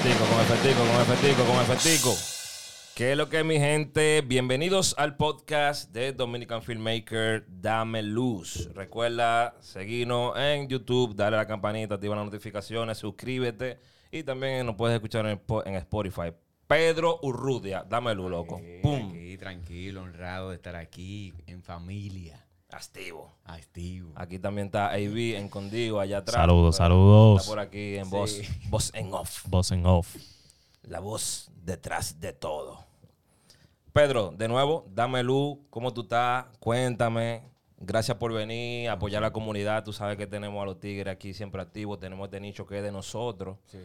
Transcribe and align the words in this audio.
efectico, 0.00 0.24
con 0.30 0.40
efectico, 0.40 0.80
con 0.80 1.00
efectico, 1.02 1.44
con 1.44 1.62
efectico. 1.62 2.14
¿Qué 2.94 3.12
es 3.12 3.16
lo 3.16 3.28
que 3.28 3.38
es, 3.40 3.44
mi 3.44 3.58
gente? 3.58 4.22
Bienvenidos 4.26 4.94
al 4.98 5.16
podcast 5.16 5.90
de 5.92 6.12
Dominican 6.12 6.62
Filmmaker 6.62 7.44
Dame 7.48 8.02
Luz. 8.02 8.68
Recuerda 8.74 9.54
seguirnos 9.60 10.36
en 10.38 10.68
YouTube, 10.68 11.14
darle 11.14 11.36
a 11.38 11.40
la 11.42 11.46
campanita, 11.46 11.94
activa 11.94 12.16
las 12.16 12.24
notificaciones, 12.26 12.98
suscríbete 12.98 13.78
y 14.10 14.22
también 14.22 14.66
nos 14.66 14.74
puedes 14.76 14.94
escuchar 14.94 15.26
en, 15.26 15.38
Spo- 15.38 15.62
en 15.66 15.74
Spotify. 15.76 16.32
Pedro 16.66 17.18
Urrudia, 17.22 17.84
dame 17.88 18.14
luz, 18.14 18.30
loco. 18.30 18.60
Eh, 18.62 18.80
¡Pum! 18.82 19.10
Aquí, 19.10 19.36
tranquilo, 19.38 20.02
honrado 20.02 20.50
de 20.50 20.56
estar 20.56 20.76
aquí 20.76 21.32
en 21.46 21.62
familia. 21.62 22.46
Activo. 22.72 23.32
Activo. 23.44 24.12
Aquí 24.14 24.38
también 24.38 24.66
está 24.66 24.90
AB 24.92 25.36
en 25.36 25.48
Condigo, 25.48 26.00
allá 26.00 26.18
atrás. 26.18 26.36
Saludos, 26.36 26.76
saludos. 26.76 27.40
Está 27.42 27.50
por 27.50 27.58
aquí 27.58 27.96
en 27.96 28.04
Sí. 28.04 28.10
voz, 28.10 28.40
voz 28.68 28.94
en 28.94 29.12
off. 29.12 29.44
Boss 29.48 29.70
en 29.72 29.86
off. 29.86 30.16
La 30.82 31.00
voz 31.00 31.50
detrás 31.62 32.20
de 32.20 32.32
todo. 32.32 32.84
Pedro, 33.92 34.32
de 34.36 34.46
nuevo, 34.48 34.86
dame 34.94 35.22
luz, 35.22 35.58
¿cómo 35.68 35.92
tú 35.92 36.02
estás? 36.02 36.46
Cuéntame. 36.60 37.42
Gracias 37.82 38.16
por 38.18 38.32
venir, 38.32 38.88
apoyar 38.90 39.22
a 39.22 39.26
la 39.28 39.32
comunidad. 39.32 39.82
Tú 39.84 39.92
sabes 39.92 40.16
que 40.16 40.26
tenemos 40.26 40.62
a 40.62 40.66
los 40.66 40.78
tigres 40.78 41.12
aquí 41.12 41.32
siempre 41.34 41.60
activos, 41.62 41.98
tenemos 41.98 42.26
este 42.26 42.38
nicho 42.38 42.66
que 42.66 42.76
es 42.76 42.82
de 42.82 42.92
nosotros. 42.92 43.56
Sí. 43.66 43.78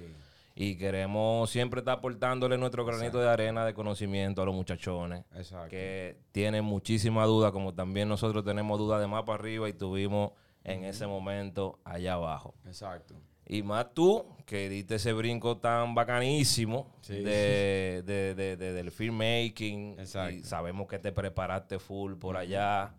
Y 0.58 0.78
queremos 0.78 1.50
siempre 1.50 1.80
estar 1.82 1.98
aportándole 1.98 2.58
nuestro 2.58 2.86
granito 2.86 3.20
de 3.20 3.28
arena 3.30 3.66
de 3.66 3.74
conocimiento 3.74 4.42
a 4.42 4.46
los 4.46 4.56
muchachones. 4.56 5.26
Exacto. 5.36 5.70
Que 5.70 6.18
tienen 6.32 6.64
muchísima 6.64 7.26
duda, 7.26 7.52
como 7.52 7.74
también 7.74 8.08
nosotros 8.08 8.46
tenemos 8.46 8.80
dudas 8.80 9.02
de 9.02 9.08
más 9.08 9.24
para 9.24 9.38
arriba 9.40 9.68
y 9.68 9.74
tuvimos 9.74 10.32
en 10.64 10.86
ese 10.86 11.08
momento 11.08 11.80
allá 11.84 12.14
abajo. 12.14 12.56
Exacto. 12.66 13.16
Y 13.48 13.62
más 13.64 13.94
tú, 13.94 14.26
que 14.46 14.70
diste 14.70 14.96
ese 14.96 15.12
brinco 15.14 15.58
tan 15.58 15.94
bacanísimo 15.94 16.96
Sí. 17.02 17.16
de, 17.22 18.02
de- 18.06 18.34
de- 18.34 18.56
de- 18.58 18.74
del 18.74 18.92
filmmaking. 18.92 20.00
Exacto. 20.00 20.34
Y 20.36 20.44
sabemos 20.46 20.88
que 20.88 20.98
te 21.00 21.12
preparaste 21.12 21.78
full 21.80 22.14
por 22.16 22.38
allá. 22.38 22.96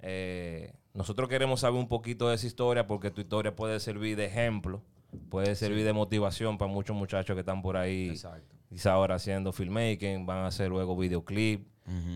Eh, 0.00 0.72
nosotros 0.92 1.28
queremos 1.28 1.60
saber 1.60 1.78
un 1.78 1.88
poquito 1.88 2.28
de 2.28 2.34
esa 2.34 2.46
historia 2.46 2.86
porque 2.86 3.10
tu 3.10 3.20
historia 3.20 3.54
puede 3.54 3.80
servir 3.80 4.16
de 4.16 4.26
ejemplo, 4.26 4.82
puede 5.28 5.54
servir 5.54 5.84
de 5.84 5.92
motivación 5.92 6.58
para 6.58 6.70
muchos 6.70 6.96
muchachos 6.96 7.34
que 7.34 7.40
están 7.40 7.62
por 7.62 7.76
ahí, 7.76 8.10
Exacto. 8.10 8.54
quizá 8.68 8.92
ahora 8.92 9.16
haciendo 9.16 9.52
filmmaking, 9.52 10.26
van 10.26 10.38
a 10.38 10.46
hacer 10.48 10.68
luego 10.68 10.96
videoclip 10.96 11.66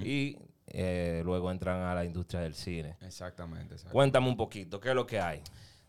y 0.02 0.36
eh, 0.66 1.22
luego 1.24 1.50
entran 1.50 1.80
a 1.82 1.94
la 1.94 2.04
industria 2.04 2.40
del 2.40 2.54
cine. 2.54 2.96
Exactamente. 3.00 3.76
Cuéntame 3.92 4.28
un 4.28 4.36
poquito, 4.36 4.80
¿qué 4.80 4.90
es 4.90 4.94
lo 4.94 5.06
que 5.06 5.20
hay? 5.20 5.40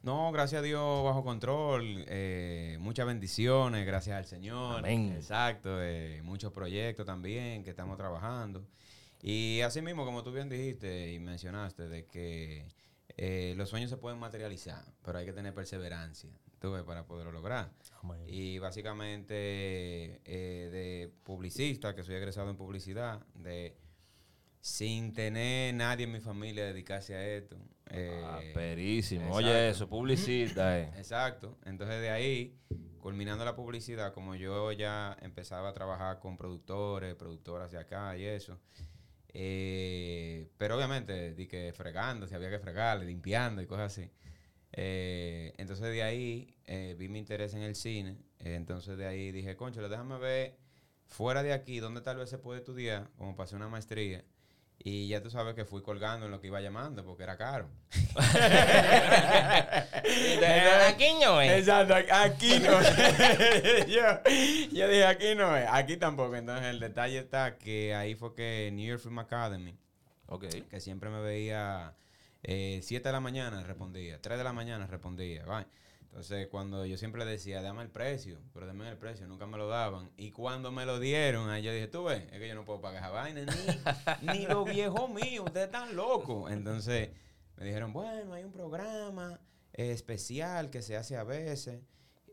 No, 0.03 0.31
gracias 0.31 0.59
a 0.59 0.63
Dios 0.63 1.03
bajo 1.03 1.23
control. 1.23 2.05
eh, 2.07 2.77
muchas 2.79 3.05
bendiciones, 3.05 3.85
gracias 3.85 4.17
al 4.17 4.25
Señor. 4.25 4.79
Amén. 4.79 5.13
Exacto. 5.15 5.77
eh, 5.81 6.21
muchos 6.23 6.51
proyectos 6.51 7.05
también 7.05 7.63
que 7.63 7.69
estamos 7.69 7.97
trabajando. 7.97 8.65
Y 9.21 9.61
así 9.61 9.83
mismo, 9.83 10.03
como 10.03 10.23
tú 10.23 10.31
bien 10.31 10.49
dijiste 10.49 11.11
y 11.13 11.19
mencionaste, 11.19 11.87
de 11.87 12.05
que 12.07 12.65
eh, 13.23 13.53
los 13.55 13.69
sueños 13.69 13.89
se 13.91 13.97
pueden 13.97 14.17
materializar, 14.19 14.83
pero 15.03 15.19
hay 15.19 15.25
que 15.25 15.33
tener 15.33 15.53
perseverancia 15.53 16.31
tú 16.59 16.71
ves, 16.71 16.83
para 16.83 17.05
poderlo 17.05 17.31
lograr. 17.31 17.71
Y 18.27 18.59
básicamente 18.59 20.21
eh, 20.25 20.69
de 20.71 21.11
publicista, 21.23 21.95
que 21.95 22.03
soy 22.03 22.15
egresado 22.15 22.49
en 22.51 22.55
publicidad, 22.55 23.25
de 23.33 23.75
sin 24.59 25.11
tener 25.11 25.73
nadie 25.73 26.05
en 26.05 26.11
mi 26.11 26.19
familia 26.19 26.65
dedicarse 26.65 27.15
a 27.15 27.27
esto. 27.27 27.57
eh, 27.89 28.21
Ah, 28.23 28.39
perísimo. 28.53 29.21
exacto. 29.25 29.37
Oye, 29.47 29.69
eso, 29.69 29.89
publicita, 29.89 30.79
eh. 30.79 30.91
Exacto. 30.97 31.57
Entonces 31.65 31.99
de 31.99 32.11
ahí, 32.11 32.55
culminando 32.99 33.43
la 33.43 33.55
publicidad, 33.55 34.13
como 34.13 34.35
yo 34.35 34.71
ya 34.71 35.17
empezaba 35.21 35.69
a 35.69 35.73
trabajar 35.73 36.19
con 36.19 36.37
productores, 36.37 37.15
productoras 37.15 37.71
de 37.71 37.79
acá 37.79 38.15
y 38.17 38.23
eso, 38.25 38.59
eh, 39.33 40.49
pero 40.57 40.75
obviamente 40.75 41.33
di 41.33 41.47
que 41.47 41.73
fregando, 41.73 42.27
si 42.27 42.35
había 42.35 42.49
que 42.49 42.59
fregar, 42.59 42.99
limpiando 42.99 43.61
y 43.61 43.67
cosas 43.67 43.97
así. 43.97 44.11
Eh, 44.73 45.53
entonces 45.57 45.91
de 45.91 46.03
ahí 46.03 46.55
eh, 46.65 46.95
vi 46.97 47.09
mi 47.09 47.19
interés 47.19 47.53
en 47.53 47.61
el 47.63 47.75
cine. 47.75 48.17
eh, 48.39 48.55
entonces 48.55 48.97
de 48.97 49.05
ahí 49.05 49.31
dije, 49.31 49.55
concho, 49.55 49.87
déjame 49.87 50.17
ver 50.17 50.57
fuera 51.05 51.43
de 51.43 51.53
aquí 51.53 51.79
dónde 51.79 52.01
tal 52.01 52.17
vez 52.17 52.29
se 52.29 52.37
puede 52.37 52.59
estudiar, 52.59 53.09
como 53.17 53.35
pasé 53.35 53.55
una 53.55 53.67
maestría. 53.69 54.23
Y 54.83 55.07
ya 55.07 55.21
tú 55.21 55.29
sabes 55.29 55.53
que 55.53 55.63
fui 55.63 55.83
colgando 55.83 56.25
en 56.25 56.31
lo 56.31 56.41
que 56.41 56.47
iba 56.47 56.59
llamando 56.59 57.05
porque 57.05 57.23
era 57.23 57.37
caro. 57.37 57.69
Aquí 60.87 61.13
no 61.21 61.39
es. 61.39 61.59
Exacto, 61.59 61.93
aquí 62.11 62.59
no 62.59 62.79
es. 62.79 63.87
yo, 63.87 64.01
yo 64.71 64.87
dije, 64.87 65.05
aquí 65.05 65.35
no 65.35 65.55
es, 65.55 65.67
aquí 65.69 65.97
tampoco. 65.97 66.35
Entonces 66.35 66.65
el 66.67 66.79
detalle 66.79 67.19
está 67.19 67.57
que 67.57 67.93
ahí 67.93 68.15
fue 68.15 68.33
que 68.33 68.71
New 68.73 68.87
York 68.87 69.01
Film 69.01 69.19
Academy, 69.19 69.77
que 70.69 70.79
siempre 70.79 71.09
me 71.11 71.21
veía 71.21 71.93
7 72.43 72.89
de 72.89 73.11
la 73.11 73.19
mañana, 73.19 73.61
respondía, 73.63 74.19
3 74.19 74.37
de 74.37 74.43
la 74.43 74.53
mañana 74.53 74.87
respondía. 74.87 75.45
va. 75.45 75.67
Entonces 76.11 76.47
cuando 76.49 76.85
yo 76.85 76.97
siempre 76.97 77.23
decía, 77.23 77.61
dame 77.61 77.83
el 77.83 77.89
precio, 77.89 78.37
pero 78.53 78.67
dame 78.67 78.89
el 78.89 78.97
precio, 78.97 79.27
nunca 79.27 79.45
me 79.47 79.57
lo 79.57 79.69
daban. 79.69 80.11
Y 80.17 80.31
cuando 80.31 80.69
me 80.69 80.85
lo 80.85 80.99
dieron, 80.99 81.49
ahí 81.49 81.63
yo 81.63 81.71
dije, 81.71 81.87
tú 81.87 82.03
ves, 82.03 82.23
es 82.33 82.37
que 82.39 82.49
yo 82.49 82.53
no 82.55 82.65
puedo 82.65 82.81
pagar 82.81 83.01
esa 83.01 83.11
vaina, 83.11 83.45
ni, 84.21 84.33
ni 84.39 84.45
los 84.45 84.65
viejos 84.65 85.09
míos, 85.09 85.45
ustedes 85.45 85.67
están 85.67 85.95
locos. 85.95 86.51
Entonces 86.51 87.11
me 87.55 87.63
dijeron, 87.65 87.93
bueno, 87.93 88.33
hay 88.33 88.43
un 88.43 88.51
programa 88.51 89.39
eh, 89.71 89.91
especial 89.91 90.69
que 90.69 90.81
se 90.81 90.97
hace 90.97 91.15
a 91.15 91.23
veces. 91.23 91.81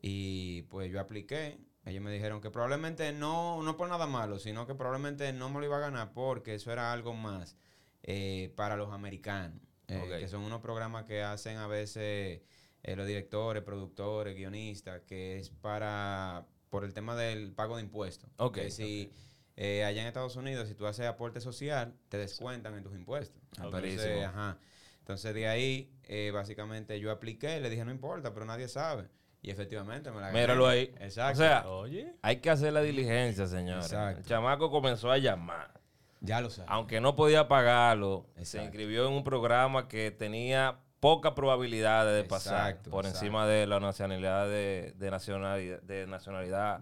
Y 0.02 0.62
pues 0.62 0.90
yo 0.90 0.98
apliqué. 1.00 1.60
Ellos 1.84 2.02
me 2.02 2.10
dijeron 2.10 2.40
que 2.40 2.50
probablemente 2.50 3.12
no, 3.12 3.62
no 3.62 3.76
por 3.76 3.88
nada 3.88 4.08
malo, 4.08 4.40
sino 4.40 4.66
que 4.66 4.74
probablemente 4.74 5.32
no 5.32 5.50
me 5.50 5.60
lo 5.60 5.66
iba 5.66 5.76
a 5.76 5.80
ganar 5.80 6.12
porque 6.12 6.56
eso 6.56 6.72
era 6.72 6.92
algo 6.92 7.14
más 7.14 7.56
eh, 8.02 8.52
para 8.56 8.76
los 8.76 8.92
americanos. 8.92 9.62
eh. 9.86 10.16
Que 10.18 10.28
son 10.28 10.42
unos 10.42 10.60
programas 10.60 11.04
que 11.04 11.22
hacen 11.22 11.56
a 11.58 11.68
veces 11.68 12.42
eh, 12.88 12.96
los 12.96 13.06
directores, 13.06 13.62
productores, 13.62 14.34
guionistas, 14.34 15.02
que 15.02 15.38
es 15.38 15.50
para 15.50 16.46
por 16.70 16.84
el 16.84 16.94
tema 16.94 17.14
del 17.16 17.52
pago 17.52 17.76
de 17.76 17.82
impuestos. 17.82 18.30
Ok, 18.38 18.54
Que 18.54 18.70
si 18.70 19.12
eh, 19.56 19.84
allá 19.84 20.00
en 20.00 20.06
Estados 20.08 20.36
Unidos, 20.36 20.68
si 20.68 20.74
tú 20.74 20.86
haces 20.86 21.04
aporte 21.06 21.40
social, 21.40 21.94
te 22.08 22.16
descuentan 22.16 22.74
en 22.74 22.82
tus 22.82 22.94
impuestos. 22.94 23.42
Ah, 23.58 23.64
Entonces, 23.64 24.24
ajá. 24.24 24.58
Entonces 25.00 25.34
de 25.34 25.48
ahí, 25.48 25.92
eh, 26.04 26.30
básicamente 26.32 26.98
yo 26.98 27.10
apliqué, 27.10 27.60
le 27.60 27.68
dije, 27.68 27.84
no 27.84 27.90
importa, 27.90 28.32
pero 28.32 28.46
nadie 28.46 28.68
sabe. 28.68 29.08
Y 29.42 29.50
efectivamente 29.50 30.10
me 30.10 30.20
la 30.20 30.28
gané. 30.28 30.40
Míralo 30.40 30.66
ahí. 30.66 30.92
Exacto. 30.98 31.42
O 31.42 31.44
sea, 31.44 31.68
Oye. 31.68 32.14
hay 32.22 32.36
que 32.36 32.48
hacer 32.50 32.72
la 32.72 32.80
diligencia, 32.80 33.46
señores. 33.46 33.84
Exacto. 33.84 34.20
El 34.20 34.26
chamaco 34.26 34.70
comenzó 34.70 35.10
a 35.10 35.18
llamar. 35.18 35.78
ya 36.20 36.40
lo 36.40 36.48
sabes. 36.48 36.70
Aunque 36.70 37.00
no 37.00 37.16
podía 37.16 37.48
pagarlo, 37.48 38.26
se 38.42 38.62
inscribió 38.62 39.06
en 39.06 39.12
un 39.12 39.24
programa 39.24 39.88
que 39.88 40.10
tenía 40.10 40.78
poca 41.00 41.34
probabilidad 41.34 42.06
de 42.06 42.24
pasar 42.24 42.70
Exacto, 42.70 42.90
por 42.90 43.04
exacto. 43.04 43.24
encima 43.24 43.46
de 43.46 43.66
la 43.66 43.80
nacionalidad 43.80 44.46
de, 44.46 44.94
de 44.96 45.10
nacionalidad, 45.10 45.82
de 45.82 46.06
nacionalidad 46.06 46.80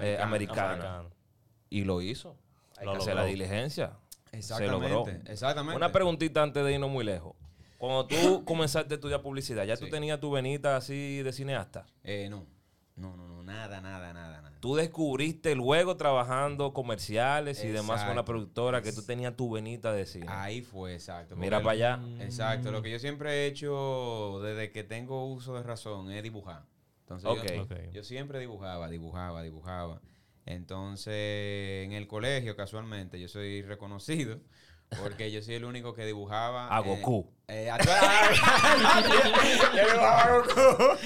eh, 0.00 0.18
americana. 0.20 0.72
Americano. 0.72 1.10
Y 1.68 1.84
lo 1.84 2.00
hizo. 2.02 2.36
Hay 2.78 2.86
Lo 2.86 2.92
que 2.92 2.98
hacer 2.98 3.14
la 3.14 3.24
diligencia. 3.24 3.92
Exactamente. 4.32 4.88
Se 4.88 4.94
logró. 4.94 5.12
Exactamente. 5.26 5.76
Una 5.76 5.92
preguntita 5.92 6.42
antes 6.42 6.64
de 6.64 6.72
irnos 6.72 6.90
muy 6.90 7.04
lejos. 7.04 7.34
Cuando 7.78 8.06
tú 8.06 8.44
comenzaste 8.44 8.94
a 8.94 8.96
estudiar 8.96 9.22
publicidad, 9.22 9.64
¿ya 9.64 9.76
tú 9.76 9.88
tenías 9.88 10.18
tu 10.20 10.30
venita 10.30 10.76
así 10.76 11.22
de 11.22 11.32
cineasta? 11.32 11.86
Eh, 12.04 12.28
no. 12.30 12.46
No, 12.96 13.16
no, 13.16 13.26
no, 13.26 13.42
nada, 13.42 13.80
nada, 13.80 14.12
nada. 14.12 14.39
Tú 14.60 14.76
descubriste 14.76 15.54
luego 15.54 15.96
trabajando 15.96 16.74
comerciales 16.74 17.64
y 17.64 17.68
demás 17.68 18.04
con 18.04 18.14
la 18.14 18.26
productora 18.26 18.82
que 18.82 18.92
tú 18.92 19.02
tenías 19.02 19.34
tu 19.34 19.50
venita 19.50 19.92
de 19.92 20.04
cine. 20.04 20.26
Ahí 20.28 20.60
fue, 20.60 20.92
exacto. 20.94 21.34
Mira 21.34 21.62
para 21.62 21.70
allá. 21.70 22.00
Exacto. 22.20 22.70
Lo 22.70 22.82
que 22.82 22.90
yo 22.90 22.98
siempre 22.98 23.30
he 23.32 23.46
hecho 23.46 24.40
desde 24.42 24.70
que 24.70 24.84
tengo 24.84 25.26
uso 25.26 25.54
de 25.54 25.62
razón 25.62 26.12
es 26.12 26.22
dibujar. 26.22 26.66
Entonces 27.00 27.30
yo, 27.56 27.90
yo 27.90 28.04
siempre 28.04 28.38
dibujaba, 28.38 28.88
dibujaba, 28.90 29.42
dibujaba. 29.42 30.00
Entonces, 30.46 31.86
en 31.86 31.92
el 31.92 32.06
colegio, 32.06 32.54
casualmente, 32.54 33.18
yo 33.18 33.28
soy 33.28 33.62
reconocido 33.62 34.40
porque 34.98 35.30
yo 35.30 35.42
soy 35.42 35.54
el 35.54 35.64
único 35.64 35.94
que 35.94 36.04
dibujaba. 36.04 36.74
A 36.74 36.80
eh, 36.80 36.82
Goku. 36.84 37.26
eh, 37.48 37.70
a 37.70 37.78
toda- 37.78 38.00
yo 39.74 39.86
dibujaba 39.88 40.22
a 40.22 40.38
Goku. 40.38 40.98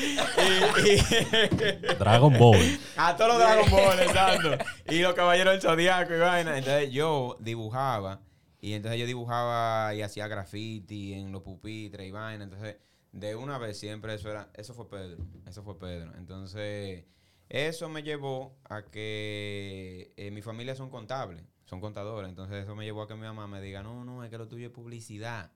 Y- 0.84 0.90
y- 0.90 1.94
Dragon 1.98 2.38
Ball. 2.38 2.78
a 2.96 3.16
todos 3.16 3.30
los 3.32 3.38
Dragon 3.38 3.70
Ball, 3.70 3.98
exacto. 4.00 4.64
Y 4.90 5.00
los 5.00 5.14
caballeros 5.14 5.52
del 5.54 5.62
Zodíaco 5.62 6.14
y 6.14 6.18
vaina. 6.18 6.56
Entonces 6.58 6.90
yo 6.90 7.36
dibujaba. 7.40 8.20
Y 8.60 8.72
entonces 8.72 8.98
yo 8.98 9.06
dibujaba 9.06 9.94
y 9.94 10.00
hacía 10.02 10.26
graffiti 10.26 11.12
en 11.12 11.32
los 11.32 11.42
pupitres 11.42 12.06
y 12.06 12.10
vaina. 12.10 12.44
Entonces, 12.44 12.76
de 13.12 13.36
una 13.36 13.58
vez 13.58 13.78
siempre 13.78 14.14
eso 14.14 14.30
era. 14.30 14.48
Eso 14.54 14.72
fue 14.72 14.88
Pedro. 14.88 15.22
Eso 15.46 15.62
fue 15.62 15.78
Pedro. 15.78 16.12
Entonces, 16.16 17.04
eso 17.50 17.88
me 17.90 18.02
llevó 18.02 18.56
a 18.64 18.82
que 18.86 20.12
eh, 20.16 20.30
mi 20.30 20.40
familia 20.40 20.74
son 20.74 20.88
contables, 20.88 21.44
son 21.64 21.80
contadores. 21.80 22.28
Entonces, 22.28 22.64
eso 22.64 22.74
me 22.74 22.84
llevó 22.84 23.02
a 23.02 23.08
que 23.08 23.14
mi 23.14 23.22
mamá 23.22 23.46
me 23.46 23.60
diga: 23.60 23.82
No, 23.82 24.04
no, 24.04 24.24
es 24.24 24.30
que 24.30 24.38
lo 24.38 24.48
tuyo 24.48 24.66
es 24.66 24.72
publicidad. 24.72 25.50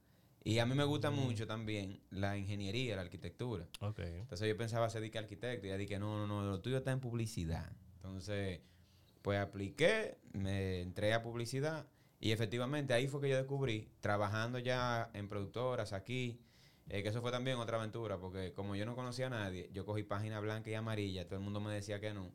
Y 0.45 0.61
a 0.61 0.67
mí 0.67 0.75
me 0.75 0.85
gusta 0.85 1.11
mucho 1.11 1.47
también 1.47 2.01
la 2.11 2.39
ingeniería, 2.39 2.97
la 2.97 3.03
arquitectura. 3.03 3.67
Entonces 3.99 4.49
yo 4.49 4.57
pensaba 4.57 4.89
ser 4.89 5.11
que 5.11 5.19
arquitecto 5.19 5.67
y 5.67 5.71
ella 5.71 5.77
dije, 5.77 5.99
no, 5.99 6.17
no, 6.17 6.27
no, 6.27 6.43
lo 6.43 6.61
tuyo 6.61 6.79
está 6.79 6.93
en 6.93 7.01
publicidad. 7.01 7.71
Entonces, 7.97 8.61
pues 9.21 9.39
apliqué, 9.39 10.17
me 10.33 10.81
entré 10.81 11.13
a 11.13 11.23
publicidad 11.23 11.87
y 12.21 12.33
efectivamente 12.33 12.95
ahí 12.95 13.09
fue 13.09 13.21
que 13.21 13.29
yo 13.29 13.37
descubrí, 13.37 13.91
trabajando 14.01 14.59
ya 14.59 15.11
en 15.13 15.29
productoras 15.29 15.93
aquí, 15.93 16.41
eh, 16.89 17.03
que 17.03 17.11
eso 17.11 17.21
fue 17.21 17.31
también 17.31 17.59
otra 17.59 17.77
aventura, 17.77 18.19
porque 18.19 18.53
como 18.55 18.75
yo 18.75 18.87
no 18.87 18.97
conocía 18.97 19.27
a 19.27 19.31
nadie, 19.31 19.69
yo 19.73 19.85
cogí 19.85 20.03
página 20.03 20.41
blanca 20.41 20.71
y 20.71 20.75
amarilla, 20.75 21.27
todo 21.27 21.37
el 21.37 21.45
mundo 21.45 21.61
me 21.61 21.73
decía 21.73 22.01
que 22.01 22.15
no. 22.15 22.33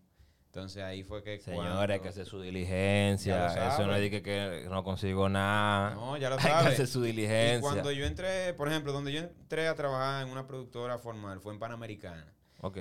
Entonces 0.54 0.84
ahí 0.84 1.02
fue 1.02 1.24
que... 1.24 1.40
Señores, 1.40 1.74
cuando- 1.74 2.04
que 2.04 2.10
hace 2.10 2.26
su 2.26 2.40
diligencia. 2.40 3.48
Eso 3.74 3.88
no 3.88 3.96
es 3.96 4.08
que, 4.12 4.22
que 4.22 4.68
no 4.70 4.84
consigo 4.84 5.28
nada. 5.28 5.96
No, 5.96 6.16
ya 6.16 6.30
lo 6.30 6.36
Hay 6.40 6.42
que 6.44 6.48
sabes. 6.48 6.74
hacer 6.74 6.86
su 6.88 7.04
Y 7.04 7.08
diligencia. 7.08 7.60
cuando 7.60 7.92
yo 7.92 8.06
entré, 8.06 8.54
por 8.54 8.68
ejemplo, 8.68 8.92
donde 8.94 9.12
yo 9.12 9.22
entré 9.22 9.68
a 9.68 9.74
trabajar 9.74 10.24
en 10.24 10.32
una 10.32 10.46
productora 10.46 11.00
formal 11.00 11.40
fue 11.40 11.54
en 11.54 11.60
Panamericana. 11.60 12.32
Ok. 12.62 12.78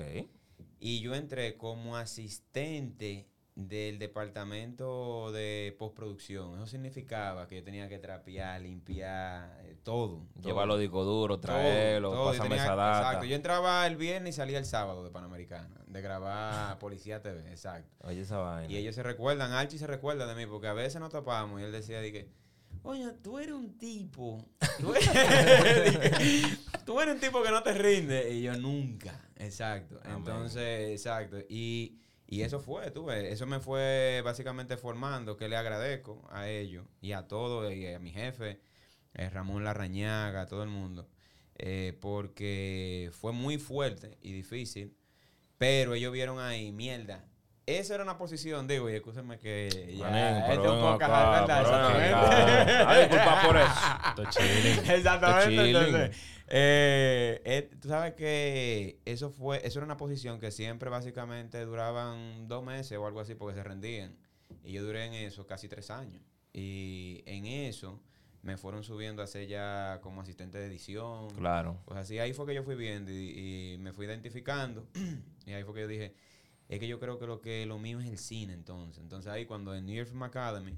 Y 0.79 0.99
yo 1.01 1.15
entré 1.15 1.57
como 1.57 1.97
asistente 1.97 3.27
del 3.55 3.99
departamento 3.99 5.31
de 5.31 5.75
postproducción. 5.77 6.55
Eso 6.55 6.65
significaba 6.65 7.47
que 7.47 7.57
yo 7.57 7.63
tenía 7.63 7.87
que 7.87 7.99
trapear, 7.99 8.59
limpiar, 8.61 9.59
eh, 9.63 9.75
todo. 9.83 10.25
Llevar 10.41 10.63
todo. 10.63 10.65
los 10.65 10.79
discos 10.79 11.05
duros, 11.05 11.39
Todo, 11.39 11.53
traerlos, 11.53 12.13
todo. 12.13 12.23
Yo 12.25 12.29
pásame 12.31 12.49
tenía- 12.49 12.63
esa 12.63 12.75
data. 12.75 12.99
Exacto. 13.07 13.25
Yo 13.25 13.35
entraba 13.35 13.85
el 13.85 13.95
viernes 13.95 14.33
y 14.33 14.37
salía 14.37 14.57
el 14.57 14.65
sábado 14.65 15.03
de 15.03 15.11
Panamericana, 15.11 15.81
de 15.85 16.01
grabar 16.01 16.79
Policía 16.79 17.21
TV, 17.21 17.41
exacto. 17.51 17.95
Oye, 18.07 18.21
esa 18.21 18.37
vaina. 18.37 18.71
Y 18.73 18.77
ellos 18.77 18.95
se 18.95 19.03
recuerdan, 19.03 19.51
Archie 19.51 19.77
se 19.77 19.85
recuerda 19.87 20.25
de 20.25 20.33
mí, 20.35 20.49
porque 20.49 20.67
a 20.67 20.73
veces 20.73 20.99
nos 20.99 21.11
topamos 21.11 21.61
y 21.61 21.63
él 21.65 21.71
decía, 21.71 22.01
dije, 22.01 22.29
oye, 22.81 23.11
tú 23.21 23.37
eres 23.37 23.53
un 23.53 23.77
tipo, 23.77 24.43
tú 24.79 24.95
eres, 24.95 25.09
tú 26.85 26.99
eres 26.99 27.13
un 27.13 27.19
tipo 27.21 27.43
que 27.43 27.51
no 27.51 27.61
te 27.61 27.73
rinde. 27.73 28.31
Y 28.33 28.41
yo 28.41 28.55
nunca, 28.57 29.21
exacto. 29.37 29.99
Amén. 30.03 30.17
Entonces, 30.17 30.89
exacto. 30.89 31.37
Y, 31.47 31.99
y 32.33 32.41
eso 32.41 32.59
fue, 32.59 32.89
tú 32.89 33.11
eso 33.11 33.45
me 33.45 33.59
fue 33.59 34.23
básicamente 34.25 34.75
formando, 34.75 35.37
que 35.37 35.47
le 35.47 35.55
agradezco 35.55 36.27
a 36.31 36.49
ellos 36.49 36.83
y 36.99 37.11
a 37.11 37.27
todos, 37.27 37.71
y 37.71 37.85
a 37.85 37.99
mi 37.99 38.11
jefe, 38.11 38.59
eh, 39.13 39.29
Ramón 39.29 39.63
Larrañaga, 39.63 40.41
a 40.41 40.45
todo 40.47 40.63
el 40.63 40.69
mundo, 40.69 41.07
eh, 41.59 41.95
porque 42.01 43.11
fue 43.13 43.33
muy 43.33 43.59
fuerte 43.59 44.17
y 44.23 44.31
difícil, 44.31 44.97
pero 45.59 45.93
ellos 45.93 46.11
vieron 46.11 46.39
ahí, 46.39 46.71
mierda. 46.71 47.23
Esa 47.65 47.95
era 47.95 48.03
una 48.03 48.17
posición, 48.17 48.67
digo, 48.67 48.89
y 48.89 48.95
escúchame 48.95 49.39
que 49.39 49.95
ya, 49.97 50.09
Manín, 50.09 50.43
este 50.51 50.67
un 50.67 50.81
podcast, 50.81 51.43
acá, 51.43 51.61
Exactamente. 51.61 52.99
disculpa 52.99 53.41
por 53.45 53.57
eso. 53.57 54.29
Estoy. 54.29 54.95
Exactamente. 54.95 55.69
Entonces, 55.69 56.17
eh, 56.49 57.41
eh, 57.45 57.69
tú 57.79 57.87
sabes 57.87 58.15
que 58.15 58.99
eso 59.05 59.29
fue, 59.31 59.65
eso 59.65 59.79
era 59.79 59.85
una 59.85 59.95
posición 59.95 60.41
que 60.41 60.51
siempre 60.51 60.89
básicamente 60.89 61.63
duraban 61.63 62.49
dos 62.49 62.65
meses 62.65 62.97
o 62.97 63.07
algo 63.07 63.21
así 63.21 63.33
porque 63.35 63.55
se 63.55 63.63
rendían. 63.63 64.17
Y 64.65 64.73
yo 64.73 64.83
duré 64.83 65.05
en 65.05 65.13
eso 65.13 65.47
casi 65.47 65.69
tres 65.69 65.89
años. 65.89 66.21
Y 66.51 67.23
en 67.25 67.45
eso 67.45 68.01
me 68.41 68.57
fueron 68.57 68.83
subiendo 68.83 69.23
a 69.23 69.27
ser 69.27 69.47
ya 69.47 69.99
como 70.01 70.19
asistente 70.19 70.57
de 70.57 70.67
edición. 70.67 71.29
Claro. 71.37 71.79
Pues 71.85 71.97
así 71.97 72.19
ahí 72.19 72.33
fue 72.33 72.45
que 72.45 72.55
yo 72.55 72.63
fui 72.63 72.75
viendo 72.75 73.09
y, 73.09 73.73
y 73.73 73.77
me 73.77 73.93
fui 73.93 74.05
identificando. 74.05 74.85
y 75.45 75.53
ahí 75.53 75.63
fue 75.63 75.73
que 75.73 75.81
yo 75.81 75.87
dije, 75.87 76.13
es 76.69 76.79
que 76.79 76.87
yo 76.87 76.99
creo 76.99 77.19
que 77.19 77.27
lo 77.27 77.39
que 77.41 77.65
lo 77.65 77.77
mío 77.79 77.99
es 77.99 78.07
el 78.07 78.17
cine 78.17 78.53
entonces. 78.53 79.01
Entonces 79.03 79.31
ahí 79.31 79.45
cuando 79.45 79.75
en 79.75 79.85
New 79.85 79.95
York 79.95 80.09
Film 80.09 80.23
Academy, 80.23 80.77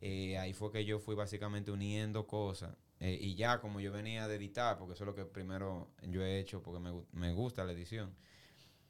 eh, 0.00 0.38
ahí 0.38 0.52
fue 0.52 0.72
que 0.72 0.84
yo 0.84 0.98
fui 0.98 1.14
básicamente 1.14 1.70
uniendo 1.70 2.26
cosas. 2.26 2.74
eh, 3.02 3.16
y 3.20 3.34
ya 3.34 3.60
como 3.60 3.80
yo 3.80 3.92
venía 3.92 4.28
de 4.28 4.36
editar, 4.36 4.76
porque 4.78 4.92
eso 4.94 5.04
es 5.04 5.06
lo 5.06 5.14
que 5.14 5.24
primero 5.24 5.88
yo 6.02 6.22
he 6.22 6.38
hecho, 6.38 6.62
porque 6.62 6.80
me, 6.80 6.92
me 7.12 7.32
gusta 7.32 7.64
la 7.64 7.72
edición. 7.72 8.14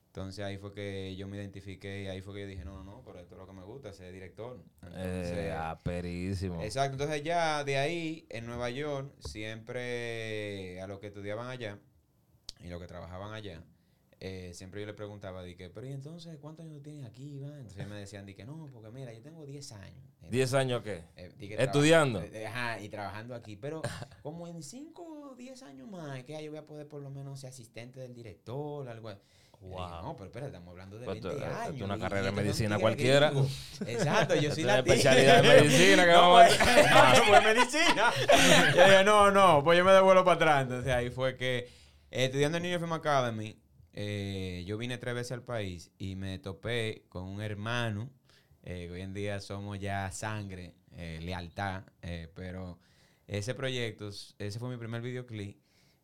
Entonces 0.06 0.44
ahí 0.44 0.58
fue 0.58 0.72
que 0.72 1.14
yo 1.14 1.28
me 1.28 1.36
identifiqué 1.36 2.02
y 2.02 2.06
ahí 2.08 2.20
fue 2.20 2.34
que 2.34 2.40
yo 2.40 2.46
dije, 2.48 2.64
no, 2.64 2.82
no, 2.82 2.82
no, 2.82 3.02
pero 3.04 3.20
esto 3.20 3.36
es 3.36 3.38
lo 3.40 3.46
que 3.46 3.52
me 3.52 3.62
gusta, 3.62 3.92
ser 3.92 4.12
director. 4.12 4.60
Entonces, 4.82 5.30
Eh, 5.38 5.52
aperísimo. 5.52 6.60
Exacto, 6.62 6.94
entonces 6.94 7.22
ya 7.22 7.62
de 7.62 7.76
ahí, 7.78 8.26
en 8.30 8.46
Nueva 8.46 8.70
York, 8.70 9.12
siempre 9.20 10.80
a 10.80 10.86
los 10.88 10.98
que 10.98 11.06
estudiaban 11.08 11.48
allá 11.48 11.78
y 12.58 12.68
los 12.68 12.80
que 12.80 12.88
trabajaban 12.88 13.32
allá, 13.32 13.62
eh, 14.22 14.50
siempre 14.52 14.80
yo 14.82 14.86
le 14.86 14.92
preguntaba, 14.92 15.42
di 15.42 15.54
que, 15.54 15.70
pero 15.70 15.86
¿y 15.86 15.92
entonces 15.92 16.36
cuántos 16.40 16.66
años 16.66 16.82
tienes 16.82 17.06
aquí, 17.06 17.36
Iván? 17.36 17.60
Entonces 17.60 17.88
me 17.88 17.96
decían, 17.96 18.26
di 18.26 18.34
que 18.34 18.44
no, 18.44 18.68
porque 18.72 18.90
mira, 18.90 19.12
yo 19.14 19.22
tengo 19.22 19.46
10 19.46 19.72
años. 19.72 20.04
Eh, 20.22 20.26
¿Diez 20.30 20.52
años 20.52 20.82
qué? 20.82 21.02
eh, 21.16 21.32
que 21.38 21.54
¿Estudiando? 21.62 22.20
eh, 22.22 22.46
Ajá, 22.46 22.78
y 22.80 22.88
trabajando 22.90 23.34
aquí, 23.34 23.56
pero 23.56 23.80
como 24.22 24.46
en 24.46 24.62
5 24.62 25.30
o 25.30 25.34
10 25.36 25.62
años 25.62 25.88
más, 25.88 26.22
que 26.24 26.42
yo 26.44 26.50
voy 26.50 26.58
a 26.58 26.66
poder 26.66 26.86
por 26.86 27.00
lo 27.02 27.08
menos 27.10 27.40
ser 27.40 27.48
asistente 27.50 27.98
del 27.98 28.14
director, 28.14 28.86
algo 28.88 29.08
así. 29.08 29.20
Dije, 29.62 29.74
Wow. 29.74 30.02
no, 30.02 30.12
pero 30.16 30.24
espera, 30.26 30.46
estamos 30.46 30.68
hablando 30.70 30.98
de 30.98 31.04
Pues 31.04 31.20
20 31.20 31.28
tú- 31.38 31.44
esto 31.44 31.60
es 31.62 31.68
años. 31.68 31.82
una 31.82 31.98
carrera 31.98 32.24
de 32.26 32.32
medicina 32.32 32.78
cualquiera. 32.78 33.30
Exacto, 33.86 34.34
yo 34.34 34.50
soy 34.54 34.64
la 34.64 34.78
especialidad 34.78 35.42
de 35.42 35.48
medicina 35.48 36.04
que 36.06 36.12
vamos 36.14 36.40
a 36.40 36.44
hacer. 36.46 37.22
pues 37.28 37.42
medicina. 37.44 38.12
Yo 38.74 38.84
dije, 38.84 39.04
no, 39.04 39.30
no, 39.30 39.62
pues 39.62 39.76
yo 39.78 39.84
me 39.84 39.92
devuelvo 39.92 40.24
para 40.24 40.36
atrás. 40.36 40.62
Entonces 40.62 40.90
ahí 40.92 41.10
fue 41.10 41.36
que, 41.36 41.58
eh, 42.10 42.24
estudiando 42.24 42.56
en 42.56 42.62
New 42.62 42.72
York 42.72 42.82
Film 42.82 42.92
Academy, 42.94 43.54
eh, 43.92 44.64
yo 44.66 44.78
vine 44.78 44.98
tres 44.98 45.14
veces 45.14 45.32
al 45.32 45.42
país 45.42 45.90
y 45.98 46.14
me 46.16 46.38
topé 46.38 47.04
con 47.08 47.24
un 47.24 47.40
hermano. 47.42 48.10
eh, 48.62 48.88
hoy 48.92 49.00
en 49.00 49.14
día 49.14 49.40
somos 49.40 49.78
ya 49.78 50.10
sangre, 50.12 50.74
eh, 50.92 51.18
lealtad, 51.22 51.84
eh, 52.02 52.28
pero 52.34 52.78
ese 53.26 53.54
proyecto, 53.54 54.08
ese 54.10 54.58
fue 54.58 54.68
mi 54.68 54.76
primer 54.76 55.00
videoclip. 55.02 55.56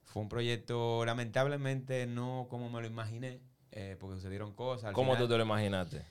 Fue 0.05 0.23
un 0.23 0.29
proyecto, 0.31 1.05
lamentablemente, 1.05 2.07
no 2.07 2.47
como 2.49 2.71
me 2.71 2.81
lo 2.81 2.87
imaginé, 2.87 3.41
porque 4.01 4.17
sucedieron 4.17 4.55
cosas. 4.55 4.87
Al 4.87 4.95
¿Cómo 4.95 5.13
final- 5.13 5.27
tú 5.27 5.33
te 5.35 5.37
lo 5.37 5.45
imaginaste? 5.45 6.03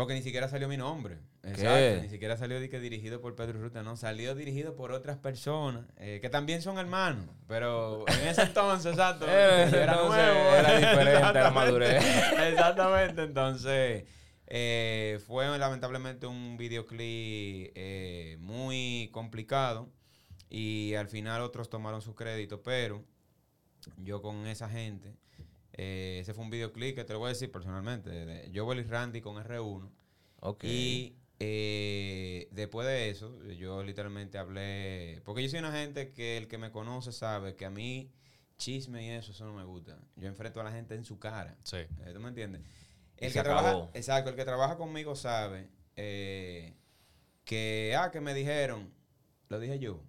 Porque 0.00 0.14
ni 0.14 0.22
siquiera 0.22 0.48
salió 0.48 0.66
mi 0.66 0.78
nombre. 0.78 1.18
Exacto. 1.42 2.00
Ni 2.00 2.08
siquiera 2.08 2.34
salió 2.38 2.58
di 2.58 2.70
que 2.70 2.80
dirigido 2.80 3.20
por 3.20 3.36
Pedro 3.36 3.60
Ruta, 3.60 3.82
no. 3.82 3.98
Salió 3.98 4.34
dirigido 4.34 4.74
por 4.74 4.92
otras 4.92 5.18
personas 5.18 5.84
eh, 5.98 6.20
que 6.22 6.30
también 6.30 6.62
son 6.62 6.78
hermanos. 6.78 7.26
Pero 7.46 8.06
en 8.08 8.28
ese 8.28 8.44
entonces, 8.44 8.92
exacto. 8.92 9.26
Era 9.28 9.66
entonces 9.66 10.08
nuevo. 10.08 10.54
era 10.56 10.78
diferente 10.78 11.04
la 11.04 11.18
Exactamente. 11.18 11.50
madurez. 11.50 12.04
Exactamente. 12.50 13.22
Entonces, 13.24 14.04
eh, 14.46 15.20
fue 15.26 15.58
lamentablemente 15.58 16.26
un 16.26 16.56
videoclip 16.56 17.70
eh, 17.74 18.38
muy 18.40 19.10
complicado. 19.12 19.92
Y 20.48 20.94
al 20.94 21.08
final 21.08 21.42
otros 21.42 21.68
tomaron 21.68 22.00
su 22.00 22.14
crédito. 22.14 22.62
Pero 22.62 23.04
yo 23.98 24.22
con 24.22 24.46
esa 24.46 24.70
gente. 24.70 25.14
Eh, 25.82 26.18
ese 26.20 26.34
fue 26.34 26.44
un 26.44 26.50
videoclip 26.50 26.94
que 26.94 27.04
te 27.04 27.14
lo 27.14 27.20
voy 27.20 27.28
a 27.28 27.28
decir 27.30 27.50
personalmente. 27.50 28.10
De 28.10 28.52
Joel 28.54 28.80
y 28.80 28.82
Randy 28.82 29.22
con 29.22 29.42
R1. 29.42 29.90
Ok. 30.40 30.64
Y 30.64 31.16
eh, 31.38 32.48
después 32.50 32.86
de 32.86 33.08
eso, 33.08 33.42
yo 33.52 33.82
literalmente 33.82 34.36
hablé. 34.36 35.22
Porque 35.24 35.42
yo 35.42 35.48
soy 35.48 35.60
una 35.60 35.72
gente 35.72 36.12
que 36.12 36.36
el 36.36 36.48
que 36.48 36.58
me 36.58 36.70
conoce 36.70 37.12
sabe 37.12 37.56
que 37.56 37.64
a 37.64 37.70
mí 37.70 38.12
chisme 38.58 39.06
y 39.06 39.08
eso, 39.08 39.32
eso 39.32 39.46
no 39.46 39.54
me 39.54 39.64
gusta. 39.64 39.98
Yo 40.16 40.28
enfrento 40.28 40.60
a 40.60 40.64
la 40.64 40.70
gente 40.70 40.94
en 40.94 41.06
su 41.06 41.18
cara. 41.18 41.56
Sí. 41.62 41.78
Eh, 41.78 42.10
¿Tú 42.12 42.20
me 42.20 42.28
entiendes? 42.28 42.60
El 43.16 43.32
que 43.32 43.42
trabaja, 43.42 43.88
exacto, 43.94 44.28
el 44.28 44.36
que 44.36 44.44
trabaja 44.44 44.76
conmigo 44.76 45.16
sabe 45.16 45.70
eh, 45.96 46.74
que, 47.44 47.94
ah, 47.98 48.10
que 48.10 48.20
me 48.20 48.34
dijeron, 48.34 48.92
lo 49.48 49.58
dije 49.58 49.78
yo. 49.78 50.02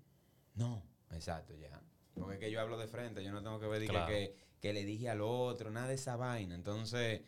No, 0.56 0.84
exacto, 1.12 1.56
ya. 1.56 1.82
Porque 2.14 2.34
es 2.34 2.40
que 2.42 2.52
yo 2.52 2.60
hablo 2.60 2.78
de 2.78 2.90
frente, 2.90 3.24
yo 3.24 3.32
no 3.32 3.42
tengo 3.42 3.58
que 3.60 3.68
ver 3.68 3.86
Claro. 3.86 4.08
que, 4.08 4.36
que 4.62 4.72
le 4.74 4.86
dije 4.86 5.10
al 5.10 5.22
otro, 5.22 5.72
nada 5.72 5.88
de 5.88 5.96
esa 5.96 6.16
vaina. 6.16 6.56
Entonces, 6.56 7.22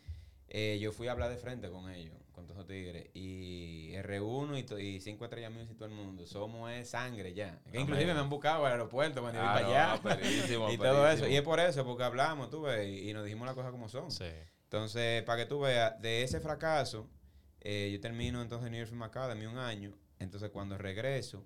eh, 0.48 0.78
yo 0.80 0.92
fui 0.92 1.08
a 1.08 1.12
hablar 1.12 1.30
de 1.30 1.36
frente 1.36 1.68
con 1.68 1.90
ellos, 1.90 2.14
con 2.32 2.46
todos 2.46 2.58
los 2.58 2.66
tigres. 2.66 3.10
Y 3.12 3.90
R1 3.96 4.78
y, 4.80 4.82
y 4.82 5.00
5 5.00 5.24
estrellas 5.24 5.52
y 5.70 5.74
todo 5.74 5.86
el 5.86 5.94
mundo, 5.94 6.26
somos 6.26 6.70
es 6.70 6.88
sangre 6.90 7.34
ya. 7.34 7.60
Que 7.70 7.80
inclusive 7.80 8.14
me 8.14 8.20
han 8.20 8.30
buscado 8.30 8.64
al 8.64 8.72
aeropuerto 8.72 9.20
cuando 9.20 9.40
Ah, 9.40 9.46
no, 9.46 9.52
para 9.52 9.66
allá. 9.66 9.92
aperísimo, 9.94 10.70
y 10.72 10.78
todo 10.78 11.08
eso. 11.08 11.26
Y 11.28 11.34
es 11.36 11.42
por 11.42 11.58
eso, 11.60 11.84
porque 11.84 12.04
hablamos, 12.04 12.50
tú 12.50 12.62
ves, 12.62 12.86
y, 12.88 13.10
y 13.10 13.12
nos 13.12 13.24
dijimos 13.24 13.46
las 13.46 13.54
cosas 13.56 13.72
como 13.72 13.88
son. 13.88 14.10
Sí. 14.10 14.24
Entonces, 14.64 15.22
para 15.24 15.42
que 15.42 15.46
tú 15.46 15.60
veas, 15.60 16.00
de 16.00 16.22
ese 16.22 16.40
fracaso, 16.40 17.08
eh, 17.60 17.90
yo 17.92 18.00
termino 18.00 18.42
entonces 18.42 18.66
en 18.66 18.72
New 18.72 18.80
York 18.80 18.90
Film 18.90 19.02
Academy 19.02 19.46
un 19.46 19.58
año. 19.58 19.92
Entonces, 20.20 20.50
cuando 20.50 20.78
regreso, 20.78 21.44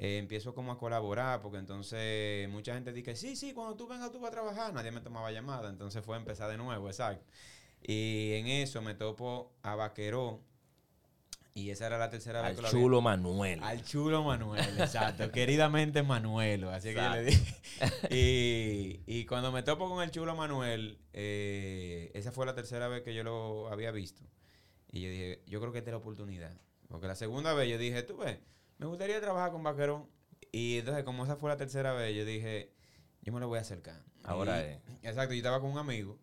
eh, 0.00 0.18
empiezo 0.18 0.54
como 0.54 0.70
a 0.72 0.78
colaborar, 0.78 1.40
porque 1.42 1.58
entonces 1.58 2.48
mucha 2.48 2.72
gente 2.74 2.92
dice, 2.92 3.16
sí, 3.16 3.34
sí, 3.36 3.52
cuando 3.52 3.74
tú 3.76 3.86
vengas 3.88 4.10
tú 4.12 4.20
vas 4.20 4.28
a 4.28 4.32
trabajar, 4.32 4.72
nadie 4.72 4.92
me 4.92 5.00
tomaba 5.00 5.30
llamada. 5.32 5.68
Entonces 5.68 6.04
fue 6.04 6.16
a 6.16 6.20
empezar 6.20 6.48
de 6.50 6.56
nuevo, 6.56 6.86
exacto. 6.88 7.24
Y 7.82 8.32
en 8.34 8.46
eso 8.46 8.80
me 8.80 8.94
topo 8.94 9.52
a 9.62 9.74
Vaqueró, 9.74 10.40
y 11.54 11.70
esa 11.70 11.86
era 11.88 11.98
la 11.98 12.08
tercera 12.08 12.40
vez 12.40 12.50
Al 12.50 12.56
que 12.56 12.62
lo 12.62 12.68
había- 12.68 12.80
chulo 12.80 13.00
Manuel. 13.00 13.60
al 13.64 13.84
chulo 13.84 14.22
Manuel, 14.22 14.78
exacto. 14.78 15.30
Queridamente 15.32 16.04
Manuelo, 16.04 16.70
así 16.70 16.90
que 16.90 16.94
yo 16.94 17.10
le 17.10 17.24
dije. 17.24 17.54
Y, 18.10 19.00
y 19.06 19.24
cuando 19.26 19.50
me 19.52 19.62
topo 19.64 19.88
con 19.88 20.02
el 20.02 20.10
chulo 20.12 20.36
Manuel, 20.36 20.98
eh, 21.12 22.10
esa 22.14 22.30
fue 22.32 22.46
la 22.46 22.54
tercera 22.54 22.86
vez 22.88 23.02
que 23.02 23.12
yo 23.14 23.24
lo 23.24 23.68
había 23.72 23.90
visto. 23.90 24.22
Y 24.92 25.00
yo 25.02 25.10
dije, 25.10 25.42
yo 25.46 25.60
creo 25.60 25.72
que 25.72 25.78
esta 25.78 25.90
es 25.90 25.94
la 25.94 25.98
oportunidad. 25.98 26.56
Porque 26.88 27.06
la 27.08 27.16
segunda 27.16 27.52
vez 27.54 27.68
yo 27.68 27.76
dije, 27.76 28.02
tú 28.04 28.16
ves, 28.18 28.38
me 28.78 28.86
gustaría 28.86 29.20
trabajar 29.20 29.52
con 29.52 29.62
Vaquerón. 29.62 30.06
Y 30.50 30.78
entonces, 30.78 31.04
como 31.04 31.24
esa 31.24 31.36
fue 31.36 31.50
la 31.50 31.56
tercera 31.56 31.92
vez, 31.92 32.16
yo 32.16 32.24
dije, 32.24 32.72
yo 33.22 33.32
me 33.32 33.40
lo 33.40 33.48
voy 33.48 33.58
a 33.58 33.62
acercar. 33.62 34.02
Ahora 34.24 34.60
Y- 34.60 34.70
es. 34.70 34.78
Exacto, 35.02 35.34
yo 35.34 35.38
estaba 35.38 35.60
con 35.60 35.70
un 35.70 35.78
amigo. 35.78 36.18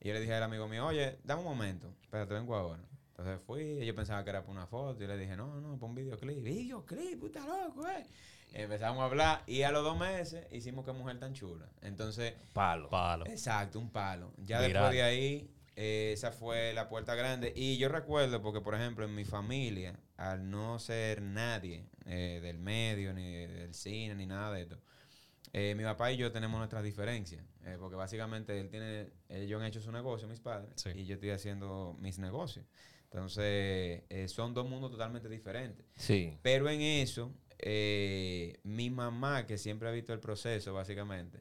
Y 0.00 0.08
yo 0.08 0.14
le 0.14 0.20
dije 0.20 0.34
al 0.34 0.42
amigo 0.42 0.66
mío, 0.68 0.86
oye, 0.86 1.18
dame 1.24 1.42
un 1.42 1.48
momento, 1.48 1.94
espérate, 2.02 2.34
vengo 2.34 2.54
ahora. 2.54 2.82
Entonces 3.10 3.38
fui, 3.46 3.84
yo 3.84 3.94
pensaba 3.94 4.24
que 4.24 4.30
era 4.30 4.42
por 4.42 4.50
una 4.54 4.66
foto 4.66 5.04
y 5.04 5.06
le 5.06 5.16
dije, 5.18 5.36
no, 5.36 5.60
no, 5.60 5.76
por 5.78 5.90
un 5.90 5.94
videoclip. 5.94 6.42
Videoclip, 6.42 7.20
puta 7.20 7.40
loco, 7.46 7.86
eh. 7.88 8.06
Empezamos 8.52 9.00
a 9.02 9.04
hablar 9.04 9.42
y 9.46 9.62
a 9.62 9.70
los 9.70 9.84
dos 9.84 9.96
meses 9.98 10.46
hicimos 10.50 10.84
que 10.84 10.92
mujer 10.92 11.18
tan 11.20 11.34
chula. 11.34 11.68
Entonces, 11.82 12.34
Palo. 12.52 12.88
Palo. 12.88 13.26
exacto, 13.26 13.78
un 13.78 13.90
palo. 13.90 14.32
Ya 14.38 14.58
Viral. 14.60 14.72
después 14.72 14.92
de 14.92 15.02
ahí, 15.02 15.50
eh, 15.82 16.12
esa 16.12 16.30
fue 16.30 16.74
la 16.74 16.88
puerta 16.90 17.14
grande. 17.14 17.52
Y 17.56 17.78
yo 17.78 17.88
recuerdo, 17.88 18.42
porque 18.42 18.60
por 18.60 18.74
ejemplo, 18.74 19.04
en 19.06 19.14
mi 19.14 19.24
familia, 19.24 19.98
al 20.18 20.50
no 20.50 20.78
ser 20.78 21.22
nadie 21.22 21.86
eh, 22.04 22.40
del 22.42 22.58
medio, 22.58 23.14
ni 23.14 23.46
del 23.46 23.72
cine, 23.72 24.14
ni 24.14 24.26
nada 24.26 24.52
de 24.52 24.62
esto, 24.62 24.78
eh, 25.54 25.74
mi 25.74 25.82
papá 25.84 26.12
y 26.12 26.18
yo 26.18 26.30
tenemos 26.30 26.58
nuestras 26.58 26.84
diferencias. 26.84 27.42
porque 27.78 27.96
básicamente 27.96 28.58
él 28.60 28.68
tiene, 28.68 29.08
ellos 29.28 29.60
han 29.60 29.66
hecho 29.66 29.80
su 29.80 29.90
negocio, 29.92 30.26
mis 30.28 30.40
padres, 30.40 30.70
Sí. 30.76 30.90
y 30.94 31.04
yo 31.06 31.14
estoy 31.14 31.30
haciendo 31.30 31.96
mis 32.00 32.18
negocios. 32.18 32.66
Entonces, 33.04 34.02
son 34.30 34.54
dos 34.54 34.68
mundos 34.68 34.90
totalmente 34.90 35.28
diferentes. 35.28 35.84
Sí. 35.96 36.38
Pero 36.42 36.68
en 36.70 36.80
eso, 36.80 37.32
eh, 37.58 38.58
mi 38.64 38.90
mamá, 38.90 39.46
que 39.46 39.56
siempre 39.58 39.88
ha 39.88 39.92
visto 39.92 40.12
el 40.12 40.20
proceso, 40.20 40.72
básicamente, 40.74 41.40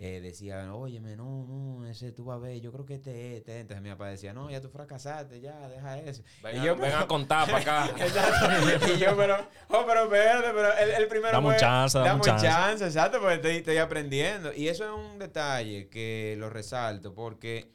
eh, 0.00 0.20
decía, 0.20 0.72
óyeme, 0.74 1.16
no, 1.16 1.44
no, 1.48 1.84
ese 1.84 2.12
tú 2.12 2.24
vas 2.24 2.36
a 2.36 2.38
ver, 2.38 2.60
yo 2.60 2.70
creo 2.70 2.86
que 2.86 2.94
este 2.94 3.32
es, 3.32 3.38
este 3.38 3.56
es". 3.56 3.60
Entonces 3.62 3.82
mi 3.82 3.90
papá 3.90 4.08
decía, 4.08 4.32
no, 4.32 4.48
ya 4.48 4.60
tú 4.60 4.68
fracasaste, 4.68 5.40
ya, 5.40 5.68
deja 5.68 5.98
eso. 5.98 6.22
Y 6.54 6.64
yo, 6.64 6.76
pero- 6.76 6.96
a 6.98 7.08
contar 7.08 7.50
para 7.50 7.58
acá. 7.86 7.94
Exacto. 8.04 8.94
y 8.94 8.98
yo, 8.98 9.16
pero, 9.16 9.36
oh, 9.70 9.84
pero 9.86 10.04
espérate, 10.04 10.48
pero 10.54 10.72
el, 10.78 10.90
el 11.02 11.08
primero 11.08 11.32
Dame 11.32 11.48
un 11.48 11.56
chance, 11.56 11.98
dame 11.98 12.12
un 12.14 12.20
dame 12.20 12.40
chance. 12.40 12.84
exacto, 12.86 13.18
porque 13.18 13.34
estoy, 13.34 13.56
estoy 13.56 13.76
aprendiendo. 13.78 14.54
Y 14.54 14.68
eso 14.68 14.84
es 14.84 14.90
un 15.12 15.18
detalle 15.18 15.88
que 15.88 16.36
lo 16.38 16.48
resalto, 16.48 17.12
porque 17.12 17.72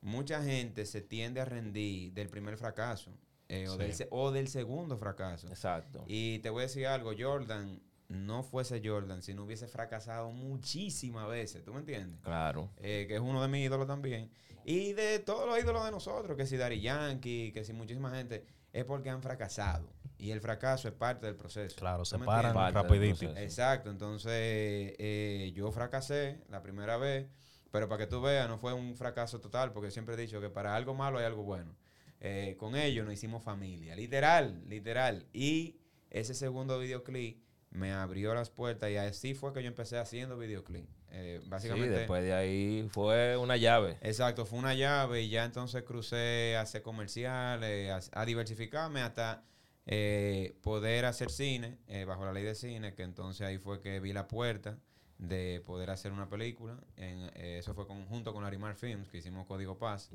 mucha 0.00 0.44
gente 0.44 0.86
se 0.86 1.00
tiende 1.02 1.40
a 1.40 1.44
rendir 1.44 2.12
del 2.12 2.28
primer 2.28 2.56
fracaso, 2.56 3.10
eh, 3.48 3.66
o, 3.68 3.72
Sí. 3.72 3.78
del, 3.78 4.08
o 4.10 4.30
del 4.30 4.46
segundo 4.46 4.96
fracaso. 4.96 5.48
Exacto. 5.48 6.04
Y 6.06 6.38
te 6.38 6.50
voy 6.50 6.60
a 6.60 6.66
decir 6.66 6.86
algo, 6.86 7.10
Jordan 7.18 7.80
no 8.14 8.42
fuese 8.42 8.80
Jordan 8.84 9.22
si 9.22 9.34
no 9.34 9.44
hubiese 9.44 9.68
fracasado 9.68 10.30
muchísimas 10.30 11.28
veces, 11.28 11.64
¿tú 11.64 11.72
me 11.72 11.80
entiendes? 11.80 12.20
Claro. 12.22 12.70
Eh, 12.78 13.04
que 13.08 13.14
es 13.14 13.20
uno 13.20 13.42
de 13.42 13.48
mis 13.48 13.66
ídolos 13.66 13.86
también. 13.86 14.30
Y 14.64 14.94
de 14.94 15.18
todos 15.18 15.46
los 15.46 15.58
ídolos 15.58 15.84
de 15.84 15.90
nosotros, 15.90 16.36
que 16.36 16.46
si 16.46 16.56
Dari 16.56 16.80
Yankee, 16.80 17.52
que 17.52 17.64
si 17.64 17.72
muchísima 17.72 18.10
gente, 18.10 18.46
es 18.72 18.84
porque 18.84 19.10
han 19.10 19.22
fracasado. 19.22 19.92
Y 20.16 20.30
el 20.30 20.40
fracaso 20.40 20.88
es 20.88 20.94
parte 20.94 21.26
del 21.26 21.36
proceso. 21.36 21.76
Claro, 21.76 21.98
¿Tú 21.98 22.06
se 22.06 22.18
paran 22.18 22.54
rapidito. 22.72 23.36
Exacto, 23.36 23.90
entonces 23.90 24.32
eh, 24.32 25.52
yo 25.54 25.70
fracasé 25.70 26.40
la 26.48 26.62
primera 26.62 26.96
vez, 26.96 27.26
pero 27.70 27.88
para 27.88 28.04
que 28.04 28.06
tú 28.06 28.22
veas, 28.22 28.48
no 28.48 28.58
fue 28.58 28.72
un 28.72 28.96
fracaso 28.96 29.40
total, 29.40 29.72
porque 29.72 29.90
siempre 29.90 30.14
he 30.14 30.18
dicho 30.18 30.40
que 30.40 30.48
para 30.48 30.74
algo 30.74 30.94
malo 30.94 31.18
hay 31.18 31.24
algo 31.24 31.42
bueno. 31.42 31.76
Eh, 32.20 32.56
con 32.58 32.74
ellos 32.74 33.04
nos 33.04 33.12
hicimos 33.12 33.42
familia, 33.42 33.94
literal, 33.94 34.62
literal. 34.66 35.26
Y 35.32 35.78
ese 36.08 36.32
segundo 36.32 36.78
videoclip 36.78 37.43
me 37.74 37.92
abrió 37.92 38.34
las 38.34 38.48
puertas 38.50 38.90
y 38.90 38.96
así 38.96 39.34
fue 39.34 39.52
que 39.52 39.62
yo 39.62 39.68
empecé 39.68 39.98
haciendo 39.98 40.38
videoclip. 40.38 40.88
Eh, 41.10 41.40
Sí, 41.42 41.48
básicamente, 41.48 41.90
después 41.90 42.22
de 42.24 42.32
ahí 42.32 42.88
fue 42.90 43.36
una 43.36 43.56
llave. 43.56 43.98
Exacto, 44.00 44.46
fue 44.46 44.58
una 44.58 44.74
llave 44.74 45.22
y 45.22 45.28
ya 45.28 45.44
entonces 45.44 45.82
crucé 45.84 46.56
a 46.56 46.62
hacer 46.62 46.82
comerciales, 46.82 48.10
a, 48.12 48.20
a 48.20 48.24
diversificarme 48.24 49.00
hasta 49.02 49.44
eh, 49.86 50.56
poder 50.62 51.04
hacer 51.04 51.30
cine, 51.30 51.78
eh, 51.88 52.04
bajo 52.04 52.24
la 52.24 52.32
ley 52.32 52.42
de 52.44 52.54
cine, 52.54 52.94
que 52.94 53.02
entonces 53.02 53.46
ahí 53.46 53.58
fue 53.58 53.80
que 53.80 54.00
vi 54.00 54.12
la 54.12 54.26
puerta 54.28 54.78
de 55.18 55.62
poder 55.64 55.90
hacer 55.90 56.10
una 56.12 56.28
película. 56.28 56.76
En, 56.96 57.30
eh, 57.34 57.58
eso 57.58 57.74
fue 57.74 57.86
con- 57.86 58.06
junto 58.06 58.32
con 58.32 58.44
Arimar 58.44 58.74
Films, 58.74 59.08
que 59.08 59.18
hicimos 59.18 59.46
Código 59.46 59.78
Paz. 59.78 60.10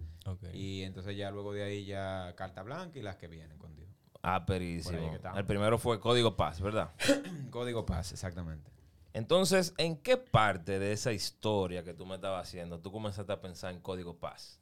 Y 0.54 0.82
entonces 0.84 1.16
ya 1.16 1.32
luego 1.32 1.54
de 1.54 1.64
ahí 1.64 1.86
ya 1.86 2.34
Carta 2.36 2.64
Blanca 2.64 3.00
y 3.00 3.02
las 3.02 3.16
que 3.16 3.28
vienen 3.28 3.58
con 3.58 3.76
Dios. 3.76 3.89
Ah, 4.22 4.46
perísimo. 4.46 5.18
El 5.36 5.46
primero 5.46 5.78
fue 5.78 6.00
Código 6.00 6.36
Paz, 6.36 6.62
¿verdad? 6.62 6.92
Código 7.52 7.86
Paz, 7.86 8.12
exactamente. 8.12 8.70
Entonces, 9.14 9.74
¿en 9.78 9.98
qué 9.98 10.18
parte 10.18 10.78
de 10.78 10.92
esa 10.92 11.12
historia 11.14 11.84
que 11.84 11.94
tú 11.94 12.06
me 12.06 12.16
estabas 12.16 12.48
haciendo 12.48 12.80
tú 12.80 12.92
comenzaste 12.92 13.32
a 13.34 13.42
pensar 13.42 13.74
en 13.74 13.80
Código 13.80 14.18
Paz? 14.18 14.60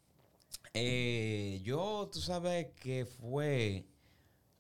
Eh, 0.73 1.59
yo, 1.63 2.09
tú 2.11 2.19
sabes 2.19 2.67
que 2.79 3.05
fue 3.05 3.87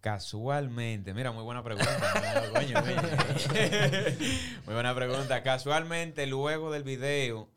casualmente. 0.01 1.13
Mira, 1.13 1.31
muy 1.31 1.43
buena 1.43 1.63
pregunta. 1.63 2.49
Coño, 2.53 2.77
muy 4.65 4.73
buena 4.73 4.95
pregunta. 4.95 5.43
Casualmente, 5.43 6.25
luego 6.27 6.71
del 6.71 6.83
video, 6.83 7.49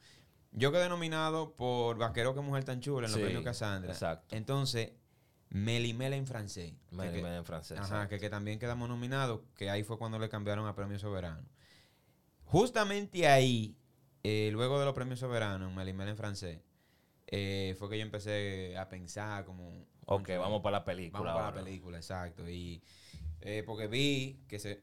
yo 0.52 0.72
quedé 0.72 0.88
nominado 0.88 1.54
por 1.54 1.96
Vaquero 1.98 2.34
que 2.34 2.40
Mujer 2.40 2.64
Tan 2.64 2.80
Chula 2.80 3.06
en 3.06 3.12
los 3.12 3.18
Sí, 3.18 3.24
premios 3.24 3.44
Cassandra. 3.44 3.92
exacto. 3.92 4.34
Entonces, 4.36 4.92
Melimela 5.50 6.16
en 6.16 6.26
francés. 6.26 6.72
Me, 6.90 7.06
que- 7.10 7.16
que- 7.16 7.22
me- 7.22 7.36
en 7.36 7.44
francés. 7.44 7.78
Ajá, 7.78 8.08
que, 8.08 8.18
que 8.18 8.30
también 8.30 8.58
quedamos 8.58 8.88
nominados, 8.88 9.40
que 9.56 9.68
ahí 9.68 9.82
fue 9.84 9.98
cuando 9.98 10.18
le 10.18 10.28
cambiaron 10.28 10.66
a 10.66 10.74
Premio 10.74 10.98
Soberano. 10.98 11.46
Justamente 12.44 13.26
ahí, 13.28 13.76
eh, 14.22 14.50
luego 14.52 14.78
de 14.78 14.84
los 14.84 14.94
Premios 14.94 15.20
Soberanos, 15.20 15.72
Melimela 15.72 16.10
en 16.10 16.16
francés, 16.16 16.60
eh, 17.26 17.76
fue 17.78 17.88
que 17.88 17.98
yo 17.98 18.02
empecé 18.02 18.76
a 18.76 18.88
pensar 18.88 19.44
como... 19.44 19.68
Ok, 20.06 20.24
"Concho, 20.26 20.40
vamos 20.40 20.62
para 20.62 20.78
la 20.78 20.84
película. 20.84 21.20
Vamos 21.20 21.32
para 21.34 21.42
la 21.42 21.48
ahora". 21.58 21.64
película, 21.64 21.96
exacto. 21.98 22.48
Y 22.48 22.82
eh, 23.40 23.62
porque 23.64 23.86
vi 23.86 24.40
que 24.48 24.58
se, 24.58 24.82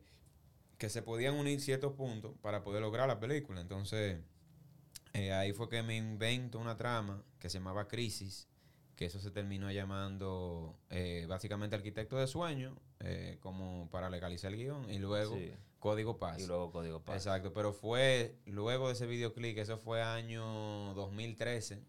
que 0.78 0.90
se 0.90 1.02
podían 1.02 1.36
unir 1.36 1.60
ciertos 1.60 1.94
puntos 1.94 2.36
para 2.42 2.64
poder 2.64 2.82
lograr 2.82 3.08
la 3.08 3.20
película. 3.20 3.60
Entonces, 3.60 4.22
ahí 5.34 5.52
fue 5.54 5.68
que 5.70 5.84
me 5.84 5.98
invento 5.98 6.60
una 6.60 6.78
trama 6.78 7.24
que 7.40 7.50
se 7.50 7.58
llamaba 7.58 7.88
Crisis, 7.90 8.48
que 8.98 9.06
eso 9.06 9.20
se 9.20 9.32
terminó 9.32 9.72
llamando 9.72 10.76
eh, 10.90 11.26
básicamente 11.30 11.76
Arquitecto 11.78 12.18
de 12.18 12.28
Sueño, 12.28 12.76
eh, 13.00 13.38
como 13.40 13.88
para 13.92 14.10
legalizar 14.10 14.52
el 14.52 14.58
guion, 14.60 14.90
y 14.90 14.98
luego 14.98 15.36
Sí. 15.36 15.54
Código 15.80 16.18
Paz. 16.18 16.42
Y 16.42 16.48
luego 16.48 16.72
Código 16.72 17.00
Paz. 17.02 17.18
Exacto, 17.18 17.54
pero 17.54 17.72
fue 17.72 18.36
luego 18.48 18.88
de 18.88 18.94
ese 18.94 19.06
videoclip, 19.06 19.58
eso 19.60 19.78
fue 19.78 20.02
año 20.02 20.94
2013. 20.96 21.80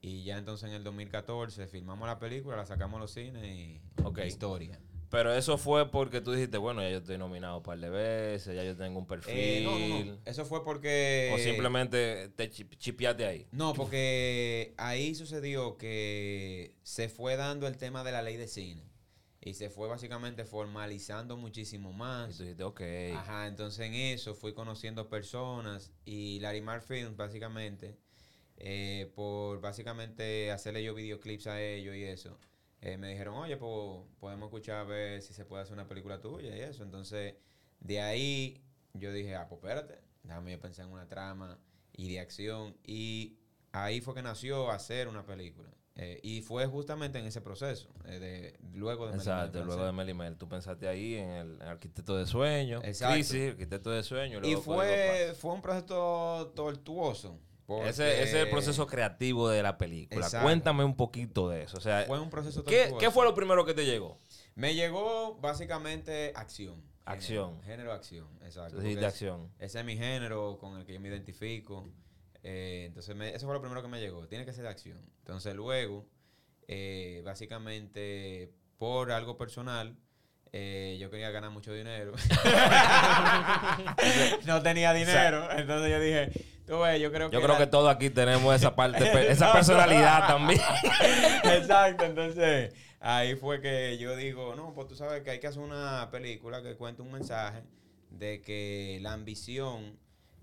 Y 0.00 0.24
ya 0.24 0.38
entonces 0.38 0.70
en 0.70 0.74
el 0.74 0.82
2014 0.82 1.66
filmamos 1.66 2.08
la 2.08 2.18
película, 2.18 2.56
la 2.56 2.64
sacamos 2.64 2.96
a 2.96 3.00
los 3.02 3.12
cines 3.12 3.44
y 3.44 3.80
Ok. 4.02 4.20
historia. 4.26 4.80
Pero 5.10 5.34
eso 5.34 5.58
fue 5.58 5.90
porque 5.90 6.20
tú 6.20 6.32
dijiste, 6.32 6.56
bueno, 6.56 6.82
ya 6.82 6.90
yo 6.90 6.98
estoy 6.98 7.18
nominado 7.18 7.56
un 7.56 7.62
par 7.64 7.78
de 7.78 7.90
veces, 7.90 8.54
ya 8.54 8.62
yo 8.62 8.76
tengo 8.76 8.98
un 8.98 9.06
perfil. 9.06 9.34
Eh, 9.36 9.62
no, 9.64 9.76
no, 9.78 10.04
no. 10.04 10.18
Eso 10.24 10.44
fue 10.44 10.64
porque... 10.64 11.32
O 11.34 11.38
simplemente 11.38 12.28
te 12.36 12.48
chip- 12.48 12.76
chipeaste 12.78 13.26
ahí. 13.26 13.46
No, 13.50 13.74
porque 13.74 14.72
ahí 14.76 15.14
sucedió 15.16 15.76
que 15.76 16.76
se 16.84 17.08
fue 17.08 17.34
dando 17.36 17.66
el 17.66 17.76
tema 17.76 18.04
de 18.04 18.12
la 18.12 18.22
ley 18.22 18.36
de 18.36 18.46
cine. 18.46 18.84
Y 19.42 19.54
se 19.54 19.68
fue 19.70 19.88
básicamente 19.88 20.44
formalizando 20.44 21.36
muchísimo 21.36 21.90
Y 21.90 21.94
más. 21.94 22.36
tú 22.36 22.42
dijiste, 22.44 22.62
ok. 22.62 22.80
Ajá, 23.16 23.46
entonces 23.48 23.86
en 23.86 23.94
eso 23.94 24.34
fui 24.34 24.52
conociendo 24.52 25.08
personas 25.08 25.90
y 26.04 26.38
Larimar 26.40 26.82
Films 26.82 27.16
básicamente, 27.16 27.96
eh, 28.58 29.10
por 29.14 29.60
básicamente 29.60 30.50
hacerle 30.52 30.84
yo 30.84 30.94
videoclips 30.94 31.46
a 31.46 31.60
ellos 31.62 31.96
y 31.96 32.04
eso, 32.04 32.38
eh, 32.82 32.96
me 32.96 33.10
dijeron, 33.10 33.34
oye, 33.34 33.56
pues 33.56 34.02
podemos 34.18 34.46
escuchar 34.46 34.76
a 34.76 34.84
ver 34.84 35.20
si 35.22 35.34
se 35.34 35.44
puede 35.44 35.62
hacer 35.62 35.74
una 35.74 35.86
película 35.86 36.20
tuya 36.20 36.56
y 36.56 36.60
eso. 36.60 36.82
Entonces, 36.82 37.34
de 37.80 38.00
ahí 38.00 38.62
yo 38.94 39.12
dije, 39.12 39.36
ah, 39.36 39.46
pues 39.48 39.58
espérate, 39.58 40.00
déjame 40.22 40.52
yo 40.52 40.60
pensar 40.60 40.86
en 40.86 40.92
una 40.92 41.06
trama 41.06 41.58
y 41.92 42.10
de 42.10 42.20
acción. 42.20 42.76
Y 42.84 43.38
ahí 43.72 44.00
fue 44.00 44.14
que 44.14 44.22
nació 44.22 44.70
hacer 44.70 45.08
una 45.08 45.26
película. 45.26 45.70
Eh, 45.96 46.18
y 46.22 46.40
fue 46.40 46.66
justamente 46.66 47.18
en 47.18 47.26
ese 47.26 47.42
proceso, 47.42 47.90
eh, 48.06 48.18
de, 48.18 48.58
luego 48.72 49.08
de 49.08 49.16
Exacto, 49.16 49.58
en 49.58 49.66
luego 49.66 49.84
de. 49.84 49.92
Melimel. 49.92 50.36
Tú 50.36 50.48
pensaste 50.48 50.88
ahí 50.88 51.16
en 51.16 51.28
el, 51.28 51.62
Arquitecto 51.62 52.16
de 52.16 52.24
Sueño. 52.24 52.80
Exacto. 52.82 53.14
Crisis, 53.14 53.50
Arquitecto 53.50 53.90
de 53.90 54.02
Sueño. 54.02 54.38
Y 54.38 54.40
luego 54.40 54.62
fue, 54.62 55.34
fue 55.38 55.52
un 55.52 55.60
proceso 55.60 56.52
tortuoso. 56.54 57.38
Porque 57.70 57.90
Ese, 57.90 58.14
ese 58.14 58.22
es 58.22 58.34
el 58.46 58.50
proceso 58.50 58.84
creativo 58.88 59.48
de 59.48 59.62
la 59.62 59.78
película. 59.78 60.26
Exacto. 60.26 60.44
Cuéntame 60.44 60.82
un 60.82 60.96
poquito 60.96 61.48
de 61.48 61.62
eso. 61.62 61.78
O 61.78 61.80
sea, 61.80 62.02
Fue 62.04 62.18
un 62.18 62.28
proceso 62.28 62.64
¿qué, 62.64 62.92
qué 62.98 63.12
fue 63.12 63.24
lo 63.24 63.32
primero 63.32 63.64
que 63.64 63.74
te 63.74 63.86
llegó? 63.86 64.18
Me 64.56 64.74
llegó 64.74 65.36
básicamente 65.36 66.32
acción. 66.34 66.82
Acción. 67.04 67.60
Género, 67.60 67.66
género 67.66 67.92
acción, 67.92 68.26
exacto. 68.44 68.82
Es- 68.82 69.04
acción. 69.04 69.52
Ese 69.60 69.78
es 69.78 69.84
mi 69.84 69.96
género 69.96 70.58
con 70.58 70.78
el 70.78 70.84
que 70.84 70.94
yo 70.94 71.00
me 71.00 71.10
identifico. 71.10 71.88
Eh, 72.42 72.86
entonces, 72.88 73.14
me- 73.14 73.28
eso 73.32 73.46
fue 73.46 73.54
lo 73.54 73.60
primero 73.60 73.82
que 73.82 73.88
me 73.88 74.00
llegó. 74.00 74.26
Tiene 74.26 74.44
que 74.44 74.52
ser 74.52 74.64
de 74.64 74.70
acción. 74.70 74.98
Entonces, 75.18 75.54
luego, 75.54 76.08
eh, 76.66 77.22
básicamente, 77.24 78.52
por 78.78 79.12
algo 79.12 79.38
personal, 79.38 79.96
eh, 80.50 80.98
yo 81.00 81.08
quería 81.08 81.30
ganar 81.30 81.50
mucho 81.50 81.72
dinero. 81.72 82.14
no 84.46 84.60
tenía 84.60 84.92
dinero. 84.92 85.48
entonces 85.56 85.88
yo 85.90 86.00
dije, 86.00 86.32
tú 86.70 86.78
ves, 86.78 87.00
yo 87.00 87.10
creo 87.10 87.28
que... 87.28 87.34
Yo 87.34 87.42
creo 87.42 87.54
la- 87.54 87.58
que 87.58 87.66
todos 87.66 87.92
aquí 87.92 88.10
tenemos 88.10 88.54
esa 88.54 88.76
parte, 88.76 89.30
esa 89.30 89.52
personalidad 89.52 90.26
también. 90.28 90.60
Exacto, 91.44 92.04
entonces 92.04 92.72
ahí 93.00 93.34
fue 93.34 93.60
que 93.60 93.98
yo 93.98 94.14
digo, 94.14 94.54
no, 94.54 94.72
pues 94.72 94.86
tú 94.86 94.94
sabes 94.94 95.22
que 95.22 95.30
hay 95.30 95.40
que 95.40 95.48
hacer 95.48 95.62
una 95.62 96.08
película 96.12 96.62
que 96.62 96.76
cuente 96.76 97.02
un 97.02 97.10
mensaje 97.10 97.64
de 98.10 98.40
que 98.40 98.98
la 99.02 99.12
ambición 99.14 99.98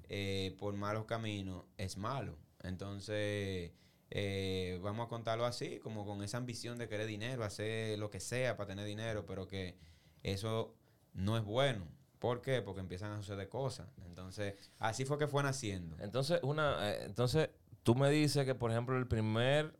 eh, 0.09 0.53
por 0.59 0.73
malos 0.75 1.05
caminos 1.05 1.63
es 1.77 1.97
malo. 1.97 2.37
Entonces, 2.61 3.71
eh, 4.09 4.79
vamos 4.81 5.05
a 5.05 5.09
contarlo 5.09 5.45
así, 5.45 5.79
como 5.79 6.05
con 6.05 6.21
esa 6.23 6.37
ambición 6.37 6.77
de 6.77 6.89
querer 6.89 7.07
dinero, 7.07 7.45
hacer 7.45 7.97
lo 7.99 8.09
que 8.09 8.19
sea 8.19 8.57
para 8.57 8.67
tener 8.67 8.85
dinero, 8.85 9.25
pero 9.25 9.47
que 9.47 9.77
eso 10.23 10.75
no 11.13 11.37
es 11.37 11.43
bueno. 11.45 11.87
¿Por 12.19 12.41
qué? 12.41 12.61
Porque 12.61 12.81
empiezan 12.81 13.11
a 13.11 13.17
suceder 13.17 13.47
cosas. 13.49 13.87
Entonces, 14.05 14.55
así 14.79 15.05
fue 15.05 15.17
que 15.17 15.27
fue 15.27 15.43
naciendo. 15.43 15.95
Entonces, 15.99 16.39
una, 16.41 16.89
eh, 16.89 17.05
entonces, 17.05 17.49
tú 17.83 17.95
me 17.95 18.09
dices 18.09 18.45
que, 18.45 18.55
por 18.55 18.71
ejemplo, 18.71 18.97
el 18.97 19.07
primer, 19.07 19.75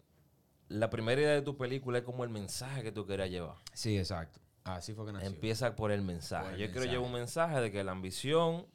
la 0.67 0.89
primera 0.89 1.19
idea 1.19 1.33
de 1.33 1.41
tu 1.41 1.57
película 1.57 1.99
es 1.99 2.03
como 2.03 2.23
el 2.23 2.29
mensaje 2.29 2.83
que 2.83 2.91
tú 2.91 3.05
querías 3.05 3.29
llevar. 3.29 3.55
Sí, 3.73 3.97
exacto. 3.97 4.39
Así 4.63 4.93
fue 4.93 5.05
que 5.05 5.13
nació. 5.13 5.29
Empieza 5.29 5.75
por 5.75 5.91
el 5.91 6.01
mensaje. 6.01 6.45
Por 6.45 6.53
el 6.53 6.59
Yo 6.59 6.71
quiero 6.71 6.85
llevar 6.85 7.05
un 7.07 7.13
mensaje 7.13 7.59
de 7.61 7.71
que 7.71 7.83
la 7.83 7.93
ambición 7.93 8.67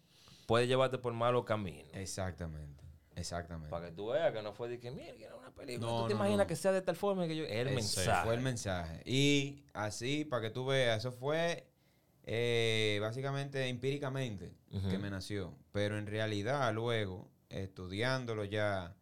puede 0.46 0.66
llevarte 0.66 0.98
por 0.98 1.12
malos 1.12 1.44
caminos. 1.44 1.88
Exactamente. 1.92 2.82
Exactamente. 3.14 3.68
Para 3.68 3.86
que 3.86 3.92
tú 3.92 4.08
veas 4.08 4.32
que 4.32 4.42
no 4.42 4.52
fue 4.54 4.70
de 4.70 4.80
que, 4.80 4.90
mira, 4.90 5.14
que 5.14 5.24
era 5.24 5.36
una 5.36 5.54
película. 5.54 5.86
No, 5.86 6.02
tú 6.02 6.08
te 6.08 6.14
no, 6.14 6.20
imaginas 6.20 6.44
no. 6.44 6.46
que 6.46 6.56
sea 6.56 6.72
de 6.72 6.80
tal 6.80 6.96
forma 6.96 7.26
que 7.26 7.36
yo. 7.36 7.44
El 7.44 7.68
Ese 7.68 7.74
mensaje. 7.74 8.24
Fue 8.24 8.34
el 8.34 8.40
mensaje. 8.40 9.02
Y 9.04 9.64
así, 9.74 10.24
para 10.24 10.42
que 10.42 10.50
tú 10.50 10.66
veas, 10.66 10.98
eso 10.98 11.12
fue 11.12 11.71
eh, 12.24 12.98
básicamente 13.00 13.66
empíricamente 13.68 14.52
que 14.88 14.98
me 14.98 15.10
nació. 15.10 15.54
Pero 15.72 15.98
en 15.98 16.06
realidad, 16.06 16.72
luego, 16.72 17.30
estudiándolo 17.48 18.44
ya, 18.44 18.94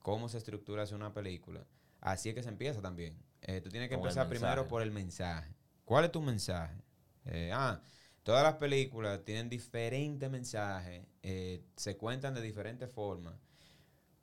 cómo 0.00 0.28
se 0.28 0.38
estructura 0.38 0.82
hacer 0.82 0.96
una 0.96 1.14
película, 1.14 1.64
así 2.00 2.28
es 2.28 2.34
que 2.34 2.42
se 2.42 2.50
empieza 2.50 2.82
también. 2.82 3.16
Eh, 3.42 3.60
tú 3.60 3.70
tienes 3.70 3.88
que 3.88 3.94
empezar 3.94 4.28
primero 4.28 4.68
por 4.68 4.82
el 4.82 4.90
mensaje. 4.90 5.54
¿Cuál 5.84 6.06
es 6.06 6.12
tu 6.12 6.20
mensaje? 6.20 6.76
Eh, 7.26 7.50
ah, 7.52 7.80
todas 8.22 8.42
las 8.42 8.54
películas 8.54 9.24
tienen 9.24 9.48
diferentes 9.48 10.30
mensajes, 10.30 11.06
eh, 11.22 11.62
se 11.76 11.96
cuentan 11.96 12.34
de 12.34 12.40
diferentes 12.40 12.90
formas, 12.90 13.34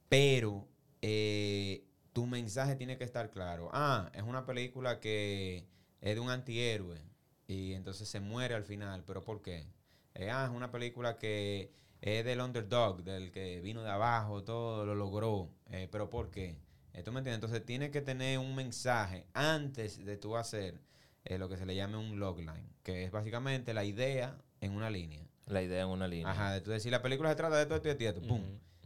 pero 0.10 0.68
eh, 1.02 1.84
tu 2.14 2.28
mensaje 2.28 2.76
tiene 2.76 2.98
que 2.98 3.04
estar 3.04 3.30
claro. 3.32 3.70
Ah, 3.74 4.12
es 4.14 4.24
una 4.24 4.46
película 4.46 5.00
que 5.00 5.68
es 6.00 6.16
de 6.16 6.20
un 6.20 6.30
antihéroe 6.30 7.11
y 7.52 7.74
entonces 7.74 8.08
se 8.08 8.20
muere 8.20 8.56
al 8.56 8.64
final, 8.64 9.04
pero 9.06 9.22
¿por 9.22 9.42
qué? 9.42 9.68
Eh, 10.14 10.30
ah, 10.30 10.46
es 10.50 10.56
una 10.56 10.72
película 10.72 11.18
que 11.18 11.72
es 12.00 12.24
del 12.24 12.40
underdog, 12.40 13.04
del 13.04 13.32
que 13.32 13.60
vino 13.60 13.84
de 13.84 13.90
abajo, 13.90 14.44
todo 14.44 14.86
lo 14.86 14.96
logró, 14.96 15.50
eh, 15.70 15.88
pero 15.92 16.10
¿por 16.10 16.32
qué? 16.32 16.58
Eh, 16.94 17.04
¿Tú 17.04 17.12
me 17.12 17.20
entiendes? 17.20 17.36
Entonces 17.36 17.66
tiene 17.66 17.92
que 17.92 18.02
tener 18.02 18.40
un 18.40 18.56
mensaje 18.56 19.26
antes 19.34 20.04
de 20.04 20.18
tú 20.18 20.38
hacer 20.38 20.82
eh, 21.26 21.38
lo 21.38 21.50
que 21.50 21.58
se 21.58 21.66
le 21.66 21.76
llame 21.76 21.98
un 21.98 22.20
logline, 22.20 22.70
que 22.84 23.04
es 23.04 23.12
básicamente 23.12 23.74
la 23.74 23.84
idea 23.84 24.38
en 24.62 24.72
una 24.74 24.90
línea. 24.90 25.28
La 25.46 25.62
idea 25.62 25.82
en 25.82 25.90
una 25.90 26.08
línea. 26.08 26.32
Ajá, 26.32 26.54
de 26.54 26.62
tú 26.62 26.72
decir, 26.72 26.92
la 26.92 27.02
película 27.02 27.30
se 27.30 27.36
trata 27.36 27.58
de 27.58 27.64
esto, 27.64 27.76
esto 27.76 28.04
y 28.04 28.08
esto, 28.08 28.22
pum. 28.22 28.42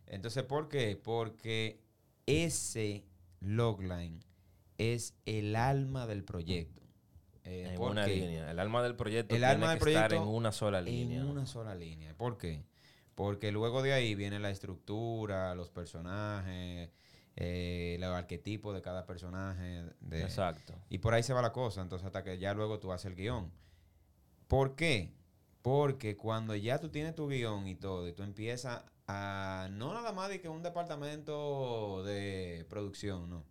Entonces, 0.08 0.44
¿por 0.44 0.70
qué? 0.70 1.00
Porque 1.02 1.80
ese 2.26 3.06
logline 3.40 4.20
es 4.80 5.16
el 5.26 5.56
alma 5.56 6.08
del 6.08 6.24
proyecto. 6.24 6.85
Eh, 7.46 7.70
En 7.70 7.76
¿por 7.76 7.92
una 7.92 8.08
línea. 8.08 8.52
El 8.52 8.60
alma 8.60 8.82
del 8.82 8.96
proyecto 8.96 9.36
El 9.36 9.42
tiene 9.42 9.54
alma 9.54 9.70
del 9.72 9.80
que 9.80 9.90
estar 9.90 10.04
en 10.06 10.10
proyecto 10.10 10.30
una 10.30 10.52
sola 10.52 10.82
línea. 10.82 11.22
En 11.22 11.28
una 11.28 11.46
sola 11.46 11.76
línea. 11.76 12.14
¿Por 12.16 12.38
qué? 12.38 12.64
Porque 13.14 13.52
luego 13.52 13.82
de 13.82 13.94
ahí 13.94 14.16
viene 14.16 14.40
la 14.40 14.50
estructura, 14.50 15.56
los 15.56 15.70
personajes, 15.70 16.90
eh, 17.36 17.98
los 18.00 18.10
arquetipos 18.14 18.74
de 18.74 18.82
cada 18.82 19.06
personaje. 19.06 19.86
De, 20.02 20.24
Exacto. 20.24 20.74
y 20.90 20.98
por 20.98 21.14
ahí 21.14 21.24
se 21.24 21.34
va 21.34 21.42
la 21.42 21.54
cosa, 21.54 21.82
entonces 21.82 22.06
hasta 22.06 22.24
que 22.24 22.38
ya 22.38 22.54
luego 22.54 22.80
tú 22.80 22.92
haces 22.92 23.06
el 23.06 23.16
guion. 23.16 23.52
¿Por 24.48 24.76
qué? 24.76 25.14
Porque 25.62 26.18
cuando 26.18 26.56
ya 26.56 26.80
tú 26.80 26.90
tienes 26.90 27.16
tu 27.16 27.28
guion 27.28 27.68
y 27.68 27.76
todo, 27.76 28.08
y 28.08 28.14
tú 28.14 28.24
empiezas 28.24 28.84
a, 29.08 29.68
no 29.72 29.94
nada 29.94 30.12
más 30.12 30.30
de 30.30 30.42
que 30.42 30.50
un 30.50 30.64
departamento 30.64 32.04
de 32.04 32.66
producción, 32.70 33.30
no. 33.30 33.44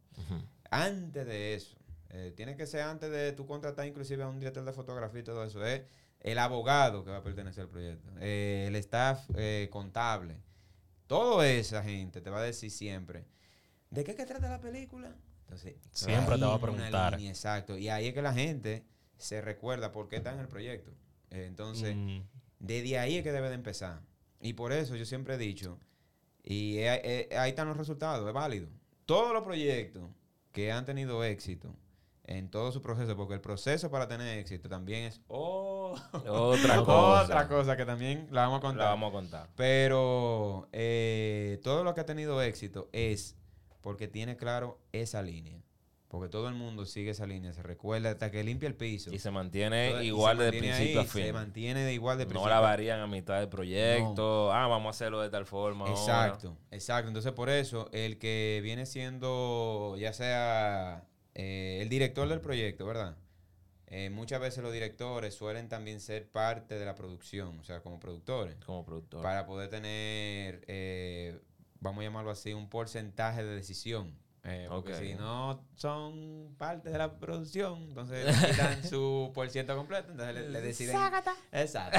Antes 0.71 1.27
de 1.27 1.55
eso, 1.55 1.77
eh, 2.17 2.33
tiene 2.37 2.55
que 2.57 2.65
ser 2.67 2.83
antes 2.83 3.11
de 3.11 3.33
tú 3.33 3.45
contratar 3.45 3.87
inclusive 3.87 4.23
a 4.23 4.29
un 4.29 4.39
director 4.39 4.65
de 4.65 4.73
fotografía 4.73 5.21
y 5.21 5.25
todo 5.25 5.43
eso, 5.45 5.65
es 5.67 5.83
el 6.21 6.39
abogado 6.39 7.05
que 7.05 7.11
va 7.11 7.17
a 7.17 7.23
pertenecer 7.25 7.63
al 7.65 7.69
proyecto, 7.69 8.09
eh, 8.21 8.67
el 8.69 8.77
staff 8.77 9.29
eh, 9.35 9.69
contable, 9.73 10.37
toda 11.09 11.49
esa 11.49 11.83
gente 11.83 12.21
te 12.21 12.31
va 12.31 12.39
a 12.39 12.43
decir 12.43 12.71
siempre, 12.71 13.27
¿de 13.91 14.05
qué 14.05 14.15
que 14.15 14.25
trata 14.27 14.49
la 14.49 14.61
película? 14.61 15.13
Entonces, 15.41 15.75
Siempre 15.91 16.37
te 16.39 16.45
va 16.45 16.55
a 16.55 16.61
preguntar. 16.61 17.17
línea, 17.17 17.31
exacto. 17.31 17.77
Y 17.77 17.89
ahí 17.89 18.07
es 18.07 18.15
que 18.15 18.23
la 18.23 18.33
gente 18.33 18.85
se 19.19 19.41
recuerda 19.41 19.91
por 19.93 20.09
qué 20.09 20.17
está 20.17 20.33
en 20.33 20.39
el 20.39 20.49
proyecto. 20.49 20.93
Eh, 21.31 21.47
entonces, 21.47 21.95
Mm, 21.97 22.21
desde 22.61 22.99
ahí 22.99 23.17
es 23.17 23.23
que 23.25 23.33
debe 23.33 23.49
de 23.49 23.57
empezar. 23.57 24.01
Y 24.41 24.53
por 24.53 24.73
eso 24.73 24.95
yo 24.97 25.05
siempre 25.05 25.35
he 25.35 25.39
dicho, 25.39 25.79
y 26.45 26.79
ahí 26.79 27.51
están 27.51 27.67
los 27.69 27.77
resultados, 27.77 28.27
es 28.27 28.33
válido. 28.33 28.69
Todos 29.05 29.33
los 29.33 29.43
proyectos 29.43 30.09
que 30.53 30.71
han 30.71 30.85
tenido 30.85 31.25
éxito 31.25 31.75
en 32.27 32.51
todo 32.51 32.73
su 32.73 32.81
proceso, 32.81 33.17
porque 33.17 33.35
el 33.35 33.41
proceso 33.41 33.91
para 33.91 34.09
tener 34.09 34.39
éxito 34.39 34.69
también 34.69 35.05
es 35.05 35.21
oh, 35.29 35.95
Otra 36.27 36.77
cosa. 36.85 37.23
otra 37.25 37.49
cosa 37.49 37.77
que 37.77 37.85
también 37.85 38.29
la 38.31 38.43
vamos 38.43 38.59
a 38.59 38.63
contar. 38.63 38.85
La 38.85 38.91
vamos 38.91 39.11
a 39.11 39.13
contar. 39.13 39.49
Pero 39.57 40.69
eh, 40.73 41.61
todo 41.63 41.85
lo 41.85 41.95
que 41.95 42.01
ha 42.01 42.07
tenido 42.07 42.41
éxito 42.43 42.89
es 42.93 43.37
porque 43.83 44.09
tiene 44.09 44.37
claro 44.37 44.79
esa 44.93 45.21
línea. 45.23 45.61
Porque 46.09 46.29
todo 46.29 46.47
el 46.49 46.55
mundo 46.55 46.87
sigue 46.87 47.11
esa 47.11 47.27
línea, 47.27 47.53
se 47.53 47.63
recuerda 47.65 48.11
hasta 48.13 48.31
que 48.31 48.45
limpia 48.45 48.69
el 48.69 48.77
piso. 48.77 49.13
Y 49.13 49.19
se 49.19 49.33
mantiene 49.33 49.91
Todo- 49.91 50.03
igual 50.03 50.37
se 50.37 50.43
de 50.45 50.51
mantiene 50.53 50.77
principio 50.77 51.01
ahí, 51.01 51.07
a 51.07 51.11
fin. 51.11 51.23
Se 51.25 51.33
mantiene 51.33 51.81
de 51.85 51.93
igual 51.93 52.19
de 52.19 52.25
no 52.25 52.29
principio 52.29 52.51
la 52.51 52.59
a- 52.59 52.61
varían 52.61 53.01
a 53.01 53.07
mitad 53.09 53.41
del 53.41 53.49
proyecto. 53.49 54.53
Ah, 54.53 54.69
vamos 54.69 54.87
a 54.87 54.91
hacerlo 54.91 55.21
de 55.21 55.29
tal 55.31 55.45
forma. 55.45 55.87
ahora. 55.87 55.99
Exacto, 56.01 56.57
exacto. 56.71 57.09
Entonces, 57.09 57.33
por 57.33 57.51
eso, 57.51 57.89
el 57.93 58.19
que 58.19 58.61
viene 58.63 58.87
siendo, 58.87 59.97
ya 59.99 60.13
sea 60.13 61.05
eh, 61.35 61.79
el 61.83 61.89
director 61.89 62.29
del 62.29 62.41
proyecto, 62.41 62.87
¿verdad? 62.87 63.17
Eh, 63.87 64.11
muchas 64.11 64.41
veces 64.41 64.63
los 64.63 64.73
directores 64.73 65.35
suelen 65.35 65.69
también 65.69 66.01
ser 66.01 66.29
parte 66.29 66.79
de 66.79 66.85
la 66.85 66.95
producción, 66.95 67.59
o 67.61 67.65
sea, 67.65 67.81
como 67.81 68.01
productores, 68.01 68.57
Como 68.65 68.85
productor. 68.85 69.23
para 69.23 69.47
poder 69.47 69.69
tener, 69.71 70.65
eh, 70.67 71.39
vamos 71.81 72.01
a 72.01 72.05
llamarlo 72.05 72.31
así, 72.31 72.53
un 72.55 72.69
porcentaje 72.69 73.45
de 73.45 73.55
decisión. 73.55 74.19
Eh, 74.47 74.67
porque 74.69 74.93
Ok. 74.93 74.99
si 75.01 75.15
no 75.15 75.65
son 75.75 76.55
parte 76.59 76.91
de 76.91 76.99
la 76.99 77.19
producción, 77.19 77.83
entonces 77.85 78.27
le 78.27 78.49
quitan 78.51 78.85
su 78.85 79.31
por 79.35 79.49
ciento 79.49 79.75
completo, 79.75 80.11
entonces 80.11 80.35
le, 80.35 80.51
le 80.51 80.61
deciden. 80.61 80.97
Exacto. 81.53 81.99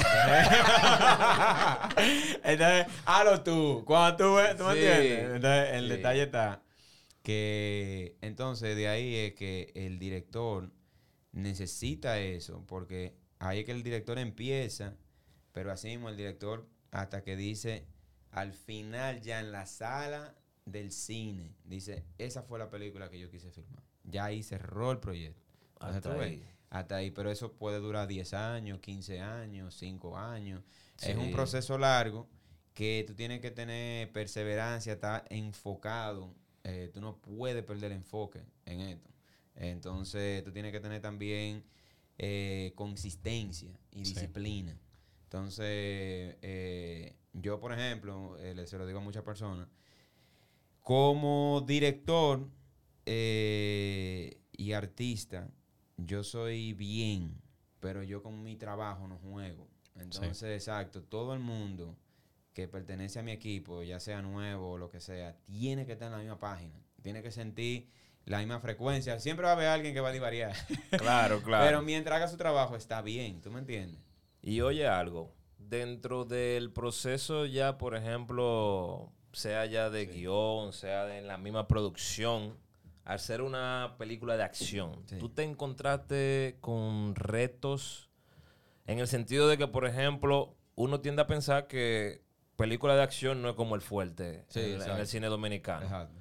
Entonces, 2.44 2.86
hazlo 3.04 3.42
tú. 3.42 3.82
Cuando 3.84 4.16
tú 4.16 4.34
ves, 4.36 4.56
¿tú 4.56 4.64
me 4.64 4.72
entiendes? 4.72 5.34
Entonces, 5.34 5.74
el 5.74 5.82
sí. 5.84 5.88
detalle 5.96 6.22
está 6.22 6.62
que 7.26 8.16
entonces 8.20 8.76
de 8.76 8.86
ahí 8.86 9.16
es 9.16 9.34
que 9.34 9.72
el 9.74 9.98
director 9.98 10.70
necesita 11.32 12.20
eso, 12.20 12.64
porque 12.68 13.16
ahí 13.40 13.58
es 13.58 13.64
que 13.64 13.72
el 13.72 13.82
director 13.82 14.16
empieza, 14.20 14.94
pero 15.50 15.72
así 15.72 15.88
mismo 15.88 16.08
el 16.08 16.16
director 16.16 16.68
hasta 16.92 17.24
que 17.24 17.34
dice 17.34 17.84
al 18.30 18.52
final 18.52 19.22
ya 19.22 19.40
en 19.40 19.50
la 19.50 19.66
sala 19.66 20.36
del 20.66 20.92
cine, 20.92 21.56
dice, 21.64 22.04
esa 22.16 22.44
fue 22.44 22.60
la 22.60 22.70
película 22.70 23.10
que 23.10 23.18
yo 23.18 23.28
quise 23.28 23.50
filmar. 23.50 23.82
Ya 24.04 24.26
ahí 24.26 24.44
cerró 24.44 24.92
el 24.92 25.00
proyecto. 25.00 25.42
Hasta 25.80 26.12
ahí. 26.12 26.44
hasta 26.70 26.94
ahí, 26.94 27.10
pero 27.10 27.32
eso 27.32 27.54
puede 27.54 27.80
durar 27.80 28.06
10 28.06 28.34
años, 28.34 28.78
15 28.78 29.20
años, 29.20 29.74
5 29.74 30.16
años. 30.16 30.62
Es 31.02 31.16
un 31.16 31.32
proceso 31.32 31.76
largo 31.76 32.28
que 32.72 33.02
tú 33.04 33.16
tienes 33.16 33.40
que 33.40 33.50
tener 33.50 34.12
perseverancia, 34.12 34.92
estar 34.92 35.24
enfocado. 35.28 36.32
Eh, 36.68 36.90
tú 36.92 37.00
no 37.00 37.16
puedes 37.18 37.62
perder 37.62 37.92
el 37.92 37.98
enfoque 37.98 38.42
en 38.64 38.80
esto. 38.80 39.08
Entonces, 39.54 40.42
tú 40.42 40.50
tienes 40.50 40.72
que 40.72 40.80
tener 40.80 41.00
también 41.00 41.62
eh, 42.18 42.72
consistencia 42.74 43.70
y 43.92 44.04
Sí. 44.04 44.14
disciplina. 44.14 44.76
Entonces, 45.24 46.36
eh, 46.42 47.14
yo, 47.34 47.60
por 47.60 47.72
ejemplo, 47.72 48.36
eh, 48.38 48.66
se 48.66 48.78
lo 48.78 48.86
digo 48.86 48.98
a 48.98 49.02
muchas 49.02 49.22
personas, 49.22 49.68
como 50.82 51.62
director 51.66 52.48
y 53.04 54.72
artista, 54.72 55.48
yo 55.96 56.24
soy 56.24 56.72
bien, 56.72 57.40
pero 57.78 58.02
yo 58.02 58.24
con 58.24 58.42
mi 58.42 58.56
trabajo 58.56 59.06
no 59.06 59.18
juego. 59.18 59.68
Entonces, 59.94 60.50
exacto, 60.56 61.02
todo 61.04 61.32
el 61.32 61.40
mundo 61.40 61.96
que 62.56 62.68
pertenece 62.68 63.18
a 63.18 63.22
mi 63.22 63.32
equipo, 63.32 63.82
ya 63.82 64.00
sea 64.00 64.22
nuevo 64.22 64.70
o 64.72 64.78
lo 64.78 64.88
que 64.88 64.98
sea, 64.98 65.36
tiene 65.44 65.84
que 65.84 65.92
estar 65.92 66.06
en 66.06 66.12
la 66.12 66.18
misma 66.18 66.38
página. 66.38 66.72
Tiene 67.02 67.22
que 67.22 67.30
sentir 67.30 67.90
la 68.24 68.38
misma 68.38 68.60
frecuencia. 68.60 69.20
Siempre 69.20 69.44
va 69.44 69.50
a 69.50 69.52
haber 69.56 69.68
alguien 69.68 69.92
que 69.92 70.00
va 70.00 70.08
a 70.08 70.12
divariar. 70.12 70.54
Claro, 70.98 71.42
claro. 71.42 71.66
Pero 71.66 71.82
mientras 71.82 72.16
haga 72.16 72.28
su 72.28 72.38
trabajo 72.38 72.74
está 72.74 73.02
bien, 73.02 73.42
¿tú 73.42 73.50
me 73.50 73.58
entiendes? 73.58 74.00
Y 74.40 74.62
oye 74.62 74.86
algo, 74.88 75.34
dentro 75.58 76.24
del 76.24 76.72
proceso 76.72 77.44
ya, 77.44 77.76
por 77.76 77.94
ejemplo, 77.94 79.12
sea 79.34 79.66
ya 79.66 79.90
de 79.90 80.06
guion, 80.06 80.72
sea 80.72 81.04
de 81.04 81.20
la 81.20 81.36
misma 81.36 81.68
producción, 81.68 82.56
al 83.04 83.20
ser 83.20 83.42
una 83.42 83.96
película 83.98 84.38
de 84.38 84.44
acción, 84.44 85.02
Sí. 85.04 85.18
¿tú 85.18 85.28
te 85.28 85.42
encontraste 85.42 86.56
con 86.62 87.14
retos 87.16 88.08
en 88.86 88.98
el 88.98 89.08
sentido 89.08 89.46
de 89.46 89.58
que, 89.58 89.68
por 89.68 89.86
ejemplo, 89.86 90.56
uno 90.74 91.00
tiende 91.00 91.20
a 91.20 91.26
pensar 91.26 91.66
que 91.66 92.24
película 92.56 92.94
de 92.96 93.02
acción 93.02 93.42
no 93.42 93.50
es 93.50 93.54
como 93.54 93.74
el 93.74 93.80
fuerte 93.82 94.44
Sí, 94.48 94.60
en, 94.60 94.80
el 94.82 95.06
cine 95.06 95.26
dominicano? 95.28 95.82
Exacto. 95.84 96.14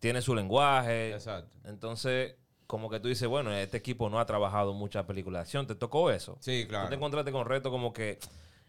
tiene 0.00 0.20
su 0.22 0.34
lenguaje. 0.34 1.12
Exacto. 1.12 1.56
Entonces, 1.64 2.34
como 2.66 2.90
que 2.90 3.00
tú 3.00 3.08
dices, 3.08 3.26
bueno, 3.28 3.52
este 3.52 3.76
equipo 3.78 4.10
no 4.10 4.20
ha 4.20 4.26
trabajado 4.26 4.74
mucha 4.74 5.06
película 5.06 5.38
de 5.38 5.42
acción. 5.42 5.66
¿Te 5.66 5.74
tocó 5.74 6.10
eso? 6.10 6.36
Sí, 6.40 6.60
Tú 6.62 6.66
te 6.66 6.68
claro. 6.68 6.94
encontraste 6.94 7.32
con 7.32 7.46
reto 7.46 7.70
como 7.70 7.92
que 7.92 8.18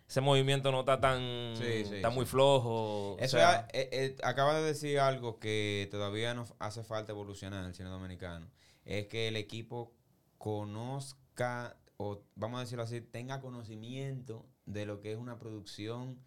ese 0.08 0.22
movimiento 0.22 0.72
no 0.72 0.80
está 0.82 1.00
tan... 1.00 1.19
Sí, 1.58 1.86
sí, 1.86 1.95
está 1.95 2.10
sí. 2.10 2.15
muy 2.15 2.26
flojo. 2.26 3.13
o 3.13 3.17
Eso 3.19 3.38
sea, 3.38 3.67
es- 3.74 3.84
eh, 3.86 3.89
eh, 3.91 4.15
acaba 4.24 4.56
de 4.56 4.63
decir 4.63 5.00
algo 5.00 5.39
que 5.39 5.88
todavía 5.91 6.34
nos 6.34 6.54
hace 6.60 6.84
falta 6.84 7.12
evolucionar 7.12 7.60
en 7.62 7.67
el 7.67 7.76
cine 7.76 7.89
dominicano. 7.89 8.48
Es 8.86 9.08
que 9.08 9.28
el 9.28 9.36
equipo 9.36 9.93
conozca, 10.38 11.78
o 11.98 12.22
vamos 12.36 12.58
a 12.58 12.62
decirlo 12.62 12.84
así, 12.84 13.02
tenga 13.02 13.41
conocimiento 13.41 14.45
de 14.65 14.86
lo 14.86 15.00
que 15.02 15.12
es 15.12 15.17
una 15.17 15.38
producción 15.39 16.19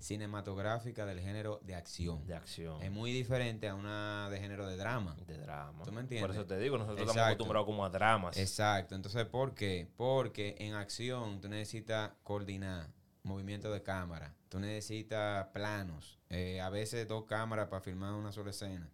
cinematográfica 0.00 1.04
del 1.06 1.20
género 1.20 1.60
de 1.64 1.74
acción. 1.74 2.24
de 2.26 2.34
acción. 2.34 2.82
Es 2.82 2.90
muy 2.90 3.12
diferente 3.12 3.68
a 3.68 3.74
una 3.74 4.28
de 4.30 4.38
género 4.40 4.66
de 4.66 4.76
drama. 4.76 5.16
de 5.26 5.38
drama. 5.38 5.84
¿Tú 5.84 5.92
me 5.92 6.00
entiendes? 6.00 6.26
Por 6.26 6.34
eso 6.36 6.46
te 6.46 6.58
digo, 6.58 6.76
nosotros 6.78 7.00
estamos 7.00 7.16
Exacto. 7.16 7.34
acostumbrados 7.34 7.66
como 7.66 7.84
a 7.84 7.90
dramas. 7.90 8.36
Exacto. 8.36 8.94
Entonces, 8.94 9.24
¿por 9.26 9.54
qué? 9.54 9.88
Porque 9.96 10.56
en 10.58 10.74
acción 10.74 11.40
tú 11.40 11.48
necesitas 11.48 12.12
coordinar 12.22 12.88
movimiento 13.24 13.72
de 13.72 13.82
cámara. 13.82 14.34
Tú 14.48 14.58
necesitas 14.60 15.46
planos. 15.48 16.18
eh, 16.30 16.60
a 16.60 16.68
veces 16.70 17.08
dos 17.08 17.24
cámaras 17.24 17.68
para 17.68 17.80
filmar 17.82 18.12
una 18.14 18.32
sola 18.32 18.50
escena. 18.50 18.88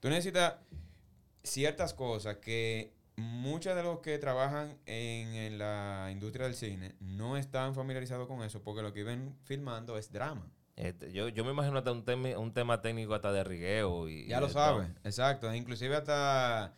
Tú 0.00 0.08
necesitas 0.08 0.54
ciertas 1.42 1.94
cosas 1.94 2.36
que 2.38 2.92
muchos 3.16 3.76
de 3.76 3.82
los 3.82 4.00
que 4.00 4.18
trabajan 4.18 4.76
en, 4.86 5.34
en 5.34 5.58
la 5.58 6.08
industria 6.10 6.46
del 6.46 6.54
cine 6.54 6.94
no 7.00 7.36
están 7.36 7.74
familiarizados 7.74 8.26
con 8.26 8.42
eso 8.42 8.62
porque 8.62 8.82
lo 8.82 8.92
que 8.92 9.04
ven 9.04 9.36
filmando 9.44 9.96
es 9.98 10.10
drama. 10.12 10.46
Este, 10.76 11.12
yo, 11.12 11.28
yo 11.28 11.44
me 11.44 11.52
imagino 11.52 11.78
hasta 11.78 11.92
un, 11.92 12.04
temi- 12.04 12.36
un 12.36 12.52
tema 12.52 12.80
técnico 12.82 13.14
hasta 13.14 13.30
de 13.32 13.44
rigueo. 13.44 14.08
Y, 14.08 14.26
Ya 14.26 14.38
y 14.38 14.40
lo 14.40 14.48
sabes, 14.48 14.88
exacto. 15.04 15.54
Inclusive 15.54 15.94
hasta 15.94 16.74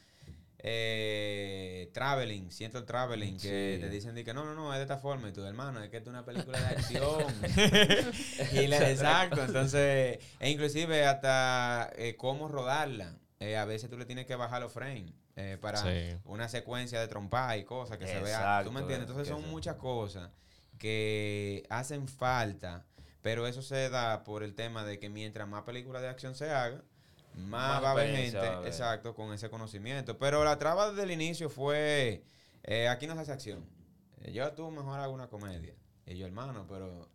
eh, 0.59 1.91
traveling, 1.95 2.51
siento 2.51 2.77
el 2.79 2.85
traveling, 2.85 3.39
que 3.39 3.79
te 3.81 3.89
dicen 3.89 4.15
que 4.25 4.35
no, 4.35 4.45
no, 4.45 4.55
no, 4.55 4.73
es 4.75 4.79
de 4.79 4.83
esta 4.83 4.99
forma. 4.99 5.29
Y 5.29 5.33
tú, 5.33 5.43
hermano, 5.45 5.83
es 5.83 5.89
que 5.89 5.97
esto 5.99 6.11
es 6.11 6.15
una 6.15 6.25
película 6.27 6.59
de 6.61 6.67
acción. 6.77 7.25
y 8.53 8.67
la- 8.67 8.91
exacto, 8.91 9.43
entonces, 9.45 10.19
e 10.41 10.51
inclusive 10.51 11.07
hasta 11.07 11.91
eh, 11.97 12.17
cómo 12.17 12.49
rodarla. 12.49 13.15
Eh, 13.39 13.57
a 13.57 13.65
veces 13.67 13.91
tú 13.91 13.99
le 13.99 14.07
tienes 14.07 14.25
que 14.27 14.35
bajar 14.35 14.63
los 14.63 14.73
frames 14.73 15.13
eh, 15.37 15.59
para 15.61 15.83
Sí. 15.83 16.17
una 16.25 16.49
secuencia 16.49 16.99
de 17.01 17.07
trompa 17.09 17.57
y 17.59 17.65
cosas 17.65 17.99
que 17.99 18.07
se 18.07 18.19
vea. 18.21 18.63
¿Tú 18.65 18.73
me 18.73 18.81
entiendes? 18.81 19.09
Entonces 19.09 19.29
son 19.29 19.49
muchas 19.51 19.77
cosas 19.77 20.31
que 20.79 21.65
hacen 21.69 22.09
falta, 22.09 22.85
pero 23.23 23.47
eso 23.47 23.63
se 23.63 23.91
da 23.91 24.25
por 24.25 24.43
el 24.43 24.55
tema 24.55 24.85
de 24.85 24.99
que 24.99 25.09
mientras 25.09 25.47
más 25.49 25.63
películas 25.65 26.03
de 26.03 26.09
acción 26.09 26.35
se 26.35 26.51
haga, 26.51 26.83
más, 27.35 27.75
Más 27.75 27.85
va 27.85 27.89
a 27.89 27.93
haber 27.93 28.17
gente, 28.17 28.39
a 28.39 28.63
exacto, 28.67 29.15
con 29.15 29.33
ese 29.35 29.51
conocimiento. 29.51 30.17
Pero 30.17 30.43
la 30.45 30.59
traba 30.59 30.89
desde 30.91 31.03
el 31.03 31.11
inicio 31.11 31.51
fue, 31.51 32.25
eh, 32.63 32.89
aquí 32.89 33.07
no 33.07 33.15
se 33.15 33.21
hace 33.21 33.33
acción. 33.33 33.67
Yo 34.33 34.51
tú 34.55 34.71
mejor 34.71 34.99
hago 35.01 35.13
una 35.13 35.29
comedia. 35.29 35.75
Y 36.07 36.17
yo, 36.17 36.27
hermano, 36.27 36.67
pero... 36.69 37.11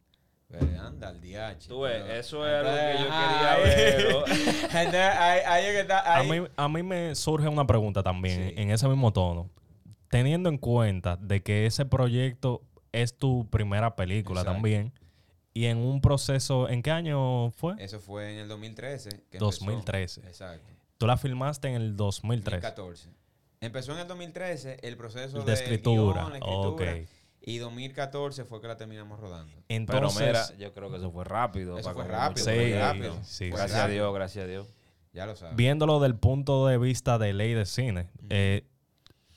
pero 0.52 0.82
anda, 0.82 1.08
al 1.10 1.22
DH. 1.22 1.68
Tú 1.68 1.82
ves, 1.82 2.02
pero- 2.04 2.14
eso 2.14 2.48
es 2.48 2.54
algo 2.54 2.72
que 2.72 3.04
yo 3.04 3.10
quería 3.10 3.58
ver. 3.64 4.32
A 6.06 6.24
mí, 6.24 6.48
a 6.56 6.68
mí 6.70 6.84
me 6.84 7.16
surge 7.16 7.48
una 7.48 7.66
pregunta 7.66 8.04
también 8.04 8.50
Sí. 8.50 8.54
en 8.62 8.72
ese 8.72 8.88
mismo 8.88 9.12
tono. 9.14 9.50
Teniendo 10.10 10.50
en 10.50 10.58
cuenta 10.58 11.16
de 11.18 11.42
que 11.42 11.66
ese 11.66 11.86
proyecto 11.86 12.62
es 12.92 13.18
tu 13.18 13.48
primera 13.50 13.96
película 13.96 14.42
Exacto. 14.42 14.56
también 14.56 14.94
y 15.54 15.66
en 15.66 15.78
un 15.78 16.02
proceso, 16.02 16.68
¿en 16.70 16.82
qué 16.84 16.92
año 16.92 17.52
fue? 17.52 17.76
Eso 17.80 18.00
fue 18.00 18.34
en 18.34 18.40
el 18.40 18.48
2013. 18.48 19.10
que 19.10 19.38
empezó. 19.38 19.46
2013. 19.46 20.22
Exacto. 20.22 20.66
Tú 20.98 21.08
la 21.08 21.18
filmaste 21.18 21.68
en 21.70 21.76
el 21.76 21.96
2013. 21.96 22.58
2014. 22.62 23.10
Empezó 23.62 23.94
en 23.94 24.00
el 24.00 24.08
2013 24.08 24.78
el 24.82 24.98
proceso 24.98 25.42
De 25.44 25.54
escritura. 25.54 26.22
guion, 26.24 26.32
la 26.32 26.38
escritura, 26.40 26.92
Ok. 26.94 27.08
Y 27.43 27.58
2014 27.58 28.45
fue 28.45 28.62
que 28.62 28.67
la 28.67 28.77
terminamos 28.77 29.19
rodando. 29.19 29.51
Pero 29.56 29.63
Entonces, 29.69 30.27
mira, 30.27 30.58
yo 30.58 30.73
creo 30.73 30.91
que 30.91 30.97
eso 30.97 31.12
fue 31.12 31.23
rápido. 31.25 31.77
Eso 31.77 31.91
fue 31.93 32.06
rápido, 32.08 32.45
Sí, 32.45 32.51
fue 32.54 32.80
rápido. 32.80 33.19
sí, 33.23 33.49
Gracias 33.49 33.80
a. 33.80 33.88
Dios, 33.88 34.13
gracias 34.13 34.45
a 34.45 34.47
Dios. 34.47 34.67
Ya 35.13 35.25
lo 35.25 35.36
sabes. 35.36 35.56
viéndolo 35.58 35.99
del 35.99 36.15
punto 36.15 36.67
de 36.67 36.77
vista 36.77 37.17
de 37.17 37.34
ley 37.34 37.54
de 37.54 37.65
cine, 37.65 38.08
eh, 38.30 38.65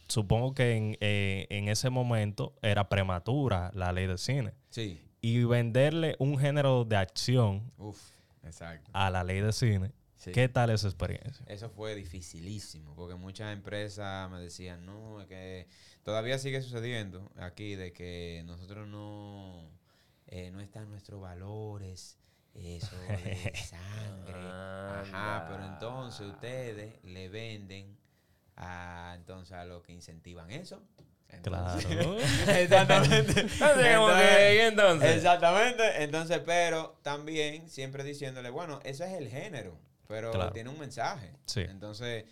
supongo 0.06 0.54
que 0.54 0.76
en, 0.76 0.96
eh, 1.00 1.46
en 1.50 1.68
ese 1.68 1.90
momento 1.90 2.54
era 2.62 2.88
prematura 2.88 3.70
la 3.74 3.90
ley 3.92 4.06
de 4.06 4.18
cine. 4.18 4.52
Sí. 4.70 5.00
Y 5.20 5.42
venderle 5.44 6.14
un 6.18 6.38
género 6.38 6.84
de 6.84 6.96
acción 6.96 7.72
Uf, 7.78 7.98
exacto. 8.44 8.90
a 8.92 9.10
la 9.10 9.24
ley 9.24 9.40
de 9.40 9.52
cine, 9.52 9.90
Sí. 10.16 10.30
¿qué 10.32 10.48
tal 10.48 10.70
esa 10.70 10.86
experiencia? 10.86 11.44
Eso 11.48 11.68
fue 11.70 11.94
dificilísimo, 11.94 12.94
porque 12.94 13.14
muchas 13.16 13.52
empresas 13.52 14.30
me 14.30 14.38
decían, 14.40 14.84
no, 14.86 15.20
es 15.22 15.26
que 15.26 15.66
todavía 16.04 16.38
sigue 16.38 16.62
sucediendo 16.62 17.30
aquí 17.36 17.74
de 17.74 17.92
que 17.92 18.42
nosotros 18.46 18.86
no, 18.86 19.68
eh, 20.26 20.50
no 20.52 20.60
están 20.60 20.88
nuestros 20.90 21.20
valores, 21.20 22.18
eso 22.54 22.96
de 23.08 23.52
sangre. 23.68 24.34
Ajá, 24.34 25.46
pero 25.50 25.64
entonces 25.66 26.26
ustedes 26.26 27.02
le 27.02 27.28
venden 27.28 27.96
a, 28.56 29.14
entonces, 29.16 29.52
a 29.56 29.64
los 29.64 29.82
que 29.82 29.92
incentivan 29.92 30.50
eso. 30.50 30.80
Claro. 31.42 32.16
Exactamente. 32.48 33.40
Entonces, 33.40 33.96
como 33.96 34.14
que, 34.14 34.54
¿y 34.54 34.58
entonces? 34.60 35.16
Exactamente. 35.16 36.04
Entonces, 36.04 36.38
pero 36.46 37.00
también 37.02 37.68
siempre 37.68 38.04
diciéndole, 38.04 38.50
bueno, 38.50 38.78
ese 38.84 39.04
es 39.06 39.14
el 39.14 39.28
género, 39.28 39.76
pero 40.06 40.30
Claro. 40.30 40.52
tiene 40.52 40.70
un 40.70 40.78
mensaje. 40.78 41.32
Sí. 41.46 41.62
Entonces, 41.62 42.24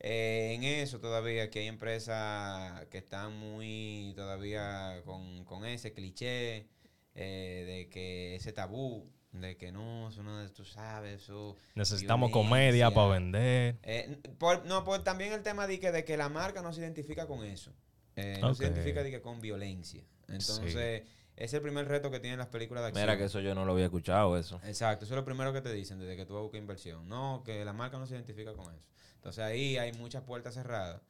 eh, 0.00 0.52
en 0.54 0.64
eso 0.64 0.98
todavía 0.98 1.50
que 1.50 1.60
hay 1.60 1.66
empresas 1.68 2.86
que 2.86 2.98
están 2.98 3.36
muy 3.38 4.12
todavía 4.16 5.02
con, 5.04 5.44
con 5.44 5.64
ese 5.64 5.92
cliché 5.92 6.66
eh, 7.14 7.64
de 7.66 7.88
que 7.90 8.34
ese 8.36 8.52
tabú, 8.52 9.10
de 9.32 9.56
que 9.56 9.70
no, 9.72 10.08
eso 10.08 10.22
no, 10.22 10.48
tú 10.52 10.64
sabes, 10.64 11.22
eso... 11.22 11.56
Necesitamos 11.74 12.30
violencia. 12.30 12.48
comedia 12.50 12.90
para 12.90 13.08
vender. 13.08 13.78
Eh, 13.82 14.18
por- 14.38 14.64
no, 14.66 14.84
por 14.84 15.04
también 15.04 15.32
el 15.32 15.42
tema 15.42 15.66
de 15.66 15.78
que, 15.78 15.92
de 15.92 16.04
que 16.04 16.16
la 16.16 16.28
marca 16.28 16.62
no 16.62 16.72
se 16.72 16.80
identifica 16.80 17.26
con 17.26 17.44
eso. 17.44 17.72
Eh, 18.16 18.38
No 18.40 18.54
se 18.54 18.64
identifica 18.64 19.02
de 19.02 19.10
que 19.10 19.20
con 19.20 19.40
violencia. 19.40 20.02
Entonces, 20.28 21.02
es 21.36 21.54
el 21.54 21.62
primer 21.62 21.86
reto 21.88 22.10
que 22.10 22.20
tienen 22.20 22.38
las 22.38 22.48
películas 22.48 22.82
de 22.82 22.88
acción. 22.88 23.04
Mira 23.04 23.16
que 23.18 23.24
eso 23.24 23.40
yo 23.40 23.54
no 23.54 23.64
lo 23.64 23.72
había 23.72 23.84
escuchado, 23.86 24.36
eso. 24.36 24.60
Exacto, 24.64 25.04
eso 25.04 25.14
es 25.14 25.16
lo 25.16 25.24
primero 25.24 25.52
que 25.52 25.60
te 25.60 25.72
dicen 25.72 25.98
desde 25.98 26.16
que 26.16 26.26
tú 26.26 26.38
buscas 26.38 26.58
inversión. 26.60 27.08
No, 27.08 27.42
que 27.44 27.64
la 27.64 27.72
marca 27.72 27.98
no 27.98 28.06
se 28.06 28.14
identifica 28.14 28.52
con 28.54 28.74
eso. 28.74 28.86
Entonces 29.20 29.44
ahí 29.44 29.76
hay 29.76 29.92
muchas 29.92 30.22
puertas 30.22 30.54
cerradas. 30.54 31.02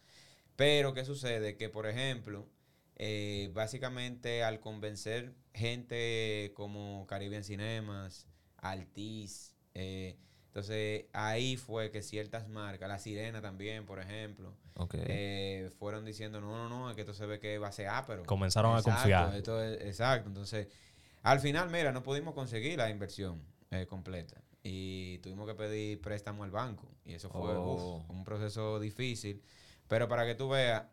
Pero, 0.57 0.93
¿qué 0.95 1.05
sucede? 1.05 1.57
Que, 1.57 1.69
por 1.69 1.87
ejemplo, 1.87 2.49
eh, 2.97 3.51
básicamente 3.55 4.43
al 4.43 4.59
convencer 4.61 5.33
gente 5.55 6.53
como 6.57 7.07
Caribbean 7.07 7.45
Cinemas, 7.45 8.27
Altiz, 8.59 9.55
eh, 9.75 10.17
entonces 10.47 11.05
ahí 11.13 11.57
fue 11.57 11.93
que 11.93 12.03
ciertas 12.03 12.49
marcas, 12.49 12.89
La 12.89 12.99
Sirena 12.99 13.41
también, 13.41 13.87
por 13.87 14.01
ejemplo, 14.01 14.55
eh, 15.07 15.71
fueron 15.79 16.05
diciendo, 16.05 16.41
no, 16.41 16.51
no, 16.51 16.69
no, 16.69 16.91
es 16.91 16.97
que 16.97 17.03
esto 17.03 17.15
se 17.15 17.25
ve 17.27 17.39
que 17.39 17.59
va 17.59 17.69
a 17.69 17.73
ser 17.73 17.87
ápero. 17.89 18.25
Comenzaron 18.83 18.99
a 18.99 19.03
confiar. 19.23 19.37
esto 19.37 19.63
es- 19.63 19.81
exacto, 19.83 20.29
entonces, 20.29 20.67
al 21.23 21.39
final, 21.39 21.71
mira, 21.71 21.93
no 21.93 22.03
pudimos 22.03 22.35
conseguir 22.35 22.77
la 22.79 22.91
inversión 22.91 23.41
completa 23.89 24.43
y 24.63 25.19
tuvimos 25.19 25.47
que 25.49 25.55
pedir 25.55 26.01
préstamo 26.01 26.45
al 26.45 26.51
banco 26.51 26.89
y 27.05 27.15
eso 27.15 27.31
fue 27.31 27.53
Oh. 27.57 27.97
uf, 27.99 28.11
un 28.11 28.25
proceso 28.25 28.79
difícil, 28.81 29.43
pero 29.89 30.09
para 30.09 30.27
que 30.27 30.35
tú 30.35 30.49
veas, 30.49 30.85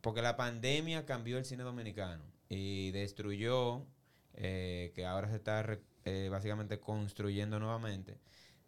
porque 0.00 0.22
la 0.22 0.36
pandemia 0.36 1.04
cambió 1.06 1.38
el 1.38 1.44
cine 1.44 1.62
dominicano 1.64 2.24
y 2.48 2.90
destruyó, 2.92 3.86
eh, 4.34 4.92
que 4.94 5.04
ahora 5.06 5.28
se 5.28 5.36
está 5.36 5.62
re- 5.62 5.82
eh, 6.04 6.28
básicamente 6.30 6.80
construyendo 6.80 7.58
nuevamente, 7.58 8.18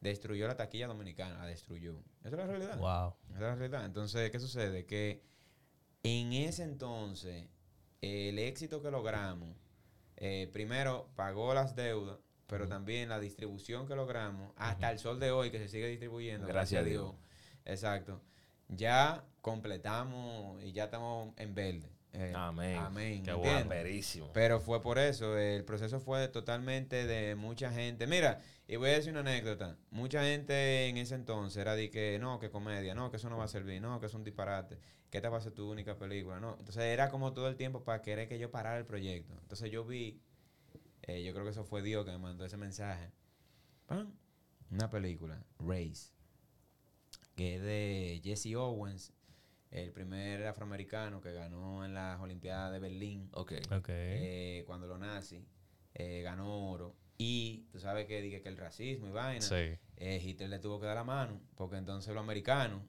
destruyó 0.01 0.47
la 0.47 0.57
taquilla 0.57 0.87
dominicana, 0.87 1.39
la 1.39 1.47
destruyó. 1.47 2.03
Esa 2.21 2.29
es 2.29 2.33
la 2.37 2.47
realidad. 2.47 2.79
Wow. 2.79 3.15
Esa 3.31 3.35
es 3.35 3.41
la 3.41 3.55
realidad. 3.55 3.85
Entonces, 3.87 4.31
¿qué 4.31 4.39
sucede? 4.39 4.85
Que 4.87 5.23
en 6.03 6.33
ese 6.35 6.63
entonces, 6.65 7.49
el 8.03 8.39
éxito 8.39 8.83
que 8.83 8.91
logramos, 8.91 9.57
eh, 10.17 10.49
primero 10.53 11.09
pagó 11.17 11.55
las 11.55 11.75
deudas, 11.75 12.19
pero 12.47 12.69
también 12.69 13.09
la 13.09 13.19
distribución 13.19 13.87
que 13.87 13.95
logramos, 13.95 14.53
hasta 14.57 14.91
el 14.91 14.99
sol 14.99 15.19
de 15.19 15.31
hoy 15.31 15.51
que 15.51 15.59
se 15.59 15.69
sigue 15.69 15.89
distribuyendo. 15.89 16.47
Gracias 16.47 16.83
a 16.83 16.85
Dios. 16.85 17.15
Exacto. 17.65 18.21
Ya 18.69 19.25
completamos 19.41 20.63
y 20.63 20.73
ya 20.73 20.85
estamos 20.85 21.35
en 21.37 21.55
verde. 21.55 21.95
Eh, 22.15 22.33
Amén. 22.35 22.77
Amén. 22.79 23.23
Qué 23.25 23.33
¿me 23.33 23.37
bueno. 23.37 24.31
Pero 24.33 24.61
fue 24.61 24.81
por 24.81 24.99
eso, 24.99 25.37
el 25.37 25.65
proceso 25.65 25.99
fue 25.99 26.29
totalmente 26.29 27.07
de 27.07 27.35
mucha 27.35 27.73
gente. 27.73 28.07
Mira, 28.07 28.41
y 28.69 28.77
voy 28.77 28.91
a 28.91 28.95
decir 28.95 29.11
una 29.11 29.21
anécdota. 29.21 29.77
Mucha 29.91 30.23
gente 30.23 30.87
en 30.87 30.97
ese 30.97 31.17
entonces 31.17 31.61
era 31.61 31.75
de 31.75 31.91
que 31.91 32.19
no, 32.21 32.39
que 32.39 32.51
comedia, 32.51 32.95
no, 32.95 33.11
que 33.11 33.17
eso 33.17 33.29
no 33.29 33.37
va 33.37 33.45
a 33.45 33.49
servir, 33.49 33.83
no, 33.83 33.99
que 33.99 34.07
es 34.07 34.15
un 34.15 34.23
disparate, 34.23 34.79
que 35.11 35.19
esta 35.19 35.29
va 35.29 35.39
a 35.39 35.41
ser 35.41 35.53
tu 35.53 35.69
única 35.69 35.97
película, 35.97 36.39
no. 36.39 36.57
Entonces 36.59 36.85
era 36.85 37.11
como 37.11 37.33
todo 37.33 37.49
el 37.49 37.57
tiempo 37.57 37.83
para 37.83 38.01
querer 38.01 38.29
que 38.29 38.39
yo 38.39 38.51
parara 38.51 38.79
el 38.79 38.87
proyecto. 38.87 39.35
Entonces 39.43 39.73
yo 39.73 39.85
vi, 39.85 40.21
eh, 41.07 41.23
yo 41.23 41.33
creo 41.33 41.45
que 41.45 41.51
eso 41.51 41.65
fue 41.65 41.83
Dios 41.83 42.05
que 42.05 42.11
me 42.13 42.19
mandó 42.19 42.45
ese 42.45 42.57
mensaje. 42.57 43.11
¡Pam! 43.87 44.13
Una 44.71 44.89
película, 44.91 45.45
Race. 45.61 46.11
que 47.37 47.57
es 47.57 47.63
de 47.63 48.21
Jesse 48.23 48.55
Owens, 48.57 49.13
el 49.71 49.91
primer 49.93 50.47
afroamericano 50.47 51.21
que 51.21 51.33
ganó 51.33 51.85
en 51.85 51.95
las 51.95 52.21
Olimpiadas 52.21 52.73
de 52.73 52.79
Berlín 52.79 53.29
Ok. 53.33 53.53
Ok. 53.73 53.89
eh, 53.89 54.63
cuando 54.67 54.87
los 54.87 54.99
nazis 54.99 55.43
eh, 55.95 56.23
ganó 56.23 56.71
oro. 56.71 56.95
Y 57.19 57.67
tú 57.71 57.79
sabes 57.79 58.07
que 58.07 58.21
dije 58.21 58.41
que 58.43 58.49
el 58.49 58.57
racismo 58.57 59.07
y 59.09 59.11
vaina, 59.13 59.41
Sí. 59.43 59.79
eh, 59.97 60.21
Hitler 60.23 60.49
le 60.49 60.59
tuvo 60.59 60.81
que 60.81 60.87
dar 60.87 60.97
la 60.97 61.05
mano, 61.05 61.41
porque 61.57 61.77
entonces 61.77 62.13
los 62.15 62.23
americanos 62.23 62.83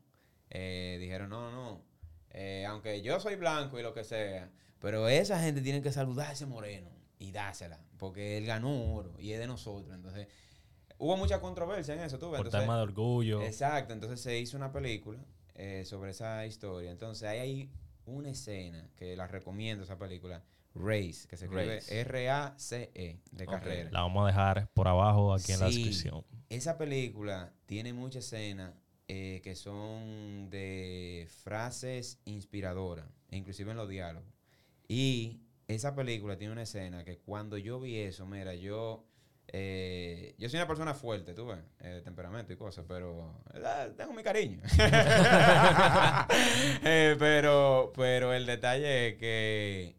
eh, 0.50 0.98
dijeron, 1.00 1.30
no, 1.30 1.52
no, 1.52 1.84
eh, 2.32 2.66
aunque 2.68 3.02
yo 3.02 3.20
soy 3.20 3.36
blanco 3.36 3.80
y 3.80 3.84
lo 3.84 3.94
que 3.94 4.04
sea, 4.04 4.52
pero 4.80 5.08
esa 5.08 5.40
gente 5.42 5.62
tiene 5.62 5.82
que 5.82 5.92
saludar 5.92 6.30
a 6.30 6.34
ese 6.34 6.46
moreno 6.46 6.90
y 7.20 7.32
dársela, 7.32 7.80
porque 7.98 8.38
él 8.38 8.46
ganó 8.46 8.94
oro 8.94 9.14
y 9.20 9.32
es 9.32 9.40
de 9.40 9.48
nosotros. 9.48 9.94
Entonces, 9.96 10.28
hubo 10.98 11.18
mucha 11.18 11.40
controversia 11.40 11.94
en 11.94 12.02
eso, 12.02 12.20
tú 12.20 12.32
ves. 12.32 12.38
Por 12.38 12.48
Entonces, 12.48 12.62
tema 12.62 12.78
de 12.78 12.84
orgullo. 12.84 13.42
Exacto, 13.42 13.94
entonces 13.94 14.22
se 14.22 14.40
hizo 14.40 14.58
una 14.58 14.72
película 14.72 15.20
eh, 15.56 15.84
sobre 15.86 16.12
esa 16.12 16.46
historia. 16.46 16.92
Entonces 16.92 17.28
ahí 17.28 17.40
hay 17.40 17.72
una 18.06 18.30
escena 18.30 18.90
que 18.96 19.16
la 19.16 19.28
recomiendo, 19.28 19.84
esa 19.84 19.98
película, 19.98 20.44
Race, 20.74 21.28
que 21.30 21.38
se 21.38 21.46
escribe 21.46 21.76
Race. 22.04 22.92
E, 22.94 23.20
de 23.32 23.46
carrera. 23.46 23.90
La 23.92 24.02
vamos 24.02 24.26
a 24.26 24.28
dejar 24.28 24.70
por 24.74 24.88
abajo 24.88 25.34
aquí 25.34 25.54
en 25.54 25.62
la 25.62 25.68
descripción. 25.68 26.26
Esa 26.50 26.78
película 26.78 27.54
tiene 27.66 27.94
muchas 27.94 28.26
escenas 28.26 28.74
eh, 29.08 29.40
que 29.44 29.56
son 29.56 30.50
de 30.50 31.28
frases 31.44 32.20
inspiradoras, 32.26 33.06
inclusive 33.32 33.72
en 33.72 33.78
los 33.78 33.88
diálogos. 33.88 34.28
Y 34.88 35.42
esa 35.68 35.96
película 35.96 36.38
tiene 36.38 36.54
una 36.54 36.64
escena 36.64 37.04
que 37.04 37.18
cuando 37.20 37.58
yo 37.58 37.80
vi 37.80 37.98
eso, 37.98 38.26
mira, 38.26 38.54
yo... 38.56 39.06
eh, 39.48 40.36
yo 40.38 40.50
soy 40.50 40.58
una 40.60 40.68
persona 40.68 40.94
fuerte, 40.94 41.34
tú 41.34 41.48
ves, 41.48 41.60
eh, 41.80 42.02
temperamento 42.04 42.54
y 42.54 42.58
cosas, 42.58 42.86
pero 42.88 43.42
eh, 43.54 43.94
tengo 43.98 44.14
mi 44.14 44.24
cariño. 44.24 44.62
Eh, 46.84 47.16
pero, 47.20 47.92
pero 47.96 48.34
el 48.34 48.46
detalle 48.46 49.10
es 49.10 49.16
que 49.18 49.96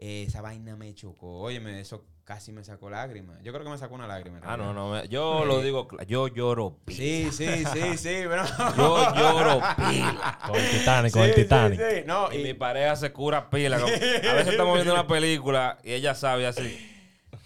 esa 0.00 0.40
vaina 0.42 0.76
me 0.76 0.94
chocó. 0.94 1.40
Óyeme, 1.40 1.80
eso 1.80 2.04
casi 2.24 2.52
me 2.52 2.64
sacó 2.64 2.88
lágrimas. 2.90 3.36
Yo 3.42 3.52
creo 3.52 3.64
que 3.64 3.70
me 3.70 3.78
sacó 3.78 3.94
una 3.94 4.06
lágrima. 4.06 4.38
en 4.38 4.44
Ah, 4.46 4.56
no, 4.56 4.72
no. 4.72 4.90
me- 4.92 5.08
Yo 5.08 5.44
lo 5.44 5.60
digo, 5.62 5.86
yo 6.06 6.28
lloro 6.28 6.78
pila. 6.84 6.96
Sí, 6.98 7.28
sí, 7.32 7.64
sí, 7.72 7.96
sí, 7.98 8.14
pero... 8.28 8.44
Yo 8.76 9.14
lloro 9.14 9.60
pila. 9.76 10.38
Con 10.46 10.56
el 10.56 10.70
Titanic, 10.70 11.12
con 11.12 11.22
el 11.22 11.34
Titanic. 11.34 11.80
sí. 11.80 12.02
No, 12.06 12.32
Y 12.32 12.36
y, 12.38 12.42
mi 12.44 12.54
pareja 12.54 12.96
se 12.96 13.12
cura 13.12 13.50
pila. 13.50 13.78
como- 13.78 13.92
A 13.92 13.96
veces 13.98 14.48
estamos 14.48 14.74
viendo 14.74 14.94
una 14.94 15.06
película 15.06 15.78
y 15.84 15.92
ella 15.92 16.14
sabe 16.14 16.46
así. 16.46 16.90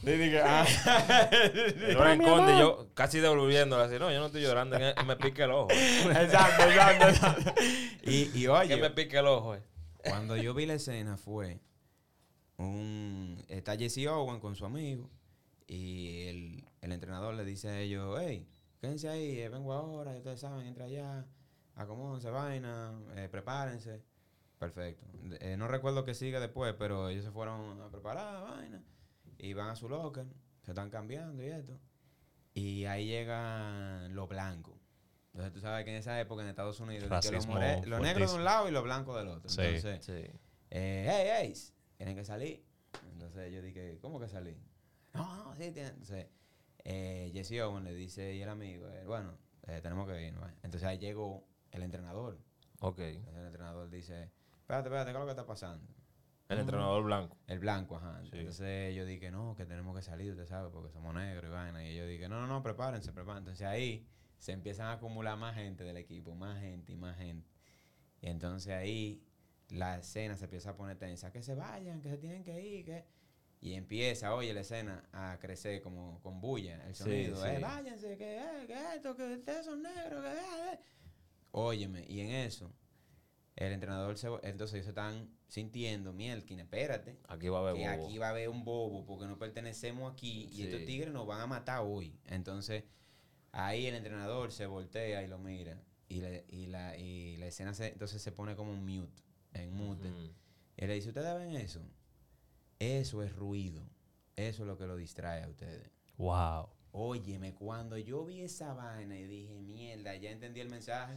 dije, 0.02 0.40
ah. 0.44 0.64
Yo 1.90 2.04
la 2.04 2.14
esconde 2.14 2.54
y 2.54 2.58
yo 2.58 2.88
casi 2.94 3.18
devolviéndola 3.18 3.84
así. 3.84 3.98
No, 3.98 4.10
yo 4.12 4.20
no 4.20 4.26
estoy 4.26 4.42
llorando. 4.42 4.76
en 4.76 5.06
me 5.06 5.16
pique 5.16 5.42
el 5.42 5.50
ojo. 5.50 5.68
exacto, 5.70 6.62
exacto, 6.64 7.08
exacto. 7.08 7.54
Y, 8.04 8.30
y 8.32 8.42
Que 8.42 8.48
oye, 8.48 8.76
me 8.76 8.90
pique 8.90 9.18
el 9.18 9.26
ojo. 9.26 9.56
eh. 9.56 9.62
cuando 10.04 10.36
yo 10.36 10.54
vi 10.54 10.64
la 10.66 10.74
escena 10.74 11.16
fue 11.16 11.58
un... 12.58 13.42
Está 13.48 13.76
Jesse 13.76 14.06
Owen 14.08 14.40
con 14.40 14.54
su 14.54 14.64
amigo 14.66 15.08
y 15.66 16.22
el, 16.28 16.64
el 16.82 16.92
entrenador 16.92 17.34
le 17.34 17.44
dice 17.44 17.68
a 17.68 17.80
ellos, 17.80 18.18
hey, 18.20 18.46
quédense 18.80 19.08
ahí, 19.08 19.38
eh, 19.40 19.48
vengo 19.48 19.72
ahora, 19.72 20.12
ya 20.12 20.18
ustedes 20.18 20.40
saben, 20.40 20.66
entra 20.66 20.84
allá, 20.86 21.26
acomódense 21.74 22.30
vaina, 22.30 22.98
eh, 23.16 23.28
prepárense. 23.30 24.02
Perfecto. 24.58 25.06
Eh, 25.40 25.56
no 25.56 25.68
recuerdo 25.68 26.04
que 26.04 26.14
sigue 26.14 26.40
después, 26.40 26.74
pero 26.78 27.08
ellos 27.10 27.24
se 27.24 27.30
fueron 27.30 27.80
a 27.80 27.90
preparar 27.90 28.42
vaina 28.42 28.82
y 29.38 29.52
van 29.52 29.68
a 29.68 29.76
su 29.76 29.88
locker, 29.88 30.26
se 30.62 30.72
están 30.72 30.90
cambiando 30.90 31.42
y 31.42 31.46
esto. 31.46 31.78
Y 32.54 32.84
ahí 32.86 33.06
llegan 33.06 34.14
los 34.16 34.28
blancos. 34.28 34.74
Entonces 35.32 35.52
tú 35.52 35.60
sabes 35.60 35.84
que 35.84 35.90
en 35.92 35.98
esa 35.98 36.20
época 36.20 36.42
en 36.42 36.48
Estados 36.48 36.80
Unidos, 36.80 37.08
los, 37.08 37.86
los 37.86 38.00
negros 38.00 38.32
de 38.32 38.36
un 38.38 38.44
lado 38.44 38.68
y 38.68 38.72
los 38.72 38.82
blancos 38.82 39.16
del 39.16 39.28
otro. 39.28 39.48
Sí. 39.48 39.60
Entonces, 39.60 40.04
Sí. 40.04 40.12
eh, 40.70 41.06
hey, 41.08 41.30
hey, 41.52 41.54
tienen 41.98 42.16
que 42.16 42.24
salir. 42.24 42.64
Entonces 43.12 43.52
yo 43.52 43.60
dije, 43.60 43.98
¿cómo 44.00 44.18
que 44.18 44.28
salir? 44.28 44.56
No, 45.12 45.44
no, 45.44 45.54
sí, 45.54 45.70
tienen. 45.72 45.92
Entonces, 45.92 46.28
eh, 46.84 47.30
Jesse 47.34 47.60
Owen 47.60 47.84
le 47.84 47.94
dice, 47.94 48.34
y 48.34 48.40
el 48.40 48.48
amigo, 48.48 48.88
eh, 48.88 49.04
bueno, 49.04 49.36
eh, 49.66 49.80
tenemos 49.82 50.08
que 50.08 50.28
irnos. 50.28 50.48
eh". 50.48 50.54
Entonces 50.62 50.84
ahí 50.84 50.98
llegó 50.98 51.44
el 51.72 51.82
entrenador. 51.82 52.38
Ok. 52.80 53.00
Entonces 53.00 53.40
el 53.40 53.46
entrenador 53.46 53.90
dice, 53.90 54.30
espérate, 54.60 54.88
espérate, 54.88 55.10
¿qué 55.10 55.16
es 55.16 55.20
lo 55.20 55.26
que 55.26 55.32
está 55.32 55.44
pasando? 55.46 55.86
El 56.48 56.60
entrenador 56.60 57.04
blanco. 57.04 57.36
El 57.46 57.58
blanco, 57.58 57.96
ajá. 57.96 58.22
Sí. 58.22 58.30
Entonces 58.32 58.94
yo 58.94 59.04
dije, 59.04 59.30
no, 59.30 59.54
que 59.54 59.66
tenemos 59.66 59.94
que 59.94 60.02
salir, 60.02 60.30
usted 60.30 60.46
sabe, 60.46 60.70
porque 60.70 60.90
somos 60.90 61.14
negros 61.14 61.50
y 61.50 61.52
vaina. 61.52 61.86
Y 61.86 61.94
yo 61.94 62.06
dije, 62.06 62.28
no, 62.28 62.40
no, 62.40 62.46
no, 62.46 62.62
prepárense, 62.62 63.12
prepárense. 63.12 63.50
Entonces 63.50 63.66
ahí 63.66 64.08
se 64.38 64.52
empiezan 64.52 64.86
a 64.86 64.92
acumular 64.92 65.36
más 65.36 65.56
gente 65.56 65.84
del 65.84 65.96
equipo, 65.98 66.34
más 66.34 66.60
gente 66.60 66.92
y 66.92 66.96
más 66.96 67.18
gente. 67.18 67.50
Y 68.22 68.28
entonces 68.28 68.72
ahí 68.72 69.22
la 69.70 69.98
escena 69.98 70.36
se 70.36 70.44
empieza 70.44 70.70
a 70.70 70.76
poner 70.76 70.96
tensa, 70.98 71.30
que 71.32 71.42
se 71.42 71.54
vayan, 71.54 72.00
que 72.00 72.08
se 72.10 72.18
tienen 72.18 72.42
que 72.44 72.60
ir, 72.60 72.84
que... 72.84 73.04
Y 73.60 73.74
empieza, 73.74 74.34
oye, 74.34 74.54
la 74.54 74.60
escena 74.60 75.08
a 75.12 75.36
crecer 75.40 75.82
como 75.82 76.20
con 76.22 76.40
bulla, 76.40 76.86
el 76.86 76.94
sonido. 76.94 77.42
sí. 77.42 77.48
Eh, 77.50 77.58
váyanse, 77.58 78.16
que, 78.16 78.36
eh, 78.38 78.66
que 78.68 78.94
esto, 78.94 79.16
que 79.16 79.34
ustedes 79.34 79.64
son 79.66 79.82
negros, 79.82 80.22
que... 80.22 80.28
eh, 80.30 80.72
eh". 80.74 80.78
Óyeme, 81.50 82.04
y 82.08 82.20
en 82.20 82.30
eso, 82.30 82.72
el 83.56 83.72
entrenador 83.72 84.16
se... 84.16 84.28
Entonces 84.42 84.74
ellos 84.76 84.88
están 84.88 85.28
sintiendo, 85.48 86.12
Mielkin, 86.12 86.60
espérate 86.60 87.18
Aquí 87.26 87.48
va 87.48 87.58
a 87.58 87.60
haber 87.62 87.74
que 87.74 87.88
bobo. 87.96 88.06
aquí 88.06 88.18
va 88.18 88.26
a 88.26 88.30
haber 88.30 88.48
un 88.50 88.64
bobo 88.64 89.04
porque 89.06 89.26
no 89.26 89.38
pertenecemos 89.38 90.12
aquí 90.12 90.48
y 90.52 90.62
estos 90.62 90.84
tigres 90.84 91.12
nos 91.12 91.26
van 91.26 91.40
a 91.40 91.46
matar 91.46 91.80
hoy. 91.84 92.16
Entonces, 92.26 92.84
ahí 93.50 93.86
el 93.86 93.94
entrenador 93.96 94.52
se 94.52 94.66
voltea 94.66 95.22
y 95.22 95.26
lo 95.26 95.38
mira 95.38 95.80
y, 96.08 96.20
le- 96.20 96.44
y 96.48 96.66
la, 96.66 96.96
y 96.96 97.36
la 97.38 97.46
escena 97.46 97.74
se, 97.74 97.88
entonces 97.88 98.22
se 98.22 98.30
pone 98.30 98.54
como 98.54 98.72
un 98.72 98.84
mute, 98.86 99.22
en 99.52 99.72
mute. 99.74 100.08
Ujú. 100.08 100.32
Y 100.76 100.86
le 100.86 100.94
dice, 100.94 101.08
¿ustedes 101.08 101.34
ven 101.36 101.56
eso? 101.56 101.80
Eso 102.78 103.22
es 103.22 103.34
ruido. 103.34 103.82
Eso 104.36 104.62
es 104.62 104.68
lo 104.68 104.78
que 104.78 104.86
lo 104.86 104.96
distrae 104.96 105.42
a 105.42 105.48
ustedes. 105.48 105.90
Wow. 106.16 106.68
Óyeme, 106.92 107.54
cuando 107.54 107.98
yo 107.98 108.24
vi 108.24 108.42
esa 108.42 108.72
vaina 108.72 109.18
y 109.18 109.26
dije, 109.26 109.60
mierda, 109.60 110.14
ya 110.16 110.30
entendí 110.30 110.60
el 110.60 110.70
mensaje, 110.70 111.14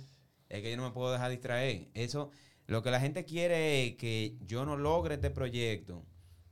es 0.50 0.62
que 0.62 0.72
yo 0.72 0.78
no 0.78 0.84
me 0.84 0.91
puedo 0.91 1.12
dejar 1.12 1.32
distraer. 1.32 1.89
Eso, 1.94 2.32
lo 2.67 2.82
que 2.84 2.91
la 2.91 3.00
gente 3.00 3.24
quiere 3.24 3.86
es 3.86 3.96
que 3.96 4.38
yo 4.41 4.65
no 4.65 4.76
logre 4.76 5.15
este 5.15 5.30
proyecto 5.30 6.04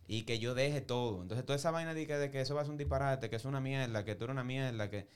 y 0.08 0.24
que 0.24 0.39
yo 0.39 0.56
deje 0.56 0.82
todo. 0.82 1.22
Entonces, 1.22 1.46
toda 1.46 1.58
esa 1.58 1.72
vaina 1.72 1.94
de 1.94 2.08
que, 2.08 2.18
de 2.18 2.32
que 2.32 2.42
eso 2.42 2.56
va 2.56 2.62
a 2.62 2.63
ser 2.65 2.72
un 2.72 2.78
disparate, 2.78 3.30
que 3.30 3.36
es 3.36 3.46
una 3.46 3.60
mierda, 3.60 4.06
que 4.06 4.15
tú 4.15 4.26
eres 4.26 4.34
una 4.34 4.44
mierda, 4.44 4.89
que 4.89 5.08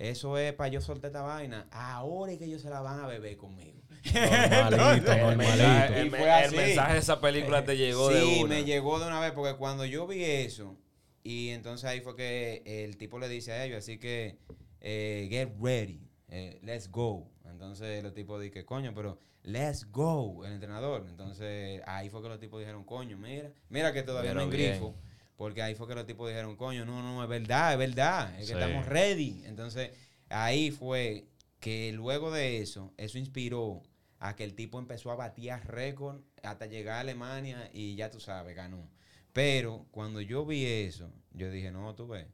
eso 0.00 0.38
es 0.38 0.52
para 0.54 0.68
yo 0.68 0.80
soltar 0.80 1.08
esta 1.10 1.22
vaina. 1.22 1.66
Ahora 1.70 2.32
es 2.32 2.38
que 2.38 2.46
ellos 2.46 2.62
se 2.62 2.70
la 2.70 2.80
van 2.80 3.00
a 3.00 3.06
beber 3.06 3.36
conmigo. 3.36 3.80
Normalito, 4.14 5.12
El 5.12 5.20
normalito. 5.20 5.36
mensaje, 5.36 6.00
el 6.00 6.06
Y 6.06 6.10
me- 6.10 6.18
fue 6.18 6.26
el 6.26 6.44
así. 6.46 6.56
mensaje 6.56 6.92
de 6.94 6.98
esa 6.98 7.20
película 7.20 7.64
te 7.64 7.76
llegó 7.76 8.08
sí, 8.08 8.14
de 8.14 8.24
una. 8.44 8.54
me 8.54 8.64
llegó 8.64 8.98
de 8.98 9.06
una 9.06 9.20
vez, 9.20 9.32
porque 9.32 9.56
cuando 9.56 9.84
yo 9.84 10.06
vi 10.06 10.24
eso, 10.24 10.76
y 11.22 11.50
entonces 11.50 11.84
ahí 11.88 12.00
fue 12.00 12.16
que 12.16 12.62
el 12.64 12.96
tipo 12.96 13.18
le 13.18 13.28
dice 13.28 13.52
a 13.52 13.64
ellos, 13.64 13.78
así 13.78 13.98
que, 13.98 14.38
eh, 14.80 15.26
get 15.30 15.50
ready, 15.60 16.00
eh, 16.28 16.58
let's 16.62 16.90
go. 16.90 17.30
Entonces 17.44 18.02
los 18.02 18.14
tipos 18.14 18.40
dicen, 18.40 18.64
coño, 18.64 18.92
pero 18.94 19.18
let's 19.42 19.86
go, 19.92 20.46
el 20.46 20.54
entrenador. 20.54 21.04
Entonces 21.08 21.82
ahí 21.86 22.08
fue 22.08 22.22
que 22.22 22.28
los 22.28 22.40
tipos 22.40 22.58
dijeron, 22.60 22.84
coño, 22.84 23.18
mira, 23.18 23.50
mira 23.68 23.92
que 23.92 24.02
todavía 24.02 24.30
Pero 24.30 24.44
no 24.46 24.50
bien. 24.50 24.70
grifo. 24.72 24.94
Porque 25.40 25.62
ahí 25.62 25.74
fue 25.74 25.88
que 25.88 25.94
los 25.94 26.04
tipos 26.04 26.28
dijeron, 26.28 26.54
coño, 26.54 26.84
no, 26.84 27.00
no, 27.02 27.22
es 27.22 27.28
verdad, 27.30 27.72
es 27.72 27.78
verdad, 27.78 28.30
es 28.38 28.46
que 28.50 28.52
Sí. 28.54 28.60
estamos 28.60 28.84
ready. 28.84 29.42
Entonces 29.46 29.90
ahí 30.28 30.70
fue 30.70 31.28
que 31.60 31.92
luego 31.94 32.30
de 32.30 32.58
eso, 32.58 32.92
eso 32.98 33.16
inspiró 33.16 33.82
a 34.18 34.36
que 34.36 34.44
el 34.44 34.52
tipo 34.54 34.78
empezó 34.78 35.10
a 35.10 35.14
batear 35.14 35.66
récord 35.66 36.20
hasta 36.42 36.66
llegar 36.66 36.98
a 36.98 37.00
Alemania 37.00 37.70
y 37.72 37.94
ya 37.96 38.10
tú 38.10 38.20
sabes, 38.20 38.54
ganó. 38.54 38.90
Pero 39.32 39.86
cuando 39.92 40.20
yo 40.20 40.44
vi 40.44 40.66
eso, 40.66 41.10
yo 41.32 41.50
dije, 41.50 41.70
no, 41.72 41.94
tú 41.94 42.06
ves. 42.06 42.26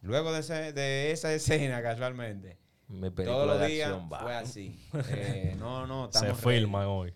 Luego 0.00 0.32
de, 0.32 0.38
ese- 0.38 0.72
de 0.72 1.10
esa 1.10 1.34
escena, 1.74 1.82
casualmente, 1.82 2.56
Mi 2.86 3.10
todos 3.10 3.48
los 3.48 3.66
días 3.66 3.90
acción 3.90 4.08
fue 4.08 4.34
así. 4.36 4.78
Eh, 5.10 5.56
no, 5.58 5.88
no, 5.88 6.04
Se 6.12 6.18
estamos 6.20 6.44
ready. 6.44 6.58
filman 6.60 6.86
hoy. 6.86 7.12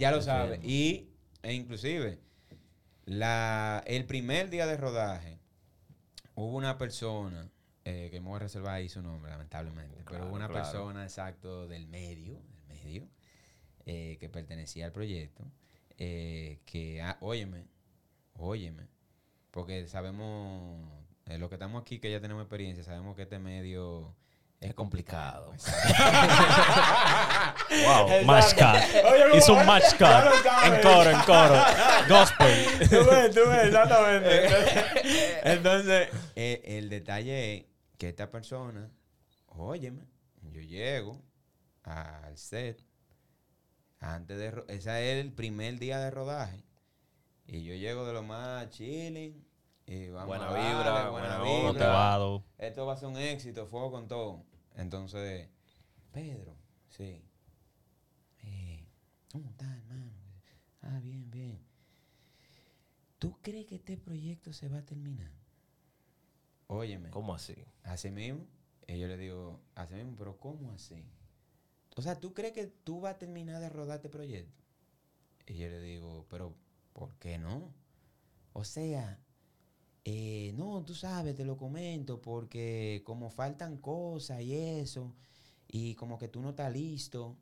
Ya 0.00 0.10
lo 0.10 0.18
Se 0.18 0.24
sabes. 0.26 0.58
Y, 0.64 1.10
e 1.44 1.52
inclusive, 1.52 2.18
la, 3.04 3.82
el 3.86 4.06
primer 4.06 4.50
día 4.50 4.66
de 4.66 4.76
rodaje, 4.76 5.38
hubo 6.34 6.56
una 6.56 6.78
persona, 6.78 7.50
eh, 7.84 8.08
que 8.10 8.20
me 8.20 8.28
voy 8.28 8.36
a 8.36 8.40
reservar 8.40 8.74
ahí 8.74 8.88
su 8.88 9.02
nombre, 9.02 9.30
lamentablemente, 9.30 10.02
pero 10.08 10.26
hubo 10.26 10.34
una 10.34 10.48
claro. 10.48 10.64
persona, 10.64 11.02
exacto, 11.02 11.68
del 11.68 11.86
medio, 11.86 12.34
del 12.34 12.66
medio, 12.68 13.08
eh, 13.86 14.16
que 14.18 14.28
pertenecía 14.28 14.86
al 14.86 14.92
proyecto, 14.92 15.44
eh, 15.98 16.60
que, 16.64 17.02
ah, 17.02 17.18
óyeme, 17.20 17.66
óyeme, 18.34 18.88
porque 19.50 19.86
sabemos, 19.86 20.88
eh, 21.26 21.38
los 21.38 21.48
que 21.48 21.56
estamos 21.56 21.82
aquí, 21.82 21.98
que 21.98 22.10
ya 22.10 22.20
tenemos 22.20 22.42
experiencia, 22.42 22.82
sabemos 22.82 23.14
que 23.14 23.22
este 23.22 23.38
medio 23.38 24.16
es, 24.68 24.74
complicado. 24.74 25.52
Wow. 27.64 28.08
Exacto. 28.08 28.26
Match 28.26 28.54
cut. 28.54 29.04
Oye, 29.10 29.22
¿cómo 29.24 29.36
Hizo 29.36 29.54
un 29.54 29.66
match 29.66 29.94
cut. 29.98 30.08
En 30.64 30.82
coro, 30.82 31.10
en 31.10 31.20
coro. 31.20 31.56
Gospel. 32.08 32.88
Tú 32.88 33.10
ves, 33.10 33.34
tú 33.34 33.40
ves, 33.48 33.66
exactamente. 33.66 34.48
Entonces, 35.52 36.08
eh, 36.36 36.62
el 36.64 36.88
detalle 36.88 37.56
es 37.56 37.64
que 37.98 38.08
esta 38.08 38.30
persona, 38.30 38.90
óyeme, 39.46 40.06
yo 40.42 40.60
llego 40.60 41.20
al 41.82 42.36
set. 42.36 42.84
Antes 44.00 44.38
de, 44.38 44.64
ese 44.68 45.12
es 45.12 45.24
el 45.24 45.32
primer 45.32 45.78
día 45.78 45.98
de 45.98 46.10
rodaje. 46.10 46.64
Y 47.46 47.64
yo 47.64 47.74
llego 47.74 48.06
de 48.06 48.12
lo 48.12 48.22
más 48.22 48.68
chilling. 48.70 49.44
Y 49.86 50.08
vamos 50.08 50.28
Buena 50.28 50.48
a 50.48 50.52
darle, 50.52 50.68
vibra, 50.68 51.10
buena 51.10 51.38
buena 51.38 51.42
vibra. 51.42 51.72
Motivado. 51.72 52.44
Esto 52.56 52.86
va 52.86 52.94
a 52.94 52.96
ser 52.96 53.08
un 53.08 53.18
éxito, 53.18 53.66
fuego 53.66 53.90
con 53.90 54.08
todo. 54.08 54.44
Entonces, 54.74 55.48
Pedro, 56.12 56.56
sí. 56.88 57.22
Eh, 58.42 58.86
¿Cómo 59.32 59.50
estás, 59.50 59.76
hermano? 59.76 60.12
Ah, 60.82 61.00
bien, 61.00 61.30
bien. 61.30 61.58
¿Tú 63.18 63.38
crees 63.40 63.66
que 63.66 63.76
este 63.76 63.96
proyecto 63.96 64.52
se 64.52 64.68
va 64.68 64.78
a 64.78 64.84
terminar? 64.84 65.30
Óyeme. 66.66 67.10
¿Cómo 67.10 67.34
así? 67.34 67.54
Así 67.82 68.10
mismo. 68.10 68.46
Y 68.86 68.98
yo 68.98 69.08
le 69.08 69.16
digo, 69.16 69.60
así 69.74 69.94
mismo, 69.94 70.14
pero 70.16 70.38
¿cómo 70.38 70.72
así? 70.72 71.02
O 71.96 72.02
sea, 72.02 72.20
¿tú 72.20 72.34
crees 72.34 72.52
que 72.52 72.66
tú 72.66 73.00
vas 73.00 73.14
a 73.14 73.18
terminar 73.18 73.60
de 73.60 73.68
rodar 73.68 73.96
este 73.96 74.08
proyecto? 74.08 74.62
Y 75.46 75.54
yo 75.54 75.68
le 75.68 75.80
digo, 75.80 76.26
pero 76.28 76.54
¿por 76.92 77.14
qué 77.16 77.38
no? 77.38 77.72
O 78.52 78.64
sea, 78.64 79.18
eh, 80.04 80.52
no, 80.56 80.84
tú 80.84 80.94
sabes, 80.94 81.34
te 81.34 81.44
lo 81.44 81.56
comento, 81.56 82.20
porque 82.20 83.02
como 83.04 83.30
faltan 83.30 83.78
cosas 83.78 84.42
y 84.42 84.54
eso, 84.54 85.14
y 85.68 85.94
como 85.94 86.18
que 86.18 86.28
tú 86.28 86.40
no 86.42 86.50
estás 86.50 86.72
listo, 86.72 87.36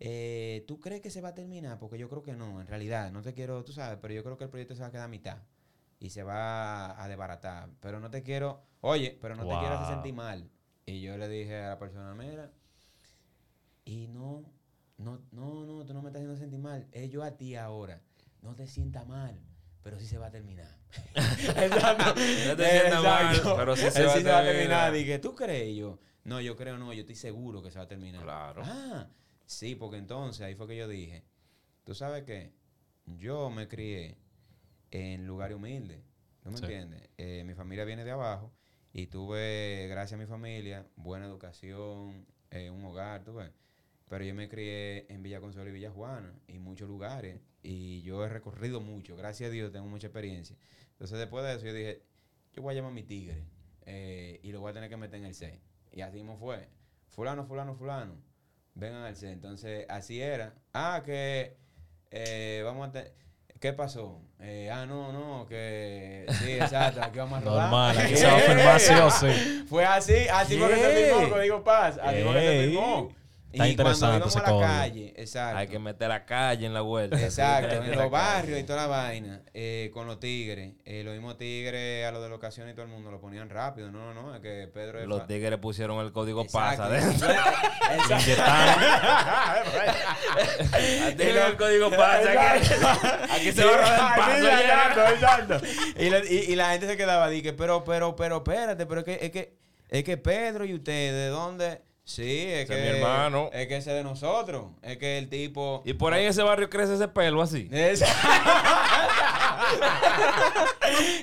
eh, 0.00 0.64
¿tú 0.66 0.80
crees 0.80 1.00
que 1.02 1.10
se 1.10 1.20
va 1.20 1.28
a 1.30 1.34
terminar? 1.34 1.78
Porque 1.78 1.98
yo 1.98 2.08
creo 2.08 2.22
que 2.22 2.34
no, 2.34 2.60
en 2.60 2.66
realidad, 2.66 3.10
no 3.12 3.22
te 3.22 3.34
quiero, 3.34 3.64
tú 3.64 3.72
sabes, 3.72 3.98
pero 4.00 4.14
yo 4.14 4.24
creo 4.24 4.36
que 4.36 4.44
el 4.44 4.50
proyecto 4.50 4.74
se 4.74 4.82
va 4.82 4.88
a 4.88 4.90
quedar 4.90 5.04
a 5.04 5.08
mitad 5.08 5.38
y 5.98 6.10
se 6.10 6.22
va 6.22 7.02
a 7.02 7.08
desbaratar. 7.08 7.70
Pero 7.80 8.00
no 8.00 8.10
te 8.10 8.22
quiero, 8.22 8.62
oye, 8.80 9.18
pero 9.20 9.34
no 9.34 9.42
te 9.42 9.58
quiero 9.58 9.74
hacer 9.74 9.94
sentir 9.94 10.14
mal. 10.14 10.50
Y 10.86 11.00
yo 11.00 11.16
le 11.16 11.28
dije 11.28 11.56
a 11.64 11.70
la 11.70 11.78
persona, 11.78 12.14
mira, 12.14 12.52
y 13.84 14.08
no, 14.08 14.44
no, 14.98 15.20
no, 15.32 15.64
no, 15.64 15.84
tú 15.84 15.94
no 15.94 16.02
me 16.02 16.08
estás 16.08 16.20
haciendo 16.20 16.36
sentir 16.36 16.58
mal. 16.60 16.86
Es 16.92 17.10
yo 17.10 17.22
a 17.22 17.36
ti 17.36 17.56
ahora. 17.56 18.00
No 18.42 18.54
te 18.54 18.66
sientas 18.66 19.06
mal, 19.06 19.40
pero 19.86 20.00
sí 20.00 20.06
se 20.08 20.18
va 20.18 20.26
a 20.26 20.30
terminar. 20.32 20.66
Exacto. 21.14 22.14
No 22.48 22.56
te 22.56 22.70
sientas 22.70 23.04
mal, 23.04 23.26
Exacto. 23.28 23.56
pero 23.56 23.76
sí 23.76 23.88
se 23.88 24.00
Él 24.00 24.26
va 24.26 24.38
a 24.40 24.42
terminar. 24.42 24.92
Dije, 24.92 25.20
¿tú 25.20 25.32
crees? 25.36 25.68
Y 25.68 25.76
yo, 25.76 26.00
no, 26.24 26.40
yo 26.40 26.56
creo 26.56 26.76
no, 26.76 26.92
yo 26.92 27.02
estoy 27.02 27.14
seguro 27.14 27.62
que 27.62 27.70
se 27.70 27.78
va 27.78 27.84
a 27.84 27.88
terminar. 27.88 28.24
Claro. 28.24 28.62
Ah, 28.64 29.06
sí, 29.44 29.76
porque 29.76 29.98
entonces 29.98 30.42
ahí 30.44 30.56
fue 30.56 30.66
que 30.66 30.76
yo 30.76 30.88
dije, 30.88 31.22
tú 31.84 31.94
sabes 31.94 32.24
qué, 32.24 32.52
yo 33.04 33.48
me 33.48 33.68
crié 33.68 34.18
en 34.90 35.24
lugares 35.24 35.56
humildes, 35.56 36.02
¿tú 36.42 36.50
me 36.50 36.56
Sí. 36.58 36.64
entiendes? 36.64 37.08
Eh, 37.16 37.44
mi 37.46 37.54
familia 37.54 37.84
viene 37.84 38.04
de 38.04 38.10
abajo 38.10 38.52
y 38.92 39.06
tuve, 39.06 39.86
gracias 39.88 40.18
a 40.18 40.20
mi 40.20 40.26
familia, 40.26 40.84
buena 40.96 41.26
educación, 41.26 42.26
eh, 42.50 42.70
un 42.70 42.84
hogar, 42.86 43.22
tú 43.22 43.34
ves. 43.34 43.52
Pero 44.08 44.24
yo 44.24 44.34
me 44.34 44.48
crié 44.48 45.06
en 45.12 45.22
Villa 45.22 45.38
Consuelo 45.40 45.70
y 45.70 45.74
Villa 45.74 45.92
Juana, 45.92 46.34
y 46.48 46.58
muchos 46.58 46.88
lugares, 46.88 47.38
y 47.68 48.02
yo 48.02 48.24
he 48.24 48.28
recorrido 48.28 48.80
mucho, 48.80 49.16
gracias 49.16 49.48
a 49.48 49.50
Dios 49.52 49.72
tengo 49.72 49.86
mucha 49.86 50.06
experiencia. 50.06 50.56
Entonces 50.92 51.18
después 51.18 51.44
de 51.44 51.54
eso 51.54 51.66
yo 51.66 51.72
dije, 51.74 52.02
yo 52.54 52.62
voy 52.62 52.72
a 52.72 52.76
llamar 52.76 52.92
a 52.92 52.94
mi 52.94 53.02
tigre, 53.02 53.44
eh, 53.84 54.38
y 54.42 54.52
lo 54.52 54.60
voy 54.60 54.70
a 54.70 54.74
tener 54.74 54.88
que 54.88 54.96
meter 54.96 55.18
en 55.18 55.26
el 55.26 55.34
C. 55.34 55.60
Y 55.92 56.00
así 56.02 56.16
mismo 56.16 56.36
fue. 56.38 56.68
Fulano, 57.08 57.44
fulano, 57.44 57.74
fulano, 57.74 58.14
vengan 58.74 59.02
al 59.02 59.16
C. 59.16 59.30
Entonces 59.32 59.86
así 59.88 60.20
era. 60.20 60.54
Ah, 60.72 61.02
que 61.04 61.56
eh, 62.10 62.62
vamos 62.64 62.88
a... 62.88 62.92
te- 62.92 63.12
¿Qué 63.60 63.72
pasó? 63.72 64.20
Eh, 64.38 64.68
ah, 64.70 64.84
no, 64.84 65.12
no, 65.12 65.46
que... 65.46 66.26
Sí, 66.40 66.52
exacto, 66.60 67.02
aquí 67.02 67.18
vamos 67.18 67.38
a 67.38 67.40
rodar. 67.44 67.62
Normal, 67.70 67.98
aquí 67.98 68.16
se 68.16 68.26
va 68.26 68.36
a 68.36 68.40
filmar 68.40 68.80
sí 68.80 68.92
o 68.94 69.10
sí. 69.10 69.64
Fue 69.68 69.84
así, 69.84 70.28
así 70.30 70.58
fue 70.58 70.68
que 70.68 70.76
se 70.76 70.80
Yeah. 71.06 71.16
firmó 71.16 71.30
Código 71.34 71.64
Paz. 71.64 71.98
Así 72.02 72.22
fue 72.22 72.32
que 72.34 72.40
se 72.40 72.64
firmó. 72.68 73.08
Está 73.56 73.68
y 73.68 73.74
cuando 73.76 73.90
interesante 73.92 74.16
íbamos 74.16 74.28
ese 74.34 74.38
a 74.38 74.42
la 74.42 74.48
código. 74.48 74.66
calle, 74.66 75.14
exacto. 75.16 75.56
Hay 75.58 75.68
que 75.68 75.78
meter 75.78 76.08
la 76.08 76.24
calle 76.26 76.66
en 76.66 76.74
la 76.74 76.80
vuelta. 76.82 77.20
Exacto, 77.20 77.74
en 77.74 77.90
la 77.90 77.96
los 78.02 78.10
barrios 78.10 78.60
y 78.60 78.64
toda 78.64 78.82
la 78.82 78.86
vaina, 78.86 79.40
eh, 79.54 79.90
con 79.94 80.06
los 80.06 80.20
tigres. 80.20 80.74
Eh, 80.84 81.02
los 81.04 81.14
mismos 81.14 81.38
tigres 81.38 82.06
a 82.06 82.10
los 82.12 82.22
de 82.22 82.28
locación 82.28 82.68
y 82.68 82.72
todo 82.72 82.82
el 82.82 82.88
mundo 82.88 83.10
lo 83.10 83.20
ponían 83.20 83.48
rápido. 83.48 83.90
No, 83.90 84.12
no, 84.12 84.22
no, 84.22 84.34
es 84.34 84.40
que 84.42 84.68
Pedro 84.72 85.00
es 85.00 85.06
Los 85.06 85.20
fa- 85.20 85.26
tigres 85.26 85.58
pusieron 85.58 86.04
el 86.04 86.12
código 86.12 86.42
Exacto. 86.42 86.82
pasa 86.82 86.84
adentro. 86.96 87.28
Exacto. 87.94 88.42
Tienen 91.16 91.36
el 91.46 91.56
código 91.56 91.90
pasa 91.90 92.52
aquí. 92.52 93.52
Se 93.52 93.64
va 93.64 93.72
a 93.72 93.76
rodar 93.76 94.16
paso. 94.16 94.46
Exacto, 94.48 95.00
exacto. 95.14 95.66
Y, 95.98 96.10
la- 96.10 96.24
y- 96.24 96.44
y 96.52 96.56
la 96.56 96.70
gente 96.72 96.86
se 96.86 96.96
quedaba, 96.96 97.28
dije, 97.28 97.52
pero, 97.52 97.84
pero, 97.84 98.14
pero, 98.16 98.36
espérate, 98.38 98.86
pero 98.86 99.00
es 99.00 99.04
que, 99.04 99.18
es 99.22 99.30
que, 99.30 99.56
es 99.88 100.04
que 100.04 100.16
Pedro 100.16 100.64
y 100.64 100.74
usted, 100.74 101.12
¿de 101.12 101.28
dónde? 101.28 101.80
Sí, 102.08 102.44
es 102.46 102.64
Ese 102.64 102.72
que 102.72 102.86
es 102.86 102.92
mi 102.92 102.98
hermano. 103.00 103.50
Es 103.52 103.66
que 103.66 103.76
ese 103.78 103.90
es 103.90 103.96
de 103.96 104.04
nosotros. 104.04 104.66
Es 104.82 104.96
que 104.96 105.18
el 105.18 105.28
tipo. 105.28 105.82
Y 105.84 105.92
por 105.94 106.12
ahí 106.14 106.22
en 106.22 106.30
ese 106.30 106.42
barrio 106.44 106.70
crece 106.70 106.94
ese 106.94 107.08
pelo 107.08 107.42
así. 107.42 107.68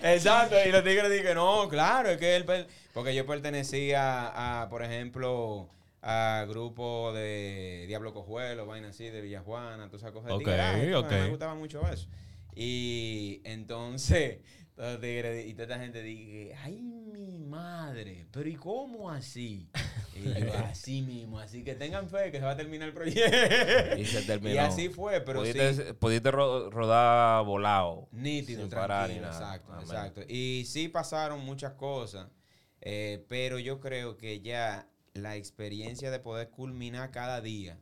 Exacto, 0.04 0.56
y 0.65 0.72
los 0.72 0.84
tigres 0.84 1.10
dije, 1.10 1.34
no, 1.34 1.67
claro, 1.69 2.10
es 2.10 2.17
que 2.17 2.36
él, 2.36 2.46
per- 2.46 2.67
porque 2.93 3.15
yo 3.15 3.26
pertenecía 3.26 4.62
a, 4.62 4.67
por 4.69 4.84
ejemplo, 4.84 5.69
a 6.02 6.46
grupo 6.50 7.13
de 7.13 7.86
Diablo 7.88 8.13
Cojuelo, 8.13 8.65
vaina 8.65 8.89
así, 8.89 9.06
de 9.10 9.22
Villajuana, 9.22 9.86
todas 9.88 10.02
esas 10.02 10.12
cosas 10.12 10.28
de 10.28 10.34
Ok, 10.34 10.39
tigueraje, 10.39 10.91
tú 10.91 10.98
ok. 10.98 11.12
Me 11.12 11.30
gustaba 11.30 11.56
mucho 11.56 11.82
eso. 11.89 12.08
Y 12.56 13.39
entonces, 13.46 14.39
tigres 14.76 15.46
y 15.48 15.54
toda 15.54 15.64
esta 15.64 15.80
gente 15.80 16.02
dije, 16.02 16.56
ay, 16.64 16.82
mi 16.82 17.38
madre, 17.38 18.28
pero 18.32 18.50
¿y 18.50 18.56
cómo 18.56 19.10
así? 19.12 19.70
Y 20.16 20.32
yo, 20.42 20.54
así 20.54 21.02
mismo, 21.02 21.40
así 21.40 21.64
que 21.64 21.74
tengan 21.74 22.08
fe 22.08 22.32
que 22.32 22.38
se 22.38 22.46
va 22.46 22.52
a 22.52 22.56
terminar 22.56 22.88
el 22.90 22.94
proyecto. 22.94 23.96
Y 24.00 24.06
se 24.06 24.22
terminó. 24.28 24.54
Y 24.54 24.58
así 24.60 24.90
fue, 24.90 25.20
pero 25.22 25.44
sí. 25.44 25.54
pudiste, 25.54 25.94
pudiste 25.96 26.30
ro- 26.30 26.70
rodar 26.70 27.44
volado. 27.44 28.10
Nítido, 28.12 28.62
Sin 28.62 28.70
parar 28.70 29.10
ni 29.10 29.16
tranquilo, 29.16 29.32
nada. 29.32 29.56
exacto, 29.56 29.72
Amén. 29.74 29.86
exacto. 29.86 30.22
Y 30.28 30.66
sí 30.68 30.88
pasaron 30.88 31.44
muchas 31.44 31.74
cosas, 31.74 32.30
eh, 32.82 33.26
pero 33.28 33.58
yo 33.58 33.80
creo 33.80 34.16
que 34.16 34.40
ya 34.42 34.88
la 35.16 35.36
experiencia 35.36 36.12
de 36.12 36.20
poder 36.20 36.52
culminar 36.52 37.10
cada 37.10 37.42
día, 37.42 37.80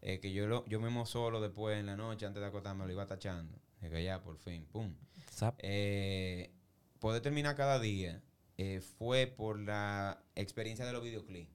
eh, 0.00 0.18
que 0.18 0.32
yo 0.32 0.48
lo, 0.48 0.64
yo 0.66 0.80
mismo 0.80 1.06
solo 1.06 1.40
después 1.40 1.78
en 1.78 1.86
la 1.86 1.96
noche, 1.96 2.26
antes 2.26 2.40
de 2.42 2.48
acostarme, 2.48 2.86
lo 2.86 2.92
iba 2.92 3.06
tachando, 3.06 3.56
de 3.80 3.88
que 3.88 4.02
ya 4.02 4.20
por 4.20 4.36
fin, 4.36 4.66
pum. 4.66 4.92
Zap. 5.42 5.58
Eh, 5.58 6.52
poder 7.00 7.20
terminar 7.20 7.56
cada 7.56 7.80
día 7.80 8.22
eh, 8.58 8.80
fue 8.80 9.26
por 9.26 9.58
la 9.58 10.22
experiencia 10.36 10.86
de 10.86 10.92
los 10.92 11.02
videoclips. 11.02 11.50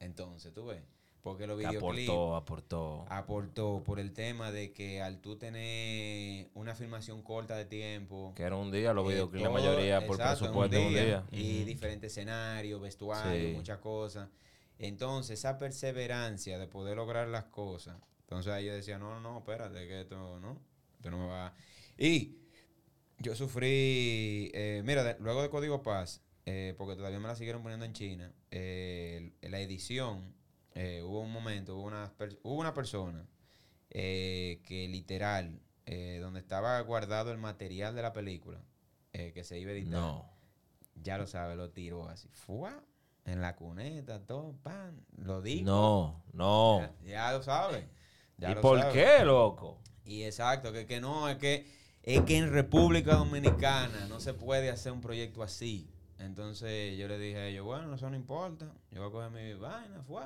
Entonces, 0.00 0.52
tú 0.52 0.66
ves, 0.66 0.82
porque 1.22 1.46
los 1.46 1.58
videoclips 1.58 2.08
aportó, 2.08 2.36
aportó. 2.36 3.06
aportó 3.08 3.82
por 3.84 4.00
el 4.00 4.12
tema 4.12 4.50
de 4.50 4.72
que 4.72 5.00
al 5.00 5.20
tú 5.20 5.36
tener 5.36 6.48
una 6.54 6.74
filmación 6.74 7.22
corta 7.22 7.56
de 7.56 7.66
tiempo, 7.66 8.32
Que 8.34 8.42
era 8.42 8.56
un 8.56 8.72
día, 8.72 8.92
los 8.92 9.04
eh, 9.06 9.12
videoclips, 9.12 9.44
la 9.44 9.50
mayoría 9.50 10.06
por 10.06 10.16
exacto, 10.16 10.38
presupuesto 10.46 10.80
un 10.80 10.88
día. 10.88 11.24
Y 11.30 11.64
diferentes 11.64 12.10
escenarios, 12.12 12.80
vestuarios, 12.80 13.50
Sí. 13.50 13.54
muchas 13.54 13.78
cosas. 13.78 14.28
Entonces, 14.78 15.38
esa 15.38 15.58
perseverancia 15.58 16.58
de 16.58 16.66
poder 16.66 16.96
lograr 16.96 17.28
las 17.28 17.44
cosas. 17.44 17.96
Entonces 18.22 18.52
ahí 18.52 18.66
yo 18.66 18.72
decía, 18.72 18.98
no, 18.98 19.10
no, 19.10 19.20
no, 19.20 19.38
espérate, 19.38 19.86
que 19.86 20.00
esto 20.00 20.38
no, 20.40 20.56
esto 20.96 21.10
no 21.10 21.18
me 21.18 21.26
va. 21.26 21.52
Y 21.98 22.39
yo 23.20 23.36
sufrí, 23.36 24.50
eh, 24.54 24.82
mira, 24.84 25.04
de- 25.04 25.16
luego 25.20 25.42
de 25.42 25.50
Código 25.50 25.82
Paz, 25.82 26.20
eh, 26.46 26.74
porque 26.76 26.96
todavía 26.96 27.20
me 27.20 27.28
la 27.28 27.36
siguieron 27.36 27.62
poniendo 27.62 27.84
en 27.86 27.92
China, 27.92 28.32
eh, 28.50 29.32
la 29.42 29.60
edición, 29.60 30.34
eh, 30.74 31.02
hubo 31.04 31.20
un 31.20 31.30
momento, 31.32 31.76
hubo 31.76 31.84
una, 31.84 32.12
hubo 32.42 32.54
una 32.58 32.74
persona 32.74 33.26
que 33.90 34.86
literal, 34.90 35.60
donde 36.20 36.38
estaba 36.38 36.80
guardado 36.82 37.32
el 37.32 37.38
material 37.38 37.94
de 37.96 38.02
la 38.02 38.12
película, 38.12 38.60
que 39.12 39.42
se 39.44 39.58
iba 39.58 39.70
a 39.70 39.74
editar, 39.74 39.90
No. 40.00 40.30
ya 40.94 41.18
lo 41.18 41.26
sabe, 41.26 41.56
lo 41.56 41.70
tiró 41.70 42.08
así, 42.08 42.28
¡fua! 42.32 42.82
en 43.26 43.40
la 43.40 43.54
cuneta, 43.56 44.24
todo, 44.24 44.54
pan, 44.62 45.04
lo 45.16 45.42
dijo. 45.42 45.64
No, 45.64 46.24
no. 46.32 46.80
Ya, 47.04 47.10
ya 47.10 47.32
lo 47.32 47.42
sabe. 47.42 47.88
ya 48.38 48.50
¿Y 48.52 48.54
lo 48.54 48.60
por 48.60 48.78
sabe. 48.80 48.92
qué, 48.92 49.24
loco? 49.24 49.80
Y 50.04 50.22
exacto, 50.22 50.72
que, 50.72 50.86
que 50.86 51.00
no, 51.00 51.28
es 51.28 51.36
que, 51.36 51.66
es 52.02 52.22
que 52.22 52.38
en 52.38 52.52
República 52.52 53.16
Dominicana 53.16 54.06
no 54.08 54.20
se 54.20 54.34
puede 54.34 54.70
hacer 54.70 54.92
un 54.92 55.00
proyecto 55.00 55.42
así. 55.42 55.90
Entonces 56.18 56.98
yo 56.98 57.08
le 57.08 57.18
dije 57.18 57.38
a 57.38 57.46
ellos, 57.46 57.64
bueno, 57.64 57.94
eso 57.94 58.08
no 58.10 58.16
importa, 58.16 58.72
yo 58.90 59.00
voy 59.00 59.08
a 59.08 59.12
coger 59.12 59.30
mi 59.30 59.54
vaina, 59.54 60.02
fue. 60.02 60.22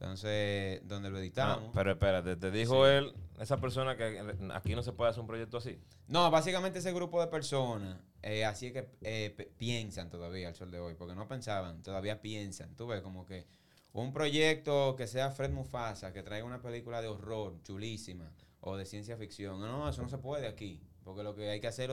Entonces, 0.00 0.80
donde 0.88 1.10
lo 1.10 1.18
editamos. 1.18 1.66
No, 1.66 1.72
pero 1.72 1.90
espérate, 1.92 2.34
te 2.34 2.50
dijo 2.50 2.86
él, 2.86 3.12
esa 3.38 3.58
persona 3.58 3.98
que 3.98 4.34
aquí 4.54 4.74
no 4.74 4.82
se 4.82 4.92
puede 4.92 5.10
hacer 5.10 5.20
un 5.20 5.26
proyecto 5.26 5.58
así. 5.58 5.78
No, 6.08 6.30
básicamente 6.30 6.78
ese 6.78 6.92
grupo 6.94 7.20
de 7.20 7.26
personas, 7.26 7.98
eh, 8.22 8.46
así 8.46 8.68
es 8.68 8.72
que 8.72 8.88
eh, 9.02 9.52
piensan 9.58 10.08
todavía 10.08 10.48
al 10.48 10.54
sol 10.54 10.70
de 10.70 10.80
hoy, 10.80 10.94
porque 10.94 11.14
no 11.14 11.28
pensaban, 11.28 11.82
todavía 11.82 12.22
piensan. 12.22 12.74
Tú 12.76 12.86
ves, 12.86 13.02
como 13.02 13.26
que 13.26 13.46
un 13.92 14.12
proyecto 14.12 14.96
que 14.96 15.06
sea 15.06 15.32
Fred 15.32 15.50
Mufasa, 15.50 16.14
que 16.14 16.22
traiga 16.22 16.46
una 16.46 16.62
película 16.62 17.02
de 17.02 17.08
horror 17.08 17.60
chulísima 17.62 18.32
o 18.60 18.76
de 18.76 18.86
ciencia 18.86 19.18
ficción. 19.18 19.60
No, 19.60 19.88
eso 19.88 20.02
no 20.02 20.08
se 20.08 20.18
puede 20.18 20.46
aquí, 20.46 20.80
porque 21.10 21.24
lo 21.24 21.34
que 21.34 21.50
hay 21.50 21.60
que 21.60 21.66
hacer 21.66 21.90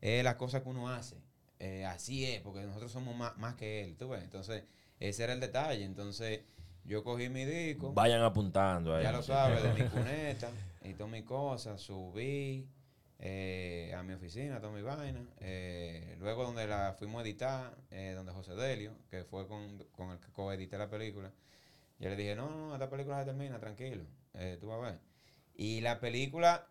es 0.00 0.24
las 0.24 0.34
cosas 0.34 0.62
que 0.62 0.68
uno 0.68 0.88
hace. 0.88 1.16
Eh, 1.60 1.84
así 1.86 2.26
es, 2.26 2.40
porque 2.40 2.60
nosotros 2.62 2.90
somos 2.90 3.14
más, 3.16 3.36
más 3.38 3.54
que 3.54 3.84
él, 3.84 3.96
tú 3.96 4.08
ves. 4.08 4.24
Entonces, 4.24 4.64
ese 4.98 5.22
era 5.22 5.32
el 5.32 5.40
detalle. 5.40 5.84
Entonces, 5.84 6.40
Yo 6.84 7.02
cogí 7.02 7.28
mi 7.28 7.44
disco. 7.44 7.92
Vayan 7.92 8.22
apuntando 8.22 8.94
ahí. 8.94 9.04
Ya 9.04 9.12
lo 9.12 9.22
sabes, 9.22 9.62
de 9.62 9.72
mi 9.72 9.88
cuneta 9.90 10.50
y 10.82 10.94
todas 10.94 11.10
mis 11.12 11.24
cosas, 11.24 11.80
subí 11.80 12.68
eh, 13.18 13.94
a 13.96 14.02
mi 14.02 14.12
oficina, 14.12 14.60
toda 14.60 14.72
mi 14.72 14.82
vaina. 14.82 15.20
Eh, 15.40 16.16
luego 16.18 16.44
donde 16.44 16.66
la 16.66 16.94
fuimos 16.98 17.20
a 17.20 17.24
editar, 17.24 17.76
donde 18.14 18.32
José 18.32 18.54
Delio, 18.54 18.92
que 19.10 19.24
fue 19.24 19.46
con, 19.48 19.78
con 19.92 20.10
el 20.10 20.18
que 20.18 20.30
coedité 20.32 20.76
la 20.76 20.88
película, 20.88 21.32
yo 21.98 22.08
le 22.10 22.16
dije, 22.16 22.34
no, 22.36 22.50
no, 22.50 22.72
esta 22.74 22.90
película 22.90 23.20
se 23.20 23.26
termina, 23.26 23.58
tranquilo, 23.58 24.04
tú 24.60 24.66
vas 24.68 24.78
a 24.78 24.90
ver. 24.90 25.00
Y 25.56 25.80
la 25.80 25.98
película, 25.98 26.68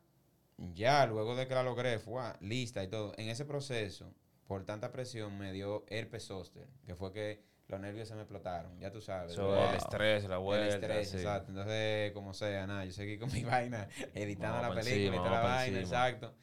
ya 0.57 1.05
luego 1.05 1.35
de 1.35 1.47
que 1.47 1.53
la 1.55 1.63
logré, 1.63 1.99
fue 1.99 2.21
ah, 2.21 2.37
lista 2.41 2.83
y 2.83 2.87
todo. 2.87 3.13
En 3.17 3.29
ese 3.29 3.45
proceso, 3.45 4.13
por 4.47 4.63
tanta 4.65 4.91
presión, 4.91 5.37
me 5.37 5.51
dio 5.51 5.85
herpes 5.89 6.25
zóster, 6.25 6.67
que 6.85 6.95
fue 6.95 7.11
que 7.11 7.43
los 7.67 7.79
nervios 7.79 8.07
se 8.07 8.13
me 8.15 8.21
explotaron, 8.21 8.79
ya 8.79 8.91
tú 8.91 9.01
sabes. 9.01 9.33
So, 9.33 9.47
Wow. 9.47 9.69
El 9.69 9.75
estrés, 9.75 10.23
la 10.25 10.35
El 10.35 10.41
vuelta. 10.41 10.75
estrés, 10.75 11.09
sí. 11.09 11.17
exacto. 11.17 11.49
Entonces, 11.49 12.11
como 12.13 12.33
sea, 12.33 12.67
nada, 12.67 12.85
yo 12.85 12.91
seguí 12.91 13.17
con 13.17 13.29
mi 13.33 13.43
vaina, 13.43 13.87
editando 14.13 14.61
Vamos 14.61 14.75
la 14.75 14.81
película 14.83 15.17
encima, 15.17 15.29
la 15.31 15.39
vaina, 15.41 15.79
encima. 15.79 15.79
exacto. 16.07 16.35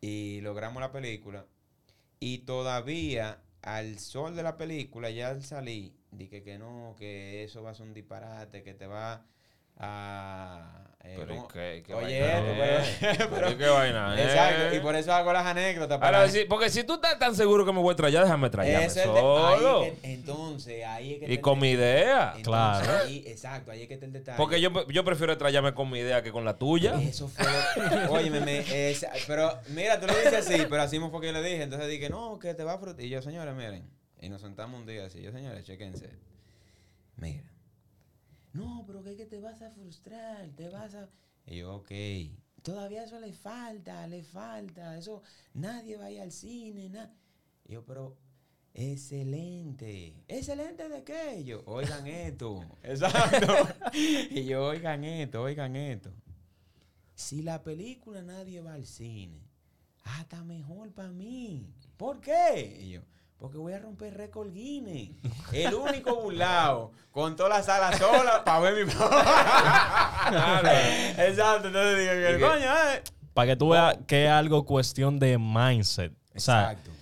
Y 0.00 0.40
logramos 0.40 0.80
la 0.80 0.90
película. 0.90 1.46
Y 2.18 2.38
todavía, 2.38 3.42
al 3.62 3.98
sol 3.98 4.34
de 4.34 4.42
la 4.42 4.56
película, 4.56 5.10
ya 5.10 5.28
al 5.28 5.42
salir, 5.42 5.94
dije 6.10 6.42
que 6.42 6.58
no, 6.58 6.94
que 6.98 7.44
eso 7.44 7.62
va 7.62 7.70
a 7.70 7.74
ser 7.74 7.86
un 7.86 7.94
disparate, 7.94 8.62
que 8.62 8.74
te 8.74 8.86
va 8.86 9.26
a... 9.78 10.68
eh, 11.04 11.14
Pero 11.18 11.34
¿y 11.34 11.36
¿cómo? 11.36 11.48
qué- 11.48 11.82
qué 11.84 11.94
Oye, 11.94 12.20
vaina 12.20 12.78
es? 12.78 12.88
pero- 13.00 13.30
Pero 13.30 13.50
¿y 13.50 13.54
qué 13.56 13.66
vaina 13.68 14.14
es? 14.14 14.20
Exacto, 14.30 14.76
y 14.76 14.80
por 14.80 14.94
eso 14.94 15.12
hago 15.12 15.32
las 15.32 15.44
anécdotas. 15.46 16.00
Ahora, 16.00 16.26
porque 16.48 16.70
si 16.70 16.84
tú 16.84 16.94
estás 16.94 17.18
tan 17.18 17.34
seguro 17.34 17.64
que 17.66 17.72
me 17.72 17.80
voy 17.80 17.92
a 17.92 17.96
traer, 17.96 18.14
déjame 18.22 18.46
es 18.48 18.96
ahí 18.96 19.04
solo. 19.04 19.82
que- 19.82 20.12
entonces, 20.12 20.84
ahí 20.86 21.14
es 21.14 21.18
que 21.20 21.32
Y 21.34 21.38
con 21.38 21.58
mi 21.58 21.70
idea. 21.70 22.34
Entonces, 22.36 22.86
Claro. 22.86 23.04
ahí- 23.04 23.24
exacto, 23.26 23.70
ahí 23.72 23.82
es 23.82 23.88
que 23.88 23.94
está 23.94 24.06
el 24.06 24.12
detalle. 24.12 24.36
Porque 24.36 24.60
yo, 24.60 24.70
yo 24.88 25.04
prefiero 25.04 25.36
traerme 25.36 25.74
con 25.74 25.90
mi 25.90 25.98
idea 25.98 26.22
que 26.22 26.30
con 26.30 26.44
la 26.44 26.56
tuya. 26.58 27.00
Eso 27.02 27.28
fue. 27.28 27.44
Óyeme, 28.10 28.40
me- 28.40 28.90
esa- 28.90 29.10
pero 29.26 29.58
mira, 29.70 29.98
tú 29.98 30.06
lo 30.06 30.14
dices 30.14 30.34
así, 30.34 30.66
pero 30.70 30.82
así 30.82 30.98
fue 31.00 31.20
que 31.20 31.26
yo 31.28 31.32
le 31.32 31.42
dije. 31.42 31.62
Entonces 31.62 31.88
dije, 31.88 32.08
no, 32.10 32.38
que 32.38 32.54
te 32.54 32.62
va 32.62 32.74
a 32.74 32.78
frustrar. 32.78 33.04
Y 33.04 33.08
yo, 33.08 33.20
señores, 33.22 33.54
miren. 33.54 33.90
Y 34.20 34.28
nos 34.28 34.40
sentamos 34.40 34.78
un 34.78 34.86
día 34.86 35.06
así. 35.06 35.20
Yo, 35.20 35.32
señores, 35.32 35.64
chequense. 35.64 36.08
Mira. 37.16 37.42
No, 38.52 38.84
pero 38.86 39.02
que, 39.02 39.16
que 39.16 39.26
te 39.26 39.40
vas 39.40 39.62
a 39.62 39.70
frustrar, 39.70 40.48
te 40.56 40.68
vas 40.68 40.94
a. 40.94 41.08
Y 41.46 41.58
yo, 41.58 41.76
ok. 41.76 41.90
Todavía 42.62 43.04
eso 43.04 43.18
le 43.18 43.32
falta, 43.32 44.06
le 44.06 44.22
falta. 44.22 44.96
Eso, 44.96 45.22
nadie 45.54 45.96
va 45.96 46.06
a 46.06 46.10
ir 46.10 46.20
al 46.20 46.32
cine, 46.32 46.88
nada. 46.88 47.14
Yo, 47.66 47.84
pero. 47.84 48.16
Excelente. 48.74 50.24
¿Excelente 50.28 50.88
de 50.88 51.04
qué? 51.04 51.44
Yo, 51.44 51.62
oigan 51.66 52.06
esto. 52.06 52.64
Exacto. 52.82 53.68
y 53.92 54.44
yo, 54.44 54.64
oigan 54.64 55.04
esto, 55.04 55.42
oigan 55.42 55.76
esto. 55.76 56.10
Si 57.14 57.42
la 57.42 57.62
película 57.62 58.22
nadie 58.22 58.62
va 58.62 58.74
al 58.74 58.86
cine, 58.86 59.42
hasta 60.04 60.42
mejor 60.44 60.92
para 60.92 61.12
mí. 61.12 61.70
¿Por 61.96 62.20
qué? 62.20 62.78
Y 62.80 62.90
yo, 62.92 63.02
porque 63.42 63.58
voy 63.58 63.72
a 63.72 63.80
romper 63.80 64.16
récord 64.16 64.52
Guinness. 64.52 65.10
El 65.52 65.74
único 65.74 66.14
burlado 66.14 66.92
con 67.10 67.34
toda 67.34 67.48
la 67.48 67.62
sala 67.64 67.92
sola 67.98 68.44
para 68.44 68.60
ver 68.60 68.86
mi 68.86 68.92
Exacto, 71.22 71.66
entonces 71.66 71.98
digo 71.98 72.12
que 72.12 72.38
coño, 72.40 72.72
eh. 72.72 73.02
Para 73.34 73.48
que 73.48 73.56
tú 73.56 73.70
veas 73.70 73.98
que 74.06 74.26
es 74.26 74.30
algo 74.30 74.64
cuestión 74.64 75.18
de 75.18 75.38
mindset. 75.38 76.12
O 76.36 76.38
sea, 76.38 76.70
Exacto. 76.70 76.92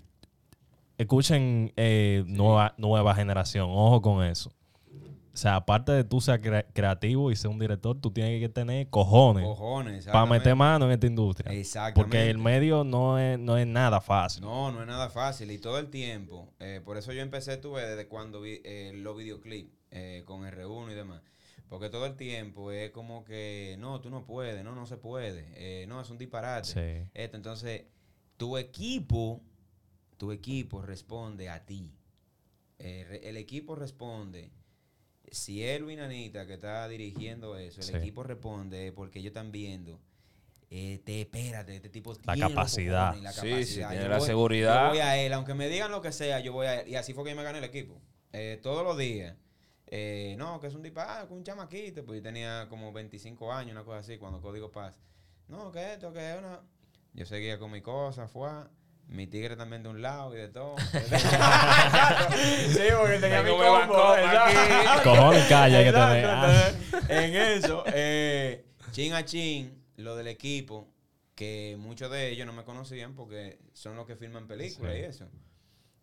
escuchen 0.96 1.74
eh, 1.76 2.24
nueva, 2.26 2.72
nueva 2.78 3.14
generación. 3.14 3.66
Ojo 3.68 4.00
con 4.00 4.24
eso. 4.24 4.50
O 5.40 5.42
sea, 5.42 5.56
aparte 5.56 5.92
de 5.92 6.04
tú 6.04 6.20
ser 6.20 6.38
cre- 6.42 6.66
creativo 6.74 7.30
y 7.32 7.36
ser 7.36 7.50
un 7.50 7.58
director, 7.58 7.98
tú 7.98 8.10
tienes 8.10 8.38
que 8.42 8.50
tener 8.50 8.90
cojones 8.90 9.42
Cojones, 9.42 10.04
para 10.04 10.26
meter 10.26 10.54
mano 10.54 10.84
en 10.84 10.92
esta 10.92 11.06
industria. 11.06 11.50
Exactamente. 11.50 11.98
Porque 11.98 12.28
el 12.28 12.36
medio 12.36 12.84
no 12.84 13.18
es, 13.18 13.38
no 13.38 13.56
es 13.56 13.66
nada 13.66 14.02
fácil. 14.02 14.42
No, 14.42 14.70
no 14.70 14.82
es 14.82 14.86
nada 14.86 15.08
fácil 15.08 15.50
y 15.50 15.56
todo 15.56 15.78
el 15.78 15.88
tiempo. 15.88 16.52
eh, 16.60 16.82
por 16.84 16.98
eso 16.98 17.14
yo 17.14 17.22
empecé, 17.22 17.56
tuve 17.56 17.86
desde 17.86 18.06
cuando 18.06 18.42
vi 18.42 18.60
eh, 18.64 18.92
los 18.94 19.16
videoclips 19.16 19.72
eh, 19.92 20.24
con 20.26 20.42
R1 20.42 20.92
y 20.92 20.94
demás. 20.94 21.22
Porque 21.70 21.88
todo 21.88 22.04
el 22.04 22.16
tiempo 22.16 22.70
es 22.70 22.90
como 22.90 23.24
que, 23.24 23.76
no, 23.78 23.98
tú 24.02 24.10
no 24.10 24.26
puedes, 24.26 24.62
no, 24.62 24.74
no 24.74 24.84
se 24.84 24.98
puede, 24.98 25.46
eh, 25.54 25.86
no, 25.86 26.02
es 26.02 26.10
un 26.10 26.18
disparate. 26.18 26.68
Sí. 26.68 27.10
Esto, 27.14 27.38
entonces, 27.38 27.84
tu 28.36 28.58
equipo, 28.58 29.40
tu 30.18 30.32
equipo 30.32 30.82
responde 30.82 31.48
a 31.48 31.64
ti. 31.64 31.94
El 32.78 33.38
equipo 33.38 33.74
responde. 33.74 34.50
Si 35.30 35.62
es 35.64 35.80
Luis 35.80 35.98
Anita 36.00 36.46
que 36.46 36.54
está 36.54 36.88
dirigiendo 36.88 37.56
eso, 37.56 37.80
el 37.80 37.86
Sí. 37.86 37.94
equipo 37.96 38.22
responde 38.22 38.92
porque 38.92 39.18
ellos 39.20 39.30
están 39.30 39.52
viendo. 39.52 40.00
Eh, 40.72 41.00
te 41.04 41.22
espérate, 41.22 41.74
este 41.76 41.88
tipo 41.88 42.12
La 42.24 42.34
tiene 42.34 42.48
capacidad. 42.50 43.16
la 43.16 43.32
Sí, 43.32 43.40
sí, 43.40 43.48
capacidad. 43.50 43.88
tiene 43.90 44.04
Yo 44.04 44.08
la 44.10 44.18
voy- 44.18 44.26
seguridad. 44.26 44.82
Yo 44.84 44.88
voy 44.90 44.98
a 45.00 45.16
él, 45.18 45.32
aunque 45.32 45.54
me 45.54 45.68
digan 45.68 45.90
lo 45.90 46.00
que 46.00 46.12
sea, 46.12 46.38
yo 46.40 46.52
voy 46.52 46.66
a 46.68 46.80
él. 46.80 46.88
Y 46.88 46.94
así 46.96 47.12
fue 47.12 47.24
que 47.24 47.30
yo 47.30 47.36
me 47.36 47.42
gané 47.42 47.58
el 47.58 47.64
equipo. 47.64 48.00
Eh, 48.32 48.58
todos 48.62 48.84
los 48.84 48.96
días. 48.96 49.36
Eh, 49.92 50.36
no, 50.38 50.60
que 50.60 50.68
es 50.68 50.74
un 50.74 50.82
disparate, 50.82 51.26
que 51.26 51.34
un 51.34 51.42
chamaquito. 51.42 52.04
Pues 52.04 52.18
yo 52.18 52.22
tenía 52.22 52.66
como 52.68 52.92
25 52.92 53.52
años, 53.52 53.72
una 53.72 53.82
cosa 53.84 53.98
así, 53.98 54.18
cuando 54.18 54.40
Código 54.40 54.70
Paz. 54.70 54.94
No, 55.48 55.72
que 55.72 55.94
esto, 55.94 56.12
que 56.12 56.32
es 56.32 56.38
una. 56.38 56.60
Yo 57.14 57.26
seguía 57.26 57.58
con 57.58 57.72
mi 57.72 57.80
cosa, 57.80 58.28
fue. 58.28 58.48
Mi 59.12 59.26
tigre 59.26 59.56
también 59.56 59.82
de 59.82 59.88
un 59.88 60.00
lado 60.00 60.32
y 60.34 60.38
de 60.38 60.48
todo. 60.48 60.76
sí, 60.92 60.92
porque 62.96 63.18
tenía 63.20 63.42
mi 63.42 63.50
combo. 63.50 64.14
Cojones 65.02 65.46
calle 65.48 65.76
hay 65.78 65.84
que 65.84 65.92
tener. 65.92 66.26
Ah. 66.26 66.70
en 67.08 67.34
eso, 67.34 67.82
eh, 67.86 68.64
chin 68.92 69.12
a 69.14 69.24
chin, 69.24 69.82
lo 69.96 70.14
del 70.16 70.28
equipo, 70.28 70.88
que 71.34 71.76
muchos 71.78 72.10
de 72.10 72.30
ellos 72.30 72.46
no 72.46 72.52
me 72.52 72.62
conocían 72.64 73.14
porque 73.14 73.58
son 73.72 73.96
los 73.96 74.06
que 74.06 74.14
filman 74.16 74.46
películas 74.46 74.92
Sí. 74.94 75.00
y 75.00 75.02
eso. 75.04 75.28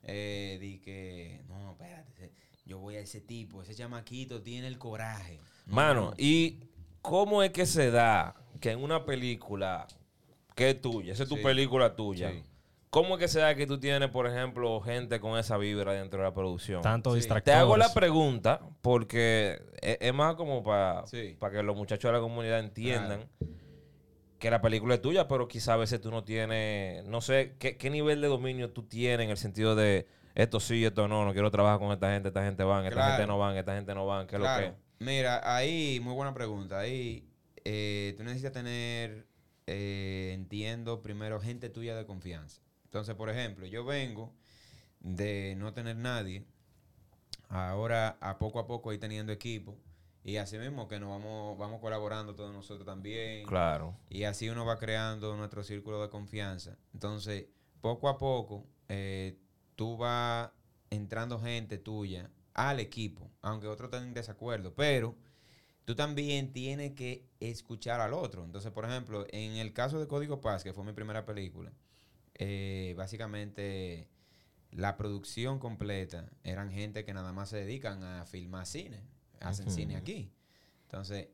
Eh, 0.04 0.58
di 0.60 0.80
que, 0.80 1.44
no, 1.48 1.72
espérate, 1.72 2.32
yo 2.66 2.80
voy 2.80 2.96
a 2.98 3.00
ese 3.00 3.22
tipo, 3.22 3.62
ese 3.62 3.74
chamaquito 3.76 4.42
tiene 4.42 4.68
el 4.68 4.78
coraje. 4.78 5.40
No, 5.66 5.76
Mano, 5.76 6.02
no. 6.06 6.14
¿y 6.18 6.60
cómo 7.02 7.42
es 7.44 7.52
que 7.52 7.66
se 7.66 7.90
da 7.92 8.36
que 8.60 8.72
en 8.72 8.84
una 8.84 9.06
película 9.06 9.88
que 10.56 10.72
es 10.72 10.82
tuya, 10.82 11.14
esa 11.14 11.24
es 11.24 11.30
tu 11.30 11.38
Sí. 11.38 11.44
película 11.44 11.96
tuya, 11.96 12.32
Sí. 12.32 12.44
¿Cómo 12.90 13.16
es 13.16 13.20
que 13.20 13.28
se 13.28 13.40
da 13.40 13.56
que 13.56 13.68
tú 13.68 13.80
tienes, 13.80 14.10
por 14.10 14.28
ejemplo, 14.28 14.80
gente 14.82 15.20
con 15.20 15.38
esa 15.38 15.58
vibra 15.58 15.94
dentro 15.94 16.20
de 16.20 16.26
la 16.26 16.34
producción? 16.34 16.82
Tanto 16.82 17.12
Sí. 17.12 17.18
distractores. 17.18 17.56
Te 17.56 17.60
hago 17.60 17.78
la 17.78 17.94
pregunta 17.94 18.62
porque 18.82 19.62
es, 19.82 19.98
es 20.02 20.14
más 20.14 20.36
como 20.36 20.64
para 20.64 21.06
Sí. 21.08 21.38
que 21.52 21.64
los 21.64 21.76
muchachos 21.76 22.10
de 22.10 22.14
la 22.14 22.22
comunidad 22.22 22.60
entiendan 22.60 23.30
que 24.40 24.52
la 24.52 24.62
película 24.62 24.96
es 24.96 25.02
tuya, 25.02 25.28
pero 25.28 25.48
quizá 25.48 25.74
a 25.74 25.78
veces 25.78 26.00
tú 26.00 26.12
no 26.12 26.24
tienes, 26.24 27.04
no 27.06 27.22
sé, 27.22 27.56
¿qué, 27.60 27.76
qué 27.76 27.90
nivel 27.90 28.22
de 28.22 28.28
dominio 28.28 28.70
tú 28.72 28.84
tienes 28.84 29.26
en 29.26 29.32
el 29.32 29.38
sentido 29.38 29.76
de 29.76 30.08
esto 30.36 30.60
sí, 30.60 30.86
esto 30.86 31.08
no, 31.08 31.26
no 31.26 31.34
quiero 31.34 31.50
trabajar 31.50 31.80
con 31.80 31.92
esta 31.92 32.12
gente, 32.14 32.28
esta 32.28 32.44
gente 32.46 32.64
van, 32.64 32.84
esta 32.86 32.96
Claro. 32.96 33.12
gente 33.14 33.26
no 33.28 33.40
van, 33.40 33.58
esta 33.58 33.76
gente 33.76 33.96
no 33.96 34.06
van, 34.06 34.28
¿qué 34.28 34.36
es 34.36 34.42
Claro. 34.42 34.68
lo 34.68 34.72
que? 34.74 34.78
Mira, 35.00 35.42
ahí, 35.56 36.00
muy 36.04 36.14
buena 36.14 36.34
pregunta. 36.36 36.80
Ahí 36.80 37.28
eh, 37.66 38.14
tú 38.16 38.24
necesitas 38.24 38.52
tener, 38.54 39.28
eh, 39.66 40.32
entiendo, 40.36 41.02
primero 41.02 41.40
gente 41.40 41.70
tuya 41.70 41.96
de 41.96 42.06
confianza. 42.06 42.62
Entonces, 42.88 43.16
por 43.16 43.30
ejemplo, 43.30 43.66
yo 43.66 43.86
vengo 43.86 44.34
de 45.00 45.56
no 45.58 45.74
tener 45.74 45.96
nadie, 45.98 46.46
ahora 47.50 48.18
a 48.22 48.40
poco 48.40 48.60
a 48.60 48.68
poco 48.68 48.92
ir 48.94 49.00
teniendo 49.00 49.32
equipo, 49.32 49.78
y 50.24 50.38
así 50.38 50.58
mismo 50.58 50.90
que 50.90 51.00
nos 51.00 51.10
vamos, 51.10 51.58
vamos 51.58 51.80
colaborando 51.80 52.36
todos 52.36 52.54
nosotros 52.54 52.86
también. 52.86 53.46
Claro. 53.48 53.96
Y 54.10 54.24
así 54.24 54.50
uno 54.50 54.66
va 54.66 54.78
creando 54.78 55.36
nuestro 55.38 55.64
círculo 55.64 56.02
de 56.02 56.10
confianza. 56.10 56.78
Entonces, 56.94 57.46
poco 57.80 58.10
a 58.10 58.18
poco, 58.18 58.66
eh, 58.90 59.38
tú 59.76 59.96
vas 59.96 60.50
entrando 60.90 61.40
gente 61.40 61.78
tuya 61.78 62.30
al 62.54 62.82
equipo, 62.82 63.32
aunque 63.42 63.68
otros 63.68 63.88
estén 63.90 64.10
en 64.10 64.14
desacuerdo, 64.14 64.74
pero 64.76 65.16
tú 65.86 65.96
también 65.96 66.52
tienes 66.52 66.92
que 66.94 67.26
escuchar 67.40 68.02
al 68.02 68.14
otro. 68.14 68.44
Entonces, 68.44 68.72
por 68.72 68.84
ejemplo, 68.84 69.26
en 69.30 69.54
el 69.54 69.72
caso 69.72 69.98
de 69.98 70.08
Código 70.08 70.42
Paz, 70.42 70.64
que 70.64 70.74
fue 70.74 70.84
mi 70.84 70.92
primera 70.92 71.26
película, 71.26 71.72
eh, 72.38 72.94
básicamente 72.98 74.08
la 74.72 74.98
producción 74.98 75.60
completa 75.60 76.30
eran 76.44 76.72
gente 76.72 77.06
que 77.06 77.14
nada 77.14 77.34
más 77.34 77.50
se 77.50 77.58
dedican 77.58 78.04
a 78.04 78.26
filmar 78.26 78.66
cine, 78.66 79.02
hacen 79.40 79.72
cine 79.72 79.96
aquí. 79.96 80.32
Entonces, 80.84 81.30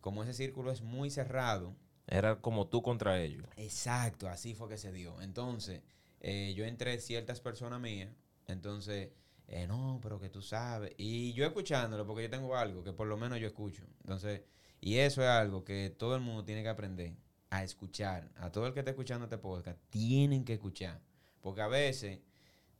como 0.00 0.22
ese 0.22 0.34
círculo 0.34 0.70
es 0.70 0.82
muy 0.82 1.10
cerrado, 1.10 1.76
Era 2.06 2.36
como 2.42 2.66
tú 2.66 2.82
contra 2.82 3.18
ellos. 3.22 3.46
Exacto, 3.56 4.28
así 4.28 4.54
fue 4.54 4.68
que 4.68 4.76
se 4.76 4.92
dio. 4.92 5.22
Entonces, 5.22 5.80
eh, 6.20 6.52
yo 6.54 6.66
entré 6.66 6.98
ciertas 7.00 7.40
personas 7.40 7.80
mías, 7.80 8.10
entonces, 8.46 9.10
eh, 9.48 9.66
no, 9.66 9.98
pero 10.02 10.20
que 10.20 10.28
tú 10.28 10.42
sabes. 10.42 10.92
Y 10.98 11.32
yo 11.32 11.46
escuchándolo, 11.46 12.06
porque 12.06 12.24
yo 12.24 12.30
tengo 12.30 12.56
algo 12.56 12.84
que 12.84 12.92
por 12.92 13.06
lo 13.06 13.16
menos 13.16 13.40
yo 13.40 13.46
escucho. 13.46 13.84
Entonces, 14.02 14.42
y 14.82 14.98
eso 14.98 15.22
es 15.22 15.28
algo 15.28 15.64
que 15.64 15.88
todo 15.96 16.14
el 16.14 16.20
mundo 16.20 16.44
tiene 16.44 16.62
que 16.62 16.68
aprender 16.68 17.14
a 17.58 17.64
escuchar. 17.64 18.28
A 18.36 18.50
todo 18.50 18.66
el 18.66 18.72
que 18.72 18.80
esté 18.80 18.90
escuchando 18.90 19.24
este 19.24 19.38
podcast, 19.38 19.78
tienen 19.90 20.44
que 20.44 20.54
escuchar. 20.54 21.00
Porque 21.40 21.60
a 21.60 21.68
veces 21.68 22.20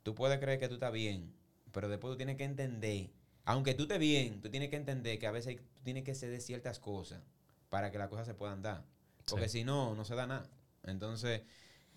tú 0.03 0.15
puedes 0.15 0.39
creer 0.39 0.59
que 0.59 0.67
tú 0.67 0.75
estás 0.75 0.91
bien, 0.91 1.33
pero 1.71 1.87
después 1.89 2.13
tú 2.13 2.17
tienes 2.17 2.35
que 2.37 2.43
entender 2.43 3.11
aunque 3.47 3.75
tú 3.75 3.83
estés 3.83 3.99
bien, 3.99 4.41
tú 4.41 4.49
tienes 4.49 4.69
que 4.69 4.75
entender 4.75 5.19
que 5.19 5.27
a 5.27 5.31
veces 5.31 5.57
tú 5.57 5.81
tienes 5.83 6.03
que 6.03 6.15
ceder 6.15 6.41
ciertas 6.41 6.79
cosas 6.79 7.21
para 7.69 7.91
que 7.91 7.99
las 7.99 8.09
cosas 8.09 8.25
se 8.25 8.33
puedan 8.33 8.63
dar. 8.63 8.83
Porque 9.29 9.47
Sí. 9.49 9.59
si 9.59 9.63
no, 9.63 9.93
no 9.93 10.03
se 10.03 10.15
da 10.15 10.25
nada. 10.25 10.49
Entonces, 10.83 11.43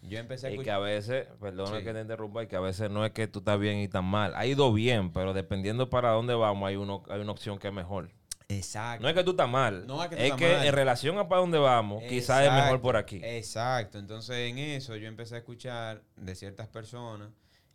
yo 0.02 0.18
empecé 0.18 0.48
a 0.48 0.50
Y 0.50 0.58
que 0.58 0.70
a 0.70 0.78
veces, 0.78 1.26
perdona 1.40 1.78
Sí. 1.78 1.84
que 1.84 1.94
te 1.94 2.02
interrumpa, 2.02 2.42
y 2.42 2.48
que 2.48 2.56
a 2.56 2.60
veces 2.60 2.90
no 2.90 3.04
es 3.04 3.12
que 3.12 3.26
tú 3.28 3.38
estás 3.38 3.58
bien 3.58 3.78
y 3.78 3.84
estás 3.84 4.04
mal. 4.04 4.34
Ha 4.36 4.44
ido 4.44 4.70
bien, 4.74 5.10
pero 5.10 5.32
dependiendo 5.32 5.88
para 5.88 6.10
dónde 6.10 6.34
vamos, 6.34 6.68
hay, 6.68 6.76
uno, 6.76 7.02
hay 7.08 7.20
una 7.22 7.32
opción 7.32 7.58
que 7.58 7.68
es 7.68 7.74
mejor. 7.74 8.10
Exacto. 8.48 9.02
No 9.02 9.08
es 9.10 9.14
que 9.14 9.24
tú 9.24 9.32
estás 9.32 9.48
mal. 9.48 9.86
No 9.86 10.02
es 10.02 10.08
que 10.08 10.16
tú 10.16 10.22
es 10.22 10.24
estás 10.30 10.38
que 10.40 10.52
mal. 10.56 10.66
en 10.66 10.72
relación 10.72 11.18
a 11.18 11.28
para 11.28 11.40
dónde 11.42 11.58
vamos, 11.58 12.02
quizás 12.08 12.46
es 12.46 12.52
mejor 12.52 12.80
por 12.80 12.96
aquí. 12.96 13.20
Exacto. 13.22 13.98
Entonces, 13.98 14.36
en 14.50 14.58
eso 14.58 14.96
yo 14.96 15.06
empecé 15.06 15.34
a 15.34 15.38
escuchar 15.38 16.02
de 16.16 16.34
ciertas 16.34 16.66
personas 16.68 17.28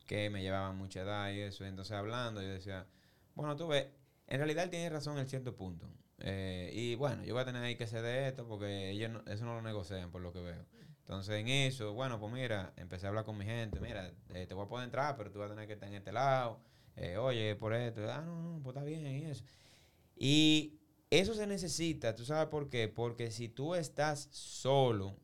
que 0.08 0.30
me 0.32 0.42
llevaban 0.42 0.76
mucha 0.78 1.02
edad 1.02 1.32
y 1.32 1.42
eso. 1.42 1.64
Entonces, 1.66 1.94
hablando, 1.96 2.42
yo 2.42 2.48
decía, 2.50 2.88
bueno, 3.36 3.56
tú 3.56 3.68
ves, 3.68 3.88
en 4.28 4.38
realidad 4.38 4.64
él 4.64 4.70
tiene 4.72 4.90
razón 4.90 5.18
en 5.20 5.28
cierto 5.28 5.56
punto. 5.56 5.88
Eh, 6.20 6.72
y 6.74 6.96
bueno, 6.96 7.24
yo 7.24 7.34
voy 7.34 7.44
a 7.44 7.46
tener 7.46 7.62
ahí 7.64 7.76
que 7.76 7.86
ceder 7.86 8.24
esto 8.30 8.48
porque 8.48 8.90
ellos 8.92 9.12
no- 9.12 9.24
eso 9.32 9.46
no 9.46 9.54
lo 9.56 9.62
negocian, 9.62 10.10
por 10.12 10.22
lo 10.22 10.34
que 10.34 10.40
veo. 10.40 10.66
Entonces, 11.00 11.36
en 11.36 11.50
eso, 11.50 11.94
bueno, 11.94 12.20
pues 12.20 12.32
mira, 12.34 12.74
empecé 12.78 13.06
a 13.06 13.10
hablar 13.10 13.26
con 13.26 13.38
mi 13.38 13.46
gente. 13.46 13.80
Mira, 13.80 14.12
eh, 14.34 14.48
te 14.48 14.54
voy 14.54 14.66
a 14.66 14.70
poder 14.70 14.86
entrar, 14.86 15.16
pero 15.18 15.30
tú 15.32 15.40
vas 15.40 15.48
a 15.48 15.54
tener 15.54 15.68
que 15.68 15.74
estar 15.74 15.88
en 15.90 15.96
este 15.96 16.12
lado. 16.14 16.62
Eh, 16.96 17.18
oye, 17.18 17.56
por 17.56 17.74
esto. 17.74 18.02
Ah, 18.12 18.22
no, 18.22 18.42
no, 18.42 18.60
pues 18.64 18.76
está 18.76 18.86
bien 18.86 19.06
y 19.06 19.26
eso. 19.26 19.44
Y 20.26 20.80
eso 21.10 21.34
se 21.34 21.46
necesita, 21.46 22.16
¿tú 22.16 22.24
sabes 22.24 22.48
por 22.48 22.70
qué? 22.70 22.88
Porque 22.88 23.30
si 23.30 23.50
tú 23.50 23.76
estás 23.76 24.30
solo 24.32 25.18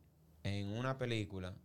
en 0.43 0.67
una 0.77 0.97
película, 0.97 1.55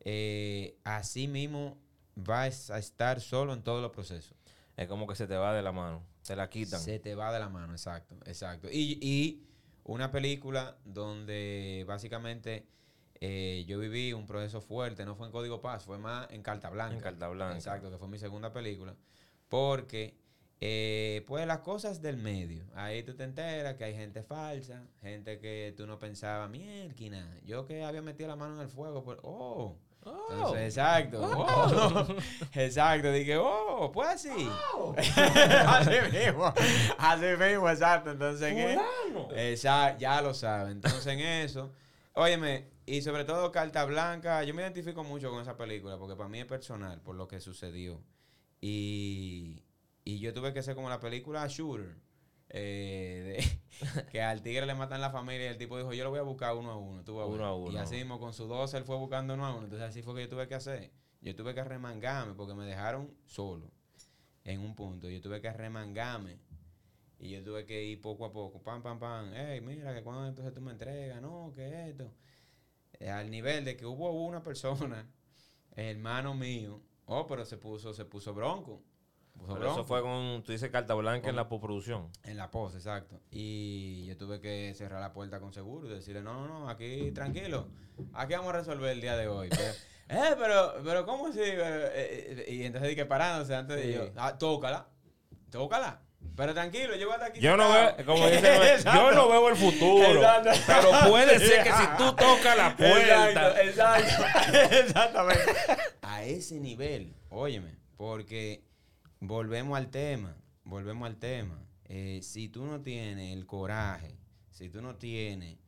eh, 0.00 0.76
así 0.82 1.28
mismo 1.28 1.78
vas 2.16 2.72
a 2.72 2.80
estar 2.80 3.20
solo 3.20 3.52
en 3.52 3.62
todos 3.62 3.80
los 3.80 3.92
procesos. 3.92 4.36
Es 4.76 4.88
como 4.88 5.06
que 5.06 5.14
se 5.14 5.28
te 5.28 5.36
va 5.36 5.54
de 5.54 5.62
la 5.62 5.70
mano. 5.70 6.04
Te 6.26 6.34
la 6.34 6.50
quitan. 6.50 6.80
Se 6.80 6.98
te 6.98 7.14
va 7.14 7.32
de 7.32 7.38
la 7.38 7.48
mano, 7.48 7.74
exacto, 7.74 8.16
exacto. 8.26 8.66
Y, 8.68 8.98
y 9.00 9.46
una 9.84 10.10
película 10.10 10.76
donde 10.84 11.84
básicamente 11.86 12.66
eh, 13.20 13.64
yo 13.68 13.78
viví 13.78 14.12
un 14.12 14.26
proceso 14.26 14.60
fuerte, 14.60 15.04
no 15.04 15.14
fue 15.14 15.26
en 15.26 15.32
Código 15.32 15.60
Paz, 15.60 15.84
fue 15.84 15.98
más 15.98 16.28
en 16.32 16.42
Carta 16.42 16.70
Blanca. 16.70 16.96
En 16.96 17.00
Carta 17.00 17.28
Blanca. 17.28 17.54
Exacto, 17.54 17.88
que 17.88 17.98
fue 17.98 18.08
mi 18.08 18.18
segunda 18.18 18.52
película. 18.52 18.96
Porque, 19.48 20.18
eh, 20.66 21.22
pues 21.26 21.46
las 21.46 21.58
cosas 21.58 22.00
del 22.00 22.16
medio, 22.16 22.64
ahí 22.74 23.02
tú 23.02 23.14
te 23.14 23.24
enteras 23.24 23.74
que 23.74 23.84
hay 23.84 23.94
gente 23.94 24.22
falsa, 24.22 24.82
gente 25.02 25.38
que 25.38 25.74
tú 25.76 25.86
no 25.86 25.98
pensabas, 25.98 26.48
mierda, 26.48 27.28
yo 27.44 27.66
que 27.66 27.84
había 27.84 28.00
metido 28.00 28.30
la 28.30 28.36
mano 28.36 28.54
en 28.54 28.62
el 28.62 28.68
fuego, 28.70 29.04
pues, 29.04 29.18
oh. 29.24 29.76
Entonces, 30.06 30.62
exacto. 30.62 31.20
oh. 31.22 32.06
exacto. 32.54 33.12
Dije, 33.12 33.36
oh, 33.36 33.90
pues 33.92 34.08
así. 34.08 34.30
así 35.66 35.90
mismo. 36.12 36.54
Así 36.96 37.26
mismo, 37.26 37.68
exacto. 37.68 38.12
Entonces, 38.12 38.50
en 38.50 38.58
e- 39.36 39.52
Esa- 39.52 39.98
ya 39.98 40.22
lo 40.22 40.32
saben. 40.32 40.72
Entonces, 40.76 41.06
en 41.06 41.20
eso, 41.20 41.72
óyeme, 42.14 42.70
y 42.86 43.02
sobre 43.02 43.24
todo 43.24 43.52
Carta 43.52 43.84
Blanca, 43.84 44.42
yo 44.44 44.54
me 44.54 44.62
identifico 44.62 45.04
mucho 45.04 45.30
con 45.30 45.42
esa 45.42 45.58
película 45.58 45.98
porque 45.98 46.16
para 46.16 46.30
mí 46.30 46.40
es 46.40 46.46
personal 46.46 47.02
por 47.02 47.16
lo 47.16 47.28
que 47.28 47.40
sucedió. 47.40 48.00
Y, 48.62 49.63
y 50.04 50.18
yo 50.20 50.32
tuve 50.32 50.52
que 50.52 50.62
ser 50.62 50.74
como 50.74 50.88
la 50.88 51.00
película 51.00 51.46
Shooter. 51.48 51.96
eh, 52.50 53.38
de- 53.38 53.64
que 54.12 54.22
al 54.22 54.42
tigre 54.42 54.66
le 54.66 54.74
matan 54.74 55.00
la 55.00 55.10
familia 55.10 55.46
y 55.46 55.48
el 55.48 55.58
tipo 55.58 55.76
dijo, 55.76 55.92
yo 55.92 56.04
lo 56.04 56.10
voy 56.10 56.20
a 56.20 56.22
buscar 56.22 56.54
uno 56.54 56.70
a 56.70 56.76
uno. 56.76 57.02
tú 57.04 57.20
a 57.20 57.26
Uno 57.26 57.36
ver". 57.38 57.46
a 57.46 57.54
uno. 57.54 57.72
Y 57.72 57.76
así 57.78 57.96
mismo 57.96 58.20
con 58.20 58.32
su 58.32 58.46
12 58.46 58.76
él 58.76 58.84
fue 58.84 58.96
buscando 58.96 59.34
uno 59.34 59.44
a 59.46 59.54
uno. 59.54 59.64
Entonces 59.64 59.88
así 59.88 60.02
fue 60.02 60.14
que 60.14 60.22
yo 60.22 60.28
tuve 60.28 60.46
que 60.46 60.54
hacer. 60.54 60.92
Yo 61.20 61.34
tuve 61.34 61.54
que 61.54 61.64
remangarme 61.64 62.34
porque 62.34 62.54
me 62.54 62.64
dejaron 62.66 63.12
solo 63.24 63.72
en 64.44 64.60
un 64.60 64.74
punto. 64.76 65.08
Yo 65.08 65.20
tuve 65.20 65.40
que 65.40 65.50
remangarme. 65.52 66.38
Y 67.18 67.30
yo 67.30 67.42
tuve 67.42 67.64
que 67.64 67.82
ir 67.84 68.00
poco 68.00 68.26
a 68.26 68.32
poco, 68.32 68.62
pam, 68.62 68.82
pam, 68.82 68.98
pam. 68.98 69.32
Hey, 69.34 69.60
mira, 69.62 69.94
que 69.94 70.02
cuando 70.02 70.26
entonces 70.26 70.52
tú 70.52 70.60
me 70.60 70.72
entregas, 70.72 71.22
no, 71.22 71.50
que 71.54 71.88
esto. 71.88 72.12
Eh, 73.00 73.08
al 73.10 73.30
nivel 73.30 73.64
de 73.64 73.76
que 73.76 73.86
hubo 73.86 74.12
una 74.26 74.42
persona, 74.42 75.10
hermano 75.74 76.34
mío, 76.34 76.82
oh, 77.06 77.26
pero 77.26 77.44
se 77.44 77.56
puso, 77.56 77.94
se 77.94 78.04
puso 78.04 78.34
bronco. 78.34 78.82
Pero 79.46 79.72
eso 79.72 79.84
fue 79.84 80.02
con, 80.02 80.42
tú 80.42 80.52
dices 80.52 80.70
carta 80.70 80.94
blanca 80.94 81.28
en 81.28 81.36
la 81.36 81.48
postproducción. 81.48 82.08
En 82.22 82.36
la 82.36 82.50
pose, 82.50 82.76
exacto. 82.78 83.20
Y 83.30 84.06
yo 84.06 84.16
tuve 84.16 84.40
que 84.40 84.72
cerrar 84.74 85.00
la 85.00 85.12
puerta 85.12 85.40
con 85.40 85.52
seguro 85.52 85.86
y 85.88 85.94
decirle, 85.94 86.22
no, 86.22 86.34
no, 86.34 86.46
no, 86.60 86.68
aquí 86.68 87.10
tranquilo, 87.12 87.68
aquí 88.12 88.34
vamos 88.34 88.54
a 88.54 88.58
resolver 88.58 88.90
el 88.92 89.00
día 89.00 89.16
de 89.16 89.28
hoy. 89.28 89.48
Pero, 89.50 89.62
eh, 90.08 90.36
pero, 90.38 90.74
pero, 90.84 91.06
¿cómo 91.06 91.28
así? 91.28 91.40
Eh, 91.40 91.54
eh, 91.56 92.46
y 92.48 92.62
entonces 92.64 92.90
dije 92.90 93.04
parándose 93.06 93.54
antes 93.54 93.76
de 93.76 93.82
Sí. 93.84 93.92
yo, 93.94 94.10
ah, 94.16 94.36
tócala, 94.38 94.88
tócala. 95.50 96.00
Pero 96.36 96.52
tranquilo, 96.52 96.96
yo 96.96 97.06
voy 97.06 97.12
a 97.12 97.16
estar 97.16 97.30
aquí. 97.30 97.40
Yo 97.40 97.56
no 97.56 97.64
sentado". 97.72 97.96
veo, 97.96 98.06
como 98.06 98.26
dicen, 98.30 98.92
yo 98.92 99.12
no 99.12 99.28
veo 99.28 99.48
el 99.50 99.56
futuro. 99.56 100.14
Exacto. 100.16 100.50
Pero 100.66 101.10
puede 101.10 101.38
ser 101.38 101.62
que 101.62 101.70
si 101.70 101.86
tú 101.96 102.12
tocas 102.16 102.56
la 102.56 102.76
puerta. 102.76 103.60
Exacto, 103.60 103.60
exacto. 103.60 104.76
Exactamente. 104.76 105.52
A 106.02 106.24
ese 106.24 106.58
nivel, 106.58 107.14
óyeme, 107.28 107.76
porque 107.96 108.64
volvemos 109.26 109.76
al 109.76 109.90
tema, 109.90 110.36
volvemos 110.64 111.06
al 111.06 111.16
tema. 111.16 111.66
Eh, 111.86 112.20
si 112.22 112.48
tú 112.48 112.64
no 112.64 112.80
tienes 112.80 113.32
el 113.32 113.46
coraje, 113.46 114.18
si 114.50 114.68
tú 114.70 114.80
no 114.80 114.96
tienes 114.96 115.58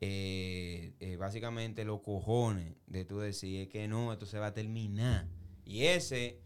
eh, 0.00 0.94
eh, 1.00 1.16
básicamente 1.16 1.84
los 1.84 2.00
cojones 2.00 2.74
de 2.86 3.04
tú 3.04 3.18
decir 3.18 3.62
"Es 3.62 3.68
que 3.68 3.88
no, 3.88 4.12
esto 4.12 4.26
se 4.26 4.38
va 4.38 4.46
a 4.48 4.54
terminar. 4.54 5.26
Y 5.64 5.84
ese, 5.84 6.40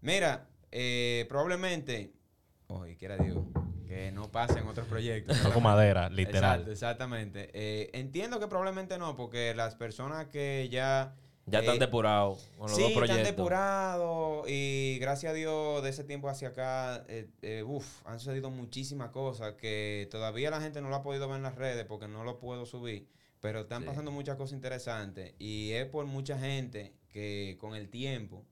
mira, 0.00 0.48
eh, 0.70 1.24
probablemente, 1.28 2.12
oye, 2.66 2.96
quiera 2.96 3.16
Dios, 3.16 3.38
que 3.86 4.12
no 4.12 4.30
pase 4.30 4.58
en 4.58 4.66
otros 4.68 4.86
proyectos. 4.86 5.40
Toco 5.42 5.60
madera, 5.60 6.10
literal. 6.10 6.68
Exactamente. 6.68 7.50
Eh, 7.54 7.90
entiendo 7.94 8.38
que 8.38 8.48
probablemente 8.48 8.98
no, 8.98 9.16
porque 9.16 9.54
las 9.54 9.74
personas 9.76 10.26
que 10.26 10.68
ya... 10.70 11.14
Ya 11.46 11.60
están 11.60 11.76
eh, 11.76 11.78
depurados 11.80 12.48
con 12.56 12.68
los 12.68 12.76
sí, 12.76 12.82
dos 12.94 13.02
están 13.02 13.24
depurados 13.24 14.44
y 14.48 14.98
gracias 15.00 15.30
a 15.30 15.34
Dios 15.34 15.82
de 15.82 15.88
ese 15.90 16.04
tiempo 16.04 16.28
hacia 16.28 16.48
acá, 16.48 17.04
eh, 17.08 17.28
eh, 17.42 17.62
uf, 17.66 18.06
han 18.06 18.20
sucedido 18.20 18.50
muchísimas 18.50 19.10
cosas 19.10 19.54
que 19.54 20.06
todavía 20.10 20.50
la 20.50 20.60
gente 20.60 20.80
no 20.80 20.88
lo 20.90 20.96
ha 20.96 21.02
podido 21.02 21.26
ver 21.28 21.38
en 21.38 21.42
las 21.42 21.56
redes 21.56 21.84
porque 21.86 22.06
no 22.08 22.22
lo 22.24 22.38
puedo 22.38 22.66
subir, 22.66 23.08
pero 23.40 23.60
están 23.60 23.82
Sí. 23.82 23.88
pasando 23.88 24.10
muchas 24.12 24.36
cosas 24.36 24.52
interesantes 24.54 25.34
y 25.38 25.72
es 25.72 25.86
por 25.86 26.04
mucha 26.06 26.38
gente 26.38 26.94
que 27.08 27.56
con 27.58 27.74
el 27.74 27.88
tiempo 27.88 28.44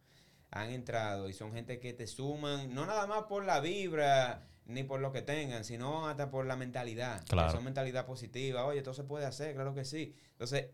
han 0.51 0.71
entrado 0.71 1.29
y 1.29 1.35
son 1.35 1.53
gente 1.53 1.79
que 1.79 1.93
te 1.93 2.07
suman, 2.07 2.75
no 2.75 2.87
nada 2.87 3.07
más 3.07 3.25
por 3.25 3.45
la 3.45 3.61
vibra 3.61 4.45
ni 4.65 4.83
por 4.83 4.99
lo 5.01 5.13
que 5.13 5.23
tengan, 5.23 5.65
sino 5.65 6.09
hasta 6.09 6.31
por 6.31 6.47
la 6.47 6.57
mentalidad. 6.57 7.21
que 7.21 7.27
Claro. 7.31 7.53
son 7.53 7.65
mentalidad 7.65 8.07
positiva. 8.07 8.65
Oye, 8.67 8.79
esto 8.79 8.93
se 8.93 9.05
puede 9.05 9.25
hacer, 9.25 9.55
claro 9.55 9.75
que 9.75 9.85
sí. 9.85 10.15
Entonces, 10.33 10.67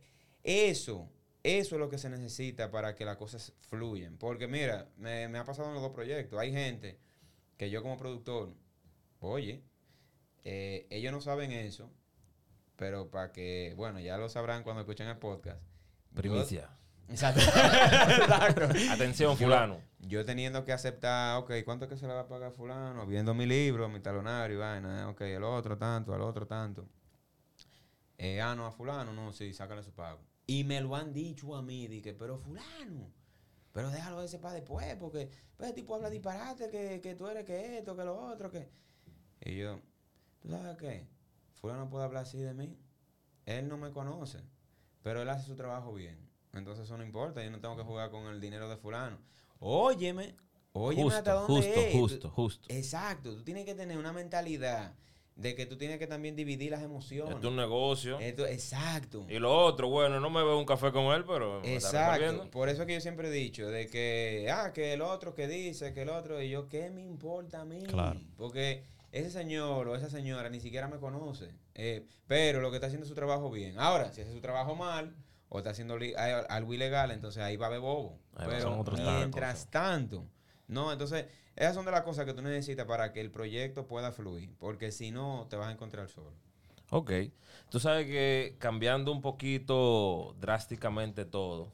eso, 0.42 1.08
eso 1.44 1.76
es 1.76 1.78
lo 1.78 1.88
que 1.88 1.98
se 1.98 2.10
necesita 2.10 2.70
para 2.72 2.96
que 2.96 3.04
las 3.04 3.16
cosas 3.16 3.52
fluyan. 3.68 4.16
Porque 4.18 4.48
mira, 4.48 4.88
me, 4.96 5.28
me 5.28 5.38
ha 5.38 5.44
pasado 5.44 5.68
en 5.68 5.74
los 5.74 5.82
dos 5.82 5.92
proyectos. 5.92 6.38
Hay 6.40 6.50
gente 6.52 6.98
que 7.56 7.70
yo 7.70 7.82
como 7.82 7.96
productor, 7.96 8.52
oye, 9.20 9.62
eh, 10.42 10.86
ellos 10.90 11.12
no 11.12 11.20
saben 11.20 11.52
eso, 11.52 11.90
pero 12.76 13.10
para 13.10 13.30
que, 13.30 13.72
bueno, 13.76 14.00
ya 14.00 14.16
lo 14.18 14.28
sabrán 14.28 14.62
cuando 14.64 14.80
escuchen 14.80 15.06
el 15.06 15.18
podcast. 15.18 15.60
Yo- 15.62 16.16
Primicia. 16.20 16.70
Exacto. 17.08 17.40
Exacto. 17.44 18.68
Atención, 18.90 19.36
fulano. 19.36 19.78
Yo 20.00 20.24
teniendo 20.24 20.64
que 20.64 20.72
aceptar, 20.72 21.36
ok, 21.38 21.52
¿cuánto 21.64 21.84
es 21.84 21.90
que 21.90 21.96
se 21.98 22.06
le 22.06 22.14
va 22.14 22.20
a 22.20 22.28
pagar 22.28 22.48
a 22.48 22.52
fulano? 22.52 23.06
Viendo 23.06 23.34
mi 23.34 23.44
libro, 23.46 23.88
mi 23.90 24.00
talonario 24.00 24.56
y 24.56 24.58
vaina, 24.58 25.02
eh, 25.02 25.04
ok, 25.04 25.20
el 25.20 25.44
otro 25.44 25.76
tanto, 25.76 26.14
al 26.14 26.22
otro 26.22 26.46
tanto. 26.46 26.88
Eh, 28.16 28.40
ah, 28.40 28.54
no, 28.54 28.66
a 28.66 28.72
fulano, 28.72 29.12
no, 29.12 29.32
sí, 29.32 29.52
sácale 29.52 29.82
su 29.82 29.92
pago. 29.92 30.20
Y 30.46 30.64
me 30.64 30.80
lo 30.80 30.94
han 30.94 31.12
dicho 31.12 31.54
a 31.56 31.62
mí, 31.62 31.86
dije, 31.88 32.12
pero 32.12 32.36
fulano, 32.36 33.10
pero 33.72 33.90
déjalo 33.90 34.22
ese 34.22 34.38
para 34.38 34.54
después, 34.54 34.94
porque 34.96 35.30
pues, 35.56 35.70
el 35.70 35.74
tipo 35.74 35.94
habla 35.94 36.10
disparate, 36.10 36.68
que, 36.68 37.00
que 37.00 37.14
tú 37.14 37.26
eres 37.28 37.44
que 37.44 37.78
esto, 37.78 37.96
que 37.96 38.04
lo 38.04 38.16
otro, 38.16 38.50
que... 38.50 38.68
Y 39.40 39.56
yo, 39.56 39.80
¿tú 40.40 40.50
sabes 40.50 40.76
qué? 40.76 41.06
Fulano 41.54 41.88
puede 41.88 42.04
hablar 42.04 42.24
así 42.24 42.38
de 42.38 42.52
mí. 42.54 42.78
Él 43.46 43.68
no 43.68 43.76
me 43.78 43.90
conoce, 43.90 44.40
pero 45.02 45.22
él 45.22 45.28
hace 45.30 45.46
su 45.46 45.56
trabajo 45.56 45.92
bien. 45.94 46.18
Entonces 46.52 46.84
eso 46.84 46.96
no 46.96 47.04
importa, 47.04 47.42
yo 47.42 47.50
no 47.50 47.60
tengo 47.60 47.76
que 47.76 47.82
jugar 47.82 48.10
con 48.10 48.26
el 48.26 48.40
dinero 48.40 48.68
de 48.68 48.76
fulano. 48.76 49.18
Óyeme, 49.58 50.36
óyeme 50.72 51.14
hasta 51.14 51.40
Justo, 51.40 51.52
dónde 51.54 51.68
justo, 51.68 51.80
es. 51.80 51.94
justo, 51.94 52.30
justo. 52.30 52.66
Exacto, 52.70 53.34
tú 53.34 53.42
tienes 53.44 53.64
que 53.64 53.74
tener 53.74 53.98
una 53.98 54.12
mentalidad 54.12 54.94
de 55.36 55.54
que 55.56 55.66
tú 55.66 55.76
tienes 55.76 55.98
que 55.98 56.06
también 56.06 56.36
dividir 56.36 56.70
las 56.70 56.82
emociones. 56.82 57.36
Es 57.38 57.44
un 57.44 57.56
negocio. 57.56 58.20
Esto- 58.20 58.46
exacto. 58.46 59.26
Y 59.28 59.38
lo 59.40 59.52
otro, 59.64 59.88
bueno, 59.88 60.20
no 60.20 60.30
me 60.30 60.42
veo 60.44 60.56
un 60.58 60.64
café 60.64 60.92
con 60.92 61.06
él, 61.14 61.24
pero 61.26 61.60
Exacto. 61.64 62.50
Por 62.50 62.68
eso 62.68 62.86
que 62.86 62.94
yo 62.94 63.00
siempre 63.00 63.28
he 63.28 63.32
dicho, 63.32 63.66
de 63.68 63.88
que, 63.88 64.48
ah, 64.52 64.72
que 64.72 64.92
el 64.92 65.02
otro 65.02 65.34
que 65.34 65.48
dice, 65.48 65.92
que 65.92 66.02
el 66.02 66.08
otro, 66.10 66.40
y 66.40 66.50
yo, 66.50 66.68
¿qué 66.68 66.90
me 66.90 67.02
importa 67.02 67.62
a 67.62 67.64
mí? 67.64 67.82
Claro. 67.82 68.20
Porque 68.36 68.84
ese 69.10 69.30
señor 69.30 69.88
o 69.88 69.96
esa 69.96 70.08
señora 70.08 70.48
ni 70.50 70.60
siquiera 70.60 70.86
me 70.88 70.98
conoce. 70.98 71.48
Eh, 71.74 72.06
pero 72.28 72.60
lo 72.60 72.70
que 72.70 72.76
está 72.76 72.86
haciendo 72.86 73.04
es 73.04 73.08
su 73.08 73.14
trabajo 73.16 73.50
bien. 73.50 73.76
Ahora, 73.78 74.12
si 74.12 74.20
hace 74.20 74.32
su 74.32 74.40
trabajo 74.40 74.76
mal 74.76 75.16
o 75.48 75.58
está 75.58 75.70
haciendo 75.70 75.98
li- 75.98 76.14
a- 76.14 76.40
algo 76.42 76.74
ilegal, 76.74 77.10
entonces 77.10 77.42
ahí 77.42 77.56
va 77.56 77.66
a 77.66 77.68
haber 77.70 77.80
bobo. 77.80 78.20
Ahí 78.36 78.46
va, 78.46 78.52
pero 78.52 78.70
mientras 79.18 79.68
tanto, 79.68 80.24
no, 80.68 80.92
entonces 80.92 81.26
Esas 81.56 81.74
son 81.74 81.84
de 81.84 81.92
las 81.92 82.02
cosas 82.02 82.24
que 82.24 82.34
tú 82.34 82.42
necesitas 82.42 82.86
para 82.86 83.12
que 83.12 83.20
el 83.20 83.30
proyecto 83.30 83.86
pueda 83.86 84.10
fluir, 84.12 84.50
porque 84.58 84.90
si 84.90 85.10
no, 85.10 85.46
te 85.48 85.56
vas 85.56 85.68
a 85.68 85.72
encontrar 85.72 86.08
solo. 86.08 86.32
Ok. 86.90 87.12
Tú 87.70 87.80
sabes 87.80 88.06
que 88.06 88.56
cambiando 88.58 89.12
un 89.12 89.20
poquito 89.20 90.34
drásticamente 90.40 91.24
todo, 91.24 91.72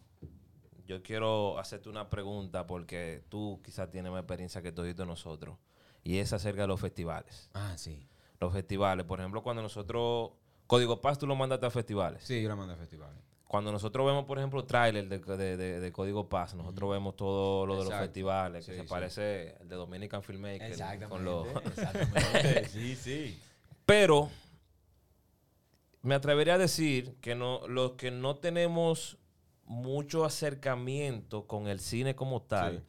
yo 0.87 1.03
quiero 1.03 1.59
hacerte 1.59 1.89
una 1.89 2.11
pregunta 2.11 2.67
porque 2.67 3.23
tú 3.29 3.61
quizás 3.65 3.91
tienes 3.91 4.11
más 4.11 4.21
experiencia 4.21 4.63
que 4.63 4.73
todos 4.73 5.07
nosotros. 5.07 5.57
Y 6.03 6.19
es 6.19 6.33
acerca 6.33 6.63
de 6.63 6.69
los 6.69 6.81
festivales. 6.81 7.51
Ah, 7.55 7.75
sí. 7.77 8.09
Los 8.41 8.53
festivales, 8.53 9.05
por 9.07 9.21
ejemplo, 9.21 9.43
cuando 9.43 9.63
nosotros... 9.63 10.31
Código 10.67 11.01
Paz 11.01 11.19
tú 11.19 11.27
lo 11.27 11.37
mandaste 11.37 11.67
a 11.67 11.71
festivales. 11.71 12.23
Sí, 12.23 12.43
yo 12.43 12.49
lo 12.49 12.57
mando 12.57 12.75
a 12.75 12.77
festivales. 12.77 13.21
Cuando 13.51 13.73
nosotros 13.73 14.07
vemos, 14.07 14.27
por 14.27 14.39
ejemplo, 14.39 14.63
tráiler 14.65 15.09
de, 15.09 15.19
de, 15.19 15.57
de- 15.57 15.81
de 15.81 15.91
Código 15.93 16.29
Paz, 16.29 16.55
nosotros 16.55 16.89
vemos 16.93 17.17
todo 17.17 17.67
lo 17.67 17.79
de 17.83 17.85
los 17.91 17.99
festivales, 17.99 18.65
que 18.65 18.71
Sí, 18.71 18.77
se 18.79 18.85
sí. 18.85 18.89
parece 18.89 19.57
el 19.61 19.69
de 19.69 19.75
Dominican 19.75 20.23
Filmmaker. 20.23 20.63
Exactamente. 20.71 21.09
Con 21.09 21.25
los... 21.25 21.49
exactamente. 21.67 22.65
sí, 22.69 22.95
sí. 22.95 23.41
Pero 23.85 24.31
me 26.03 26.15
atrevería 26.15 26.55
a 26.55 26.59
decir 26.59 27.17
que 27.21 27.35
no, 27.35 27.67
los 27.67 27.93
que 27.95 28.13
no 28.13 28.37
tenemos 28.37 29.19
mucho 29.65 30.25
acercamiento 30.25 31.49
con 31.49 31.67
el 31.67 31.81
cine 31.81 32.15
como 32.15 32.43
tal, 32.43 32.79
Sí. 32.79 32.85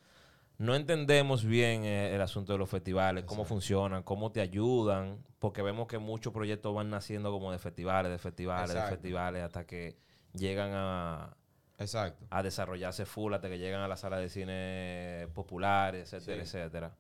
no 0.59 0.76
entendemos 0.76 1.43
bien 1.43 1.86
eh, 1.86 2.14
el 2.14 2.22
asunto 2.22 2.53
de 2.53 2.59
los 2.59 2.70
festivales, 2.70 3.26
cómo 3.26 3.45
funcionan, 3.45 4.03
cómo 4.03 4.32
te 4.32 4.41
ayudan, 4.41 5.18
porque 5.39 5.64
vemos 5.64 5.88
que 5.88 5.97
muchos 5.97 6.32
proyectos 6.32 6.74
van 6.76 6.91
naciendo 6.91 7.32
como 7.32 7.51
de 7.51 7.57
festivales, 7.57 8.12
de 8.12 8.20
festivales, 8.20 8.76
de 8.76 8.82
festivales, 8.84 9.43
hasta 9.43 9.66
que 9.66 9.97
llegan 10.34 10.71
a, 10.73 11.36
Exacto. 11.77 12.25
a 12.29 12.43
desarrollarse 12.43 13.05
full, 13.05 13.34
hasta 13.34 13.49
que 13.49 13.57
llegan 13.57 13.82
a 13.82 13.88
las 13.88 14.01
salas 14.01 14.19
de 14.21 14.29
cine 14.29 15.27
populares, 15.34 16.13
etcétera, 16.13 16.45
Sí. 16.45 16.57
etcétera. 16.57 16.95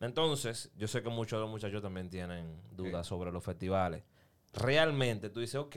Entonces, 0.00 0.70
yo 0.76 0.88
sé 0.88 1.02
que 1.02 1.08
muchos 1.08 1.38
de 1.38 1.42
los 1.42 1.50
muchachos 1.50 1.82
también 1.82 2.10
tienen 2.10 2.60
dudas 2.72 3.06
sobre 3.06 3.32
los 3.32 3.42
festivales. 3.42 4.02
Realmente, 4.52 5.30
tú 5.30 5.40
dices, 5.40 5.56
ok, 5.56 5.76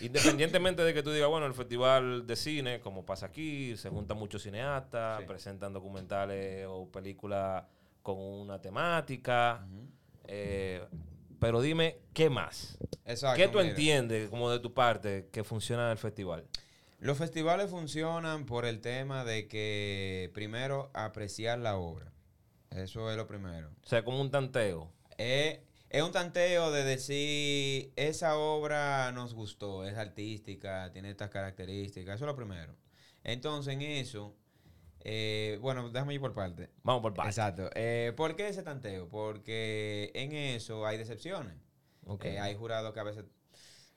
independientemente 0.00 0.82
de 0.82 0.92
que 0.92 1.02
tú 1.02 1.10
digas, 1.12 1.28
bueno, 1.28 1.46
el 1.46 1.54
festival 1.54 2.26
de 2.26 2.36
cine, 2.36 2.80
como 2.80 3.04
pasa 3.06 3.26
aquí, 3.26 3.76
se 3.76 3.88
juntan 3.90 4.16
muchos 4.18 4.42
cineastas, 4.42 5.20
Sí. 5.20 5.26
presentan 5.26 5.72
documentales 5.72 6.66
o 6.68 6.88
películas 6.90 7.64
con 8.02 8.18
una 8.18 8.60
temática. 8.60 9.66
eh, 10.26 10.82
pero 11.44 11.60
dime, 11.60 11.98
¿qué 12.14 12.30
más? 12.30 12.78
Exacto. 13.04 13.36
¿Qué 13.36 13.48
tú 13.48 13.58
mira. 13.58 13.68
entiendes, 13.68 14.30
como 14.30 14.50
de 14.50 14.60
tu 14.60 14.72
parte, 14.72 15.28
que 15.30 15.44
funciona 15.44 15.92
el 15.92 15.98
festival? 15.98 16.46
Los 17.00 17.18
festivales 17.18 17.68
funcionan 17.68 18.46
por 18.46 18.64
el 18.64 18.80
tema 18.80 19.26
de 19.26 19.46
que, 19.46 20.30
primero, 20.32 20.90
apreciar 20.94 21.58
la 21.58 21.76
obra. 21.76 22.10
Eso 22.70 23.10
es 23.10 23.18
lo 23.18 23.26
primero. 23.26 23.68
O 23.82 23.86
sea, 23.86 24.02
como 24.02 24.22
un 24.22 24.30
tanteo. 24.30 24.90
Es, 25.18 25.58
es 25.90 26.02
un 26.02 26.12
tanteo 26.12 26.72
de 26.72 26.82
decir, 26.82 27.92
esa 27.96 28.38
obra 28.38 29.12
nos 29.12 29.34
gustó, 29.34 29.84
es 29.84 29.98
artística, 29.98 30.90
tiene 30.92 31.10
estas 31.10 31.28
características. 31.28 32.14
Eso 32.14 32.24
es 32.24 32.28
lo 32.28 32.36
primero. 32.36 32.74
Entonces, 33.22 33.74
en 33.74 33.82
eso, 33.82 34.34
eh, 35.04 35.58
bueno, 35.60 35.90
déjame 35.90 36.14
ir 36.14 36.20
por 36.20 36.32
parte. 36.32 36.70
Vamos 36.82 37.02
por 37.02 37.12
partes. 37.12 37.36
Exacto. 37.36 37.68
Eh, 37.74 38.12
¿Por 38.16 38.34
qué 38.36 38.48
ese 38.48 38.62
tanteo? 38.62 39.08
Porque 39.08 40.10
en 40.14 40.32
eso 40.32 40.86
hay 40.86 40.96
decepciones. 40.96 41.54
Ok. 42.06 42.24
Eh, 42.24 42.40
hay 42.40 42.54
jurados 42.54 42.92
que 42.94 43.00
a 43.00 43.04
veces 43.04 43.24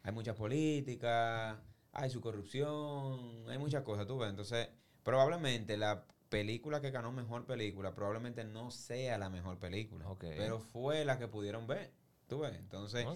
hay 0.03 0.11
mucha 0.11 0.35
política, 0.35 1.61
hay 1.93 2.09
su 2.09 2.19
corrupción, 2.19 3.49
hay 3.49 3.57
muchas 3.57 3.83
cosas, 3.83 4.05
tú 4.05 4.17
ves. 4.17 4.29
Entonces, 4.29 4.67
probablemente 5.03 5.77
la 5.77 6.05
película 6.27 6.81
que 6.81 6.91
ganó 6.91 7.13
mejor 7.13 7.45
película 7.45 7.95
probablemente 7.95 8.43
no 8.43 8.69
sea 8.69 9.17
la 9.17 9.29
mejor 9.29 9.59
película, 9.59 10.09
Ok. 10.09 10.25
pero 10.35 10.59
fue 10.59 11.05
la 11.05 11.17
que 11.17 11.29
pudieron 11.29 11.67
ver, 11.67 11.93
tú 12.27 12.39
ves. 12.39 12.53
Entonces, 12.57 13.07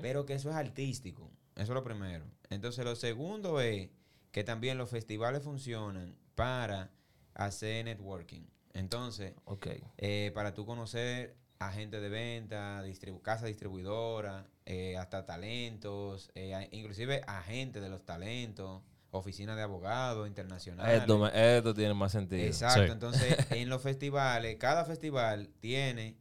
pero 0.00 0.24
que 0.24 0.34
eso 0.34 0.50
es 0.50 0.56
artístico, 0.56 1.32
eso 1.56 1.62
es 1.64 1.68
lo 1.70 1.82
primero. 1.82 2.24
Entonces, 2.48 2.84
lo 2.84 2.94
segundo 2.94 3.60
es 3.60 3.90
que 4.30 4.44
también 4.44 4.78
los 4.78 4.88
festivales 4.88 5.42
funcionan 5.42 6.16
para 6.36 6.92
hacer 7.40 7.84
networking. 7.84 8.42
Entonces, 8.74 9.34
eh, 9.98 10.30
para 10.34 10.54
tú 10.54 10.64
conocer 10.66 11.36
a 11.58 11.72
gente 11.72 12.00
de 12.00 12.08
venta, 12.08 12.82
distribu 12.82 13.20
casa 13.20 13.46
distribuidora, 13.46 14.46
eh, 14.64 14.96
hasta 14.96 15.26
talentos, 15.26 16.30
eh, 16.34 16.68
inclusive 16.70 17.22
agentes 17.26 17.82
de 17.82 17.88
los 17.88 18.04
talentos, 18.04 18.82
oficinas 19.10 19.56
de 19.56 19.62
abogados 19.62 20.28
internacionales. 20.28 21.02
Esto, 21.34 21.74
tiene 21.74 21.94
más 21.94 22.12
sentido. 22.12 22.42
Exacto, 22.42 22.86
Sí. 22.86 22.92
entonces 22.92 23.36
en 23.50 23.68
los 23.68 23.82
festivales, 23.82 24.56
cada 24.56 24.84
festival 24.84 25.48
tiene 25.60 26.16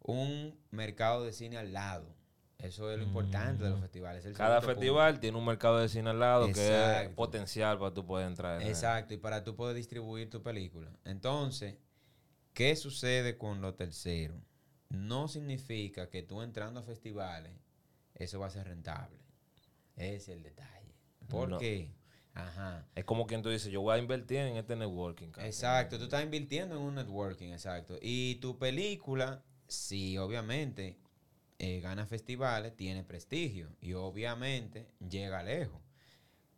un 0.00 0.58
mercado 0.70 1.24
de 1.24 1.32
cine 1.32 1.56
al 1.58 1.72
lado. 1.72 2.14
Eso 2.62 2.90
es 2.92 2.96
lo 2.98 3.04
importante 3.04 3.64
de 3.64 3.70
los 3.70 3.80
festivales. 3.80 4.24
el 4.24 4.34
Cada 4.34 4.60
festival 4.62 5.18
tiene 5.18 5.36
un 5.36 5.44
mercado 5.44 5.78
de 5.78 5.88
cine 5.88 6.10
al 6.10 6.20
lado 6.20 6.46
que 6.52 7.02
es 7.02 7.08
potencial 7.10 7.78
para 7.78 7.92
tú 7.92 8.06
poder 8.06 8.28
entrar. 8.28 8.62
en. 8.62 8.68
Exacto, 8.68 9.14
y 9.14 9.16
para 9.18 9.42
tú 9.42 9.56
poder 9.56 9.74
distribuir 9.76 10.30
tu 10.30 10.42
película. 10.42 10.90
Entonces, 11.04 11.76
¿qué 12.54 12.76
sucede 12.76 13.36
con 13.36 13.60
lo 13.60 13.74
tercero? 13.74 14.40
No 14.90 15.26
significa 15.26 16.08
que 16.08 16.22
tú 16.22 16.40
entrando 16.42 16.80
a 16.80 16.82
festivales, 16.84 17.52
eso 18.14 18.38
va 18.38 18.46
a 18.46 18.50
ser 18.50 18.68
rentable. 18.68 19.18
Ese 19.96 20.14
es 20.16 20.28
el 20.28 20.42
detalle. 20.42 20.94
¿Por 21.28 21.48
No. 21.48 21.58
qué? 21.58 21.92
Ajá. 22.34 22.86
Es 22.94 23.04
como 23.04 23.26
quien 23.26 23.42
tú 23.42 23.50
dices, 23.50 23.72
yo 23.72 23.82
voy 23.82 23.94
a 23.96 23.98
invertir 23.98 24.38
en 24.38 24.56
este 24.56 24.76
networking. 24.76 25.28
Exacto, 25.38 25.98
tú 25.98 26.04
estás 26.04 26.22
invirtiendo 26.22 26.76
en 26.76 26.82
un 26.82 26.94
networking, 26.94 27.48
exacto. 27.52 27.98
Y 28.00 28.36
tu 28.36 28.58
película, 28.58 29.42
sí, 29.66 30.16
obviamente, 30.16 30.98
eh, 31.64 31.78
gana 31.78 32.06
festivales, 32.06 32.74
tiene 32.74 33.04
prestigio 33.04 33.68
y 33.80 33.92
obviamente 33.92 34.88
llega 35.08 35.44
lejos. 35.44 35.80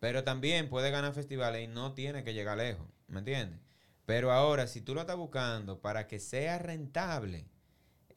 Pero 0.00 0.24
también 0.24 0.70
puede 0.70 0.90
ganar 0.90 1.12
festivales 1.12 1.62
y 1.62 1.66
no 1.66 1.92
tiene 1.92 2.24
que 2.24 2.32
llegar 2.32 2.56
lejos, 2.56 2.86
¿me 3.06 3.18
entiendes? 3.18 3.60
Pero 4.06 4.32
ahora, 4.32 4.66
si 4.66 4.80
tú 4.80 4.94
lo 4.94 5.02
estás 5.02 5.18
buscando 5.18 5.82
para 5.82 6.06
que 6.06 6.18
sea 6.18 6.58
rentable, 6.58 7.44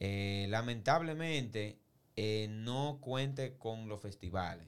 eh, 0.00 0.46
lamentablemente 0.48 1.78
eh, 2.16 2.46
no 2.48 3.00
cuente 3.02 3.58
con 3.58 3.86
los 3.90 4.00
festivales. 4.00 4.66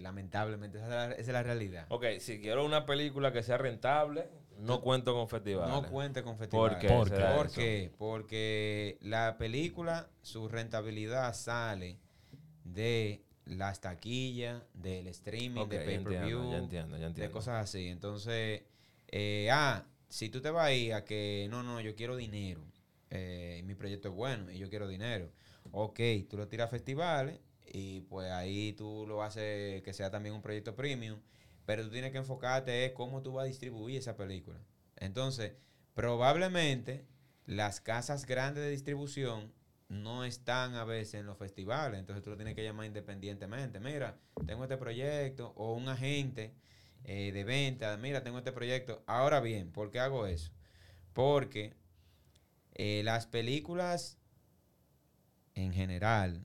Lamentablemente, 0.00 0.78
esa 0.78 0.86
es, 0.86 0.92
la, 0.92 1.04
esa 1.10 1.20
es 1.22 1.28
la 1.28 1.42
realidad. 1.42 1.86
Ok, 1.88 2.04
si 2.20 2.40
quiero 2.40 2.64
una 2.64 2.86
película 2.86 3.32
que 3.32 3.42
sea 3.42 3.58
rentable, 3.58 4.28
no 4.58 4.80
cuento 4.80 5.14
con 5.14 5.28
festivales. 5.28 5.74
No 5.74 5.88
cuente 5.88 6.22
con 6.22 6.36
¿Por 6.36 6.38
festivales. 6.38 6.78
qué? 6.80 6.88
¿Por 7.36 7.52
qué? 7.52 7.92
Porque 7.98 8.98
la 9.00 9.36
película, 9.38 10.08
su 10.22 10.48
rentabilidad 10.48 11.34
sale 11.34 11.98
de 12.64 13.22
las 13.44 13.80
taquillas, 13.80 14.62
del 14.74 15.06
streaming, 15.08 15.68
de 15.68 15.76
ya 15.76 15.84
pay-per-view, 15.84 16.52
entiendo, 16.54 16.96
ya 16.98 17.06
entiendo, 17.06 17.20
de 17.20 17.30
cosas 17.30 17.62
así. 17.62 17.86
Entonces, 17.88 18.62
eh, 19.08 19.48
ah, 19.52 19.84
si 20.08 20.28
tú 20.28 20.40
te 20.40 20.50
vas 20.50 20.66
ahí 20.66 20.90
a 20.90 21.04
que, 21.04 21.46
no, 21.50 21.62
no, 21.62 21.80
yo 21.80 21.94
quiero 21.94 22.16
dinero, 22.16 22.62
eh, 23.10 23.62
mi 23.64 23.74
proyecto 23.74 24.08
es 24.08 24.14
bueno 24.14 24.50
y 24.50 24.58
yo 24.58 24.68
quiero 24.68 24.88
dinero. 24.88 25.30
Ok, 25.72 26.00
tú 26.28 26.36
lo 26.36 26.48
tiras 26.48 26.66
a 26.66 26.70
festivales 26.70 27.40
y 27.66 28.00
pues 28.02 28.30
ahí 28.30 28.72
tú 28.72 29.04
lo 29.06 29.22
haces 29.22 29.82
que 29.82 29.92
sea 29.92 30.10
también 30.10 30.34
un 30.34 30.42
proyecto 30.42 30.74
premium, 30.74 31.18
pero 31.66 31.84
tú 31.84 31.90
tienes 31.90 32.12
que 32.12 32.18
enfocarte 32.18 32.86
en 32.86 32.94
cómo 32.94 33.22
tú 33.22 33.34
vas 33.34 33.44
a 33.44 33.48
distribuir 33.48 33.98
esa 33.98 34.16
película. 34.16 34.58
Entonces, 34.96 35.52
probablemente 35.94 37.06
las 37.44 37.80
casas 37.80 38.24
grandes 38.26 38.64
de 38.64 38.70
distribución 38.70 39.52
no 39.88 40.24
están 40.24 40.74
a 40.74 40.84
veces 40.84 41.20
en 41.20 41.26
los 41.26 41.38
festivales, 41.38 42.00
entonces 42.00 42.24
tú 42.24 42.30
lo 42.30 42.36
tienes 42.36 42.54
que 42.54 42.64
llamar 42.64 42.86
independientemente. 42.86 43.78
Mira, 43.78 44.18
tengo 44.46 44.64
este 44.64 44.76
proyecto, 44.76 45.52
o 45.56 45.74
un 45.74 45.88
agente 45.88 46.54
eh, 47.04 47.30
de 47.32 47.44
venta, 47.44 47.96
mira, 47.96 48.22
tengo 48.22 48.38
este 48.38 48.52
proyecto. 48.52 49.02
Ahora 49.06 49.40
bien, 49.40 49.70
¿por 49.70 49.90
qué 49.90 50.00
hago 50.00 50.26
eso? 50.26 50.50
Porque 51.12 51.74
eh, 52.74 53.02
las 53.04 53.26
películas 53.26 54.18
en 55.54 55.72
general, 55.72 56.44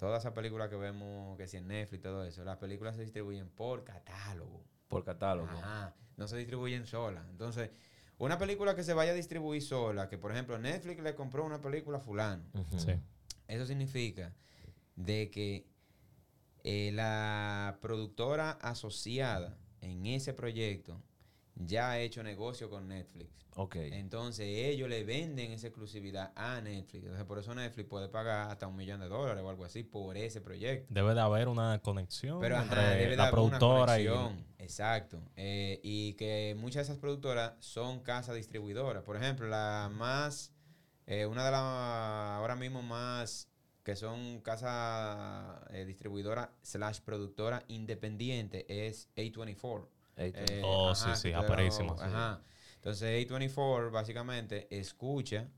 todas 0.00 0.22
esas 0.22 0.32
películas 0.32 0.70
que 0.70 0.76
vemos, 0.76 1.36
que 1.36 1.46
si 1.46 1.58
en 1.58 1.68
Netflix 1.68 2.00
y 2.00 2.02
todo 2.02 2.24
eso, 2.24 2.42
las 2.42 2.56
películas 2.56 2.96
se 2.96 3.02
distribuyen 3.02 3.50
por 3.50 3.84
catálogo. 3.84 4.64
Por 4.88 5.04
catálogo. 5.04 5.48
Ajá, 5.50 5.94
no 6.16 6.26
se 6.26 6.38
distribuyen 6.38 6.86
solas. 6.86 7.22
Entonces, 7.28 7.70
una 8.16 8.38
película 8.38 8.74
que 8.74 8.82
se 8.82 8.94
vaya 8.94 9.12
a 9.12 9.14
distribuir 9.14 9.60
sola, 9.60 10.08
que 10.08 10.16
por 10.16 10.32
ejemplo 10.32 10.58
Netflix 10.58 11.02
le 11.02 11.14
compró 11.14 11.44
una 11.44 11.60
película 11.60 11.98
a 11.98 12.00
fulano. 12.00 12.42
Sí. 12.78 12.94
eso 13.46 13.66
significa 13.66 14.34
de 14.96 15.30
que 15.30 15.66
eh, 16.64 16.92
la 16.94 17.78
productora 17.82 18.52
asociada 18.52 19.58
en 19.82 20.06
ese 20.06 20.32
proyecto 20.32 21.02
ya 21.54 21.90
ha 21.90 21.98
hecho 22.00 22.22
negocio 22.22 22.70
con 22.70 22.88
Netflix. 22.88 23.40
Ok. 23.56 23.76
Entonces 23.76 24.46
ellos 24.46 24.88
le 24.88 25.04
venden 25.04 25.52
esa 25.52 25.66
exclusividad 25.66 26.32
a 26.36 26.60
Netflix. 26.60 27.04
Entonces 27.04 27.26
por 27.26 27.38
eso 27.38 27.54
Netflix 27.54 27.88
puede 27.88 28.08
pagar 28.08 28.50
hasta 28.50 28.66
un 28.66 28.76
millón 28.76 29.00
de 29.00 29.08
dólares 29.08 29.42
o 29.42 29.50
algo 29.50 29.64
así 29.64 29.82
por 29.82 30.16
ese 30.16 30.40
proyecto. 30.40 30.86
Debe 30.88 31.14
de 31.14 31.20
haber 31.20 31.48
una 31.48 31.78
conexión 31.80 32.40
Pero 32.40 32.56
ajá, 32.56 32.64
entre 32.64 32.80
debe 32.80 33.10
de 33.10 33.16
la 33.16 33.28
haber 33.28 33.40
una 33.40 33.58
productora 33.58 34.00
y... 34.00 34.06
conexión. 34.06 34.46
Exacto. 34.58 35.20
Eh, 35.36 35.80
y 35.82 36.14
que 36.14 36.56
muchas 36.58 36.86
de 36.86 36.92
esas 36.92 36.98
productoras 36.98 37.54
son 37.58 38.00
casas 38.00 38.36
distribuidoras. 38.36 39.02
Por 39.02 39.16
ejemplo, 39.16 39.48
la 39.48 39.90
más, 39.92 40.52
eh, 41.06 41.26
una 41.26 41.44
de 41.44 41.50
las 41.50 41.60
ahora 41.60 42.56
mismo 42.56 42.82
más 42.82 43.50
que 43.82 43.96
son 43.96 44.40
casa 44.40 45.64
eh, 45.70 45.84
distribuidora 45.84 46.52
slash 46.62 47.00
productora 47.00 47.64
independiente 47.68 48.86
es 48.86 49.08
A24. 49.16 49.88
Eh, 50.20 50.62
Oh, 50.64 50.94
sí, 50.94 51.10
sí, 51.16 51.32
sí. 51.70 51.86
Ajá. 52.00 52.42
Entonces 52.76 53.26
A24 53.28 53.90
básicamente 53.90 54.66
escucha 54.70 55.48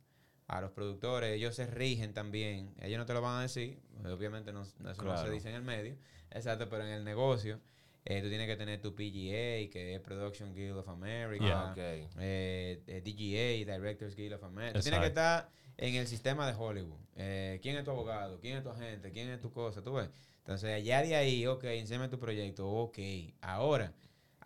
a 0.48 0.60
los 0.60 0.72
productores, 0.72 1.34
ellos 1.34 1.54
se 1.54 1.66
rigen 1.66 2.12
también, 2.12 2.74
ellos 2.80 2.98
no 2.98 3.06
te 3.06 3.14
lo 3.14 3.22
van 3.22 3.38
a 3.38 3.42
decir, 3.42 3.80
obviamente 4.04 4.52
no, 4.52 4.62
eso 4.62 5.02
no 5.02 5.16
se 5.16 5.30
dice 5.30 5.48
en 5.48 5.54
el 5.54 5.62
medio, 5.62 5.96
exacto, 6.30 6.68
pero 6.68 6.84
en 6.84 6.90
el 6.90 7.04
negocio 7.04 7.60
eh, 8.04 8.20
tú 8.20 8.28
tienes 8.28 8.48
que 8.48 8.56
tener 8.56 8.80
tu 8.80 8.94
PGA, 8.94 9.70
que 9.70 9.94
es 9.94 10.00
Production 10.00 10.52
Guild 10.52 10.76
of 10.78 10.88
America, 10.88 11.72
Yeah. 11.76 12.08
Eh, 12.18 12.82
eh, 12.86 13.00
DGA, 13.00 13.72
Directors 13.78 14.16
Guild 14.16 14.34
of 14.34 14.42
America. 14.44 14.78
Tú 14.78 14.82
tienes 14.82 15.00
que 15.00 15.06
estar 15.06 15.48
en 15.76 15.94
el 15.94 16.06
sistema 16.08 16.46
de 16.46 16.54
Hollywood. 16.54 16.98
Eh, 17.16 17.60
¿Quién 17.62 17.76
es 17.76 17.84
tu 17.84 17.92
abogado? 17.92 18.40
¿Quién 18.40 18.56
es 18.56 18.64
tu 18.64 18.70
agente? 18.70 19.12
¿Quién 19.12 19.30
es 19.30 19.40
tu 19.40 19.52
cosa? 19.52 19.82
¿Tú 19.82 19.92
ves? 19.94 20.10
Entonces, 20.38 20.74
allá 20.74 21.02
de 21.02 21.14
ahí, 21.14 21.46
ok, 21.46 21.62
enséñame 21.64 22.08
tu 22.08 22.18
proyecto, 22.18 22.68
ok. 22.68 22.98
Ahora 23.40 23.94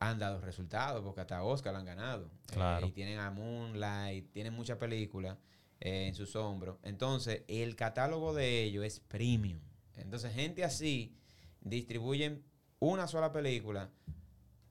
han 0.00 0.18
dado 0.18 0.40
resultados 0.40 1.02
porque 1.02 1.20
hasta 1.22 1.42
Oscar 1.42 1.72
lo 1.72 1.78
han 1.80 1.86
ganado. 1.86 2.26
Eh, 2.26 2.52
Claro. 2.54 2.86
y 2.86 2.92
tienen 2.92 3.18
a 3.18 3.30
Moonlight, 3.30 4.32
tienen 4.32 4.52
muchas 4.54 4.78
películas 4.78 5.38
eh, 5.80 6.06
en 6.08 6.14
sus 6.14 6.36
hombros. 6.36 6.78
Entonces, 6.82 7.42
el 7.48 7.76
catálogo 7.76 8.34
de 8.34 8.62
ellos 8.62 8.84
es 8.84 9.00
premium. 9.00 9.60
Entonces, 9.96 10.32
gente 10.34 10.64
así 10.64 11.14
distribuyen 11.60 12.44
una 12.78 13.06
sola 13.06 13.32
película 13.32 13.90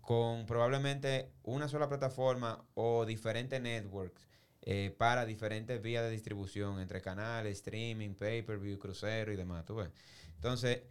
con 0.02 0.46
probablemente 0.46 1.32
una 1.44 1.68
sola 1.68 1.90
plataforma 1.90 2.64
o 2.76 3.06
diferentes 3.06 3.60
networks 3.60 4.28
eh, 4.62 4.94
para 4.98 5.26
diferentes 5.26 5.82
vías 5.82 6.04
de 6.04 6.12
distribución 6.12 6.80
entre 6.80 7.02
canales, 7.02 7.58
streaming, 7.58 8.14
pay-per-view, 8.14 8.78
crucero 8.78 9.32
y 9.32 9.36
demás. 9.36 9.66
¿tú 9.66 9.76
ves? 9.76 9.90
Entonces, 10.36 10.82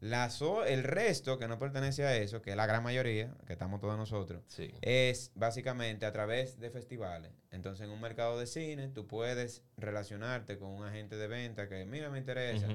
la 0.00 0.28
so- 0.30 0.64
el 0.64 0.84
resto 0.84 1.38
que 1.38 1.48
no 1.48 1.58
pertenece 1.58 2.04
a 2.04 2.16
eso, 2.16 2.42
que 2.42 2.50
es 2.50 2.56
la 2.56 2.66
gran 2.66 2.82
mayoría, 2.82 3.34
que 3.46 3.54
estamos 3.54 3.80
todos 3.80 3.96
nosotros, 3.96 4.42
Sí. 4.48 4.70
es 4.82 5.32
básicamente 5.34 6.04
a 6.06 6.12
través 6.12 6.58
de 6.60 6.70
festivales. 6.70 7.32
Entonces, 7.50 7.86
en 7.86 7.90
un 7.92 8.00
mercado 8.00 8.38
de 8.38 8.46
cine, 8.46 8.88
tú 8.88 9.06
puedes 9.06 9.62
relacionarte 9.78 10.58
con 10.58 10.68
un 10.70 10.84
agente 10.84 11.16
de 11.16 11.26
venta 11.28 11.68
que, 11.68 11.84
mira, 11.86 12.10
me 12.10 12.18
interesa. 12.18 12.68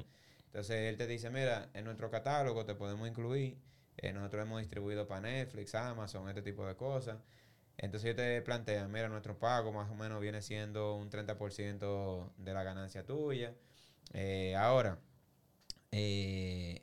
Entonces, 0.48 0.76
él 0.90 0.98
te 0.98 1.08
dice, 1.08 1.30
mira, 1.30 1.70
en 1.74 1.86
nuestro 1.86 2.10
catálogo 2.10 2.66
te 2.66 2.76
podemos 2.76 3.08
incluir. 3.08 3.58
eh, 3.98 4.14
nosotros 4.14 4.44
hemos 4.46 4.60
distribuido 4.62 5.08
para 5.08 5.22
Netflix, 5.22 5.76
Amazon, 5.76 6.28
este 6.28 6.42
tipo 6.42 6.66
de 6.66 6.76
cosas. 6.76 7.18
Entonces, 7.78 8.06
ellos 8.06 8.18
te 8.18 8.42
plantean, 8.42 8.92
mira, 8.92 9.10
nuestro 9.10 9.38
pago 9.38 9.72
más 9.72 9.92
o 9.92 9.96
menos 9.96 10.20
viene 10.22 10.42
siendo 10.42 10.96
un 10.96 11.10
30% 11.10 12.34
de 12.38 12.54
la 12.54 12.64
ganancia 12.64 13.06
tuya. 13.06 13.54
Eh, 14.14 14.56
ahora, 14.56 14.98
eh, 15.92 16.82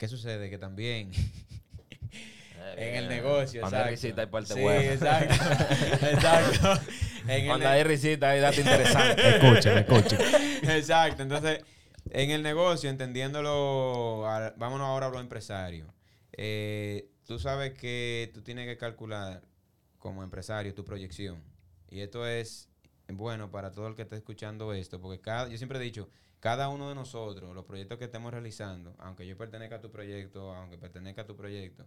¿qué 0.00 0.08
sucede? 0.08 0.48
Que 0.48 0.56
también 0.58 1.10
en 2.76 2.94
el 2.96 3.08
negocio, 3.08 3.60
Cuando 3.60 3.78
hay 3.78 3.90
risita 3.90 4.22
hay 4.22 4.26
parte 4.28 4.54
sí, 4.54 4.60
buena. 4.60 4.92
exacto. 4.92 5.34
exacto. 6.06 6.80
En 7.24 7.30
el 7.42 7.46
Cuando 7.46 7.66
ne- 7.66 7.72
hay 7.72 7.84
risita 7.84 8.30
hay 8.30 8.40
datos 8.40 8.58
interesantes. 8.58 9.24
Escuchen, 9.34 9.78
escuchen. 9.78 10.18
Exacto. 10.70 11.22
Entonces, 11.22 11.60
en 12.10 12.30
el 12.30 12.42
negocio, 12.42 12.88
entendiéndolo, 12.88 14.26
a- 14.26 14.54
vámonos 14.56 14.86
ahora 14.86 15.06
a 15.06 15.10
lo 15.10 15.20
empresario. 15.20 15.92
Eh, 16.32 17.08
tú 17.26 17.38
sabes 17.38 17.74
que 17.74 18.30
tú 18.32 18.42
tienes 18.42 18.66
que 18.66 18.78
calcular 18.78 19.42
como 19.98 20.22
empresario 20.24 20.74
tu 20.74 20.84
proyección. 20.84 21.42
Y 21.90 22.00
esto 22.00 22.26
es 22.26 22.68
bueno 23.08 23.50
para 23.50 23.70
todo 23.70 23.86
el 23.88 23.94
que 23.96 24.02
esté 24.02 24.16
escuchando 24.16 24.72
esto, 24.72 24.98
porque 25.00 25.20
cada, 25.20 25.48
yo 25.48 25.58
siempre 25.58 25.78
he 25.78 25.82
dicho, 25.82 26.08
cada 26.40 26.70
uno 26.70 26.88
de 26.88 26.94
nosotros, 26.94 27.54
los 27.54 27.64
proyectos 27.64 27.98
que 27.98 28.06
estemos 28.06 28.32
realizando, 28.32 28.94
aunque 28.98 29.26
yo 29.26 29.36
pertenezca 29.36 29.76
a 29.76 29.80
tu 29.80 29.90
proyecto, 29.90 30.52
aunque 30.54 30.78
pertenezca 30.78 31.22
a 31.22 31.26
tu 31.26 31.36
proyecto, 31.36 31.86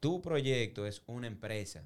tu 0.00 0.20
proyecto 0.20 0.86
es 0.86 1.02
una 1.06 1.26
empresa. 1.26 1.84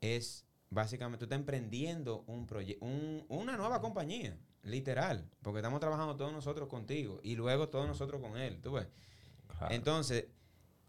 Es 0.00 0.46
básicamente, 0.68 1.18
tú 1.18 1.24
estás 1.24 1.38
emprendiendo 1.38 2.22
un 2.26 2.46
un, 2.80 3.24
una 3.28 3.56
nueva 3.56 3.80
compañía, 3.80 4.38
literal, 4.62 5.28
porque 5.42 5.58
estamos 5.58 5.80
trabajando 5.80 6.16
todos 6.16 6.32
nosotros 6.32 6.68
contigo 6.68 7.20
y 7.22 7.34
luego 7.34 7.68
todos 7.68 7.86
nosotros 7.86 8.20
con 8.20 8.36
él, 8.36 8.60
¿tú 8.60 8.72
ves? 8.72 8.86
Claro. 9.46 9.74
Entonces, 9.74 10.26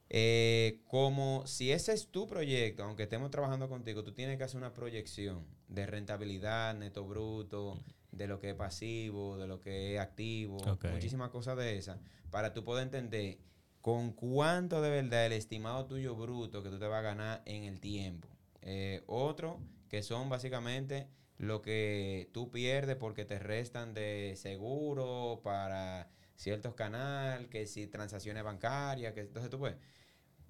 eh, 0.10 0.82
como 0.88 1.48
si 1.48 1.72
ese 1.72 1.94
es 1.94 2.10
tu 2.10 2.28
proyecto, 2.28 2.84
aunque 2.84 3.04
estemos 3.04 3.32
trabajando 3.32 3.70
contigo, 3.70 4.04
tú 4.04 4.12
tienes 4.14 4.38
que 4.38 4.44
hacer 4.44 4.58
una 4.58 4.74
proyección 4.74 5.46
de 5.70 5.86
rentabilidad, 5.86 6.76
neto 6.76 7.06
bruto, 7.06 7.80
de 8.12 8.28
lo 8.28 8.40
que 8.40 8.50
es 8.50 8.56
pasivo, 8.56 9.38
de 9.38 9.48
lo 9.48 9.60
que 9.60 9.96
es 9.96 10.00
activo, 10.00 10.58
muchísimas 10.92 11.30
cosas 11.30 11.58
de 11.58 11.78
esas, 11.78 12.00
para 12.30 12.54
tú 12.54 12.64
poder 12.64 12.84
entender 12.84 13.40
con 13.82 14.12
cuánto 14.12 14.82
de 14.82 14.90
verdad 14.90 15.26
el 15.26 15.34
estimado 15.34 15.86
tuyo 15.86 16.16
bruto 16.16 16.62
que 16.62 16.70
tú 16.70 16.78
te 16.78 16.88
vas 16.88 17.00
a 17.00 17.02
ganar 17.02 17.42
en 17.46 17.64
el 17.64 17.80
tiempo. 17.80 18.28
Eh, 18.62 19.04
otro, 19.08 19.60
que 19.90 20.04
son 20.04 20.30
básicamente 20.30 21.08
lo 21.38 21.62
que 21.62 22.30
tú 22.32 22.52
pierdes 22.52 22.96
porque 22.96 23.26
te 23.26 23.40
restan 23.40 23.94
de 23.94 24.36
seguro 24.38 25.42
para 25.44 26.10
ciertos 26.36 26.76
canales, 26.76 27.48
que 27.48 27.66
si 27.66 27.88
transacciones 27.88 28.44
bancarias, 28.44 29.14
que 29.14 29.22
entonces 29.22 29.50
tú 29.50 29.58
puedes. 29.58 29.78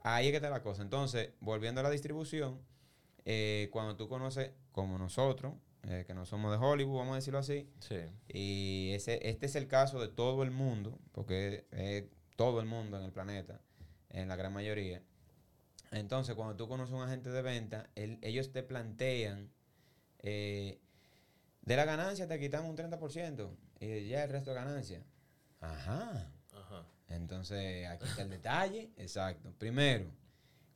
Ahí 0.03 0.27
es 0.27 0.31
que 0.31 0.37
está 0.37 0.49
la 0.49 0.61
cosa. 0.61 0.81
Entonces, 0.81 1.31
volviendo 1.39 1.79
a 1.79 1.83
la 1.83 1.89
distribución, 1.89 2.59
eh, 3.23 3.69
cuando 3.71 3.95
tú 3.95 4.09
conoces, 4.09 4.51
como 4.71 4.97
nosotros, 4.97 5.53
eh, 5.83 6.03
que 6.05 6.13
no 6.13 6.25
somos 6.25 6.51
de 6.51 6.63
Hollywood, 6.65 6.97
vamos 6.99 7.13
a 7.13 7.15
decirlo 7.15 7.39
así, 7.39 7.67
Sí. 7.79 7.97
y 8.27 8.91
ese, 8.93 9.27
este 9.29 9.45
es 9.47 9.55
el 9.55 9.67
caso 9.67 9.99
de 9.99 10.07
todo 10.09 10.43
el 10.43 10.51
mundo, 10.51 10.99
porque 11.11 11.65
es 11.71 12.05
todo 12.35 12.59
el 12.59 12.65
mundo 12.67 12.97
en 12.97 13.03
el 13.03 13.11
planeta, 13.11 13.61
en 14.09 14.27
la 14.27 14.35
gran 14.35 14.53
mayoría. 14.53 15.01
Entonces, 15.91 16.35
cuando 16.35 16.55
tú 16.55 16.67
conoces 16.67 16.93
a 16.93 16.97
un 16.97 17.03
agente 17.03 17.29
de 17.31 17.41
venta, 17.41 17.89
él- 17.95 18.17
ellos 18.21 18.51
te 18.51 18.63
plantean, 18.63 19.49
eh, 20.19 20.79
de 21.63 21.75
la 21.75 21.85
ganancia 21.85 22.27
te 22.27 22.39
quitamos 22.39 22.69
un 22.69 22.75
30%, 22.75 23.55
y 23.79 24.07
ya 24.07 24.23
el 24.23 24.29
resto 24.29 24.51
de 24.51 24.55
ganancia. 24.55 25.03
Ajá. 25.59 26.31
Ajá. 26.53 26.85
Entonces, 27.09 27.87
aquí 27.87 28.05
está 28.05 28.21
el 28.21 28.29
detalle. 28.29 28.91
Exacto. 28.97 29.51
Primero, 29.57 30.05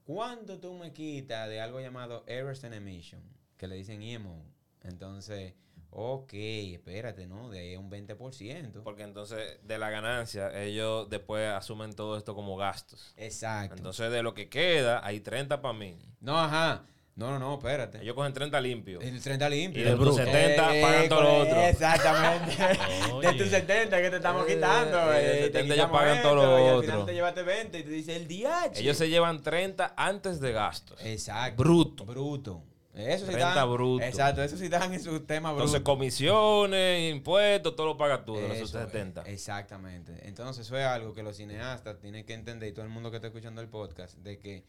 ¿cuánto 0.04 0.60
tú 0.60 0.74
me 0.74 0.92
quitas 0.92 1.48
de 1.50 1.62
algo 1.62 1.80
llamado 1.80 2.26
and 2.28 2.74
Emission? 2.74 3.22
Que 3.58 3.68
le 3.68 3.76
dicen 3.76 4.02
EMO. 4.02 4.44
Entonces, 4.88 5.54
ok, 5.90 6.34
espérate, 6.34 7.26
¿no? 7.28 7.50
De 7.50 7.60
ahí 7.60 7.74
es 7.74 7.80
un 7.80 7.90
20%. 7.90 8.84
Porque 8.84 9.04
entonces 9.04 9.60
de 9.64 9.78
la 9.78 9.90
ganancia 9.90 10.52
ellos 10.62 11.10
después 11.10 11.48
asumen 11.52 11.94
todo 11.94 12.18
esto 12.18 12.36
como 12.36 12.58
gastos. 12.58 13.14
Exacto. 13.18 13.76
Entonces 13.78 14.12
de 14.12 14.22
lo 14.24 14.34
que 14.34 14.50
queda 14.50 15.06
hay 15.06 15.20
30 15.22 15.62
para 15.62 15.74
mí. 15.78 15.98
no, 16.20 16.40
ajá. 16.40 16.86
No, 17.18 17.30
no, 17.32 17.40
no, 17.40 17.54
espérate. 17.54 18.02
Ellos 18.02 18.14
cogen 18.14 18.34
30 18.34 18.60
limpios. 18.60 19.02
El 19.02 19.22
30 19.22 19.48
limpio. 19.48 19.82
Y 19.82 19.86
de 19.86 19.92
tus 19.92 20.00
bruto. 20.02 20.16
70 20.18 20.68
pagan 20.82 21.08
todo 21.08 21.22
lo 21.22 21.36
otro. 21.38 21.62
Exactamente. 21.62 22.52
de 23.22 23.34
tus 23.38 23.42
Oye. 23.48 23.50
70 23.52 24.02
que 24.02 24.10
te 24.10 24.16
estamos 24.18 24.46
Eh, 24.50 24.54
quitando. 24.56 25.14
eh, 25.14 25.46
eh, 25.46 25.50
te 25.50 25.60
70 25.60 25.74
ellos 25.76 25.90
pagan 25.92 26.22
todo 26.22 26.34
esto, 26.34 26.46
lo 26.46 26.60
y 26.60 26.68
al 26.76 26.82
final 26.82 26.96
otro. 26.98 27.06
te 27.06 27.14
llevaste 27.14 27.44
20 27.44 27.80
y 27.80 27.84
te 27.84 27.90
dice 27.90 28.16
el 28.18 28.28
DH. 28.28 28.82
Ellos 28.82 28.98
se 28.98 29.08
llevan 29.08 29.42
30 29.42 29.94
antes 29.96 30.42
de 30.42 30.52
gastos. 30.52 31.00
Exacto. 31.06 31.64
Bruto. 31.64 32.04
Bruto. 32.04 32.64
Eso 32.96 33.26
sí 33.26 33.34
Renta 33.34 33.66
bruto. 33.66 34.04
Exacto, 34.04 34.42
eso 34.42 34.58
sí 34.58 34.66
están 34.66 34.94
en 34.94 35.04
su 35.04 35.20
tema 35.22 35.52
bruto. 35.52 35.64
Entonces 35.66 35.84
comisiones, 35.84 37.14
impuestos, 37.14 37.76
todo 37.76 37.88
lo 37.88 37.98
pagas 37.98 38.24
tú 38.26 38.36
de 38.36 38.48
los 38.48 38.58
Eso, 38.58 38.68
70. 38.68 39.22
eh, 39.22 39.34
Exactamente. 39.34 40.28
Entonces 40.28 40.66
eso 40.66 40.78
es 40.78 40.86
algo 40.86 41.14
que 41.14 41.22
los 41.24 41.36
cineastas 41.38 42.00
tienen 42.00 42.26
que 42.26 42.34
entender 42.34 42.70
y 42.70 42.74
todo 42.74 42.86
el 42.86 42.92
mundo 42.92 43.12
que 43.12 43.18
está 43.18 43.28
escuchando 43.28 43.62
el 43.62 43.68
podcast, 43.68 44.18
de 44.20 44.40
que 44.40 44.64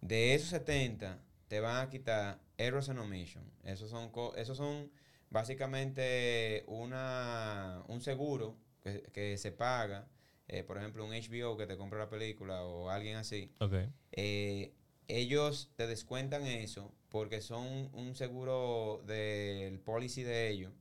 de 0.00 0.34
esos 0.34 0.48
70 0.48 1.18
te 1.48 1.60
van 1.60 1.86
a 1.86 1.90
quitar 1.90 2.40
errors 2.58 2.88
and 2.88 2.98
omission. 2.98 3.44
Esos 3.64 3.90
son, 3.90 4.10
esos 4.36 4.56
son 4.56 4.90
básicamente 5.30 6.64
una, 6.66 7.82
un 7.88 8.00
seguro 8.00 8.56
que, 8.82 9.02
que 9.12 9.36
se 9.38 9.52
paga, 9.52 10.06
eh, 10.48 10.62
por 10.64 10.78
ejemplo, 10.78 11.04
un 11.04 11.10
HBO 11.12 11.56
que 11.56 11.66
te 11.66 11.76
compra 11.76 11.98
la 11.98 12.08
película 12.08 12.62
o 12.64 12.90
alguien 12.90 13.16
así. 13.16 13.52
Ok. 13.60 13.74
eh, 14.12 14.72
ellos 15.18 15.70
te 15.76 15.86
descuentan 15.86 16.46
eso 16.46 16.92
porque 17.10 17.40
son 17.40 17.90
un 17.92 18.14
seguro 18.14 19.02
del 19.06 19.78
policy 19.80 20.22
de 20.22 20.50
ellos 20.50 20.72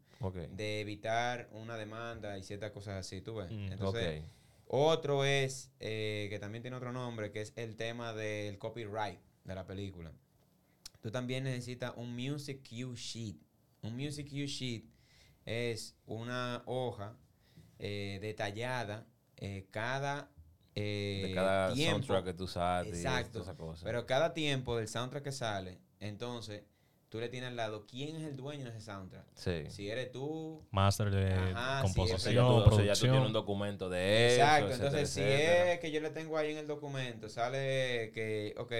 de 0.52 0.82
evitar 0.82 1.50
una 1.54 1.78
demanda 1.78 2.38
y 2.38 2.44
ciertas 2.44 2.72
cosas 2.72 2.96
así, 3.00 3.22
tú 3.22 3.36
ves. 3.36 3.52
Mm, 3.52 3.72
Entonces, 3.72 4.24
otro 4.68 5.24
es, 5.24 5.72
eh, 5.80 6.28
que 6.30 6.40
también 6.40 6.62
tiene 6.62 6.76
otro 6.78 6.92
nombre, 6.92 7.32
que 7.32 7.42
es 7.42 7.54
el 7.56 7.76
tema 7.76 8.14
del 8.14 8.58
copyright 8.58 9.20
de 9.44 9.56
la 9.56 9.66
película. 9.66 10.12
tú 11.02 11.12
también 11.12 11.46
necesitas 11.46 11.94
un 11.96 12.14
Music 12.14 12.68
Cue 12.68 12.96
Sheet. 12.96 13.38
Un 13.84 13.96
Music 13.96 14.30
Cue 14.30 14.48
Sheet 14.48 14.84
es 15.46 15.96
una 16.06 16.62
hoja 16.66 17.16
eh, 17.80 18.20
detallada 18.22 19.08
eh, 19.38 19.68
cada 19.72 20.30
eh, 20.76 21.26
de 21.28 21.34
cada 21.34 21.74
tiempo. 21.74 21.92
soundtrack 21.98 22.26
que 22.26 22.34
tú 22.34 22.48
sabes. 22.48 22.94
Exacto. 22.96 23.40
Y 23.40 23.42
esa 23.42 23.56
cosa. 23.56 23.86
Pero 23.86 24.06
cada 24.06 24.34
tiempo 24.34 24.78
del 24.78 24.88
soundtrack 24.88 25.24
que 25.24 25.32
sale, 25.32 25.80
entonces 26.00 26.64
tú 27.10 27.20
le 27.20 27.28
tienes 27.28 27.50
al 27.50 27.56
lado 27.56 27.86
quién 27.88 28.16
es 28.18 28.24
el 28.24 28.38
dueño 28.38 28.66
de 28.66 28.70
ese 28.70 28.82
soundtrack. 28.82 29.26
sí. 29.34 29.64
Si 29.70 29.90
eres 29.90 30.12
tú. 30.12 30.64
Máster 30.72 31.10
de 31.10 31.34
Ajá, 31.34 31.82
composición, 31.82 32.34
ya 32.36 32.42
tú, 32.42 32.48
o 32.48 32.54
sea, 32.54 32.64
ya 32.64 32.64
tú 32.64 32.76
producción. 32.76 33.12
tienes 33.12 33.28
un 33.28 33.34
documento 33.34 33.90
de 33.90 34.28
eso. 34.28 34.36
Exacto. 34.44 34.68
etcétera, 34.68 34.88
Entonces, 34.90 35.10
si 35.10 35.22
etcétera. 35.22 35.74
es 35.74 35.80
que 35.80 35.92
yo 35.92 36.02
le 36.02 36.10
tengo 36.12 36.38
ahí 36.38 36.52
en 36.52 36.58
el 36.60 36.68
documento, 36.68 37.28
sale 37.30 38.12
que, 38.14 38.54
ok, 38.58 38.74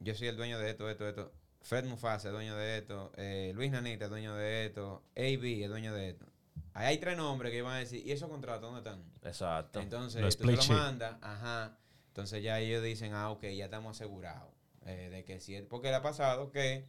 yo 0.00 0.14
soy 0.14 0.28
el 0.28 0.36
dueño 0.36 0.58
de 0.58 0.70
esto, 0.70 0.88
esto, 0.88 1.06
esto. 1.08 1.32
Fred 1.60 1.84
Mufasa 1.86 2.28
es 2.28 2.34
dueño 2.34 2.56
de 2.56 2.78
esto. 2.78 3.10
eh, 3.16 3.52
Luis 3.54 3.70
Nanita 3.70 4.04
es 4.06 4.10
dueño 4.10 4.34
de 4.34 4.66
esto. 4.66 5.02
AB 5.16 5.44
es 5.62 5.68
dueño 5.68 5.94
de 5.94 6.10
esto. 6.10 6.26
Ahí 6.74 6.86
hay 6.88 6.98
tres 6.98 7.16
nombres 7.16 7.52
que 7.52 7.62
van 7.62 7.74
a 7.76 7.78
decir, 7.78 8.04
¿y 8.06 8.10
esos 8.12 8.28
contratos 8.28 8.62
dónde 8.62 8.78
están? 8.80 9.02
Exacto. 9.22 9.80
Entonces, 9.80 10.20
Los 10.20 10.36
tú 10.36 10.46
lo 10.50 10.62
mandas, 10.66 11.16
ajá. 11.22 11.78
Entonces 12.08 12.42
ya 12.42 12.58
ellos 12.60 12.82
dicen, 12.82 13.14
ah, 13.14 13.30
ok, 13.30 13.44
ya 13.44 13.64
estamos 13.66 13.96
asegurados. 13.96 14.52
eh, 14.86 15.08
de 15.10 15.24
que 15.24 15.40
si 15.40 15.54
es, 15.54 15.62
porque 15.64 15.88
le 15.88 15.94
ha 15.94 16.02
pasado 16.02 16.50
que 16.50 16.86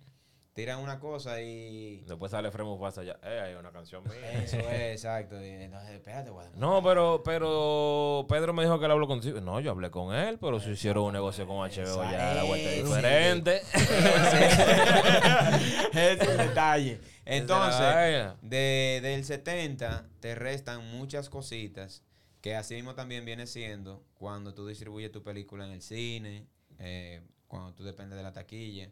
tiran 0.56 0.80
una 0.80 1.00
cosa 1.00 1.42
y... 1.42 2.02
Después 2.08 2.32
sale 2.32 2.50
Fremo 2.50 2.80
Pasa 2.80 3.04
ya. 3.04 3.20
Eh, 3.24 3.42
hay 3.42 3.56
una 3.56 3.74
canción 3.74 4.04
mía. 4.06 4.32
Eso 4.42 4.58
es, 4.58 4.66
exacto. 4.94 5.36
y 5.44 5.50
entonces, 5.50 5.92
espérate, 5.92 6.30
demandar. 6.30 6.58
No, 6.58 6.82
pero, 6.82 7.22
pero 7.26 8.26
Pedro 8.30 8.54
me 8.54 8.64
dijo 8.64 8.80
que 8.80 8.86
él 8.86 8.92
habló 8.92 9.06
contigo. 9.06 9.42
No, 9.42 9.60
yo 9.60 9.72
hablé 9.72 9.92
con 9.92 10.16
él, 10.16 10.38
pero 10.40 10.62
si 10.62 10.70
hicieron 10.70 11.04
un 11.04 11.14
negocio 11.14 11.46
con 11.46 11.58
HBO 11.58 12.04
ya 12.10 12.36
la 12.36 12.44
vuelta 12.46 12.70
es 12.70 12.86
diferente. 12.86 13.62
Ese 15.92 16.14
es 16.14 16.22
el 16.22 16.38
detalle. 16.38 17.02
Entonces, 17.26 18.34
de, 18.42 19.02
del 19.04 19.26
70 19.26 20.08
te 20.22 20.36
restan 20.36 20.90
muchas 20.90 21.30
cositas 21.30 22.02
que 22.40 22.56
así 22.56 22.76
mismo 22.76 22.96
también 22.96 23.26
viene 23.26 23.46
siendo 23.46 24.06
cuando 24.14 24.54
tú 24.54 24.66
distribuyes 24.66 25.12
tu 25.12 25.22
película 25.22 25.66
en 25.66 25.72
el 25.72 25.82
cine, 25.82 26.48
eh, 26.80 27.22
cuando 27.48 27.74
tú 27.74 27.84
dependes 27.84 28.16
de 28.16 28.24
la 28.24 28.32
taquilla, 28.32 28.90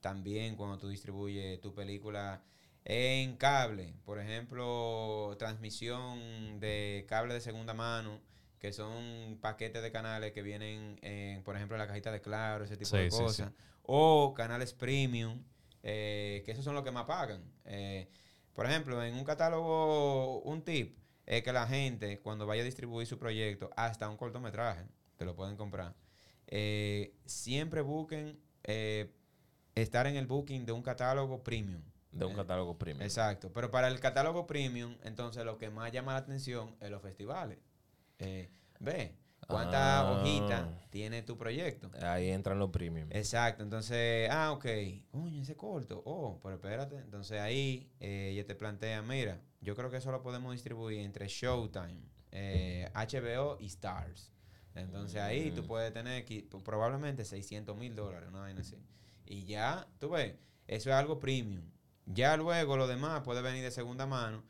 también 0.00 0.56
cuando 0.56 0.78
tú 0.78 0.88
distribuyes 0.88 1.60
tu 1.60 1.74
película 1.74 2.42
en 2.84 3.36
cable, 3.36 3.94
por 4.04 4.18
ejemplo, 4.18 5.36
transmisión 5.38 6.58
de 6.60 7.04
cable 7.08 7.34
de 7.34 7.40
segunda 7.40 7.74
mano, 7.74 8.20
que 8.58 8.72
son 8.72 9.38
paquetes 9.40 9.82
de 9.82 9.92
canales 9.92 10.32
que 10.32 10.42
vienen, 10.42 10.98
en, 11.02 11.42
por 11.42 11.54
ejemplo, 11.56 11.76
en 11.76 11.80
la 11.80 11.86
cajita 11.86 12.10
de 12.10 12.20
Claro, 12.20 12.64
ese 12.64 12.76
tipo 12.76 12.90
Sí, 12.90 12.96
de 12.96 13.10
sí, 13.10 13.16
sí. 13.16 13.22
cosas, 13.24 13.52
o 13.82 14.34
canales 14.34 14.72
premium, 14.72 15.42
eh, 15.82 16.42
que 16.44 16.52
esos 16.52 16.64
son 16.64 16.74
los 16.74 16.82
que 16.84 16.90
más 16.90 17.04
pagan. 17.04 17.42
Eh, 17.64 18.08
por 18.54 18.66
ejemplo, 18.66 19.02
en 19.04 19.14
un 19.14 19.24
catálogo, 19.24 20.40
un 20.40 20.62
tip 20.62 20.98
es 21.26 21.42
que 21.42 21.52
la 21.52 21.66
gente, 21.66 22.18
cuando 22.20 22.46
vaya 22.46 22.62
a 22.62 22.64
distribuir 22.64 23.06
su 23.06 23.18
proyecto, 23.18 23.70
hasta 23.76 24.08
un 24.08 24.16
cortometraje, 24.16 24.86
te 25.16 25.24
lo 25.24 25.36
pueden 25.36 25.56
comprar, 25.56 25.94
eh, 26.46 27.14
siempre 27.26 27.82
busquen 27.82 28.40
eh, 28.64 29.12
estar 29.82 30.06
en 30.06 30.16
el 30.16 30.26
booking 30.26 30.64
de 30.66 30.72
un 30.72 30.82
catálogo 30.82 31.42
premium. 31.42 31.82
De 32.10 32.24
un 32.24 32.32
Eh, 32.32 32.36
catálogo 32.36 32.76
premium. 32.78 33.02
Exacto. 33.02 33.52
Pero 33.52 33.70
para 33.70 33.88
el 33.88 34.00
catálogo 34.00 34.46
premium, 34.46 34.96
entonces 35.04 35.44
lo 35.44 35.58
que 35.58 35.70
más 35.70 35.92
llama 35.92 36.12
la 36.12 36.18
atención 36.20 36.74
es 36.80 36.90
los 36.90 37.02
festivales. 37.02 37.58
Eh, 38.18 38.48
ve, 38.80 39.14
cuánta 39.46 40.00
Ah. 40.00 40.12
hojita 40.12 40.68
tiene 40.90 41.22
tu 41.22 41.36
proyecto. 41.36 41.90
Ahí 42.02 42.30
entran 42.30 42.58
los 42.58 42.70
premium. 42.70 43.08
Exacto, 43.12 43.62
entonces, 43.62 44.28
ah, 44.30 44.52
ok, 44.52 44.66
coño, 45.10 45.42
ese 45.42 45.54
corto, 45.56 46.02
oh, 46.04 46.40
pero 46.42 46.56
espérate, 46.56 46.96
entonces 46.96 47.38
ahí 47.40 47.90
eh, 48.00 48.30
ella 48.32 48.46
te 48.46 48.54
plantea, 48.54 49.02
mira, 49.02 49.40
yo 49.60 49.74
creo 49.76 49.90
que 49.90 49.98
eso 49.98 50.10
lo 50.10 50.22
podemos 50.22 50.52
distribuir 50.52 51.00
entre 51.00 51.28
Showtime, 51.28 52.00
eh, 52.32 52.90
HBO 52.94 53.58
y 53.60 53.66
Stars. 53.66 54.32
Entonces 54.74 55.20
ahí 55.20 55.50
tú 55.50 55.62
Mm. 55.62 55.66
puedes 55.66 55.92
tener 55.92 56.24
probablemente 56.64 57.24
600 57.24 57.76
mil 57.76 57.94
dólares, 57.96 58.28
una 58.28 58.40
vaina 58.40 58.60
así. 58.60 58.76
Y 59.28 59.44
ya, 59.44 59.86
tú 59.98 60.10
ves, 60.10 60.34
eso 60.66 60.90
es 60.90 60.96
algo 60.96 61.18
premium. 61.18 61.62
Ya 62.06 62.36
luego 62.36 62.76
lo 62.78 62.86
demás 62.86 63.20
puede 63.22 63.42
venir 63.42 63.62
de 63.62 63.70
segunda 63.70 64.06
mano. 64.06 64.42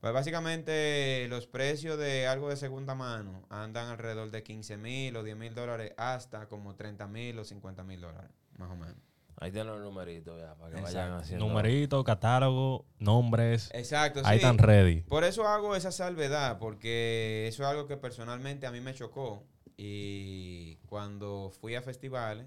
Pues 0.00 0.12
básicamente 0.12 1.26
los 1.28 1.46
precios 1.46 1.98
de 1.98 2.26
algo 2.26 2.50
de 2.50 2.56
segunda 2.56 2.94
mano 2.94 3.46
andan 3.48 3.88
alrededor 3.88 4.30
de 4.30 4.42
15 4.42 4.76
mil 4.76 5.16
o 5.16 5.22
10 5.22 5.36
mil 5.36 5.54
dólares 5.54 5.94
hasta 5.96 6.48
como 6.48 6.76
30 6.76 7.06
mil 7.06 7.38
o 7.38 7.44
50 7.44 7.82
mil 7.82 8.00
dólares, 8.02 8.30
más 8.58 8.70
o 8.70 8.76
menos. 8.76 8.98
Ahí 9.38 9.50
tienen 9.50 9.72
los 9.72 9.80
numeritos 9.80 10.38
ya, 10.40 10.54
para 10.54 10.74
que 10.74 10.80
vayan 10.80 11.12
haciendo. 11.12 11.46
Numerito, 11.46 12.04
catálogo, 12.04 12.86
nombres. 12.98 13.70
Exacto, 13.74 14.20
Ahí 14.24 14.38
sí. 14.38 14.44
están 14.44 14.58
ready. 14.58 15.02
Por 15.02 15.24
eso 15.24 15.46
hago 15.46 15.76
esa 15.76 15.92
salvedad, 15.92 16.58
porque 16.58 17.46
eso 17.48 17.62
es 17.62 17.68
algo 17.68 17.86
que 17.86 17.96
personalmente 17.96 18.66
a 18.66 18.70
mí 18.70 18.80
me 18.80 18.94
chocó. 18.94 19.44
Y 19.76 20.76
cuando 20.86 21.50
fui 21.60 21.74
a 21.74 21.82
festivales 21.82 22.46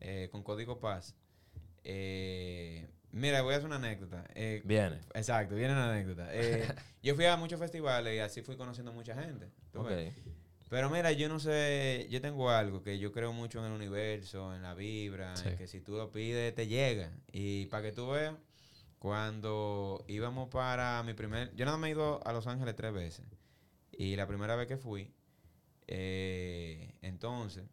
eh, 0.00 0.28
con 0.32 0.42
Código 0.42 0.80
Paz, 0.80 1.14
eh, 1.84 2.88
mira, 3.12 3.42
voy 3.42 3.54
a 3.54 3.56
hacer 3.56 3.66
una 3.66 3.76
anécdota. 3.76 4.24
Eh, 4.34 4.62
Viene. 4.64 5.00
Exacto, 5.14 5.54
viene 5.54 5.72
una 5.72 5.90
anécdota. 5.92 6.28
Eh, 6.32 6.66
yo 7.02 7.14
fui 7.14 7.24
a 7.26 7.36
muchos 7.36 7.58
festivales 7.60 8.14
y 8.14 8.18
así 8.18 8.42
fui 8.42 8.56
conociendo 8.56 8.92
mucha 8.92 9.14
gente. 9.14 9.48
¿tú 9.72 9.80
Ok. 9.80 9.88
ves? 9.88 10.14
Pero 10.68 10.88
mira, 10.88 11.10
yo 11.10 11.28
no 11.28 11.40
sé, 11.40 12.06
yo 12.10 12.20
tengo 12.20 12.48
algo 12.50 12.82
que 12.84 12.98
yo 13.00 13.10
creo 13.10 13.32
mucho 13.32 13.58
en 13.58 13.64
el 13.66 13.72
universo, 13.72 14.54
en 14.54 14.62
la 14.62 14.74
vibra, 14.74 15.34
Sí. 15.36 15.48
en 15.48 15.56
que 15.56 15.66
si 15.66 15.80
tú 15.80 15.96
lo 15.96 16.12
pides 16.12 16.54
te 16.54 16.68
llega. 16.68 17.10
Y 17.32 17.66
para 17.66 17.82
que 17.82 17.92
tú 17.92 18.08
veas, 18.10 18.36
cuando 19.00 20.04
íbamos 20.06 20.48
para 20.48 21.02
mi 21.02 21.14
primer, 21.14 21.52
yo 21.56 21.64
nada 21.64 21.76
más 21.76 21.88
he 21.88 21.92
ido 21.92 22.24
a 22.24 22.32
Los 22.32 22.46
Ángeles 22.46 22.76
tres 22.76 22.92
veces. 22.92 23.24
Y 23.90 24.14
la 24.14 24.28
primera 24.28 24.54
vez 24.54 24.68
que 24.68 24.76
fui, 24.76 25.12
eh, 25.88 26.94
entonces, 27.02 27.64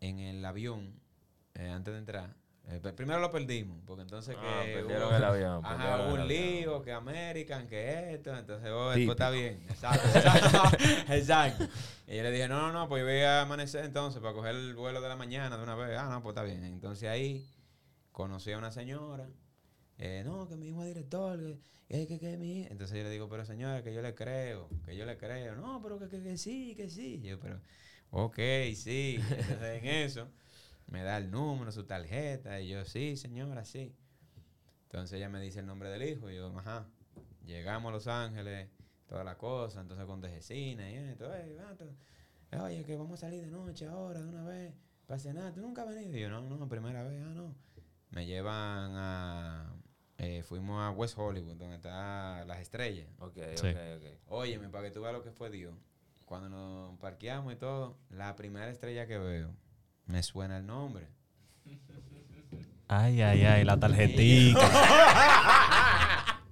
en 0.00 0.18
el 0.18 0.44
avión, 0.44 1.00
eh, 1.54 1.68
antes 1.70 1.94
de 1.94 1.98
entrar, 2.00 2.36
eh, 2.68 2.80
primero 2.96 3.18
lo 3.20 3.30
perdimos, 3.30 3.82
porque 3.86 4.02
entonces 4.02 4.36
Ah, 4.38 4.62
que 4.64 4.72
perdieron 4.74 5.08
hubo- 5.10 5.16
el 5.16 5.24
avión, 5.24 5.64
Ajá, 5.64 6.06
hubo 6.06 6.14
un 6.14 6.28
lío, 6.28 6.80
que 6.82 6.92
American, 6.92 7.66
que 7.66 8.14
esto, 8.14 8.36
entonces, 8.36 8.70
oh, 8.72 8.90
pues 8.94 9.08
está 9.08 9.30
bien. 9.30 9.64
Exacto, 9.68 10.08
exacto. 10.14 10.76
exacto. 11.12 11.64
Y 12.06 12.16
yo 12.16 12.22
le 12.22 12.30
dije, 12.30 12.48
no, 12.48 12.60
no, 12.60 12.72
no, 12.72 12.88
pues 12.88 13.00
yo 13.02 13.06
voy 13.06 13.20
a 13.20 13.42
amanecer 13.42 13.84
entonces 13.84 14.20
para 14.22 14.34
coger 14.34 14.54
el 14.54 14.74
vuelo 14.74 15.00
de 15.00 15.08
la 15.08 15.16
mañana 15.16 15.56
de 15.56 15.62
una 15.62 15.74
vez. 15.74 15.96
Ah, 15.98 16.08
no, 16.10 16.22
pues 16.22 16.32
está 16.34 16.42
bien. 16.44 16.62
Entonces 16.64 17.08
ahí 17.08 17.44
conocí 18.12 18.52
a 18.52 18.58
una 18.58 18.70
señora. 18.70 19.28
eh, 19.98 20.22
no, 20.24 20.48
que 20.48 20.56
mi 20.56 20.68
hijo 20.68 20.82
es 20.82 20.88
director, 20.94 21.38
que, 21.88 22.06
que, 22.06 22.06
que, 22.06 22.18
que 22.18 22.36
mi 22.38 22.60
hijo. 22.60 22.68
Entonces 22.72 22.96
yo 22.96 23.02
le 23.04 23.10
digo, 23.10 23.28
pero 23.28 23.44
señora, 23.44 23.82
que 23.82 23.92
yo 23.94 24.02
le 24.02 24.14
creo, 24.14 24.68
que 24.84 24.96
yo 24.96 25.04
le 25.04 25.16
creo. 25.16 25.54
No, 25.56 25.80
pero 25.82 25.98
que, 25.98 26.08
que, 26.08 26.22
que 26.22 26.36
sí, 26.36 26.74
que 26.76 26.88
sí. 26.88 27.20
Yo, 27.22 27.38
pero, 27.40 27.60
ok, 28.10 28.36
sí. 28.74 29.18
Entonces 29.30 29.82
en 29.82 29.86
eso 29.86 30.28
me 30.86 31.02
da 31.02 31.16
el 31.18 31.30
número, 31.30 31.72
su 31.72 31.84
tarjeta. 31.84 32.60
Y 32.60 32.68
yo, 32.68 32.84
sí, 32.84 33.16
señora, 33.16 33.64
sí. 33.64 33.94
Entonces 34.84 35.16
ella 35.16 35.28
me 35.28 35.40
dice 35.40 35.60
el 35.60 35.66
nombre 35.66 35.88
del 35.90 36.02
hijo. 36.02 36.30
Y 36.30 36.36
yo, 36.36 36.56
ajá. 36.58 36.86
Llegamos 37.46 37.90
a 37.90 37.92
Los 37.92 38.06
Ángeles, 38.06 38.68
toda 39.06 39.24
la 39.24 39.36
cosa. 39.38 39.80
Entonces 39.80 40.06
con 40.06 40.20
Dejecina 40.20 40.90
y 40.90 40.94
esto. 40.96 41.32
"Ey, 41.34 41.54
vato, 41.54 41.86
Oye, 42.62 42.84
que 42.84 42.96
vamos 42.96 43.14
a 43.18 43.26
salir 43.26 43.42
de 43.42 43.50
noche 43.50 43.86
ahora, 43.86 44.20
de 44.20 44.28
una 44.28 44.44
vez, 44.44 44.74
para 45.06 45.18
cenar. 45.18 45.54
¿Tú 45.54 45.62
nunca 45.62 45.82
has 45.82 45.88
venido? 45.88 46.14
Y 46.16 46.20
yo, 46.20 46.28
no, 46.28 46.42
no, 46.42 46.68
primera 46.68 47.02
vez, 47.02 47.22
ah, 47.24 47.32
no. 47.34 47.54
Me 48.10 48.26
llevan 48.26 48.92
a... 48.94 49.74
eh, 50.18 50.42
fuimos 50.42 50.78
a 50.82 50.90
West 50.90 51.16
Hollywood, 51.16 51.56
donde 51.56 51.76
están 51.76 52.46
las 52.46 52.60
estrellas. 52.60 53.08
Ok, 53.20 53.38
Sí. 53.56 53.68
ok, 53.68 53.76
ok. 53.96 54.04
Óyeme, 54.28 54.68
para 54.68 54.84
que 54.84 54.90
tú 54.90 55.00
veas 55.00 55.14
lo 55.14 55.22
que 55.22 55.30
fue 55.32 55.48
Dios. 55.48 55.74
Cuando 56.26 56.50
nos 56.50 56.98
parqueamos 56.98 57.54
y 57.54 57.56
todo, 57.56 57.96
la 58.10 58.36
primera 58.36 58.68
estrella 58.70 59.06
que 59.06 59.16
veo, 59.18 59.54
me 60.06 60.22
suena 60.22 60.58
el 60.58 60.66
nombre. 60.66 61.08
Ay, 62.88 63.22
ay, 63.22 63.44
ay, 63.44 63.64
la 63.64 63.78
tarjetita. 63.80 64.60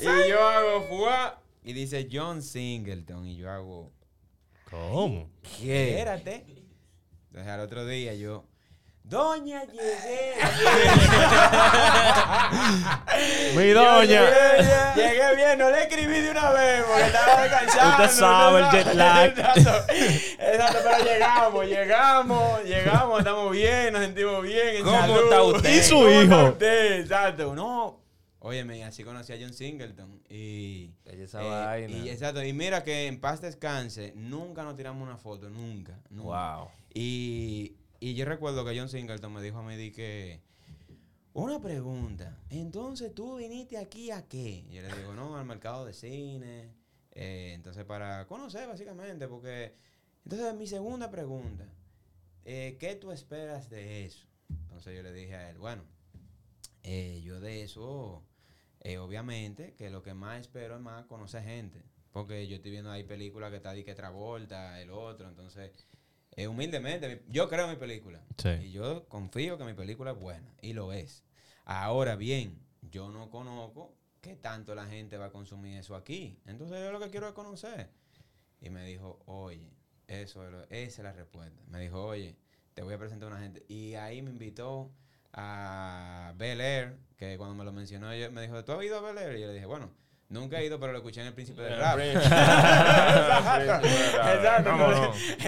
y 0.00 0.28
yo 0.30 0.48
hago 0.48 0.88
fuá 0.88 1.42
y 1.62 1.72
dice 1.72 2.08
John 2.10 2.42
Singleton 2.42 3.26
y 3.26 3.36
yo 3.36 3.50
hago 3.50 3.92
¿Cómo? 4.70 5.28
¿qué? 5.42 5.90
Espérate. 5.90 6.46
Entonces 7.28 7.52
al 7.52 7.60
otro 7.60 7.84
día 7.86 8.14
yo 8.14 8.44
Doña 9.02 9.64
llegué. 9.64 10.34
Mi 13.56 13.70
doña. 13.70 14.04
Llegué, 14.04 14.94
llegué 14.94 15.36
bien, 15.36 15.58
no 15.58 15.68
le 15.70 15.82
escribí 15.82 16.20
de 16.20 16.30
una 16.30 16.50
vez 16.52 16.84
porque 16.84 17.06
estaba 17.06 17.42
descansando. 17.42 18.04
Usted 18.04 18.16
sabe, 18.18 18.60
el 18.60 18.70
jet 18.70 18.94
lag. 18.94 19.30
Exacto, 19.38 19.92
exacto, 19.92 20.78
pero 20.84 21.04
llegamos, 21.04 21.66
llegamos, 21.66 22.64
llegamos, 22.64 23.18
estamos 23.18 23.50
bien, 23.52 23.92
nos 23.92 24.02
sentimos 24.02 24.42
bien. 24.42 24.76
en 24.76 24.84
¿Cómo 24.84 25.00
salud. 25.00 25.22
está 25.24 25.42
usted? 25.42 25.70
¿Y 25.76 25.82
su 25.82 25.94
¿Cómo 25.96 26.08
está 26.08 26.22
hijo? 26.22 26.48
usted? 26.50 27.00
Exacto, 27.00 27.54
no. 27.54 28.00
Óyeme, 28.42 28.84
así 28.84 29.04
conocí 29.04 29.32
a 29.34 29.36
John 29.38 29.52
Singleton 29.52 30.22
y... 30.30 30.94
Ella 31.04 31.24
esa 31.24 31.42
eh, 31.42 31.48
vaina. 31.50 31.96
y 31.96 32.08
exacto, 32.08 32.42
y 32.42 32.52
mira 32.54 32.82
que 32.82 33.06
en 33.06 33.20
paz 33.20 33.42
descanse, 33.42 34.12
nunca 34.16 34.62
nos 34.62 34.76
tiramos 34.76 35.02
una 35.02 35.18
foto, 35.18 35.50
nunca. 35.50 35.98
nunca. 36.08 36.56
Wow. 36.56 36.68
Y, 36.94 37.76
y 38.00 38.14
yo 38.14 38.24
recuerdo 38.24 38.64
que 38.64 38.76
John 38.78 38.88
Singleton 38.88 39.32
me 39.32 39.42
dijo 39.42 39.58
a 39.58 39.62
mí 39.62 39.76
di 39.76 39.90
que, 39.92 40.40
Una 41.32 41.60
pregunta. 41.60 42.36
Entonces, 42.48 43.14
¿tú 43.14 43.36
viniste 43.36 43.78
aquí 43.78 44.10
a 44.10 44.26
qué? 44.26 44.64
Yo 44.70 44.82
le 44.82 44.88
digo, 44.96 45.14
no, 45.14 45.36
al 45.36 45.44
mercado 45.46 45.84
de 45.84 45.92
cine. 45.92 46.74
eh, 47.12 47.52
entonces, 47.54 47.84
para 47.84 48.26
conocer, 48.26 48.66
básicamente, 48.68 49.28
porque... 49.28 49.74
Entonces, 50.24 50.54
mi 50.54 50.66
segunda 50.66 51.10
pregunta. 51.10 51.66
eh, 52.44 52.76
¿Qué 52.80 52.94
tú 52.96 53.12
esperas 53.12 53.70
de 53.70 54.04
eso? 54.06 54.26
Entonces, 54.48 54.96
yo 54.96 55.02
le 55.02 55.12
dije 55.12 55.34
a 55.34 55.50
él, 55.50 55.58
bueno, 55.58 55.82
eh, 56.82 57.20
yo 57.22 57.40
de 57.40 57.62
eso, 57.62 58.24
eh, 58.80 58.98
obviamente, 58.98 59.74
que 59.74 59.90
lo 59.90 60.02
que 60.02 60.14
más 60.14 60.40
espero 60.40 60.76
es 60.76 60.80
más 60.80 61.04
conocer 61.06 61.42
gente. 61.44 61.82
Porque 62.12 62.48
yo 62.48 62.56
estoy 62.56 62.72
viendo 62.72 62.90
ahí 62.90 63.04
películas 63.04 63.50
que 63.50 63.56
está 63.58 63.72
de 63.72 63.84
que 63.84 63.94
Travolta, 63.94 64.80
el 64.80 64.90
otro. 64.90 65.28
Entonces, 65.28 65.70
eh, 66.42 66.48
humildemente, 66.48 67.08
mi- 67.08 67.32
yo 67.32 67.48
creo 67.48 67.64
en 67.66 67.70
mi 67.72 67.76
película. 67.76 68.20
Sí. 68.38 68.48
Y 68.62 68.72
yo 68.72 69.06
confío 69.08 69.58
que 69.58 69.64
mi 69.64 69.74
película 69.74 70.12
es 70.12 70.18
buena. 70.18 70.54
Y 70.62 70.72
lo 70.72 70.92
es. 70.92 71.24
Ahora 71.64 72.16
bien, 72.16 72.58
yo 72.82 73.10
no 73.10 73.30
conozco 73.30 73.94
qué 74.20 74.36
tanto 74.36 74.74
la 74.74 74.86
gente 74.86 75.16
va 75.16 75.26
a 75.26 75.30
consumir 75.30 75.78
eso 75.78 75.94
aquí. 75.96 76.38
Entonces, 76.46 76.78
yo 76.84 76.92
lo 76.92 77.00
que 77.00 77.10
quiero 77.10 77.26
es 77.28 77.34
conocer. 77.34 77.90
Y 78.60 78.70
me 78.70 78.84
dijo, 78.84 79.20
oye, 79.26 79.70
eso 80.06 80.44
es 80.44 80.50
lo- 80.52 80.64
esa 80.64 80.70
es 80.70 80.98
la 81.04 81.12
respuesta. 81.12 81.60
Me 81.68 81.80
dijo, 81.80 82.04
oye, 82.04 82.36
te 82.74 82.82
voy 82.82 82.94
a 82.94 82.98
presentar 82.98 83.30
a 83.30 83.32
una 83.36 83.42
gente. 83.42 83.64
Y 83.68 83.94
ahí 83.94 84.20
me 84.22 84.30
invitó 84.30 84.90
a 85.32 86.32
Bel 86.36 86.60
Air, 86.60 86.98
que 87.16 87.36
cuando 87.38 87.54
me 87.54 87.64
lo 87.64 87.72
mencionó, 87.72 88.14
yo, 88.14 88.30
me 88.32 88.42
dijo, 88.42 88.64
¿tú 88.64 88.72
has 88.72 88.84
ido 88.84 88.98
a 88.98 89.00
Bel 89.00 89.18
Air? 89.18 89.36
Y 89.36 89.40
yo 89.42 89.46
le 89.48 89.54
dije, 89.54 89.66
bueno, 89.66 89.90
nunca 90.30 90.58
he 90.58 90.64
ido, 90.66 90.80
pero 90.80 90.92
lo 90.92 90.98
escuché 90.98 91.20
en 91.20 91.26
El 91.28 91.34
Príncipe 91.34 91.60
del 91.62 91.78
Rap. 91.78 91.98
Exacto. 92.00 93.86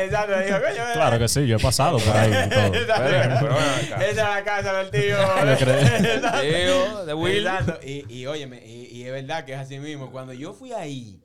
Exacto. 0.00 0.38
Dijo, 0.44 0.60
coño, 0.60 0.92
Claro 0.92 1.18
que 1.18 1.28
sí, 1.28 1.46
yo 1.46 1.56
he 1.56 1.60
pasado 1.60 1.98
por 1.98 2.14
ahí 2.16 2.30
todo. 2.50 2.74
Exacto. 2.74 3.02
Pero- 3.08 3.36
pero 3.40 3.54
ven 3.54 3.92
acá. 3.92 4.04
Esa 4.04 4.10
es 4.10 4.16
la 4.16 4.44
casa 4.44 4.72
del 4.74 4.90
tío. 4.90 5.16
Tío, 6.42 7.06
de 7.06 7.14
Will. 7.14 7.46
Exacto. 7.46 7.78
Y, 7.84 8.04
y 8.12 8.26
óyeme, 8.26 8.62
y, 8.66 8.86
y 8.98 9.04
es 9.04 9.12
verdad 9.12 9.44
que 9.44 9.52
es 9.54 9.58
así 9.58 9.78
mismo. 9.78 10.10
Cuando 10.10 10.32
yo 10.32 10.52
fui 10.52 10.72
ahí, 10.72 11.22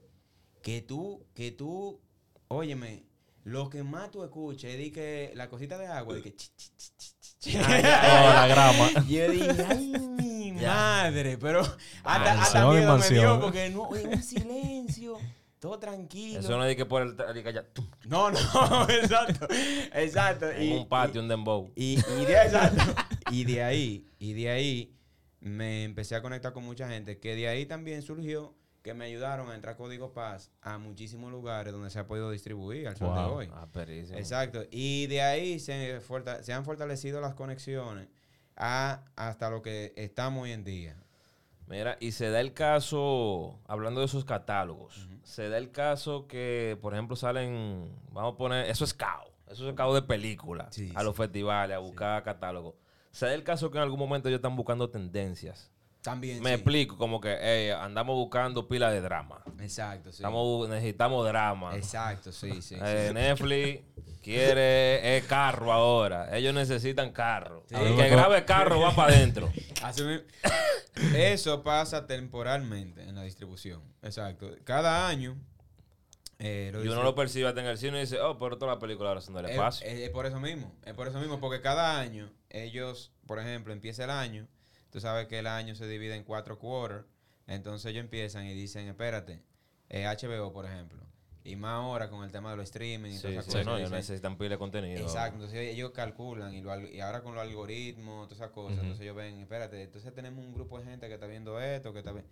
que 0.62 0.82
tú, 0.82 1.26
que 1.34 1.51
tú, 1.51 2.01
óyeme, 2.47 3.03
lo 3.43 3.70
que 3.70 3.84
más 3.84 4.12
tú 4.12 4.24
escuches 4.24 4.72
es 4.72 4.78
de 4.78 4.91
que 4.91 5.32
la 5.36 5.47
cosita 5.49 5.78
de 5.78 5.88
agua, 5.88 6.16
de 6.16 6.22
que 6.22 6.36
chi, 6.36 6.49
chi. 7.52 7.58
Oh, 7.58 8.34
la 8.34 8.48
grama. 8.48 8.89
Yo 9.08 9.32
dije, 9.32 9.66
ay, 9.70 9.93
mi 10.18 10.54
Ya. 10.62 10.74
madre, 10.74 11.38
pero 11.38 11.62
hasta, 12.04 12.34
Mansión 12.36 12.39
hasta 12.41 12.70
miedo 12.72 12.98
me 12.98 13.10
dio 13.10 13.39
porque 13.41 13.70
no, 13.70 13.95
en 13.95 14.08
un 14.10 14.24
silencio, 14.24 15.18
todo 15.60 15.78
tranquilo. 15.78 16.39
Eso 16.39 16.58
no 16.58 16.64
es 16.64 16.70
de 16.70 16.76
que 16.76 16.86
por 16.86 17.04
el 17.04 17.16
de 17.16 17.43
que 17.43 17.50
allá, 17.50 17.64
tum, 17.74 17.86
No, 18.06 18.32
no, 18.32 18.39
exacto, 18.89 19.48
exacto. 19.93 20.50
en 20.50 20.80
un 20.80 20.88
patio, 20.88 21.22
un 21.22 21.28
dembow. 21.28 21.72
Y, 21.76 22.00
y 22.00 22.26
de, 22.26 22.34
exacto. 22.41 22.84
y 23.32 23.43
de 23.43 23.62
ahí, 23.64 24.06
y 24.18 24.34
de 24.34 24.50
ahí 24.50 24.93
me 25.39 25.84
empecé 25.84 26.16
a 26.16 26.24
conectar 26.24 26.54
con 26.54 26.64
mucha 26.66 26.89
gente, 26.89 27.20
que 27.20 27.36
de 27.36 27.48
ahí 27.48 27.68
también 27.68 28.02
surgió 28.02 28.56
que 28.88 28.94
me 28.94 29.04
ayudaron 29.04 29.52
a 29.52 29.56
entrar 29.56 29.76
Código 29.76 30.14
Paz 30.14 30.50
a 30.62 30.78
muchísimos 30.78 31.30
lugares 31.30 31.74
donde 31.74 31.90
se 31.90 32.00
ha 32.00 32.08
podido 32.08 32.32
distribuir 32.32 32.88
al 32.88 32.96
sol 32.96 33.14
de 33.14 33.22
hoy. 33.22 33.50
Ah. 33.54 33.68
Exacto. 34.16 34.64
Y 34.72 35.08
de 35.08 35.22
ahí 35.22 35.60
se, 35.60 36.00
han 36.54 36.64
fortalecido 36.64 37.20
las 37.20 37.34
conexiones 37.34 38.08
a, 38.56 39.04
hasta 39.18 39.50
lo 39.50 39.62
que 39.62 39.92
estamos 39.98 40.44
hoy 40.44 40.54
en 40.54 40.64
día. 40.64 40.96
Mira, 41.68 41.98
y 42.00 42.14
se 42.14 42.30
da 42.30 42.40
el 42.40 42.54
caso, 42.54 43.60
hablando 43.68 44.00
de 44.00 44.06
esos 44.06 44.24
catálogos, 44.24 45.10
se 45.24 45.50
da 45.50 45.58
el 45.58 45.72
caso 45.72 46.26
que, 46.26 46.78
por 46.82 46.94
ejemplo, 46.94 47.18
salen, 47.18 47.94
vamos 48.14 48.36
a 48.36 48.38
poner, 48.38 48.70
eso 48.70 48.86
es 48.86 48.94
cao, 48.94 49.34
eso 49.50 49.68
es 49.68 49.76
cao 49.76 49.94
de 49.94 50.02
película, 50.02 50.70
Sí, 50.72 50.94
a 50.96 51.04
los 51.04 51.14
festivales, 51.14 51.76
a 51.76 51.80
buscar 51.80 52.24
catálogos. 52.24 52.76
Se 53.12 53.26
da 53.26 53.34
el 53.34 53.44
caso 53.44 53.70
que 53.70 53.80
en 53.80 53.84
algún 53.84 54.00
momento 54.00 54.30
ellos 54.30 54.38
están 54.38 54.56
buscando 54.56 54.90
tendencias. 54.90 55.74
También. 56.08 56.41
Me 56.41 56.49
sí. 56.49 56.55
explico, 56.55 56.97
como 56.97 57.20
que 57.20 57.38
hey, 57.41 57.70
andamos 57.72 58.16
buscando 58.16 58.68
pila 58.68 58.89
de 58.91 59.01
drama. 59.01 59.43
Exacto, 59.60 60.12
sí. 60.12 60.18
Estamos, 60.18 60.70
necesitamos 60.70 61.28
drama. 61.28 61.76
Exacto, 61.76 62.32
sí, 62.32 62.62
sí. 62.62 62.76
Eh, 62.82 63.05
sí. 63.10 63.14
Netflix 63.14 63.82
quiere 64.24 65.22
carro 65.28 65.72
ahora. 65.74 66.36
Ellos 66.38 66.53
necesitan 66.53 67.12
carro. 67.12 67.64
Sí. 67.68 67.76
El 67.76 67.95
que 67.95 68.10
grabe 68.10 68.45
carro 68.45 68.80
va 68.80 68.95
para 68.95 69.14
adentro. 69.14 69.51
Mi- 70.05 71.18
Eso 71.18 71.62
pasa 71.64 72.08
temporalmente 72.08 73.03
en 73.03 73.16
la 73.16 73.24
distribución. 73.24 73.82
Exacto. 74.01 74.49
Cada 74.64 75.08
año. 75.08 75.36
eh, 76.39 76.72
Y 76.84 76.88
uno 76.88 77.03
lo 77.03 77.16
percibe 77.16 77.47
hasta 77.49 77.62
en 77.62 77.68
el 77.68 77.78
cine 77.78 77.97
y 77.97 78.01
dice, 78.01 78.20
oh, 78.22 78.38
pero 78.38 78.58
toda 78.58 78.74
la 78.76 78.80
película 78.80 79.10
ahora 79.10 79.22
son 79.22 79.34
del 79.36 79.45
Es, 79.45 79.51
espacio. 79.51 79.88
es- 79.88 79.99
es 79.99 80.10
por 80.10 80.26
eso 80.26 80.39
mismo, 80.39 80.74
es 80.86 80.93
por 80.93 81.08
eso 81.08 81.20
mismo, 81.20 81.39
porque 81.39 81.62
cada 81.62 81.99
año 81.99 82.30
ellos, 82.49 83.12
por 83.26 83.39
ejemplo, 83.39 83.74
empieza 83.74 84.03
el 84.05 84.10
año, 84.12 84.47
tú 84.98 85.02
sabes 85.02 85.28
que 85.28 85.38
el 85.38 85.45
año 85.45 85.76
se 85.76 85.88
divide 85.88 86.16
en 86.16 86.24
cuatro 86.24 86.58
quarters, 86.58 87.06
entonces 87.45 87.91
ellos 87.91 88.04
empiezan 88.04 88.48
y 88.48 88.54
dicen, 88.56 88.88
espérate, 88.88 89.43
eh, 89.89 90.06
HBO, 90.08 90.52
por 90.52 90.66
ejemplo, 90.66 91.00
y 91.43 91.56
más 91.56 91.74
ahora 91.74 92.10
con 92.10 92.24
el 92.24 92.32
tema 92.32 92.50
de 92.50 92.58
los 92.58 92.64
streaming 92.64 93.12
y 93.12 93.16
Sí, 93.18 93.22
todas 93.22 93.34
esas 93.34 93.45
sí, 93.45 93.52
cosas. 93.52 93.66
no, 93.68 93.78
ellos 93.78 93.89
dicen, 93.91 93.98
necesitan 94.00 94.38
pila 94.39 94.50
de 94.50 94.58
contenido. 94.58 95.00
Exacto, 95.04 95.36
entonces 95.36 95.60
ellos 95.72 95.91
calculan 95.91 96.52
y, 96.56 96.62
lo 96.62 96.72
al- 96.72 96.91
y 96.91 97.00
ahora 97.00 97.22
con 97.22 97.36
los 97.36 97.43
algoritmos, 97.43 98.28
todas 98.28 98.39
esas 98.41 98.50
cosas, 98.52 98.80
entonces 98.80 99.02
ellos 99.04 99.16
ven, 99.16 99.39
espérate, 99.39 99.84
entonces 99.84 100.12
tenemos 100.16 100.43
un 100.43 100.52
grupo 100.56 100.80
de 100.80 100.86
gente 100.86 101.08
que 101.08 101.14
está 101.14 101.28
viendo 101.28 101.62
esto, 101.62 101.93
que 101.93 102.00
está 102.00 102.12
viendo... 102.12 102.32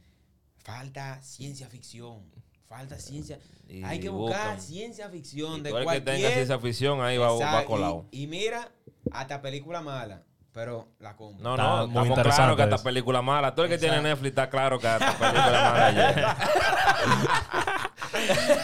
Falta 0.64 1.22
ciencia 1.22 1.70
ficción, 1.70 2.32
falta 2.68 2.98
ciencia... 2.98 3.38
Y 3.70 3.84
Hay 3.84 4.00
que 4.00 4.10
buscar 4.10 4.56
buscan. 4.56 4.62
ciencia 4.62 5.08
ficción 5.12 5.60
Y 5.60 5.62
de 5.62 5.70
que 5.72 5.84
cualquier... 5.84 6.04
tenga 6.04 6.30
esa 6.36 6.56
afición 6.56 7.00
ahí 7.02 7.20
va, 7.20 7.32
va 7.32 7.64
colado. 7.66 8.08
Y, 8.10 8.24
y 8.24 8.28
mira, 8.28 8.72
hasta 9.12 9.40
película 9.44 9.82
mala, 9.82 10.24
pero 10.56 10.88
la 11.00 11.18
compro. 11.18 11.44
No, 11.44 11.52
Está 11.56 11.64
no, 11.68 11.76
muy 11.80 11.88
estamos 11.90 12.08
interesante 12.08 12.38
claros 12.38 12.56
que 12.56 12.64
hasta 12.64 12.76
eso. 12.76 12.84
película 12.86 13.22
mala. 13.22 13.54
Todo 13.54 13.66
el 13.66 13.72
que 13.72 13.78
tiene. 13.78 14.02
Netflix 14.02 14.30
está 14.30 14.50
claro 14.50 14.80
que 14.80 14.88
hasta 14.88 15.12
película 15.20 15.72
mala 15.72 15.92
llega. 16.14 16.38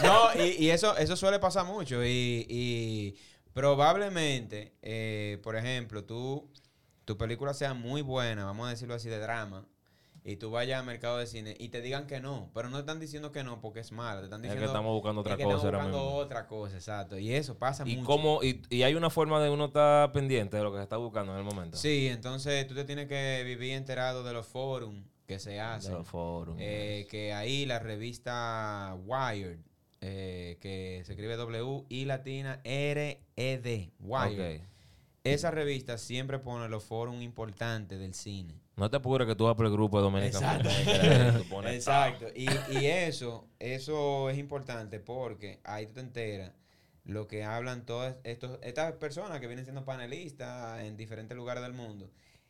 No, 0.04 0.30
y, 0.42 0.64
y 0.66 0.70
eso, 0.70 0.96
eso 0.96 1.18
suele 1.18 1.38
pasar 1.38 1.66
mucho. 1.66 2.02
Y, 2.06 2.46
y 2.50 3.18
probablemente, 3.52 4.78
eh, 4.82 5.40
por 5.44 5.58
ejemplo, 5.58 6.06
tú, 6.06 6.50
tu 7.04 7.18
película 7.18 7.54
sea 7.54 7.74
muy 7.74 8.02
buena, 8.02 8.46
vamos 8.46 8.68
a 8.68 8.70
decirlo 8.70 8.96
así, 8.96 9.10
de 9.10 9.20
drama, 9.20 9.66
y 10.24 10.36
tú 10.36 10.52
vayas 10.52 10.80
al 10.80 10.86
mercado 10.86 11.18
de 11.18 11.26
cine 11.26 11.56
y 11.60 11.70
te 11.70 11.82
digan 11.82 12.06
que 12.06 12.20
no, 12.20 12.52
pero 12.54 12.70
no 12.70 12.78
están 12.80 13.00
diciendo 13.00 13.32
que 13.32 13.44
no 13.44 13.60
porque 13.60 13.80
es 13.80 13.92
mala, 13.92 14.20
te 14.20 14.26
están 14.26 14.40
Es 14.42 14.44
diciendo 14.52 14.62
que 14.62 14.68
estamos 14.68 14.92
buscando 14.94 15.22
otra 15.22 15.34
es 15.34 15.38
que 15.40 15.44
cosa 15.46 15.56
estamos 15.58 15.74
buscando 15.86 15.98
mismo. 15.98 16.16
otra 16.18 16.48
cosa, 16.48 16.76
exacto. 16.76 17.18
Y 17.18 17.34
eso 17.34 17.58
pasa 17.58 17.84
Y, 17.88 17.96
mucho. 17.98 18.06
cómo, 18.06 18.44
y, 18.44 18.62
y 18.70 18.84
hay 18.84 18.94
una 18.94 19.10
forma 19.10 19.42
de 19.42 19.50
uno 19.50 19.66
estar 19.66 20.12
pendiente 20.12 20.58
de 20.58 20.64
lo 20.64 20.72
que 20.72 20.78
se 20.78 20.84
está 20.84 20.98
buscando 20.98 21.32
en 21.34 21.40
el 21.40 21.44
momento. 21.44 21.76
Sí, 21.78 22.08
entonces 22.08 22.68
tú 22.68 22.76
te 22.76 22.84
tienes 22.86 23.08
que 23.08 23.42
vivir 23.46 23.72
enterado 23.74 24.24
de 24.24 24.34
los 24.34 24.46
forums 24.46 25.04
que 25.26 25.40
se 25.40 25.52
De 25.52 25.60
hacen. 25.62 25.94
los 25.94 26.08
foros. 26.08 26.56
Eh, 26.60 27.08
que 27.10 27.34
ahí 27.34 27.66
la 27.66 27.80
revista 27.80 28.96
Wired, 29.06 29.58
eh, 30.02 30.58
que 30.62 31.02
se 31.06 31.14
escribe 31.14 31.36
W 31.36 31.86
y 31.90 32.06
latina 32.06 32.60
R 32.64 33.22
E 33.36 33.58
D, 33.58 33.92
Wired. 34.00 34.62
Esa 35.24 35.52
revista 35.52 35.98
siempre 35.98 36.38
pone 36.40 36.68
los 36.70 36.84
foros 36.84 37.16
importantes 37.22 38.00
del 38.00 38.14
cine. 38.14 38.61
No 38.78 38.90
te 38.90 38.98
apures 38.98 39.28
que 39.28 39.36
tú 39.36 39.46
vas 39.46 39.56
por 39.56 39.66
el 39.66 39.72
grupo 39.72 39.98
de 39.98 40.04
Dominican 40.04 40.44
Exacto. 40.44 40.70
Exacto. 41.68 42.28
Y, 42.36 42.48
y 42.78 42.86
eso, 42.86 43.48
eso 43.60 44.30
es 44.30 44.38
importante 44.38 45.00
porque 45.00 45.60
ahí 45.64 45.88
tú 45.88 45.94
te 45.94 46.00
enteras 46.02 46.52
lo 47.04 47.28
que 47.28 47.44
hablan 47.44 47.86
todas 47.86 48.16
estos, 48.24 48.60
estas 48.62 48.94
personas 48.94 49.40
que 49.40 49.48
vienen 49.48 49.66
siendo 49.66 49.86
panelistas 49.86 50.82
en 50.82 50.98
diferentes 50.98 51.36
lugares 51.36 51.64
del 51.64 51.74
mundo. 51.74 52.10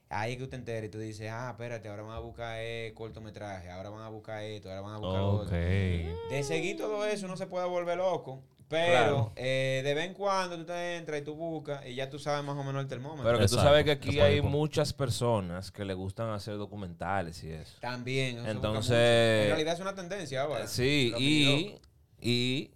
Ahí 0.09 0.35
que 0.35 0.43
tú 0.43 0.49
te 0.49 0.57
enteras 0.57 0.85
y 0.85 0.89
tú 0.89 0.99
dices, 0.99 1.29
ah, 1.31 1.51
espérate, 1.51 1.87
ahora 1.87 2.03
van 2.03 2.17
a 2.17 2.19
buscar 2.19 2.57
eh, 2.59 2.91
cortometraje, 2.93 3.69
ahora 3.69 3.89
van 3.89 4.03
a 4.03 4.09
buscar 4.09 4.43
esto, 4.43 4.69
ahora 4.69 4.81
van 4.81 4.93
a 4.95 4.97
buscar 4.97 5.21
otro. 5.21 5.55
De 5.55 6.43
seguir 6.43 6.75
todo 6.75 7.05
eso 7.05 7.27
no 7.27 7.37
se 7.37 7.47
puede 7.47 7.65
volver 7.65 7.97
loco. 7.97 8.43
Pero 8.71 8.87
Claro. 8.91 9.31
eh, 9.35 9.81
de 9.83 9.93
vez 9.93 10.05
en 10.07 10.13
cuando 10.13 10.57
tú 10.57 10.63
te 10.65 10.95
entras 10.95 11.21
y 11.21 11.23
tú 11.23 11.35
buscas 11.35 11.85
y 11.85 11.93
ya 11.93 12.09
tú 12.09 12.17
sabes 12.17 12.43
más 12.43 12.57
o 12.57 12.63
menos 12.63 12.81
el 12.81 12.87
termómetro. 12.87 13.23
Pero 13.25 13.37
que 13.39 13.47
tú 13.47 13.55
sabes 13.55 13.83
que 13.83 13.91
aquí 13.91 14.19
hay 14.19 14.41
muchas 14.41 14.93
personas 14.93 15.69
que 15.71 15.83
le 15.85 15.93
gustan 15.93 16.29
hacer 16.29 16.57
documentales 16.57 17.43
y 17.43 17.51
eso. 17.51 17.77
También. 17.81 18.37
eso 18.39 18.49
Entonces-. 18.49 19.41
En 19.43 19.47
realidad 19.49 19.73
es 19.75 19.79
una 19.81 19.93
tendencia 19.93 20.41
ahora. 20.41 20.65
Sí, 20.67 21.13
y, 21.17 21.69
yo- 21.73 21.79
y 22.21 22.71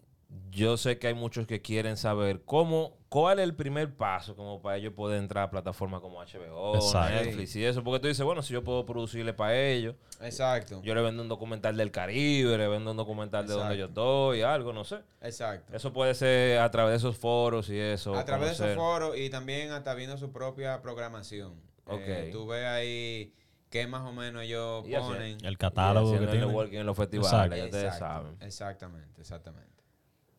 yo 0.51 0.75
sé 0.77 0.99
que 0.99 1.07
hay 1.07 1.13
muchos 1.13 1.47
que 1.47 1.61
quieren 1.61 1.95
saber 1.97 2.41
cómo, 2.43 2.97
cuál 3.15 3.39
es 3.39 3.43
el 3.45 3.55
primer 3.55 3.95
paso 3.95 4.35
como 4.35 4.61
para 4.61 4.75
ellos 4.75 4.91
poder 4.91 5.19
entrar 5.19 5.45
a 5.45 5.49
plataformas 5.49 6.01
como 6.01 6.19
HBO, 6.19 6.75
Exacto. 6.75 7.13
Netflix 7.23 7.55
y 7.55 7.63
eso. 7.63 7.81
Porque 7.81 8.01
tú 8.01 8.07
dices, 8.09 8.25
bueno, 8.25 8.41
si 8.41 8.51
yo 8.53 8.61
puedo 8.61 8.85
producirle 8.85 9.31
para 9.33 9.57
ellos, 9.57 9.95
Exacto. 10.19 10.81
yo 10.83 10.93
le 10.93 11.01
vendo 11.01 11.23
un 11.23 11.29
documental 11.29 11.77
del 11.77 11.91
Caribe, 11.91 12.57
le 12.57 12.67
vendo 12.67 12.91
un 12.91 12.97
documental 12.97 13.47
de 13.47 13.53
donde 13.53 13.77
yo 13.77 13.85
estoy, 13.85 14.41
algo, 14.41 14.73
no 14.73 14.83
sé. 14.83 14.97
Exacto. 15.21 15.73
Eso 15.73 15.93
puede 15.93 16.13
ser 16.13 16.59
a 16.59 16.69
través 16.71 16.91
de 16.91 16.97
esos 16.97 17.17
foros 17.17 17.69
y 17.69 17.79
eso. 17.79 18.15
a 18.15 18.25
través 18.25 18.49
de 18.57 18.65
esos 18.65 18.75
foros 18.75 19.17
y 19.17 19.29
también 19.29 19.71
hasta 19.71 19.93
viendo 19.93 20.17
su 20.17 20.33
propia 20.33 20.81
programación. 20.81 21.53
Ok. 21.85 22.01
Eh, 22.05 22.29
tú 22.33 22.47
ves 22.47 22.65
ahí 22.65 23.33
qué 23.69 23.87
más 23.87 24.01
o 24.01 24.11
menos 24.11 24.43
ellos 24.43 24.83
ponen. 24.83 25.37
El 25.41 25.53
Y 25.53 25.55
catálogo 25.55 26.07
que 26.11 26.15
haciendo 26.17 26.31
el 26.33 26.37
tiene. 26.37 26.47
networking 26.47 26.77
en 26.79 26.85
los 26.85 26.97
festivales, 26.97 27.31
Exacto. 27.31 27.55
ya 27.55 27.63
ustedes 27.65 27.97
saben. 27.97 28.37
Exactamente, 28.41 29.21
exactamente. 29.21 29.84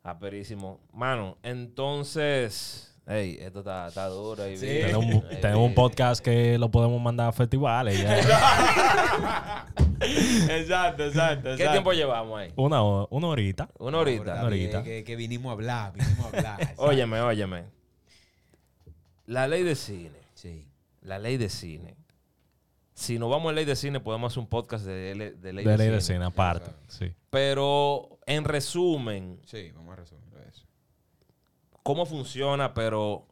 Aperísimo. 0.08 0.78
Mano, 0.92 1.36
entonces, 1.42 2.82
Ey, 3.08 3.38
esto 3.40 3.60
está, 3.60 3.86
está 3.88 4.06
duro. 4.08 4.48
Y 4.48 4.56
Sí. 4.56 4.66
bien. 4.66 4.86
Tenemos, 4.86 5.04
un- 5.06 5.40
tenemos 5.40 5.72
podcast 5.72 6.24
que 6.24 6.58
lo 6.58 6.70
podemos 6.70 7.00
mandar 7.00 7.28
a 7.28 7.32
festivales. 7.32 8.00
ya. 8.00 8.18
exacto, 10.00 11.04
exacto. 11.06 11.50
¿Qué 11.56 11.68
tiempo 11.68 11.92
llevamos 11.92 12.38
ahí? 12.38 12.52
una, 12.56 12.82
una 12.82 13.26
horita. 13.28 13.68
Una 13.78 13.98
horita. 13.98 14.32
Una 14.34 14.44
horita. 14.44 14.82
Que, 14.82 15.04
que 15.04 15.14
vinimos 15.16 15.50
a 15.50 15.52
hablar, 15.52 15.92
vinimos 15.92 16.24
a 16.24 16.28
hablar. 16.36 16.74
Óyeme, 16.76 17.20
óyeme. 17.20 17.64
La 19.26 19.46
ley 19.48 19.62
de 19.62 19.74
cine. 19.74 20.18
Sí. 20.34 20.66
La 21.02 21.18
ley 21.18 21.36
de 21.36 21.48
cine. 21.48 21.94
Si 22.98 23.18
nos 23.18 23.28
vamos 23.28 23.50
a 23.50 23.52
ley 23.54 23.66
de 23.66 23.76
cine, 23.76 24.00
podemos 24.00 24.32
hacer 24.32 24.40
un 24.40 24.48
podcast 24.48 24.86
de, 24.86 25.10
L- 25.12 25.32
de 25.32 25.52
ley 25.52 25.64
De 25.66 25.70
de, 25.72 25.76
ley 25.76 25.88
de 25.90 26.00
cine. 26.00 26.24
aparte. 26.24 26.70
Sí. 26.88 27.12
Pero, 27.28 28.18
en 28.24 28.44
resumen, 28.44 29.38
Sí, 29.44 29.70
vamos 29.74 29.92
a 29.92 29.96
resumir 29.96 30.24
eso. 30.48 30.64
cómo 31.82 32.06
funciona, 32.06 32.72
pero 32.72 33.26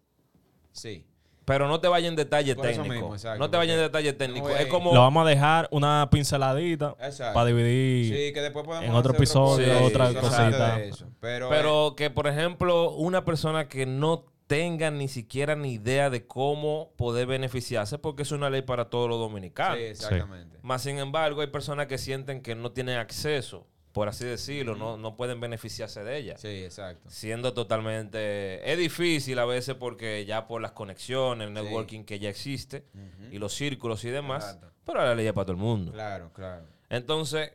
Sí. 0.70 1.06
pero 1.46 1.66
no 1.66 1.80
te 1.80 1.88
vayas 1.88 2.10
en 2.10 2.16
detalle 2.16 2.54
Por 2.54 2.66
técnico. 2.66 2.92
mismo, 2.92 3.14
exacto, 3.14 3.38
no 3.38 3.48
te 3.50 3.56
vayas 3.56 3.76
en 3.76 3.82
detalle 3.84 4.12
técnico. 4.12 4.48
no 4.50 4.54
es 4.56 4.66
como 4.66 4.92
Lo 4.92 5.00
vamos 5.00 5.24
a 5.26 5.30
dejar 5.30 5.66
una 5.70 6.08
pinceladita 6.10 6.94
Exacto. 7.00 7.32
para 7.32 7.46
dividir. 7.46 8.14
Sí, 8.14 8.32
que 8.34 8.42
después 8.42 8.66
podemos 8.66 8.86
en 8.86 8.94
otro 8.94 9.14
episodio, 9.14 9.82
otra 9.82 10.12
cosita. 10.12 10.76
de 10.76 10.88
eso. 10.90 11.06
Pero, 11.20 11.48
Pero 11.48 11.94
que, 11.96 12.10
por 12.10 12.26
ejemplo, 12.26 12.90
una 12.92 13.24
persona 13.24 13.66
que 13.66 13.86
no 13.86 14.26
tenga 14.46 14.90
ni 14.90 15.08
siquiera 15.08 15.56
ni 15.56 15.74
idea 15.74 16.10
de 16.10 16.26
cómo 16.26 16.92
poder 16.96 17.26
beneficiarse, 17.26 17.98
porque 17.98 18.22
es 18.24 18.32
una 18.32 18.50
ley 18.50 18.62
para 18.62 18.90
todos 18.90 19.08
los 19.08 19.18
dominicanos. 19.18 19.78
sí, 19.78 19.84
exactamente. 19.84 20.58
Más 20.62 20.82
sin 20.82 20.98
embargo, 20.98 21.40
hay 21.40 21.46
personas 21.48 21.86
que 21.86 21.98
sienten 21.98 22.42
que 22.42 22.54
no 22.54 22.70
tienen 22.72 22.98
acceso, 22.98 23.66
por 23.92 24.08
así 24.08 24.24
decirlo, 24.24 24.74
no, 24.74 24.96
no 24.96 25.16
pueden 25.16 25.40
beneficiarse 25.40 26.02
de 26.04 26.18
ella. 26.18 26.36
Sí, 26.36 26.64
exacto. 26.64 27.08
Siendo 27.08 27.54
totalmente... 27.54 28.70
Es 28.70 28.76
difícil 28.76 29.38
a 29.38 29.44
veces 29.44 29.76
porque 29.76 30.24
ya 30.26 30.46
por 30.46 30.60
las 30.60 30.72
conexiones, 30.72 31.48
el 31.48 31.56
Sí. 31.56 31.62
networking 31.62 32.04
que 32.04 32.18
ya 32.18 32.28
existe 32.28 32.84
y 33.30 33.38
los 33.38 33.54
círculos 33.54 34.04
y 34.04 34.10
demás, 34.10 34.44
Exacto. 34.44 34.72
pero 34.84 34.98
la 35.04 35.14
ley 35.14 35.26
es 35.26 35.32
para 35.32 35.44
todo 35.46 35.52
el 35.56 35.62
mundo. 35.62 35.92
Claro, 35.92 36.32
claro. 36.34 36.66
Entonces, 36.90 37.52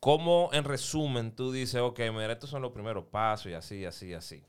¿cómo 0.00 0.50
en 0.52 0.64
resumen 0.64 1.32
tú 1.34 1.52
dices, 1.52 1.80
ok, 1.80 2.00
mira, 2.12 2.32
estos 2.32 2.50
son 2.50 2.62
los 2.62 2.72
primeros 2.72 3.04
pasos 3.04 3.46
y 3.46 3.54
así, 3.54 3.84
así, 3.84 4.14
así? 4.14 4.42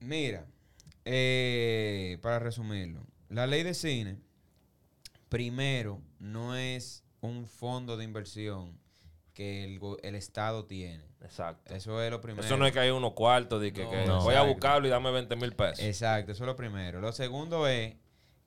Mira, 0.00 0.46
eh, 1.04 2.18
para 2.22 2.38
resumirlo, 2.38 3.06
la 3.28 3.46
ley 3.46 3.62
de 3.62 3.74
cine, 3.74 4.18
primero, 5.28 6.00
no 6.18 6.56
es 6.56 7.04
un 7.20 7.46
fondo 7.46 7.96
de 7.96 8.04
inversión 8.04 8.78
que 9.34 9.64
el, 10.02 10.14
Estado 10.14 10.64
tiene. 10.64 11.04
Exacto. 11.20 11.72
Eso 11.72 12.02
es 12.02 12.10
lo 12.10 12.20
primero. 12.20 12.44
Eso 12.44 12.56
no 12.56 12.66
es 12.66 12.72
que 12.72 12.80
hay 12.80 12.90
unos 12.90 13.12
cuartos 13.12 13.60
de 13.60 13.72
que, 13.72 13.84
No, 13.84 13.90
que 13.90 14.04
no. 14.06 14.22
voy 14.22 14.34
a 14.34 14.42
buscarlo 14.42 14.88
y 14.88 14.90
dame 14.90 15.12
20 15.12 15.36
mil 15.36 15.52
pesos. 15.52 15.84
Exacto, 15.84 16.32
eso 16.32 16.42
es 16.42 16.46
lo 16.46 16.56
primero. 16.56 17.00
Lo 17.00 17.12
segundo 17.12 17.68
es 17.68 17.94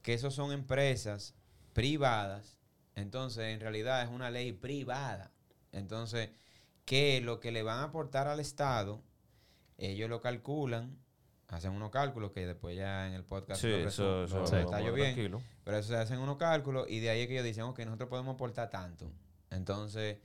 que 0.02 0.14
esos 0.14 0.34
son 0.34 0.52
empresas 0.52 1.34
privadas. 1.74 2.58
Entonces, 2.96 3.54
en 3.54 3.62
realidad 3.62 4.04
es 4.04 4.10
una 4.10 4.30
ley 4.30 4.52
privada. 4.52 5.32
Entonces, 5.72 6.30
que 6.84 7.22
lo 7.22 7.40
que 7.40 7.52
le 7.52 7.64
van 7.64 7.80
a 7.80 7.84
aportar 7.84 8.28
al 8.28 8.40
Estado, 8.40 9.02
ellos 9.78 10.10
lo 10.10 10.20
calculan, 10.20 10.98
hacen 11.52 11.72
unos 11.72 11.92
cálculos 11.92 12.32
que 12.32 12.48
después 12.48 12.76
ya 12.78 13.08
en 13.08 13.14
el 13.14 13.24
podcast 13.24 13.62
sí, 13.62 13.68
eso, 13.68 14.24
eso 14.24 14.42
detallo 14.44 14.70
vamos 14.70 14.94
bien. 14.96 15.14
tranquilo. 15.14 15.42
Pero 15.64 15.78
eso 15.78 15.90
se 15.90 15.98
hacen 15.98 16.20
unos 16.20 16.38
cálculos 16.38 16.90
y 16.90 17.00
de 17.00 17.10
ahí 17.10 17.22
es 17.22 17.28
que 17.28 17.34
ellos 17.34 17.46
dicen, 17.46 17.64
ok, 17.64 17.80
nosotros 17.80 18.10
podemos 18.10 18.36
aportar 18.36 18.70
tanto. 18.70 19.12
Entonces, 19.50 20.18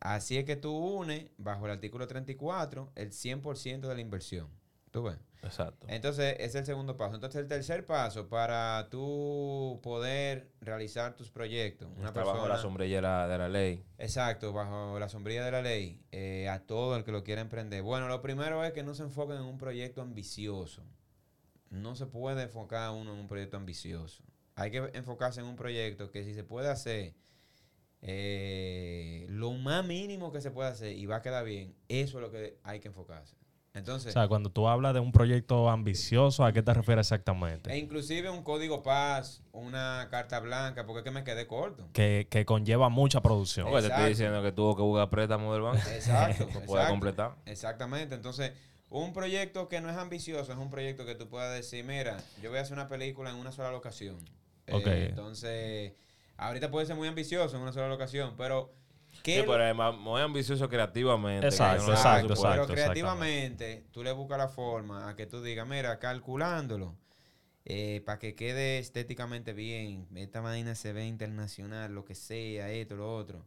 así 0.00 0.36
es 0.36 0.44
que 0.44 0.56
tú 0.56 0.76
unes, 0.76 1.30
bajo 1.38 1.66
el 1.66 1.72
artículo 1.72 2.08
34, 2.08 2.92
el 2.96 3.12
100% 3.12 3.80
de 3.88 3.94
la 3.94 4.00
inversión. 4.00 4.48
¿Tú 4.90 5.02
ves? 5.02 5.18
Exacto. 5.42 5.86
Entonces, 5.88 6.34
ese 6.38 6.46
es 6.46 6.54
el 6.54 6.66
segundo 6.66 6.96
paso. 6.96 7.14
Entonces, 7.14 7.40
el 7.40 7.48
tercer 7.48 7.84
paso, 7.86 8.28
para 8.28 8.88
tú 8.90 9.80
poder 9.82 10.50
realizar 10.60 11.14
tus 11.14 11.30
proyectos, 11.30 11.88
una 11.96 12.08
Está 12.08 12.20
bajo 12.20 12.32
persona... 12.32 12.54
la 12.54 12.60
sombrilla 12.60 13.26
de 13.28 13.38
la, 13.38 13.48
ley. 13.48 13.84
Exacto, 13.98 14.52
bajo 14.52 14.98
la 14.98 15.08
sombrilla 15.08 15.44
de 15.44 15.50
la 15.50 15.62
ley, 15.62 16.00
eh, 16.12 16.48
a 16.48 16.60
todo 16.60 16.96
el 16.96 17.04
que 17.04 17.12
lo 17.12 17.22
quiera 17.22 17.40
emprender. 17.40 17.82
Bueno, 17.82 18.08
lo 18.08 18.20
primero 18.22 18.64
es 18.64 18.72
que 18.72 18.82
no 18.82 18.94
se 18.94 19.04
enfoquen 19.04 19.36
en 19.36 19.44
un 19.44 19.58
proyecto 19.58 20.02
ambicioso. 20.02 20.82
No 21.70 21.94
se 21.94 22.06
puede 22.06 22.42
enfocar 22.42 22.90
uno 22.90 23.12
en 23.12 23.20
un 23.20 23.28
proyecto 23.28 23.56
ambicioso. 23.56 24.24
Hay 24.56 24.70
que 24.70 24.90
enfocarse 24.94 25.40
en 25.40 25.46
un 25.46 25.56
proyecto 25.56 26.10
que 26.10 26.24
si 26.24 26.34
se 26.34 26.42
puede 26.42 26.68
hacer 26.68 27.14
eh, 28.02 29.26
lo 29.28 29.52
más 29.52 29.84
mínimo 29.84 30.32
que 30.32 30.40
se 30.40 30.50
pueda 30.50 30.70
hacer 30.70 30.96
y 30.96 31.06
va 31.06 31.16
a 31.16 31.22
quedar 31.22 31.44
bien, 31.44 31.76
eso 31.88 32.18
es 32.18 32.22
lo 32.22 32.30
que 32.30 32.58
hay 32.62 32.80
que 32.80 32.88
enfocarse. 32.88 33.36
Entonces, 33.76 34.08
O 34.10 34.12
sea, 34.18 34.26
cuando 34.26 34.50
tú 34.50 34.68
hablas 34.68 34.94
de 34.94 35.00
un 35.00 35.12
proyecto 35.12 35.68
ambicioso, 35.68 36.44
¿a 36.46 36.52
qué 36.52 36.62
te 36.62 36.72
refieres 36.72 37.06
exactamente? 37.06 37.70
e 37.70 37.76
inclusive 37.76 38.30
un 38.30 38.42
código 38.42 38.82
paz, 38.82 39.42
una 39.52 40.08
carta 40.10 40.40
blanca, 40.40 40.86
porque 40.86 41.00
es 41.00 41.04
que 41.04 41.10
me 41.10 41.24
quedé 41.24 41.46
corto. 41.46 41.86
Que, 41.92 42.26
que 42.30 42.46
conlleva 42.46 42.88
mucha 42.88 43.20
producción. 43.20 43.68
Porque 43.68 43.86
te 43.86 43.92
estoy 43.92 44.08
diciendo 44.08 44.42
que 44.42 44.50
tuvo 44.52 44.74
que 44.74 44.82
buscar 44.82 45.10
préstamo 45.10 45.52
del 45.52 45.62
banco. 45.62 45.78
Exacto. 45.94 46.46
para 46.52 46.52
poder 46.52 46.64
exacto. 46.70 46.90
completar. 46.90 47.36
Exactamente. 47.44 48.14
Entonces, 48.14 48.52
un 48.88 49.12
proyecto 49.12 49.68
que 49.68 49.80
no 49.82 49.90
es 49.90 49.96
ambicioso 49.96 50.52
es 50.52 50.58
un 50.58 50.70
proyecto 50.70 51.04
que 51.04 51.14
tú 51.14 51.28
puedas 51.28 51.54
decir, 51.54 51.84
mira, 51.84 52.16
yo 52.42 52.48
voy 52.48 52.58
a 52.58 52.62
hacer 52.62 52.72
una 52.72 52.88
película 52.88 53.28
en 53.30 53.36
una 53.36 53.52
sola 53.52 53.70
locación. 53.70 54.16
Eh, 54.66 54.74
Ok. 54.74 54.86
entonces, 54.86 55.92
ahorita 56.38 56.70
puede 56.70 56.86
ser 56.86 56.96
muy 56.96 57.08
ambicioso 57.08 57.56
en 57.56 57.62
una 57.62 57.72
sola 57.72 57.88
locación, 57.88 58.34
pero... 58.38 58.72
¿qué 59.22 59.40
Sí, 59.40 59.46
lo- 59.46 59.52
pero 59.52 59.64
es 59.66 59.74
más- 59.74 59.96
muy 59.96 60.20
ambicioso 60.20 60.68
creativamente. 60.68 61.46
Exacto, 61.46 61.86
no 61.86 61.92
exacto. 61.92 62.34
Pero 62.42 62.66
creativamente, 62.66 63.84
tú 63.90 64.02
le 64.02 64.12
buscas 64.12 64.38
la 64.38 64.48
forma 64.48 65.08
a 65.08 65.16
que 65.16 65.26
tú 65.26 65.42
digas, 65.42 65.66
mira, 65.66 65.98
calculándolo, 65.98 66.96
para 68.04 68.18
que 68.18 68.34
quede 68.34 68.78
estéticamente 68.78 69.52
bien, 69.52 70.06
esta 70.14 70.40
vaina 70.40 70.74
se 70.74 70.92
ve 70.92 71.06
internacional, 71.06 71.92
lo 71.94 72.04
que 72.04 72.14
sea, 72.14 72.70
esto, 72.70 72.94
lo 72.96 73.14
otro. 73.16 73.44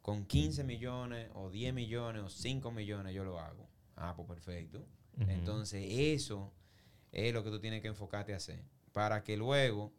Con 0.00 0.24
15 0.26 0.64
millones, 0.64 1.28
o 1.34 1.50
10 1.50 1.72
millones, 1.74 2.22
o 2.22 2.28
5 2.28 2.70
millones, 2.72 3.14
yo 3.14 3.24
lo 3.24 3.38
hago. 3.38 3.68
Ah, 3.96 4.14
pues 4.16 4.26
perfecto. 4.28 4.84
Entonces, 5.28 5.84
eso 5.88 6.52
es 7.12 7.32
lo 7.34 7.44
que 7.44 7.50
tú 7.50 7.60
tienes 7.60 7.82
que 7.82 7.88
enfocarte 7.88 8.32
a 8.32 8.36
hacer. 8.36 8.62
Para 8.92 9.22
que 9.22 9.36
luego, 9.36 9.92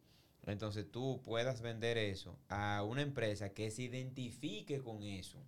entonces 0.45 0.85
tú 0.91 1.21
puedas 1.23 1.61
vender 1.61 1.97
eso 1.97 2.37
a 2.49 2.83
una 2.83 3.01
empresa 3.01 3.49
que 3.53 3.71
se 3.71 3.83
identifique 3.83 4.81
con 4.81 5.03
eso. 5.03 5.39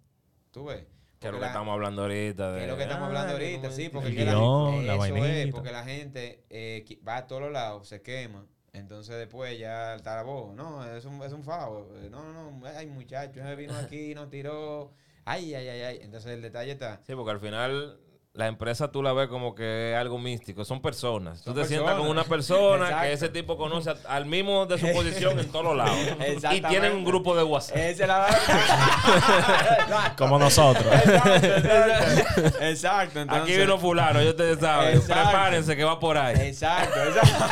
¿Tú 0.52 0.66
ves? 0.66 0.86
Que 1.20 1.28
es 1.28 1.32
lo 1.34 1.40
que 1.40 1.42
la- 1.42 1.48
estamos 1.48 1.74
hablando 1.74 2.02
ahorita. 2.04 2.52
De, 2.52 2.58
que 2.60 2.64
es 2.66 2.70
lo 2.72 2.78
que 2.78 2.84
estamos 2.84 3.08
hablando 3.08 3.30
Ah, 3.30 3.34
ahorita, 3.34 3.72
sí, 3.72 3.90
porque 3.90 4.10
El 4.10 4.26
la, 4.26 4.96
eso 4.96 5.16
es, 5.26 5.52
porque 5.52 5.72
la 5.72 5.84
gente 5.84 6.44
eh, 6.50 6.86
va 7.08 7.18
a 7.18 7.28
todos 7.28 7.52
lados, 7.52 7.88
se 7.88 8.02
quema, 8.02 8.46
entonces 8.74 9.16
después 9.18 9.58
ya 9.58 9.96
está 9.96 10.16
la 10.16 10.24
voz, 10.24 10.54
no, 10.56 10.84
es 10.96 11.06
un, 11.06 11.22
es 11.24 11.32
un 11.32 11.44
favo, 11.44 11.90
eh, 11.96 12.10
no, 12.12 12.32
no, 12.34 12.52
no, 12.52 12.66
ay 12.68 12.88
muchacho, 12.88 13.42
vino 13.56 13.74
aquí, 13.78 14.14
nos 14.14 14.30
tiró, 14.30 14.92
ay, 15.24 15.56
ay, 15.56 15.68
ay, 15.70 15.82
ay, 15.82 16.00
entonces 16.02 16.32
el 16.32 16.42
detalle 16.42 16.74
está, 16.74 17.02
Sí, 17.08 17.16
porque 17.16 17.32
al 17.32 17.40
final 17.40 17.98
la 18.36 18.48
empresa 18.48 18.92
tú 18.92 19.02
la 19.02 19.14
ves 19.14 19.30
como 19.30 19.56
que 19.56 19.94
es 19.94 19.98
algo 19.98 20.20
místico. 20.20 20.66
Son 20.66 20.82
personas. 20.82 21.40
Son 21.40 21.54
tú 21.54 21.62
te 21.62 21.68
sientas 21.68 21.96
con 21.96 22.08
una 22.08 22.26
persona 22.26 23.02
que 23.02 23.14
ese 23.14 23.30
tipo 23.30 23.58
conoce 23.58 23.94
al 24.10 24.26
mismo 24.26 24.66
de 24.66 24.78
su 24.78 24.92
posición 24.92 25.40
en 25.40 25.50
todos 25.50 25.64
los 25.66 25.78
lados. 25.78 25.98
y 26.54 26.62
tienen 26.62 26.92
un 26.92 27.06
grupo 27.06 27.34
de 27.36 27.44
WhatsApp. 27.44 27.78
esa 27.78 28.04
es 28.04 28.10
la 28.10 28.28
Como 30.18 30.38
nosotros. 30.38 30.86
Exacto, 30.94 31.36
exacto, 31.36 32.66
exacto, 32.66 33.22
entonces, 33.22 33.44
Aquí 33.44 33.58
vino 33.58 33.78
fulano, 33.78 34.22
yo 34.22 34.32
ustedes 34.32 34.60
saben. 34.60 35.02
Prepárense 35.02 35.78
que 35.78 35.86
va 35.86 35.98
por 35.98 36.18
ahí. 36.18 36.50
Exacto, 36.50 37.06
exacto. 37.06 37.46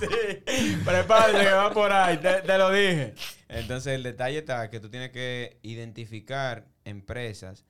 Sí. 0.00 0.76
Prepárate 0.84 1.40
que 1.40 1.50
va 1.50 1.72
por 1.72 1.90
ahí, 1.90 2.18
te, 2.18 2.34
te 2.42 2.56
lo 2.56 2.70
dije. 2.70 3.14
Entonces 3.48 3.94
el 3.94 4.04
detalle 4.04 4.38
está 4.38 4.70
que 4.70 4.78
tú 4.78 4.90
tienes 4.90 5.10
que 5.10 5.58
identificar 5.62 6.66
empresas 6.84 7.64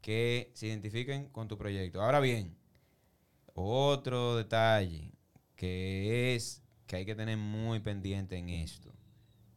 que 0.00 0.50
se 0.54 0.66
identifiquen 0.66 1.28
con 1.28 1.48
tu 1.48 1.56
proyecto. 1.58 2.02
Ahora 2.02 2.20
bien, 2.20 2.56
otro 3.54 4.36
detalle 4.36 5.12
que 5.56 6.34
es 6.34 6.62
que 6.86 6.96
hay 6.96 7.04
que 7.04 7.14
tener 7.14 7.36
muy 7.36 7.80
pendiente 7.80 8.36
en 8.36 8.48
esto. 8.48 8.92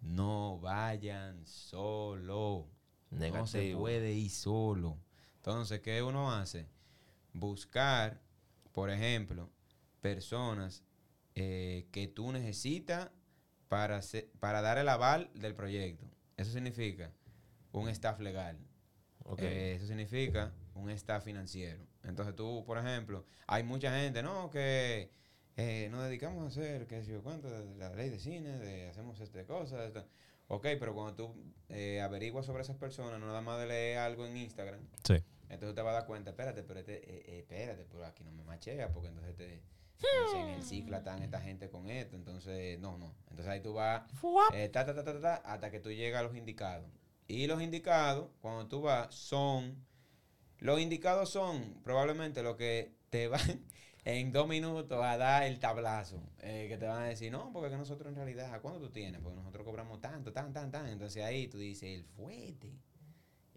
No 0.02 0.60
vayan 0.60 1.46
solo. 1.46 2.68
No 3.10 3.48
se 3.48 3.76
puede 3.76 4.14
ir 4.14 4.30
solo. 4.30 4.98
Entonces, 5.38 5.80
¿qué 5.82 6.02
uno 6.02 6.32
hace? 6.32 6.68
Buscar, 7.32 8.22
por 8.72 8.90
ejemplo, 8.90 9.50
personas 10.02 10.84
eh, 11.36 11.88
que 11.92 12.08
tú 12.08 12.32
necesitas 12.32 13.10
para, 13.68 14.02
para 14.40 14.62
dar 14.62 14.78
el 14.78 14.90
aval 14.90 15.32
del 15.34 15.56
proyecto. 15.56 16.06
Eso 16.38 16.52
significa 16.52 17.12
un 17.72 17.90
staff 17.90 18.20
legal. 18.20 18.58
Ok. 19.26 19.40
Eh, 19.42 19.76
eso 19.76 19.88
significa 19.88 20.52
un 20.76 20.90
staff 20.92 21.24
financiero. 21.24 21.86
Entonces 22.04 22.36
tú, 22.36 22.64
por 22.66 22.78
ejemplo, 22.78 23.26
hay 23.48 23.64
mucha 23.64 23.98
gente, 24.00 24.22
¿no? 24.24 24.50
Que 24.50 25.10
eh, 25.56 25.88
nos 25.92 26.04
dedicamos 26.04 26.44
a 26.44 26.48
hacer, 26.48 26.88
qué 26.88 27.04
sé 27.04 27.12
yo, 27.14 27.22
cuánto, 27.24 27.50
de 27.50 27.76
la 27.76 27.90
ley 27.94 28.10
de 28.10 28.20
cine, 28.20 28.58
de 28.58 28.90
hacemos 28.90 29.20
este 29.20 29.46
cosa. 29.46 29.86
esta- 29.86 30.06
Ok, 30.48 30.64
pero 30.80 30.94
cuando 30.94 31.16
tú 31.16 31.36
eh, 31.70 32.02
averiguas 32.02 32.46
sobre 32.46 32.62
esas 32.64 32.76
personas, 32.76 33.20
no 33.20 33.26
nada 33.28 33.42
más 33.42 33.60
de 33.60 33.68
leer 33.68 34.00
algo 34.00 34.26
en 34.28 34.36
Instagram, 34.38 34.80
Sí. 35.04 35.24
entonces 35.50 35.74
te 35.74 35.82
vas 35.82 35.92
a 35.92 36.00
dar 36.00 36.06
cuenta, 36.06 36.32
espérate, 36.32 36.64
pero 36.64 36.80
este, 36.82 36.96
eh, 37.10 37.40
espérate, 37.40 37.86
pero 37.90 38.06
aquí 38.06 38.24
no 38.24 38.32
me 38.32 38.44
machea, 38.44 38.92
porque 38.92 39.08
entonces 39.10 39.62
Entonces, 40.00 40.40
en 40.42 40.50
el 40.50 40.64
cicla 40.64 40.98
están 40.98 41.24
esta 41.24 41.40
gente 41.40 41.70
con 41.70 41.90
esto. 41.90 42.18
Entonces, 42.18 42.78
no, 42.80 42.98
no. 42.98 43.14
Entonces 43.30 43.48
ahí 43.48 43.62
tú 43.62 43.74
vas 43.74 44.04
eh, 44.54 44.68
ta, 44.68 44.86
ta, 44.86 44.94
ta, 44.94 45.04
ta, 45.04 45.20
ta, 45.22 45.36
hasta 45.36 45.72
que 45.72 45.80
tú 45.80 45.92
llegas 45.92 46.20
a 46.20 46.24
los 46.24 46.36
indicados. 46.36 46.86
Y 47.34 47.48
los 47.48 47.62
indicados, 47.62 48.28
cuando 48.42 48.68
tú 48.68 48.82
vas, 48.82 49.14
son. 49.16 49.76
Los 50.60 50.80
indicados 50.80 51.30
son 51.30 51.82
probablemente 51.84 52.42
lo 52.44 52.56
que 52.56 52.92
te 53.10 53.28
van 53.28 53.42
en 54.06 54.32
dos 54.32 54.48
minutos 54.48 55.04
a 55.04 55.18
dar 55.18 55.44
el 55.44 55.60
tablazo. 55.60 56.22
eh, 56.42 56.68
que 56.70 56.78
te 56.78 56.86
van 56.86 57.02
a 57.02 57.06
decir, 57.06 57.32
no, 57.32 57.52
porque 57.52 57.70
que 57.72 57.78
nosotros 57.78 58.10
en 58.10 58.16
realidad, 58.16 58.54
¿a 58.54 58.60
cuánto 58.62 58.80
tú 58.80 58.90
tienes? 58.90 59.20
Porque 59.22 59.38
nosotros 59.38 59.66
cobramos 59.66 60.00
tanto, 60.00 60.32
tan, 60.32 60.54
tan, 60.54 60.72
tan. 60.72 60.88
Entonces 60.88 61.24
ahí 61.24 61.48
tú 61.48 61.58
dices, 61.58 61.90
el 61.98 62.04
fuerte. 62.06 62.72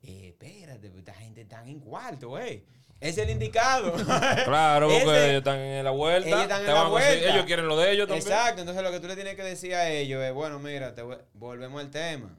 Eh, 0.03 0.29
espérate, 0.29 0.89
pues, 0.89 1.01
esta 1.01 1.15
gente 1.15 1.43
está 1.43 1.63
en 1.67 1.81
cuarto, 1.81 2.29
güey. 2.31 2.65
Es 2.99 3.19
el 3.19 3.29
indicado. 3.29 3.93
Claro, 4.47 4.87
porque 4.89 5.03
Ese- 5.03 5.29
ellos 5.31 5.39
están 5.39 5.59
en 5.59 5.85
la 5.85 5.91
vuelta. 5.91 6.29
ellos 6.29 6.43
están 6.43 6.61
en 6.63 6.67
la 6.75 6.89
vuelta. 6.89 7.31
ellos 7.31 7.45
quieren 7.45 7.67
lo 7.69 7.77
de 7.77 7.93
ellos 7.93 8.09
también. 8.09 8.27
Exacto, 8.27 8.61
entonces 8.63 8.83
lo 8.83 8.91
que 8.91 9.01
tú 9.01 9.07
le 9.07 9.15
tienes 9.17 9.35
que 9.37 9.43
decir 9.43 9.75
a 9.75 9.91
ellos 9.91 10.23
es, 10.25 10.33
bueno, 10.33 10.59
mira, 10.61 10.95
te 10.95 11.03
volvemos 11.35 11.81
al 11.81 11.91
tema, 11.91 12.39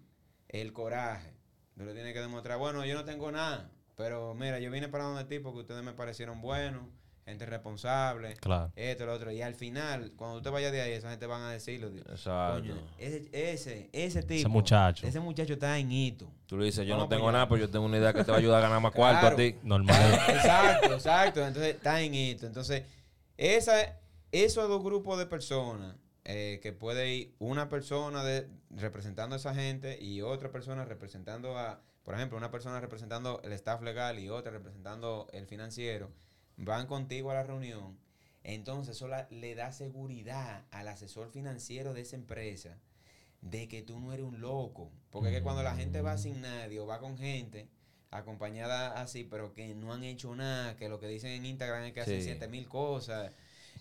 el 0.50 0.74
coraje. 0.74 1.34
Tú 1.76 1.84
le 1.86 1.94
tienes 1.94 2.14
que 2.14 2.20
demostrar, 2.22 2.58
bueno, 2.58 2.86
yo 2.86 2.96
no 2.96 3.06
tengo 3.06 3.32
nada, 3.32 3.70
pero 3.96 4.34
mira, 4.34 4.60
yo 4.60 4.72
vine 4.72 4.88
para 4.88 5.04
donde 5.06 5.26
ti 5.26 5.40
porque 5.40 5.60
ustedes 5.60 5.84
me 5.84 5.94
parecieron 5.94 6.42
buenos, 6.42 6.84
gente 7.26 7.46
responsable, 7.46 8.34
Claro. 8.38 8.72
esto, 8.76 9.06
lo 9.06 9.14
otro. 9.14 9.32
Y 9.32 9.42
al 9.42 9.54
final, 9.54 10.14
cuando 10.16 10.38
tú 10.38 10.44
te 10.44 10.50
vayas 10.50 10.72
de 10.72 10.82
ahí, 10.82 10.94
esa 10.94 11.10
gente 11.10 11.26
van 11.28 11.42
a 11.42 11.52
decirlo. 11.52 11.90
Exacto. 12.10 12.62
Coño, 12.62 12.76
ese, 12.98 13.30
ese, 13.34 13.90
ese 13.92 14.24
tipo. 14.24 14.50
muchacho. 14.50 15.06
Ese 15.06 15.20
muchacho 15.20 15.54
está 15.54 15.78
en 15.78 15.92
hito. 15.92 16.32
Tú 16.48 16.58
le 16.58 16.66
dices, 16.66 16.88
yo 16.88 16.96
no 16.98 17.08
tengo 17.10 17.30
nada, 17.32 17.48
pero 17.50 17.60
yo 17.62 17.70
tengo 17.70 17.86
una 17.86 17.98
idea 17.98 18.14
que 18.14 18.24
te 18.24 18.32
va 18.32 18.38
a 18.38 18.40
ayudar 18.40 18.60
a 18.60 18.68
ganar 18.68 18.82
más 18.82 18.94
cuarto 18.94 19.28
a 19.28 19.36
ti. 19.36 19.56
Normal. 19.62 20.14
Exacto, 20.30 20.94
exacto. 20.94 21.46
Entonces 21.46 21.76
está 21.76 22.02
en 22.02 22.16
esto. 22.16 22.48
Entonces, 22.48 22.84
esa, 23.36 23.98
esos 24.32 24.68
dos 24.70 24.82
grupos 24.84 25.20
de 25.20 25.26
personas, 25.26 25.96
eh, 26.30 26.60
que 26.62 26.74
puede 26.74 27.14
ir 27.16 27.36
una 27.40 27.70
persona 27.70 28.22
de, 28.22 28.50
representando 28.72 29.36
a 29.36 29.38
esa 29.38 29.56
gente 29.56 29.98
y 30.04 30.22
otra 30.22 30.52
persona 30.52 30.84
representando 30.84 31.58
a, 31.58 31.82
por 32.04 32.16
ejemplo, 32.16 32.38
una 32.38 32.52
persona 32.52 32.82
representando 32.82 33.40
el 33.46 33.54
staff 33.54 33.82
legal 33.82 34.20
y 34.20 34.28
otra 34.28 34.52
representando 34.52 35.28
el 35.32 35.46
financiero, 35.48 36.12
van 36.58 36.86
contigo 36.86 37.32
a 37.32 37.36
la 37.36 37.44
reunión. 37.44 37.98
Entonces, 38.44 38.98
eso 38.98 39.08
la- 39.08 39.28
le 39.30 39.56
da 39.56 39.72
seguridad 39.72 40.66
al 40.72 40.90
asesor 40.90 41.30
financiero 41.32 41.94
de 41.94 42.02
esa 42.02 42.16
empresa 42.18 42.78
de 43.42 43.68
que 43.70 43.82
tú 43.82 43.98
no 44.00 44.12
eres 44.12 44.26
un 44.26 44.42
loco. 44.42 44.92
Porque 45.12 45.30
es 45.30 45.36
que 45.36 45.44
cuando 45.44 45.64
la 45.64 45.76
gente 45.78 46.02
va 46.02 46.18
sin 46.18 46.42
nadie 46.42 46.80
o 46.82 46.86
va 46.86 47.00
con 47.00 47.18
gente 47.18 47.70
acompañada 48.12 49.02
así, 49.02 49.24
pero 49.24 49.54
que 49.54 49.74
no 49.76 49.94
han 49.94 50.04
hecho 50.04 50.36
nada, 50.36 50.76
que 50.76 50.90
lo 50.90 51.00
que 51.00 51.08
dicen 51.08 51.32
en 51.32 51.46
Instagram 51.46 51.84
es 51.84 51.94
que 51.94 52.02
hacen 52.02 52.20
Sí. 52.20 52.24
siete 52.26 52.48
mil 52.48 52.68
cosas. 52.68 53.32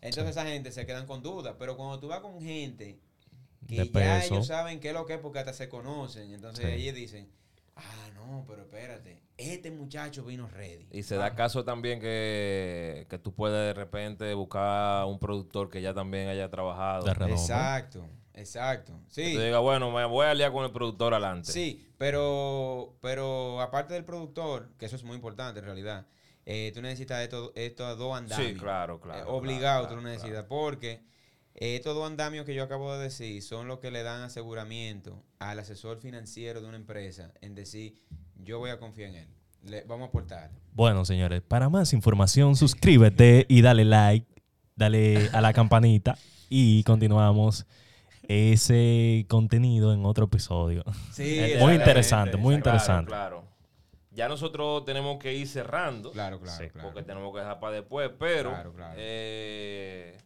Entonces 0.02 0.28
esa 0.36 0.44
gente 0.46 0.72
se 0.72 0.86
quedan 0.86 1.06
con 1.06 1.22
dudas. 1.22 1.54
Pero 1.58 1.76
cuando 1.76 1.98
tú 2.00 2.08
vas 2.08 2.20
con 2.20 2.40
gente 2.40 2.98
que 3.66 3.76
De 3.76 3.86
ya 3.86 3.92
peso. 4.20 4.34
ellos 4.34 4.46
saben 4.46 4.78
qué 4.80 4.88
es 4.88 4.94
lo 4.94 5.06
que 5.06 5.14
es 5.14 5.20
porque 5.20 5.38
hasta 5.40 5.52
se 5.52 5.68
conocen, 5.68 6.32
entonces 6.32 6.64
Sí. 6.66 6.82
ellos 6.82 6.94
dicen, 6.94 7.28
ah, 7.74 8.08
no, 8.14 8.44
pero 8.46 8.62
espérate, 8.62 9.22
este 9.36 9.70
muchacho 9.72 10.24
vino 10.24 10.46
ready. 10.48 10.86
Y 10.92 11.02
se 11.02 11.16
da 11.16 11.34
caso 11.34 11.64
también 11.64 11.98
que, 12.00 13.06
que 13.10 13.18
tú 13.18 13.34
puedes 13.34 13.56
de 13.58 13.74
repente 13.74 14.32
buscar 14.34 15.04
un 15.06 15.18
productor 15.18 15.68
que 15.68 15.82
ya 15.82 15.92
también 15.92 16.28
haya 16.28 16.48
trabajado. 16.48 17.08
Exacto, 17.26 18.06
exacto. 18.34 18.92
Que 19.14 19.24
Sí. 19.26 19.34
tú 19.34 19.40
digas, 19.40 19.60
bueno, 19.60 19.90
me 19.90 20.04
voy 20.04 20.26
a 20.26 20.30
aliar 20.30 20.52
con 20.52 20.64
el 20.64 20.70
productor 20.70 21.12
adelante. 21.14 21.50
Sí, 21.50 21.88
pero, 21.98 22.94
pero 23.00 23.60
aparte 23.60 23.94
del 23.94 24.04
productor, 24.04 24.70
que 24.78 24.86
eso 24.86 24.94
es 24.96 25.02
muy 25.02 25.16
importante 25.16 25.58
en 25.58 25.64
realidad, 25.66 26.06
eh, 26.48 26.70
tú 26.72 26.80
necesitas 26.80 27.22
estos, 27.22 27.50
estos 27.56 27.98
dos 27.98 28.16
andamios. 28.16 28.52
Sí, 28.52 28.54
claro, 28.56 29.00
claro. 29.00 29.18
Eh, 29.18 29.22
claro, 29.22 29.36
obligado 29.36 29.80
claro, 29.80 29.88
tú 29.88 29.96
lo 29.96 30.08
necesitas, 30.08 30.44
claro. 30.44 30.48
porque 30.48 31.02
eh, 31.56 31.74
estos 31.74 31.96
dos 31.96 32.06
andamios 32.06 32.46
que 32.46 32.54
yo 32.54 32.62
acabo 32.62 32.96
de 32.96 33.02
decir 33.02 33.42
son 33.42 33.66
los 33.66 33.80
que 33.80 33.90
le 33.90 34.04
dan 34.04 34.22
aseguramiento 34.22 35.24
al 35.40 35.58
asesor 35.58 35.98
financiero 35.98 36.60
de 36.60 36.68
una 36.68 36.76
empresa 36.76 37.32
en 37.40 37.56
decir, 37.56 38.00
yo 38.36 38.60
voy 38.60 38.70
a 38.70 38.78
confiar 38.78 39.10
en 39.10 39.16
él, 39.16 39.28
le, 39.64 39.82
vamos 39.84 40.06
a 40.06 40.08
aportar. 40.10 40.52
Bueno, 40.72 41.04
señores, 41.04 41.42
para 41.42 41.68
más 41.68 41.92
información, 41.92 42.54
suscríbete 42.54 43.44
y 43.48 43.62
dale 43.62 43.84
like, 43.84 44.26
dale 44.76 45.28
a 45.32 45.40
la 45.40 45.52
campanita 45.52 46.16
y 46.48 46.84
continuamos 46.84 47.66
ese 48.28 49.26
contenido 49.28 49.92
en 49.92 50.06
otro 50.06 50.26
episodio. 50.26 50.84
Sí, 51.10 51.40
Muy 51.58 51.74
interesante, 51.74 52.36
muy 52.36 52.54
interesante. 52.54 53.08
Claro, 53.08 53.38
claro. 53.40 53.45
Ya 54.16 54.28
nosotros 54.28 54.84
tenemos 54.84 55.18
que 55.18 55.34
ir 55.34 55.46
cerrando. 55.46 56.10
Claro, 56.10 56.40
claro, 56.40 56.58
Sí, 56.64 56.70
claro. 56.70 56.88
Porque 56.88 57.02
tenemos 57.02 57.32
que 57.32 57.40
dejar 57.40 57.60
para 57.60 57.74
después, 57.76 58.10
pero 58.18 58.50
Claro, 58.50 58.72
claro. 58.72 58.94
eh, 58.96 60.16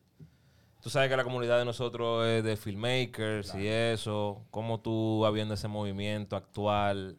tú 0.80 0.88
sabes 0.90 1.10
que 1.10 1.16
la 1.16 1.24
comunidad 1.24 1.58
de 1.58 1.64
nosotros 1.64 2.24
es 2.26 2.44
de 2.44 2.56
filmmakers 2.56 3.54
y 3.56 3.66
eso. 3.66 4.46
¿Cómo 4.50 4.80
tú 4.80 5.20
vas 5.22 5.32
viendo 5.32 5.54
ese 5.54 5.66
movimiento 5.68 6.36
actual? 6.36 7.18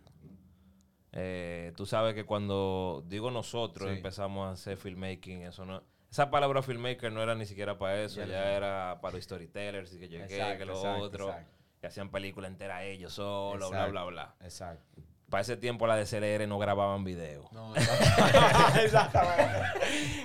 Eh, 1.11 1.73
tú 1.76 1.85
sabes 1.85 2.14
que 2.15 2.26
cuando 2.26 3.03
digo 3.07 3.31
nosotros 3.31 3.89
Sí. 3.89 3.98
empezamos 3.98 4.48
a 4.48 4.52
hacer 4.53 4.77
filmmaking, 4.77 5.41
eso 5.41 5.65
no... 5.65 5.84
Esa 6.10 6.30
palabra 6.30 6.61
filmmaker 6.61 7.11
no 7.11 7.22
era 7.22 7.35
ni 7.35 7.45
siquiera 7.45 7.77
para 7.77 8.02
eso, 8.02 8.23
Ya 8.26 8.52
era 8.53 8.99
para 9.02 9.15
los 9.15 9.23
storytellers 9.26 9.93
y 9.93 9.99
que 9.99 10.07
llegué, 10.10 10.23
Exacto, 10.23 10.57
que 10.57 10.65
lo 10.65 10.73
exacto, 10.76 11.03
otro, 11.03 11.27
exacto. 11.30 11.52
que 11.81 11.88
hacían 11.88 12.11
película 12.11 12.48
entera 12.48 12.84
ellos 12.84 13.14
solos, 13.14 13.69
bla, 13.72 13.88
bla, 13.88 14.03
bla. 14.06 14.35
Exacto. 14.41 15.02
Para 15.32 15.41
ese 15.41 15.56
tiempo 15.58 15.88
la 15.88 15.95
DCLR 15.95 16.45
no 16.48 16.60
grababan 16.60 17.03
video. 17.06 17.48
No, 17.53 17.74
exactamente. 18.84 19.45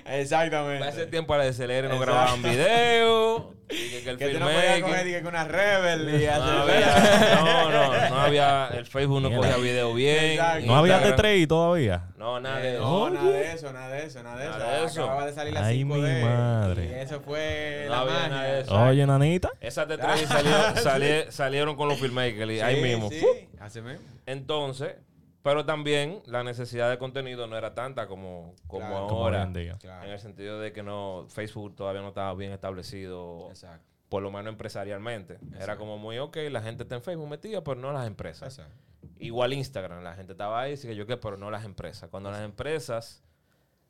Exactamente. 0.04 0.78
Para 0.80 0.90
ese 0.90 1.06
tiempo 1.06 1.36
la 1.36 1.44
DCLR 1.44 1.84
no 1.88 1.94
Exacto. 1.94 2.00
grababan 2.00 2.42
video. 2.42 3.54
Y 3.70 3.88
que, 3.90 4.02
que 4.02 4.10
el 4.10 4.18
Que 4.18 4.28
tú 4.28 4.38
no 4.40 4.46
podías 4.46 4.80
coger 4.80 5.04
dije, 5.04 5.22
que 5.22 5.28
una 5.28 5.44
rebel 5.44 6.08
y 6.22 6.26
no, 6.26 6.32
había, 6.62 7.34
no, 7.36 7.70
no, 7.70 8.08
no 8.10 8.20
había, 8.20 8.68
el 8.74 8.86
Facebook 8.86 9.22
no 9.22 9.30
cogía 9.30 9.56
video 9.56 9.94
bien. 9.94 10.32
Exacto. 10.32 10.66
¿No 10.66 10.76
había 10.76 11.00
Instagram- 11.00 11.16
T3 11.16 11.48
todavía? 11.48 12.02
No, 12.16 12.40
nada 12.40 12.58
de 12.60 12.68
Eh, 12.70 12.74
eso. 12.76 12.82
no, 12.82 13.10
nada 13.10 13.30
de 13.30 13.52
eso, 13.52 13.72
nada 13.72 13.88
de 13.90 14.04
eso, 14.06 14.22
nada 14.22 14.36
de 14.38 14.44
eso. 14.48 14.58
Nada 14.58 14.78
de 14.80 14.84
eso. 14.86 15.02
Acababa 15.04 15.26
de 15.26 15.32
salir 15.34 15.54
la 15.54 15.66
Ay, 15.66 15.82
5D. 15.84 16.14
mi 16.18 16.24
madre. 16.24 16.86
Y 16.86 16.94
eso 16.94 17.20
fue 17.20 17.84
No 17.86 17.90
la 17.90 18.00
había 18.00 18.28
nada 18.28 18.42
de 18.44 18.60
eso. 18.62 18.80
Oye, 18.82 19.06
nanita. 19.06 19.50
Esas 19.60 19.86
de 19.88 19.98
tres 19.98 20.26
salió- 20.28 20.76
sali- 20.82 21.30
salieron 21.32 21.76
con 21.76 21.88
los 21.88 21.98
filmmakers 22.00 22.52
y 22.52 22.60
ahí 22.60 22.76
Sí, 22.76 22.82
mismo. 22.82 23.10
Sí, 23.10 23.26
así 23.60 23.80
mismo. 23.82 24.00
Entonces, 24.24 24.96
pero 25.42 25.64
también 25.64 26.22
la 26.26 26.42
necesidad 26.42 26.90
de 26.90 26.98
contenido 26.98 27.46
no 27.46 27.56
era 27.56 27.74
tanta 27.74 28.06
como, 28.08 28.54
como 28.66 28.86
Claro. 28.88 29.06
Como 29.08 29.22
ahora. 29.24 29.42
en 29.42 29.52
día. 29.52 29.76
Claro. 29.78 30.04
En 30.06 30.10
el 30.10 30.18
sentido 30.18 30.58
de 30.58 30.72
que 30.72 30.82
no 30.82 31.26
Facebook 31.28 31.76
todavía 31.76 32.00
no 32.02 32.08
estaba 32.08 32.34
bien 32.34 32.50
establecido, 32.52 33.46
Exacto. 33.50 33.84
por 34.08 34.22
lo 34.22 34.30
menos 34.30 34.48
empresarialmente. 34.48 35.34
Era 35.50 35.56
Exacto. 35.58 35.78
como 35.80 35.98
muy, 35.98 36.18
ok, 36.18 36.36
la 36.50 36.62
gente 36.62 36.82
está 36.84 36.96
en 36.96 37.02
Facebook 37.02 37.28
metida, 37.28 37.62
pero 37.62 37.76
no 37.80 37.92
las 37.92 38.06
empresas. 38.06 38.58
Exacto. 38.58 38.74
Igual 39.18 39.52
Instagram, 39.52 40.02
la 40.02 40.14
gente 40.14 40.32
estaba 40.32 40.60
ahí, 40.60 40.76
sí 40.76 40.86
que 40.88 40.94
yo 40.96 41.06
qué, 41.06 41.16
pero 41.16 41.36
no 41.36 41.50
las 41.50 41.64
empresas. 41.64 42.08
Cuando 42.10 42.30
las 42.30 42.42
empresas 42.42 43.22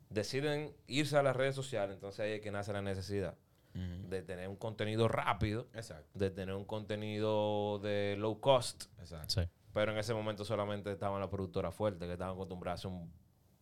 deciden 0.09 0.73
irse 0.87 1.17
a 1.17 1.23
las 1.23 1.35
redes 1.35 1.55
sociales, 1.55 1.95
entonces 1.95 2.19
ahí 2.21 2.31
es 2.33 2.41
que 2.41 2.51
nace 2.51 2.73
la 2.73 2.81
necesidad 2.81 3.35
de 4.09 4.23
tener 4.23 4.47
un 4.49 4.55
contenido 4.55 5.07
rápido, 5.07 5.67
Exacto. 5.75 6.09
de 6.17 6.31
tener 6.31 6.55
un 6.55 6.65
contenido 6.65 7.77
de 7.77 8.15
low 8.17 8.39
cost, 8.39 8.85
Exacto. 8.99 9.41
Sí. 9.43 9.47
pero 9.71 9.91
en 9.91 9.99
ese 9.99 10.15
momento 10.15 10.43
solamente 10.43 10.91
estaban 10.91 11.19
las 11.21 11.29
productoras 11.29 11.75
fuertes 11.75 12.07
que 12.07 12.13
estaban 12.13 12.33
acostumbradas 12.33 12.83
a 12.83 12.87
hacer 12.87 12.99
un 12.99 13.11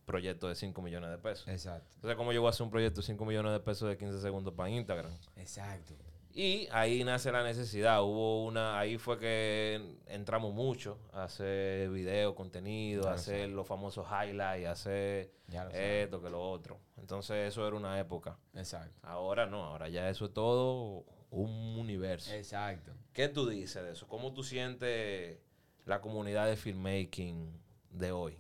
proyecto 0.06 0.48
de 0.48 0.56
5 0.56 0.82
millones 0.82 1.10
de 1.10 1.18
pesos. 1.18 1.46
Exacto. 1.50 1.90
Entonces, 1.96 2.16
¿cómo 2.16 2.32
yo 2.32 2.40
voy 2.40 2.48
a 2.48 2.52
hacer 2.52 2.64
un 2.64 2.70
proyecto 2.72 3.02
de 3.02 3.08
5 3.08 3.26
millones 3.26 3.52
de 3.52 3.60
pesos 3.60 3.90
de 3.90 3.98
15 3.98 4.22
segundos 4.22 4.54
para 4.54 4.70
Instagram? 4.70 5.12
Exacto. 5.36 5.94
Y 6.38 6.68
ahí 6.74 7.02
nace 7.06 7.32
la 7.32 7.44
necesidad. 7.44 8.04
Hubo 8.04 8.44
una, 8.44 8.78
ahí 8.78 8.98
fue 8.98 9.18
que 9.18 9.96
entramos 10.08 10.54
mucho 10.54 11.00
a 11.14 11.24
hacer 11.24 11.90
video, 11.90 12.36
contenido, 12.36 13.04
Ya 13.04 13.10
lo 13.12 13.16
hacer 13.16 13.50
los 13.52 13.66
famosos 13.66 14.06
highlights, 14.06 14.68
hacer 14.68 15.32
esto, 15.72 16.22
que 16.22 16.30
lo 16.30 16.42
otro. 16.42 16.78
Entonces 16.98 17.48
eso 17.48 17.66
era 17.66 17.78
una 17.78 17.98
época. 18.02 18.38
Exacto. 18.54 19.00
Ahora 19.04 19.46
no, 19.46 19.64
ahora 19.64 19.88
ya 19.88 20.10
eso 20.10 20.26
es 20.26 20.34
todo 20.34 21.06
un 21.32 21.78
universo. 21.80 22.34
Exacto. 22.34 22.92
¿Qué 23.14 23.30
tú 23.30 23.48
dices 23.48 23.82
de 23.82 23.94
eso? 23.94 24.06
¿Cómo 24.06 24.34
tú 24.34 24.44
sientes 24.44 25.40
la 25.86 26.02
comunidad 26.02 26.48
de 26.48 26.58
filmmaking 26.58 27.58
de 27.92 28.12
hoy? 28.12 28.38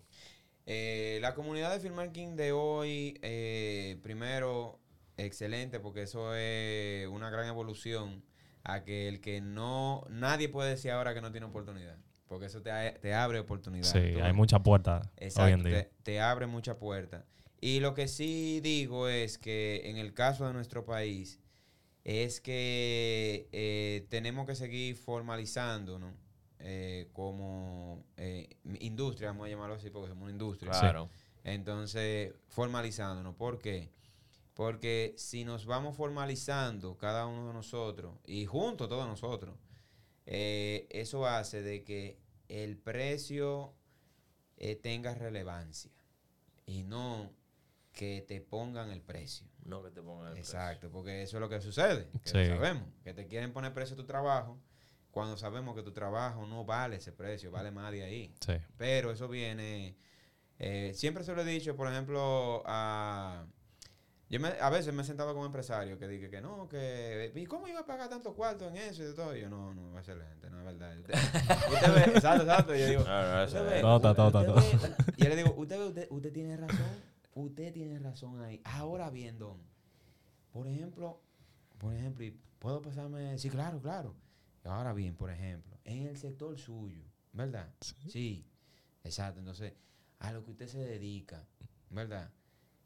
Eh, 0.66 1.20
la 1.22 1.34
comunidad 1.34 1.72
de 1.72 1.80
filmmaking 1.80 2.36
de 2.36 2.52
hoy, 2.52 3.18
eh, 3.22 3.98
primero, 4.04 4.80
excelente, 5.18 5.80
porque 5.80 6.04
eso 6.04 6.36
es 6.36 7.08
una 7.08 7.30
gran 7.30 7.48
evolución 7.48 8.24
a 8.64 8.84
que 8.84 9.08
el 9.08 9.22
que 9.22 9.42
no, 9.42 10.06
nadie 10.10 10.50
puede 10.50 10.72
decir 10.72 10.92
ahora 10.92 11.14
que 11.14 11.22
no 11.22 11.32
tiene 11.32 11.48
oportunidad, 11.48 11.98
porque 12.28 12.48
eso 12.48 12.62
te, 12.62 12.72
te 13.02 13.14
abre 13.14 13.40
oportunidades. 13.40 13.92
Sí, 13.92 14.20
hay 14.20 14.34
muchas 14.34 14.62
puertas 14.62 15.08
hoy 15.38 15.52
en 15.52 15.64
día. 15.64 15.84
te, 15.84 15.92
te 16.04 16.22
abre 16.22 16.48
muchas 16.48 16.78
puertas. 16.78 17.24
Y 17.62 17.80
lo 17.80 17.94
que 17.94 18.08
sí 18.08 18.60
digo 18.62 19.08
es 19.08 19.38
que 19.38 19.84
en 19.86 19.98
el 19.98 20.14
caso 20.14 20.48
de 20.48 20.54
nuestro 20.54 20.86
país, 20.86 21.40
es 22.06 22.40
que 22.40 23.50
eh, 23.52 24.06
tenemos 24.10 24.46
que 24.46 24.56
seguir 24.56 24.96
formalizándonos 24.96 26.14
eh, 26.60 27.10
como 27.14 28.06
eh, 28.16 28.58
industria, 28.80 29.30
vamos 29.30 29.48
a 29.48 29.50
llamarlo 29.50 29.76
así, 29.76 29.90
porque 29.90 30.10
somos 30.10 30.24
una 30.24 30.32
industria. 30.32 30.72
Claro. 30.72 31.10
Entonces, 31.44 32.34
formalizándonos. 32.48 33.36
¿Por 33.36 33.58
qué? 33.60 33.90
Porque 33.90 34.05
si 35.18 35.44
nos 35.44 35.66
vamos 35.66 35.96
formalizando 35.98 36.98
cada 36.98 37.26
uno 37.28 37.48
de 37.48 37.54
nosotros 37.54 38.18
y 38.26 38.46
juntos 38.46 38.88
todos 38.88 39.06
nosotros, 39.08 39.58
eh, 40.26 40.88
eso 40.90 41.26
hace 41.28 41.62
de 41.62 41.84
que 41.84 42.18
el 42.48 42.78
precio 42.78 43.74
eh, 44.58 44.76
tenga 44.76 45.14
relevancia 45.14 45.92
y 46.66 46.84
no 46.84 47.34
que 47.92 48.24
te 48.28 48.42
pongan 48.42 48.92
el 48.92 49.02
precio. 49.02 49.48
No 49.64 49.84
que 49.84 49.92
te 49.92 50.02
pongan 50.02 50.28
el 50.28 50.34
precio. 50.34 50.58
Exacto, 50.60 50.92
porque 50.92 51.24
eso 51.24 51.38
es 51.38 51.42
lo 51.42 51.50
que 51.50 51.60
sucede, 51.62 52.10
que 52.24 52.30
Sí. 52.30 52.38
lo 52.50 52.56
sabemos, 52.56 52.88
que 53.04 53.14
te 53.14 53.28
quieren 53.28 53.52
poner 53.54 53.74
precio 53.74 53.94
a 53.94 53.98
tu 53.98 54.06
trabajo 54.06 54.60
cuando 55.12 55.38
sabemos 55.38 55.76
que 55.76 55.82
tu 55.84 55.92
trabajo 55.94 56.46
no 56.46 56.66
vale 56.66 56.98
ese 56.98 57.12
precio, 57.14 57.50
vale 57.52 57.72
más 57.72 57.92
de 57.92 58.04
ahí. 58.04 58.34
Sí. 58.46 58.54
Pero 58.78 59.12
eso 59.12 59.28
viene, 59.30 59.96
eh, 60.60 60.92
siempre 60.94 61.24
se 61.24 61.34
lo 61.34 61.42
he 61.42 61.46
dicho, 61.46 61.76
por 61.76 61.88
ejemplo, 61.90 62.64
a... 62.66 63.46
Yo 64.30 64.40
me- 64.40 64.60
a 64.60 64.70
veces 64.72 64.94
me 64.94 65.04
he 65.04 65.06
sentado 65.06 65.36
con 65.36 65.46
empresarios 65.46 66.00
que 66.00 66.08
dije 66.08 66.30
que 66.32 66.42
no, 66.42 66.68
que... 66.68 67.32
¿Y 67.36 67.46
cómo 67.46 67.68
iba 67.68 67.82
a 67.82 67.86
pagar 67.86 68.10
tanto 68.10 68.34
cuarto 68.34 68.68
en 68.68 68.76
eso 68.78 69.04
y 69.04 69.06
de 69.08 69.14
todo? 69.14 69.36
Y 69.38 69.42
yo, 69.42 69.50
no, 69.50 69.74
no, 69.74 69.98
excelente, 70.00 70.50
no 70.50 70.60
es 70.60 70.66
verdad. 70.66 70.98
Usted, 71.00 71.14
usted 71.74 71.94
ve, 71.96 72.02
exacto, 72.16 72.44
exacto. 72.44 72.76
Yo 72.76 72.88
digo, 72.88 73.02
usted 73.02 73.44
está, 73.44 73.64
ve- 73.64 73.82
Y 75.18 75.24
yo 75.24 75.30
le 75.30 75.36
digo, 75.36 75.54
usted, 75.56 75.78
ve, 75.78 75.86
usted, 75.88 76.08
usted 76.10 76.34
tiene 76.34 76.58
razón, 76.58 76.88
usted 77.36 77.72
tiene 77.74 78.00
razón 78.00 78.42
ahí. 78.42 78.62
Ahora 78.64 79.12
bien, 79.12 79.38
Don, 79.38 79.62
por 80.52 80.68
ejemplo, 80.68 81.22
por 81.78 81.94
ejemplo, 81.94 82.26
y 82.26 82.32
puedo 82.58 82.82
pasarme, 82.82 83.38
sí, 83.38 83.50
claro, 83.52 83.80
claro. 83.80 84.16
Ahora 84.64 84.94
bien, 84.94 85.16
por 85.16 85.30
ejemplo, 85.30 85.78
en 85.84 86.08
el 86.08 86.18
sector 86.18 86.58
suyo, 86.58 87.04
¿verdad? 87.32 87.72
Sí. 88.08 88.50
exacto. 89.04 89.38
Entonces, 89.40 89.74
a 90.18 90.32
lo 90.32 90.44
que 90.44 90.50
usted 90.52 90.68
se 90.68 90.80
dedica, 90.80 91.46
¿verdad? 91.92 92.32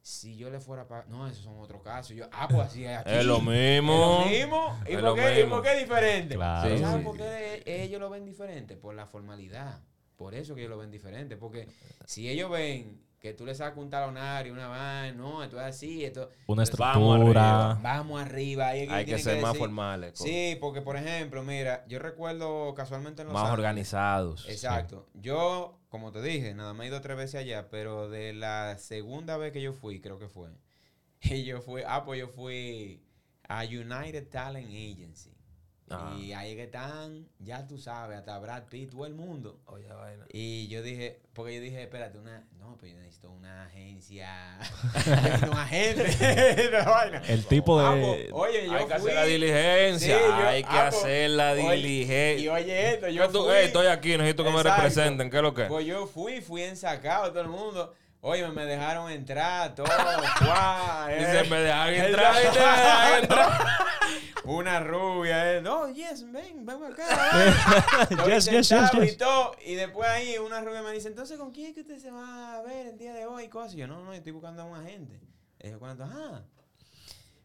Si 0.02 0.36
yo 0.38 0.50
le 0.50 0.60
fuera 0.60 0.88
para... 0.88 1.06
No, 1.06 1.28
esos 1.28 1.44
son 1.44 1.60
otros 1.60 1.82
casos. 1.84 2.16
Yo, 2.16 2.26
ah, 2.32 2.48
pues 2.50 2.68
así 2.68 2.86
es 2.86 2.98
aquí. 2.98 3.12
Es 3.12 3.26
lo 3.26 3.40
mismo. 3.42 4.24
Es 4.26 4.26
lo 4.26 4.26
mismo. 4.30 4.80
¿Y 4.88 4.92
Es 4.92 4.96
por, 4.96 5.04
lo 5.04 5.16
qué, 5.16 5.42
¿Y 5.42 5.44
por 5.46 5.62
qué 5.62 5.74
es 5.74 5.80
diferente? 5.80 6.36
Claro. 6.36 6.70
Sí, 6.70 6.82
¿Sabes 6.82 6.98
sí. 7.00 7.04
por 7.04 7.18
qué 7.18 7.64
ellos 7.66 8.00
lo 8.00 8.10
ven 8.10 8.26
diferente? 8.26 8.76
Por 8.78 8.96
la 8.96 9.06
formalidad. 9.06 9.82
Por 10.16 10.34
eso 10.36 10.56
que 10.56 10.62
ellos 10.62 10.72
lo 10.72 10.78
ven 10.78 10.90
diferente. 10.92 11.38
Porque 11.38 11.68
si 12.06 12.30
ellos 12.30 12.50
ven 12.50 13.02
que 13.20 13.34
tú 13.34 13.46
le 13.46 13.54
sacas 13.54 13.78
un 13.78 13.90
talonario, 13.90 14.54
una 14.54 14.68
vaina, 14.70 15.12
no, 15.12 15.44
esto 15.44 15.58
es 15.60 15.66
así, 15.66 16.06
esto... 16.06 16.30
Una 16.48 16.64
Vamos 16.78 17.18
estructura. 17.18 17.78
Vamos 17.82 18.22
arriba. 18.22 18.68
ahí 18.70 18.84
es 18.84 18.90
Hay 18.90 19.06
que 19.06 19.20
ser 19.20 19.42
más 19.42 19.52
decir- 19.52 19.60
formales. 19.60 20.14
Sí, 20.18 20.58
porque 20.62 20.82
por 20.82 20.96
ejemplo, 20.96 21.44
mira, 21.44 21.84
yo 21.90 22.00
recuerdo 22.00 22.74
casualmente 22.74 23.22
en 23.24 23.28
Los 23.28 23.34
Más 23.34 23.52
organizados. 23.52 24.48
Exacto. 24.48 25.08
Yo, 25.16 25.79
como 25.90 26.12
te 26.12 26.22
dije, 26.22 26.54
nada 26.54 26.74
más 26.74 26.86
he 26.86 26.90
ido 26.90 27.02
tres 27.02 27.18
veces 27.18 27.36
allá, 27.36 27.70
pero 27.70 28.10
de 28.10 28.34
la 28.34 28.78
segunda 28.78 29.38
vez 29.38 29.52
que 29.54 29.62
yo 29.62 29.74
fui, 29.74 30.00
creo 30.02 30.20
que 30.20 30.30
fue, 30.30 30.52
y 31.22 31.44
yo 31.46 31.62
fui, 31.62 31.84
ah, 31.88 32.06
pues 32.06 32.20
yo 32.20 32.28
fui 32.30 33.04
a 33.48 33.64
United 33.66 34.30
Talent 34.30 34.70
Agency. 34.70 35.39
Ah. 35.92 36.16
Y 36.20 36.34
ahí 36.34 36.56
que 36.56 36.64
están, 36.64 37.28
ya 37.40 37.68
tú 37.68 37.78
sabes, 37.78 38.18
hasta 38.20 38.38
Brad 38.40 38.64
Pitt, 38.70 38.92
todo 38.92 39.06
el 39.06 39.14
mundo. 39.16 39.60
Oye, 39.66 39.88
vaina. 39.88 40.26
Y 40.32 40.68
yo 40.68 40.82
dije, 40.84 41.20
porque 41.34 41.56
yo 41.56 41.62
dije, 41.62 41.82
espérate, 41.84 42.18
una, 42.18 42.48
no, 42.60 42.78
pero 42.80 42.94
yo 42.94 43.00
necesito 43.00 43.32
una 43.32 43.66
agencia, 43.66 44.60
necesito 44.94 45.52
un 45.52 45.58
agente, 45.58 46.04
vaina. 46.86 47.22
El 47.28 47.46
tipo 47.46 47.80
Ah, 47.80 47.96
de... 47.96 48.02
pues, 48.02 48.28
oye, 48.34 48.66
yo 48.68 48.74
Hay 48.74 48.86
que 48.86 49.00
fui, 49.00 49.10
hacer 49.12 49.16
la 49.16 49.24
diligencia. 49.26 50.18
Sí, 50.18 50.24
yo- 50.28 50.48
hay 50.48 50.64
que 50.64 50.70
ah, 50.70 50.88
pues, 50.92 51.02
hacer 51.04 51.30
la 51.32 51.56
diligencia. 51.56 52.38
Y 52.46 52.48
oye 52.50 52.94
esto, 52.94 53.08
yo 53.10 53.24
Yo 53.26 53.30
tú, 53.32 53.44
fui, 53.46 53.54
"Ey, 53.56 53.66
estoy 53.66 53.88
aquí, 53.88 54.10
necesito 54.18 54.44
que 54.44 54.52
me 54.52 54.64
representen. 54.64 55.30
¿Qué 55.30 55.38
es 55.38 55.44
lo 55.44 55.54
que? 55.54 55.64
Pues 55.66 55.86
yo 55.86 56.06
fui, 56.08 56.42
fui 56.42 56.62
ensacado, 56.64 57.30
todo 57.30 57.42
el 57.42 57.50
mundo. 57.50 57.94
Oye, 58.22 58.46
me 58.50 58.66
dejaron 58.66 59.10
entrar, 59.10 59.74
todo. 59.76 59.88
guau, 59.88 61.08
Dice, 61.20 61.44
me 61.50 61.60
dejan 61.60 61.94
entrar 61.94 62.36
y 62.36 62.54
te 62.54 62.60
dejan 62.60 63.24
entrar. 63.24 63.68
Una 64.44 64.80
rubia, 64.82 65.54
eh. 65.54 65.62
No, 65.62 65.88
yes, 65.90 66.30
ven, 66.30 66.66
ven 66.66 66.84
acá. 66.84 67.06
ven. 68.10 68.20
Yes, 68.28 68.46
yes, 68.46 68.70
yes, 68.70 68.92
yes. 68.92 69.14
Y, 69.14 69.18
todo. 69.18 69.56
y 69.66 69.76
después 69.76 70.10
ahí 70.10 70.38
una 70.38 70.60
rubia 70.62 70.82
me 70.82 70.92
dice, 70.92 71.08
entonces, 71.08 71.38
¿con 71.38 71.52
quién 71.52 71.68
es 71.68 71.74
que 71.76 71.82
usted 71.82 72.00
se 72.00 72.12
va 72.12 72.56
a 72.56 72.62
ver 72.64 72.88
el 72.88 72.98
día 72.98 73.14
de 73.14 73.26
hoy? 73.26 73.44
Y 73.46 73.48
cosas. 73.48 73.76
Y 73.76 73.78
yo, 73.78 73.88
no, 73.88 74.04
no, 74.04 74.12
yo 74.12 74.18
estoy 74.18 74.34
buscando 74.34 74.64
a 74.64 74.66
un 74.66 74.76
agente. 74.76 75.20
Y 75.62 75.70
yo, 75.70 75.80
cuando, 75.80 76.04
ah, 76.04 76.42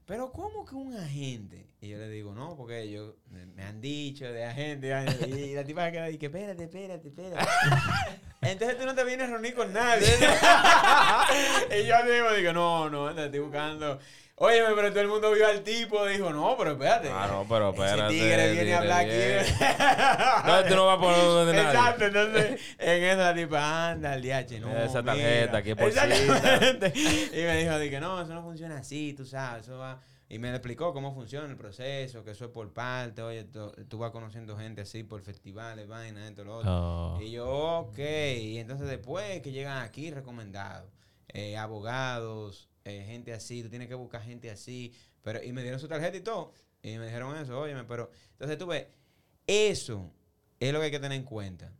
pero 0.06 0.32
¿cómo 0.32 0.64
que 0.64 0.74
un 0.74 0.96
agente? 0.96 1.66
Y 1.80 1.88
yo 1.88 1.98
le 1.98 2.08
digo, 2.08 2.34
no, 2.34 2.56
porque 2.56 2.82
ellos 2.82 3.14
me, 3.30 3.62
han 3.62 3.80
dicho 3.80 4.30
de 4.30 4.44
agente. 4.44 4.88
Y 5.28 5.54
la 5.54 5.64
tipa 5.64 5.90
queda 5.90 6.10
y 6.10 6.18
que 6.18 6.26
espérate, 6.26 6.64
espérate, 6.64 7.08
espérate. 7.08 7.48
Entonces 8.42 8.78
tú 8.78 8.84
no 8.84 8.94
te 8.94 9.04
vienes 9.04 9.28
a 9.28 9.32
reunir 9.32 9.54
con 9.54 9.72
nadie. 9.72 10.06
y 11.70 11.86
yo 11.86 12.12
digo, 12.12 12.32
digo, 12.34 12.52
no, 12.52 12.90
no, 12.90 13.08
anda, 13.08 13.24
estoy 13.26 13.40
buscando. 13.40 13.98
Óyeme, 14.36 14.74
pero 14.74 14.90
todo 14.90 15.00
el 15.00 15.08
mundo 15.08 15.30
vio 15.30 15.46
al 15.46 15.62
tipo. 15.62 16.04
Dijo, 16.06 16.32
no, 16.32 16.56
pero 16.58 16.72
espérate. 16.72 17.08
Ah, 17.08 17.28
no, 17.30 17.46
pero 17.48 17.70
espérate, 17.70 18.16
Ese 18.16 18.24
tigre 18.24 18.52
viene 18.52 18.74
a 18.74 18.78
hablar 18.78 19.00
aquí. 19.04 19.14
No, 20.44 20.64
tú 20.64 20.74
no 20.74 20.86
vas 20.86 20.98
a 20.98 21.00
poner 21.00 21.24
donde 21.24 21.52
nadie. 21.52 21.68
Exacto, 21.68 22.04
entonces 22.06 22.60
en 22.78 23.04
eso 23.04 23.20
la 23.20 23.34
tipa 23.34 23.90
anda 23.90 24.12
al 24.12 24.22
DH, 24.22 24.60
no. 24.60 24.76
Esa 24.76 25.02
tarjeta, 25.02 25.58
aquí 25.58 25.74
por 25.74 25.88
Exactamente. 25.88 26.92
Y 27.32 27.42
me 27.42 27.56
dijo, 27.58 27.78
dije, 27.78 28.00
no, 28.00 28.20
eso 28.20 28.34
no 28.34 28.42
funciona 28.42 28.78
así, 28.78 29.14
tú 29.14 29.24
sabes, 29.24 29.64
eso 29.64 29.78
va. 29.78 30.00
Y 30.28 30.38
me 30.38 30.50
explicó 30.50 30.92
cómo 30.92 31.14
funciona 31.14 31.48
el 31.48 31.56
proceso, 31.56 32.24
que 32.24 32.32
eso 32.32 32.46
es 32.46 32.50
por 32.50 32.72
parte, 32.72 33.22
oye, 33.22 33.44
tú, 33.44 33.70
tú 33.88 33.98
vas 33.98 34.10
conociendo 34.10 34.56
gente 34.56 34.80
así 34.80 35.04
por 35.04 35.22
festivales, 35.22 35.86
vainas, 35.86 36.28
esto, 36.28 36.42
lo 36.44 36.56
otro. 36.56 36.70
Oh. 36.72 37.20
Y 37.20 37.30
yo, 37.30 37.46
ok. 37.46 37.98
Y 37.98 38.58
entonces 38.58 38.88
después 38.88 39.42
que 39.42 39.52
llegan 39.52 39.82
aquí 39.82 40.10
recomendados, 40.10 40.90
eh, 41.28 41.56
abogados, 41.56 42.68
eh, 42.84 43.04
gente 43.06 43.32
así, 43.32 43.62
tú 43.62 43.70
tienes 43.70 43.88
que 43.88 43.94
buscar 43.94 44.22
gente 44.22 44.50
así. 44.50 44.92
Pero, 45.22 45.42
y 45.42 45.52
me 45.52 45.62
dieron 45.62 45.80
su 45.80 45.88
tarjeta 45.88 46.16
y 46.16 46.20
todo. 46.20 46.52
Y 46.82 46.98
me 46.98 47.06
dijeron 47.06 47.36
eso, 47.36 47.58
óyeme, 47.60 47.84
pero. 47.84 48.10
Entonces 48.32 48.58
tú 48.58 48.66
ves, 48.66 48.86
eso 49.46 50.10
es 50.60 50.72
lo 50.72 50.78
que 50.80 50.86
hay 50.86 50.90
que 50.90 51.00
tener 51.00 51.16
en 51.18 51.24
cuenta. 51.24 51.72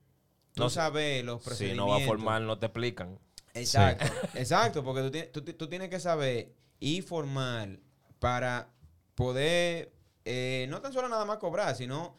Tú 0.54 0.62
No 0.62 0.70
sabes 0.70 1.24
los 1.24 1.40
Si 1.42 1.44
procedimientos. 1.46 1.86
no 1.86 1.90
va 1.92 1.96
a 2.02 2.06
formar, 2.06 2.42
no 2.42 2.58
te 2.58 2.66
explican. 2.66 3.18
Exacto, 3.54 4.04
exacto, 4.34 4.82
porque 4.84 5.02
tú, 5.02 5.10
ti- 5.10 5.28
tú 5.32 5.42
tú 5.54 5.68
tienes 5.68 5.88
que 5.88 6.00
saber 6.00 6.52
y 6.80 7.02
formar 7.02 7.78
para 8.18 8.72
poder, 9.14 9.92
eh, 10.24 10.66
no 10.70 10.80
tan 10.80 10.92
solo 10.92 11.08
nada 11.08 11.24
más 11.24 11.38
cobrar, 11.38 11.74
sino 11.76 12.16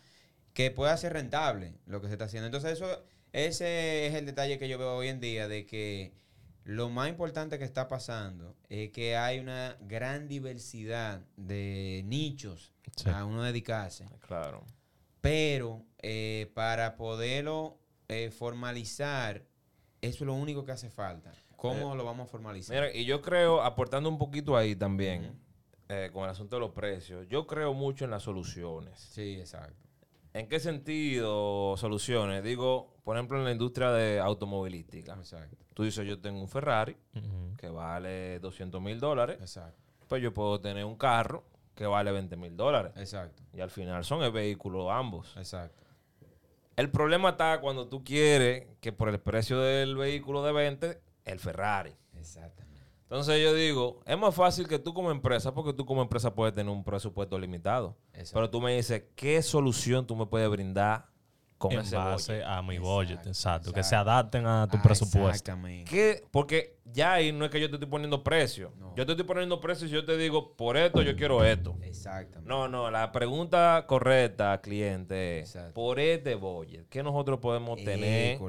que 0.54 0.72
pueda 0.72 0.96
ser 0.98 1.14
rentable 1.14 1.74
lo 1.86 2.00
que 2.02 2.08
se 2.08 2.14
está 2.14 2.26
haciendo. 2.26 2.46
Entonces 2.48 2.74
eso, 2.74 3.04
ese 3.34 4.08
es 4.08 4.14
el 4.16 4.26
detalle 4.26 4.58
que 4.60 4.70
yo 4.70 4.78
veo 4.78 4.96
hoy 4.96 5.10
en 5.10 5.20
día 5.20 5.48
de 5.50 5.66
que 5.66 6.14
lo 6.66 6.90
más 6.90 7.10
importante 7.10 7.58
que 7.58 7.64
está 7.64 7.88
pasando 7.88 8.56
es 8.70 8.92
que 8.92 9.16
hay 9.16 9.40
una 9.40 9.78
gran 9.82 10.28
diversidad 10.28 11.22
de 11.38 12.04
nichos 12.06 12.74
Sí. 12.96 13.10
a 13.10 13.24
uno 13.26 13.42
dedicarse. 13.44 14.08
Claro. 14.28 14.64
Pero 15.22 15.84
eh, 16.02 16.52
para 16.54 16.96
poderlo 16.98 17.80
eh, 18.08 18.30
formalizar, 18.32 19.44
eso 20.02 20.24
es 20.24 20.28
lo 20.28 20.34
único 20.36 20.64
que 20.66 20.72
hace 20.72 20.90
falta. 20.90 21.32
¿Cómo 21.56 21.96
lo 21.96 22.04
vamos 22.06 22.28
a 22.28 22.32
formalizar? 22.32 22.76
Mira, 22.76 22.94
y 22.96 23.06
yo 23.06 23.22
creo, 23.22 23.62
aportando 23.64 24.08
un 24.10 24.18
poquito 24.20 24.56
ahí 24.56 24.76
también, 24.76 25.40
eh, 25.90 26.10
con 26.14 26.24
el 26.26 26.30
asunto 26.30 26.56
de 26.58 26.60
los 26.62 26.72
precios, 26.72 27.28
yo 27.28 27.48
creo 27.48 27.74
mucho 27.74 28.06
en 28.06 28.12
las 28.12 28.24
soluciones. 28.24 29.00
Sí, 29.00 29.36
exacto. 29.40 29.85
¿En 30.36 30.50
qué 30.50 30.60
sentido 30.60 31.78
soluciones? 31.78 32.44
Digo, 32.44 32.94
por 33.06 33.16
ejemplo, 33.16 33.38
en 33.38 33.46
la 33.46 33.54
industria 33.54 33.92
de 33.92 34.20
automovilística. 34.20 35.14
Exacto. 35.14 35.56
Tú 35.74 35.84
dices, 35.84 36.06
yo 36.06 36.20
tengo 36.20 36.42
un 36.42 36.50
Ferrari 36.50 36.98
que 37.58 37.70
vale 37.70 38.40
200 38.40 38.82
mil 38.82 39.00
dólares, 39.00 39.38
Exacto. 39.40 39.82
pues 40.10 40.22
yo 40.22 40.34
puedo 40.34 40.60
tener 40.60 40.84
un 40.84 40.98
carro 40.98 41.46
que 41.74 41.86
vale 41.86 42.12
20 42.12 42.36
mil 42.36 42.58
dólares. 42.58 42.92
Exacto. 42.98 43.44
Y 43.54 43.62
al 43.62 43.70
final 43.70 44.04
son 44.04 44.24
el 44.24 44.32
vehículo 44.34 44.92
ambos. 44.92 45.38
Exacto. 45.38 45.86
El 46.76 46.92
problema 46.92 47.30
está 47.30 47.62
cuando 47.62 47.88
tú 47.88 48.04
quieres 48.04 48.68
que 48.82 48.92
por 48.92 49.08
el 49.08 49.22
precio 49.22 49.58
del 49.62 49.96
vehículo 49.96 50.44
de 50.44 50.52
20, 50.52 51.02
el 51.24 51.40
Ferrari. 51.40 51.96
Exactamente. 52.20 52.65
Entonces 53.06 53.42
yo 53.42 53.54
digo, 53.54 54.02
es 54.06 54.18
más 54.18 54.34
fácil 54.34 54.68
que 54.68 54.80
tú 54.80 54.94
como 54.94 55.12
empresa, 55.12 55.54
porque 55.54 55.74
tú 55.74 55.86
como 55.86 56.02
empresa 56.02 56.34
puedes 56.34 56.56
tener 56.56 56.74
un 56.74 56.84
presupuesto 56.84 57.38
limitado. 57.38 57.96
Exacto. 58.14 58.34
Pero 58.34 58.50
tú 58.50 58.62
me 58.62 58.76
dices, 58.76 59.04
¿qué 59.16 59.42
solución 59.44 60.08
tú 60.08 60.16
me 60.16 60.26
puedes 60.26 60.50
brindar 60.50 61.15
con 61.68 61.80
En 61.80 61.86
ese 61.86 61.96
base 61.96 62.34
budget? 62.34 62.48
a 62.48 62.62
mi 62.62 62.76
Exacto, 62.76 62.90
budget, 62.96 63.28
exacto. 63.28 63.74
Que 63.74 63.84
se 63.84 63.96
adapten 63.96 64.46
a 64.48 64.68
tu 64.70 64.78
Ah, 64.78 64.82
presupuesto. 64.84 65.30
Exactamente. 65.30 65.90
¿Qué? 65.90 66.24
Porque 66.32 66.76
ya 66.86 67.14
ahí 67.14 67.32
no 67.32 67.46
es 67.46 67.52
que 67.52 67.60
yo 67.60 67.68
te 67.70 67.76
estoy 67.76 67.90
poniendo 67.90 68.24
precio. 68.24 68.72
No. 68.78 68.96
Yo 68.96 69.06
te 69.06 69.14
estoy 69.14 69.26
poniendo 69.26 69.60
precio 69.60 69.88
y 69.88 69.90
yo 69.90 70.06
te 70.06 70.16
digo, 70.18 70.56
por 70.56 70.78
esto 70.78 71.02
yo 71.02 71.16
quiero 71.16 71.44
esto. 71.44 71.76
Exactamente. 71.82 72.48
No, 72.48 72.68
no, 72.68 72.92
la 72.92 73.12
pregunta 73.12 73.84
correcta, 73.88 74.62
cliente, 74.62 75.40
es, 75.40 75.56
Exacto. 75.56 75.74
por 75.74 76.00
este 76.00 76.36
budget, 76.36 76.88
¿qué 76.90 77.02
nosotros 77.04 77.40
podemos 77.40 77.84
tener? 77.84 78.40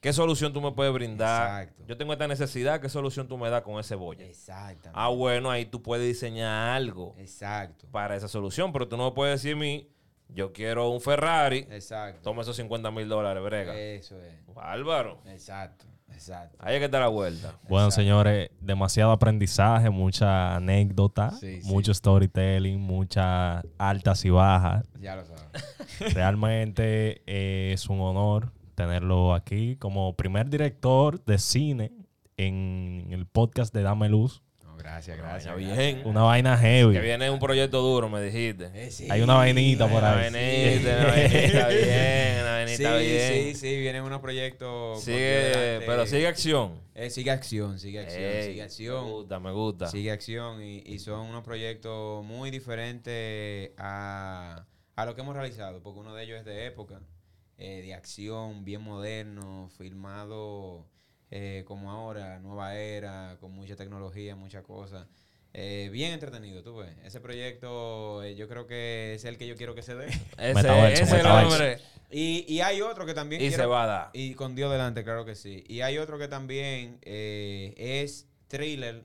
¿Qué 0.00 0.12
solución 0.12 0.52
tú 0.52 0.60
me 0.60 0.72
puedes 0.72 0.92
brindar? 0.92 1.62
Exacto. 1.64 1.84
Yo 1.88 1.96
tengo 1.96 2.12
esta 2.12 2.28
necesidad, 2.28 2.80
¿qué 2.80 2.88
solución 2.88 3.26
tú 3.28 3.36
me 3.36 3.50
das 3.50 3.62
con 3.62 3.78
ese 3.80 3.94
budget? 3.96 4.28
Exactamente. 4.28 4.90
Ah, 4.94 5.08
bueno, 5.08 5.50
ahí 5.50 5.64
tú 5.66 5.82
puedes 5.82 6.06
diseñar 6.06 6.76
algo 6.76 7.14
Exacto. 7.18 7.86
para 7.90 8.14
esa 8.16 8.28
solución, 8.28 8.72
pero 8.72 8.86
tú 8.88 8.96
no 8.96 9.06
me 9.06 9.12
puedes 9.12 9.42
decir 9.42 9.56
a 9.56 9.58
mí, 9.58 9.88
Yo 10.28 10.52
quiero 10.52 10.90
un 10.90 11.00
Ferrari. 11.00 11.66
Exacto. 11.70 12.20
Toma 12.22 12.42
esos 12.42 12.56
50 12.56 12.90
mil 12.90 13.08
dólares, 13.08 13.42
brega. 13.42 13.74
Eso 13.78 14.20
es. 14.22 14.34
Bárbaro. 14.54 15.20
Exacto. 15.26 15.84
Exacto. 16.12 16.56
Ahí 16.60 16.74
es 16.74 16.78
que 16.80 16.84
está 16.86 17.00
la 17.00 17.08
vuelta. 17.08 17.58
Bueno, 17.68 17.86
Exacto. 17.86 18.02
señores, 18.02 18.50
demasiado 18.60 19.10
aprendizaje, 19.12 19.90
mucha 19.90 20.54
anécdota, 20.56 21.30
Sí, 21.32 21.60
sí. 21.60 21.68
mucho 21.68 21.92
storytelling, 21.92 22.80
muchas 22.80 23.64
altas 23.76 24.24
y 24.24 24.30
bajas. 24.30 24.88
Ya 25.00 25.16
lo 25.16 25.24
sabes. 25.26 25.44
Realmente 26.14 27.22
eh, 27.26 27.72
es 27.74 27.88
un 27.88 28.00
honor 28.00 28.52
tenerlo 28.74 29.34
aquí 29.34 29.76
como 29.76 30.14
primer 30.16 30.48
director 30.48 31.22
de 31.24 31.38
cine 31.38 31.92
en 32.36 33.08
el 33.10 33.26
podcast 33.26 33.74
de 33.74 33.82
Dame 33.82 34.08
Luz. 34.08 34.42
Gracias, 34.78 35.16
gracias. 35.16 35.54
vaina 35.54 35.68
gracias. 35.74 35.94
bien. 35.94 36.06
Una 36.06 36.22
vaina 36.22 36.56
heavy. 36.58 36.92
Que 36.94 37.00
viene 37.00 37.30
un 37.30 37.38
proyecto 37.38 37.80
duro, 37.80 38.08
me 38.08 38.20
dijiste. 38.22 38.70
Eh, 38.74 38.90
sí, 38.90 39.08
Hay 39.10 39.20
una 39.22 39.34
vainita 39.34 39.88
por 39.88 39.98
Una 40.02 40.16
ahí. 40.20 40.30
vainita, 40.32 40.96
una 40.98 41.06
vainita 41.10 41.68
bien, 41.68 42.40
una 42.42 42.66
Sí, 42.68 42.82
vainita 42.84 42.96
bien. 42.96 43.32
sí, 43.44 43.54
sí, 43.54 43.80
vienen 43.80 44.02
unos 44.02 44.20
proyectos. 44.20 44.94
con 44.94 45.02
Sigue, 45.02 45.82
pero 45.86 46.06
sigue 46.06 46.26
acción. 46.26 46.80
Eh, 46.94 47.10
sigue 47.10 47.30
acción, 47.30 47.78
sigue 47.78 48.00
acción, 48.00 48.22
Ey, 48.22 48.42
sigue 48.44 48.56
Me 48.56 48.62
acción. 48.62 49.04
gusta, 49.10 49.38
me 49.40 49.52
gusta. 49.52 49.86
Sigue 49.88 50.10
acción 50.10 50.62
y, 50.62 50.78
y 50.86 50.98
son 50.98 51.20
unos 51.26 51.42
proyectos 51.44 52.24
muy 52.24 52.50
diferentes 52.50 53.70
a, 53.78 54.64
a 54.94 55.04
lo 55.04 55.14
que 55.14 55.20
hemos 55.20 55.34
realizado, 55.34 55.82
porque 55.82 56.00
uno 56.00 56.14
de 56.14 56.24
ellos 56.24 56.38
es 56.38 56.44
de 56.46 56.66
época, 56.66 57.00
eh, 57.58 57.82
de 57.82 57.94
acción, 57.94 58.64
bien 58.64 58.82
moderno, 58.82 59.68
filmado 59.76 60.86
eh, 61.30 61.64
como 61.66 61.90
ahora, 61.90 62.38
nueva 62.40 62.74
era, 62.76 63.36
con 63.40 63.52
mucha 63.52 63.76
tecnología, 63.76 64.36
muchas 64.36 64.62
cosas. 64.64 65.06
Eh, 65.58 65.88
bien 65.90 66.12
entretenido, 66.12 66.62
tú 66.62 66.76
ves. 66.76 66.94
Ese 67.04 67.18
proyecto 67.20 68.22
eh, 68.22 68.34
yo 68.36 68.46
creo 68.46 68.66
que 68.66 69.14
es 69.14 69.24
el 69.24 69.38
que 69.38 69.46
yo 69.46 69.56
quiero 69.56 69.74
que 69.74 69.80
se 69.82 69.94
dé. 69.94 70.06
Ese, 70.38 70.92
ese 70.92 71.02
es 71.04 71.12
el 71.12 71.26
hombre. 71.26 71.78
Y, 72.10 72.44
y 72.46 72.60
hay 72.60 72.82
otro 72.82 73.06
que 73.06 73.14
también... 73.14 73.40
Y 73.40 73.48
quiero- 73.48 73.62
se 73.62 73.66
va 73.66 73.84
a 73.84 73.86
dar. 73.86 74.10
y 74.12 74.34
con 74.34 74.54
Dios 74.54 74.70
delante, 74.70 75.02
claro 75.02 75.24
que 75.24 75.34
sí. 75.34 75.64
Y 75.66 75.80
hay 75.80 75.96
otro 75.98 76.18
que 76.18 76.28
también 76.28 76.98
eh, 77.02 77.72
es 77.76 78.28
thriller, 78.48 79.02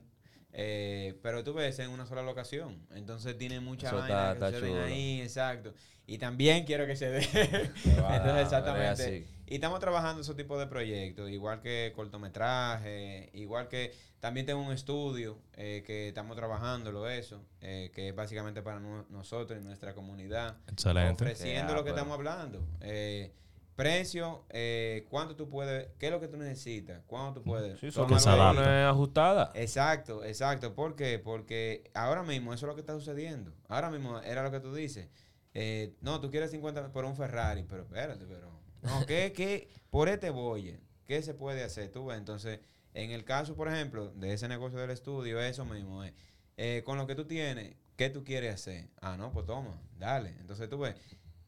eh, 0.52 1.18
pero 1.22 1.42
tú 1.42 1.54
ves 1.54 1.78
en 1.78 1.88
una 1.90 2.04
sola 2.06 2.22
locación. 2.22 2.86
Entonces 2.94 3.36
tiene 3.38 3.58
mucha 3.60 3.86
Eso 3.88 3.96
vaina 3.96 4.32
está- 4.32 4.50
que 4.50 4.56
está 4.58 4.84
ahí, 4.84 5.20
exacto. 5.22 5.72
Y 6.06 6.18
también 6.18 6.64
quiero 6.64 6.86
que 6.86 6.96
se 6.96 7.08
dé. 7.10 7.20
Entonces, 7.32 8.36
es 8.36 8.42
exactamente. 8.42 9.26
Y 9.52 9.56
estamos 9.56 9.80
trabajando 9.80 10.22
esos 10.22 10.34
tipos 10.34 10.58
de 10.58 10.66
proyectos, 10.66 11.28
igual 11.28 11.60
que 11.60 11.92
cortometraje, 11.94 13.28
igual 13.34 13.68
que 13.68 13.92
también 14.18 14.46
tengo 14.46 14.62
un 14.62 14.72
estudio 14.72 15.36
eh, 15.52 15.82
que 15.84 16.08
estamos 16.08 16.36
trabajándolo 16.36 17.06
eso, 17.06 17.44
eh, 17.60 17.90
que 17.94 18.08
es 18.08 18.14
básicamente 18.14 18.62
para 18.62 18.80
nosotros 18.80 19.60
y 19.60 19.62
nuestra 19.62 19.92
comunidad 19.92 20.56
Excelente. 20.68 21.24
ofreciendo 21.24 21.74
lo 21.74 21.84
que 21.84 21.90
estamos 21.90 22.14
hablando. 22.14 22.64
Eh, 22.80 23.30
precio, 23.76 24.46
eh, 24.48 25.06
cuánto 25.10 25.36
tú 25.36 25.50
puedes, 25.50 25.90
qué 25.98 26.06
es 26.06 26.12
lo 26.12 26.18
que 26.18 26.28
tú 26.28 26.38
necesitas, 26.38 27.02
cuánto 27.06 27.42
tú 27.42 27.50
puedes. 27.50 27.78
Sí, 27.78 27.90
son 27.90 28.10
ajustada. 28.10 29.52
Exacto, 29.54 30.24
exacto. 30.24 30.74
¿Por 30.74 30.96
qué? 30.96 31.18
Porque 31.18 31.90
ahora 31.92 32.22
mismo 32.22 32.54
eso 32.54 32.64
es 32.64 32.68
lo 32.70 32.74
que 32.74 32.80
está 32.80 32.94
sucediendo. 32.94 33.52
Ahora 33.68 33.90
mismo 33.90 34.18
era 34.20 34.42
lo 34.42 34.50
que 34.50 34.60
tú 34.60 34.74
dices. 34.74 35.10
Eh, 35.52 35.94
no, 36.00 36.20
tú 36.22 36.30
quieres 36.30 36.50
50 36.50 36.90
por 36.90 37.04
un 37.04 37.14
Ferrari, 37.14 37.64
pero 37.68 37.82
espérate, 37.82 38.24
pero... 38.26 38.51
No, 38.82 39.06
¿qué, 39.06 39.32
qué? 39.32 39.68
Por 39.90 40.08
este 40.08 40.30
boye, 40.30 40.80
¿qué 41.06 41.22
se 41.22 41.34
puede 41.34 41.62
hacer? 41.64 41.90
Tú 41.90 42.06
ves, 42.06 42.18
entonces, 42.18 42.60
en 42.94 43.10
el 43.10 43.24
caso, 43.24 43.54
por 43.56 43.68
ejemplo, 43.68 44.12
de 44.14 44.32
ese 44.34 44.48
negocio 44.48 44.78
del 44.80 44.90
estudio, 44.90 45.40
eso 45.40 45.64
mismo 45.64 46.04
es. 46.04 46.12
eh, 46.56 46.82
con 46.84 46.98
lo 46.98 47.06
que 47.06 47.14
tú 47.14 47.26
tienes, 47.26 47.76
¿qué 47.96 48.10
tú 48.10 48.24
quieres 48.24 48.54
hacer? 48.54 48.90
Ah, 49.00 49.16
no, 49.16 49.32
pues 49.32 49.46
toma, 49.46 49.80
dale. 49.98 50.30
Entonces 50.40 50.68
tú 50.68 50.78
ves, 50.78 50.96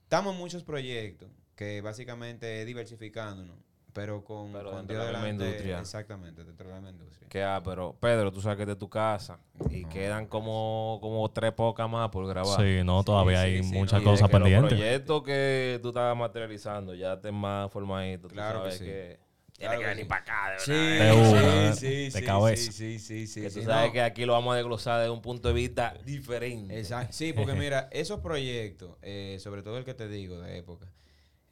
estamos 0.04 0.34
en 0.34 0.40
muchos 0.40 0.64
proyectos 0.64 1.30
que 1.56 1.80
básicamente 1.82 2.60
es 2.60 2.66
diversificándonos, 2.66 3.58
pero 3.94 4.22
con, 4.24 4.52
Pero 4.52 4.70
con 4.72 4.86
dentro 4.86 5.06
de 5.06 5.12
la 5.12 5.18
delante, 5.22 5.44
industria. 5.46 5.78
Exactamente, 5.80 6.44
dentro 6.44 6.66
de 6.66 6.74
la 6.74 6.80
misma 6.80 6.90
industria. 6.90 7.28
Que, 7.30 7.42
ah, 7.42 7.62
pero 7.64 7.96
Pedro, 7.98 8.30
tú 8.32 8.40
sabes 8.42 8.56
que 8.56 8.62
es 8.64 8.68
de 8.68 8.76
tu 8.76 8.88
casa. 8.90 9.38
Y 9.70 9.82
No. 9.84 9.88
quedan 9.88 10.26
como, 10.26 10.98
como 11.00 11.30
tres 11.30 11.52
pocas 11.52 11.88
más 11.88 12.10
por 12.10 12.26
grabar. 12.26 12.60
Sí, 12.60 12.82
no, 12.84 13.02
todavía 13.04 13.40
sí, 13.40 13.46
hay 13.46 13.62
sí, 13.64 13.72
muchas 13.72 14.02
cosas 14.02 14.28
que 14.28 14.32
Los 14.38 14.42
pendientes. 14.42 14.74
proyectos 14.78 15.22
que 15.22 15.78
tú 15.80 15.88
estabas 15.88 16.16
materializando 16.16 16.94
ya 16.94 17.14
estén 17.14 17.34
más 17.34 17.70
formaditos. 17.72 18.28
tú 18.28 18.34
Claro 18.34 18.64
que 18.64 18.72
sí. 18.72 18.84
que 18.84 19.18
tiene 19.56 19.74
que 19.76 19.80
que 19.80 19.86
venir 19.86 20.04
sí. 20.04 20.08
para 20.08 20.20
acá, 20.20 20.50
de 20.52 20.58
Sí, 20.58 20.72
verdad. 20.72 21.06
De 21.06 21.12
sí, 21.24 21.32
una, 21.32 21.72
sí, 21.74 21.86
de 21.86 22.10
sí, 22.10 22.22
cabeza. 22.24 22.72
Sí, 22.72 22.98
sí, 22.98 23.26
sí, 23.28 23.40
que 23.42 23.50
sí, 23.50 23.54
tú 23.56 23.60
sí, 23.62 23.66
sabes 23.66 23.86
no. 23.86 23.92
que 23.92 24.02
aquí 24.02 24.24
lo 24.26 24.32
vamos 24.32 24.52
a 24.52 24.56
desglosar 24.56 24.98
desde 24.98 25.10
un 25.12 25.22
punto 25.22 25.46
de 25.48 25.54
vista 25.54 25.94
diferente. 26.04 26.76
Exacto. 26.78 27.12
Sí, 27.12 27.32
porque 27.32 27.52
mira, 27.54 27.88
esos 27.92 28.18
proyectos, 28.20 28.96
eh, 29.02 29.38
sobre 29.40 29.62
todo 29.62 29.78
el 29.78 29.84
que 29.84 29.94
te 29.94 30.08
digo 30.08 30.40
de 30.40 30.58
época, 30.58 30.86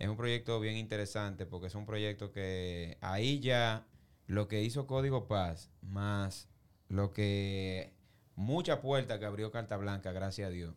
es 0.02 0.08
un 0.08 0.16
proyecto 0.16 0.58
bien 0.58 0.76
interesante 0.76 1.46
porque 1.46 1.68
es 1.68 1.76
un 1.76 1.86
proyecto 1.86 2.32
que 2.32 2.98
ahí 3.02 3.38
ya 3.38 3.86
lo 4.26 4.48
que 4.48 4.60
hizo 4.60 4.88
Código 4.88 5.28
Paz, 5.28 5.70
más 5.80 6.48
lo 6.88 7.12
que 7.12 7.94
mucha 8.34 8.80
puerta 8.80 9.20
que 9.20 9.26
abrió 9.26 9.52
Carta 9.52 9.76
Blanca, 9.76 10.10
gracias 10.10 10.48
a 10.48 10.50
Dios. 10.50 10.74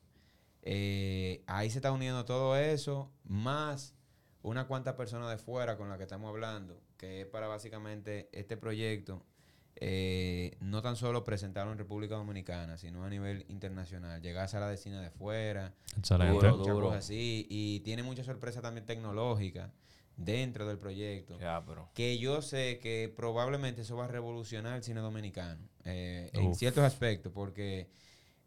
eh, 0.61 1.43
ahí 1.47 1.71
se 1.71 1.79
está 1.79 1.91
uniendo 1.91 2.23
todo 2.25 2.55
eso, 2.55 3.11
más 3.23 3.95
una 4.43 4.67
cuanta 4.67 4.95
personas 4.95 5.31
de 5.31 5.39
fuera 5.39 5.75
con 5.75 5.89
la 5.89 5.97
que 5.97 6.03
estamos 6.03 6.29
hablando, 6.29 6.79
que 6.97 7.21
es 7.21 7.27
para 7.27 7.47
básicamente 7.47 8.29
este 8.31 8.57
proyecto, 8.57 9.25
eh, 9.77 10.55
no 10.61 10.81
tan 10.81 10.95
solo 10.95 11.23
presentarlo 11.23 11.71
en 11.71 11.77
República 11.77 12.15
Dominicana, 12.15 12.77
sino 12.77 13.03
a 13.03 13.09
nivel 13.09 13.45
internacional, 13.49 14.21
llegar 14.21 14.45
a 14.45 14.47
sala 14.47 14.69
de 14.69 14.77
cine 14.77 14.97
de 15.01 15.09
fuera, 15.09 15.73
Excelente. 15.97 16.47
Duro. 16.57 16.91
así, 16.91 17.45
y 17.49 17.81
tiene 17.81 18.03
mucha 18.03 18.23
sorpresa 18.23 18.61
también 18.61 18.85
tecnológica 18.85 19.71
dentro 20.17 20.65
del 20.65 20.77
proyecto 20.79 21.37
que 21.93 22.17
yo 22.17 22.41
sé 22.41 22.79
que 22.79 23.13
probablemente 23.15 23.81
eso 23.81 23.97
va 23.97 24.05
a 24.05 24.07
revolucionar 24.07 24.77
el 24.77 24.83
cine 24.83 25.01
dominicano 25.01 25.67
eh, 25.83 26.29
en 26.33 26.55
ciertos 26.55 26.83
aspectos, 26.85 27.33
porque 27.33 27.89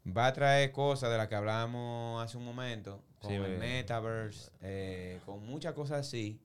va 0.07 0.25
a 0.27 0.33
traer 0.33 0.71
cosas 0.71 1.11
de 1.11 1.17
las 1.17 1.27
que 1.27 1.35
hablábamos 1.35 2.23
hace 2.23 2.37
un 2.37 2.45
momento, 2.45 3.03
con 3.19 3.29
Sí, 3.29 3.35
el 3.35 3.41
me- 3.51 3.57
metaverse, 3.57 4.49
eh, 4.61 5.19
con 5.25 5.45
muchas 5.45 5.73
cosas 5.73 6.07
así. 6.07 6.39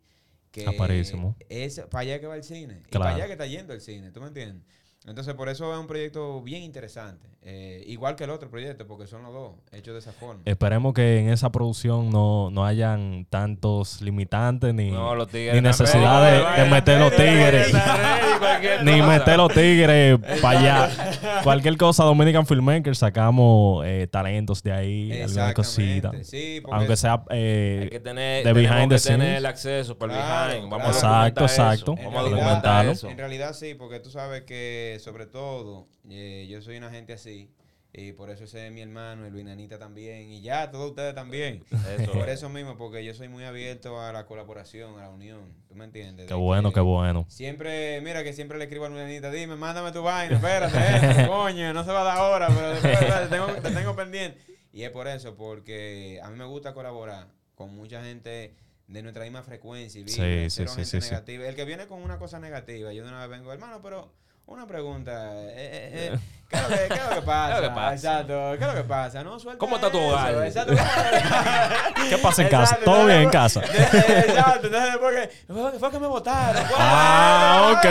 Que 0.55 1.65
es 1.65 1.81
para 1.91 2.01
allá 2.03 2.21
que 2.21 2.27
va 2.27 2.37
el 2.37 2.45
cine, 2.45 2.81
y 2.81 2.91
Claro. 2.91 3.05
para 3.05 3.15
allá 3.17 3.27
que 3.27 3.33
está 3.33 3.47
yendo 3.47 3.73
el 3.75 3.81
cine, 3.81 4.11
¿tú 4.13 4.21
me 4.21 4.29
entiendes? 4.29 4.63
Entonces, 5.07 5.35
por 5.35 5.49
eso 5.51 5.73
es 5.73 5.79
un 5.79 5.87
proyecto 5.87 6.41
bien 6.43 6.63
interesante. 6.63 7.29
eh, 7.47 7.85
igual 7.89 8.17
que 8.17 8.25
el 8.25 8.31
otro 8.31 8.49
proyecto, 8.49 8.87
porque 8.87 9.07
son 9.07 9.23
los 9.23 9.33
dos 9.35 9.53
hechos 9.73 9.93
de 9.93 9.99
esa 10.01 10.13
forma. 10.13 10.41
Esperemos 10.47 10.95
que 10.95 11.19
en 11.19 11.29
esa 11.29 11.53
producción 11.53 12.09
no, 12.09 12.49
no 12.51 12.65
hayan 12.65 13.27
tantos 13.29 14.01
limitantes 14.01 14.73
ni, 14.73 14.91
No, 14.91 15.15
los 15.15 15.31
ni 15.31 15.61
necesidad 15.61 16.57
de, 16.57 16.71
meter 16.71 16.99
los 17.01 17.11
tigres. 17.15 17.71
ready, 17.71 18.85
Ni 18.85 19.03
meter 19.03 19.37
los 19.37 19.53
tigres 19.53 20.19
para 20.41 20.59
allá. 20.59 21.41
Cualquier 21.43 21.77
cosa, 21.77 22.05
Dominican 22.05 22.47
Filmmaker, 22.47 22.97
sacamos 22.97 23.85
eh, 23.87 24.09
talentos 24.11 24.63
de 24.63 24.73
ahí, 24.73 25.21
alguna 25.21 25.53
cosita. 25.53 26.13
Sí, 26.23 26.63
Aunque 26.73 26.97
sea 26.97 27.25
eh, 27.29 27.81
Hay 27.83 27.91
que 27.91 28.01
tener, 28.01 28.43
de 28.47 28.53
behind 28.55 28.89
que 28.91 28.97
the 28.97 29.03
tener 29.03 29.21
scenes. 29.21 29.37
el 29.39 29.45
acceso 29.47 29.99
para 29.99 30.15
el 30.15 30.19
Claro, 30.19 30.53
behind. 30.55 30.71
Vamos 30.71 30.99
claro. 30.99 31.15
a 31.17 31.29
Exacto, 31.29 31.43
exacto. 31.45 31.93
eso. 31.93 32.01
En 32.01 32.05
Vamos 32.15 32.21
a 32.21 32.31
documentarlo. 32.31 32.93
En 33.11 33.19
realidad 33.19 33.53
sí, 33.53 33.75
porque 33.75 34.01
tú 34.01 34.09
sabes 34.11 34.45
que 34.45 34.94
sobre 34.99 35.27
todo 35.27 35.89
eh, 36.09 36.47
yo 36.49 36.63
soy 36.63 36.77
una 36.77 36.91
gente 36.91 37.13
así 37.13 37.51
y 37.97 38.13
por 38.13 38.29
eso 38.29 38.43
ese 38.43 38.67
es 38.67 38.73
mi 38.73 38.81
hermano 38.81 39.25
y 39.25 39.31
Luis 39.31 39.45
Nanita 39.45 39.79
también 39.79 40.29
y 40.29 40.41
ya 40.43 40.73
todos 40.73 40.91
ustedes 40.91 41.15
también. 41.15 41.65
Eso 41.97 42.13
por 42.13 42.29
es. 42.29 42.39
eso 42.39 42.49
mismo, 42.49 42.77
porque 42.77 43.05
yo 43.05 43.15
soy 43.15 43.29
muy 43.29 43.45
abierto 43.45 44.01
a 44.01 44.13
la 44.13 44.27
colaboración, 44.27 44.99
a 44.99 45.03
la 45.03 45.11
unión. 45.11 45.55
¿Tú 45.69 45.77
me 45.77 45.85
entiendes? 45.85 46.27
qué 46.27 46.35
De 46.35 46.41
bueno, 46.41 46.71
que 46.71 46.75
qué 46.75 46.81
bueno. 46.81 47.25
Siempre, 47.29 48.01
mira 48.01 48.25
que 48.25 48.33
siempre 48.33 48.59
le 48.59 48.65
escribo 48.65 48.87
a 48.87 48.89
Luis 48.89 49.01
Nanita, 49.01 49.31
dime, 49.31 49.55
mándame 49.55 49.93
tu 49.93 50.03
vaina, 50.03 50.35
espérate, 50.35 50.77
eh, 50.77 51.27
coño, 51.29 51.73
no 51.73 51.85
se 51.85 51.93
va 51.93 52.01
a 52.01 52.05
dar 52.05 52.19
ahora, 52.19 52.49
pero 52.49 52.71
después 52.71 52.99
te 52.99 53.27
tengo, 53.29 53.47
te 53.47 53.71
tengo 53.71 53.95
pendiente. 53.95 54.41
Y 54.73 54.83
es 54.83 54.91
por 54.91 55.07
eso, 55.07 55.37
porque 55.37 56.21
a 56.21 56.31
mí 56.31 56.37
me 56.37 56.47
gusta 56.47 56.75
colaborar 56.75 57.29
con 57.55 57.77
mucha 57.77 58.03
gente 58.03 58.57
de 58.89 59.03
nuestra 59.03 59.23
misma 59.23 59.45
frecuencia 59.45 60.01
y 60.01 60.09
Sí, 60.09 60.51
sí, 60.51 60.67
sí, 60.67 60.85
gente 60.85 60.99
negativa. 60.99 61.47
El 61.47 61.55
que 61.55 61.65
viene 61.65 61.87
con 61.87 62.03
una 62.03 62.19
cosa 62.19 62.41
negativa, 62.41 62.93
yo 62.93 63.05
de 63.05 63.09
una 63.09 63.21
vez 63.25 63.39
vengo, 63.39 63.53
hermano, 63.53 63.81
pero 63.83 64.13
una 64.47 64.67
pregunta, 64.67 65.13
eh, 65.35 65.55
eh, 65.57 66.11
eh, 66.13 66.19
¿qué, 66.51 66.57
es 66.57 66.63
lo 66.63 66.69
que, 66.69 66.75
qué 66.89 66.95
es 66.95 67.05
lo 67.09 67.15
que 67.17 67.23
pasa? 67.27 67.49
¿Qué 67.49 67.55
es 67.55 67.63
lo 67.63 67.69
que 67.69 67.75
pasa? 67.75 67.95
Exacto, 67.95 68.51
¿qué 68.51 68.65
es 68.65 68.67
lo 68.67 68.75
que 68.75 68.89
pasa? 68.89 69.25
No, 69.25 69.39
suelta 69.41 69.59
¿Cómo 69.59 69.77
está 69.77 69.91
tu 69.91 69.99
eso, 69.99 70.09
hogar? 70.09 70.45
Exacto, 70.47 70.73
¿cómo- 70.75 72.09
¿Qué 72.11 72.19
pasa 72.19 72.43
en 72.43 72.49
casa? 72.49 72.63
Exacto, 72.75 72.85
¿Todo 72.85 73.07
bien 73.07 73.21
en 73.23 73.31
casa? 73.31 73.61
Exacto, 73.65 74.67
entonces 74.67 74.93
después 74.93 75.29
que, 75.73 75.79
fue, 75.79 75.91
que 75.91 75.99
me 75.99 76.07
votaron. 76.07 76.63
Ah, 76.79 77.73
ok, 77.77 77.87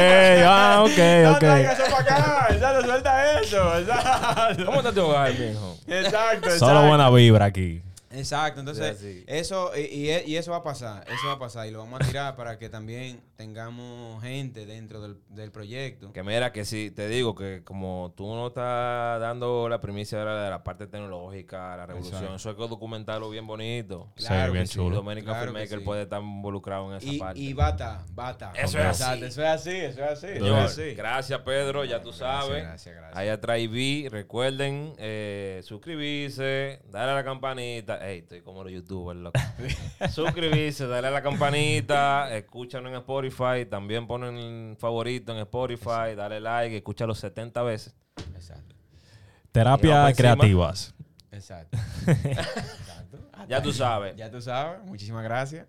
ah, 0.46 0.74
No 0.78 0.84
ok, 0.86 0.96
traigas 1.40 1.80
ok. 1.80 1.86
eso 1.86 1.96
para 1.96 2.02
acá, 2.16 2.48
exacto, 2.54 2.84
suelta 2.86 3.40
eso, 3.42 3.80
exacto. 3.80 4.66
¿Cómo 4.66 4.78
está 4.80 4.92
tu 4.94 5.02
hogar, 5.02 5.32
mijo? 5.34 5.78
Exacto, 5.88 6.36
exacto. 6.50 6.60
Solo 6.60 6.88
buena 6.88 7.10
vibra 7.10 7.46
aquí. 7.46 7.82
Exacto, 8.14 8.60
entonces 8.60 8.98
Sí, 9.00 9.24
eso 9.28 9.72
y, 9.76 9.82
y- 9.82 10.24
y 10.32 10.36
eso 10.38 10.52
va 10.52 10.58
a 10.58 10.64
pasar, 10.64 11.04
eso 11.08 11.28
va 11.28 11.34
a 11.34 11.40
pasar 11.40 11.68
y 11.68 11.72
lo 11.72 11.80
vamos 11.80 12.02
a 12.02 12.06
tirar 12.06 12.36
para 12.36 12.58
que 12.58 12.70
también 12.70 13.22
tengamos 13.36 14.22
gente 14.24 14.66
dentro 14.66 15.02
del, 15.02 15.18
del 15.30 15.52
proyecto. 15.52 16.12
Que 16.14 16.24
mira, 16.24 16.52
que 16.52 16.64
sí, 16.66 16.92
te 16.92 17.08
digo 17.08 17.36
que 17.36 17.64
como 17.64 18.14
tú 18.16 18.28
no 18.34 18.48
estás 18.48 19.20
dando 19.20 19.68
la 19.68 19.82
primicia 19.82 20.20
de 20.20 20.26
la, 20.26 20.44
de 20.44 20.50
la 20.50 20.64
parte 20.64 20.88
tecnológica, 20.88 21.76
la 21.76 21.86
revolución, 21.86 22.16
Exacto. 22.18 22.36
eso 22.36 22.50
hay 22.50 22.56
que 22.56 22.68
documentarlo 22.68 23.30
bien 23.30 23.46
bonito. 23.48 24.12
Sí, 24.16 24.28
Claro 24.28 24.54
bien 24.54 24.64
que 24.64 24.68
sí. 24.68 24.74
Y 24.80 24.84
chulo. 24.84 24.96
Dominican 24.98 25.34
Claro 25.34 25.40
que 25.42 25.48
Filmmaker 25.60 25.80
sí. 25.80 25.86
puede 25.86 26.02
estar 26.04 26.22
involucrado 26.22 26.92
en 26.92 26.98
esa 26.98 27.08
Y, 27.14 27.18
parte. 27.20 27.40
y 27.40 27.54
bata, 27.54 28.06
bata. 28.12 28.52
Eso 28.56 28.80
es 28.80 29.02
así. 29.02 29.24
Eso 29.24 29.42
es 29.42 29.48
así, 29.50 29.70
eso 29.72 30.04
es 30.04 30.10
así. 30.12 30.28
es 30.28 30.44
así. 30.44 30.94
gracias 30.94 31.40
Pedro, 31.42 31.84
ya 31.86 32.02
tú 32.02 32.10
Gracias, 32.10 32.18
sabes. 32.46 32.64
gracias, 32.64 32.96
gracias. 32.96 33.18
Ahí 33.18 33.30
atrás 33.30 33.58
vi, 33.70 34.08
recuerden 34.10 34.94
eh, 34.98 35.62
suscribirse, 35.64 36.80
darle 36.90 37.12
a 37.12 37.16
la 37.16 37.24
campanita. 37.24 38.03
Ey, 38.04 38.20
estoy 38.20 38.42
como 38.42 38.64
los 38.64 38.74
youtubers, 38.74 39.18
loco. 39.18 39.40
suscribirse, 40.12 40.88
darle 40.88 41.08
a 41.08 41.12
la 41.12 41.22
campanita, 41.22 42.36
escúchanos 42.36 42.92
en 42.92 42.98
Spotify, 42.98 43.66
también 43.70 44.08
ponen 44.08 44.76
favorito 44.78 45.32
en 45.32 45.38
Spotify, 45.40 46.14
dale 46.14 46.42
like, 46.42 46.76
escúchalo 46.76 47.16
70 47.16 47.64
veces. 47.64 47.96
Exacto. 48.36 48.76
Y 49.46 49.48
Terapia 49.54 49.96
vamos 49.96 50.10
encima. 50.10 50.36
creativas. 50.36 50.96
Exacto. 51.32 51.78
Exacto. 52.08 53.20
Ya 53.48 53.62
tú 53.62 53.72
sabes. 53.72 54.18
Ya 54.18 54.30
tú 54.30 54.42
sabes. 54.42 54.84
Muchísimas 54.84 55.24
gracias. 55.24 55.66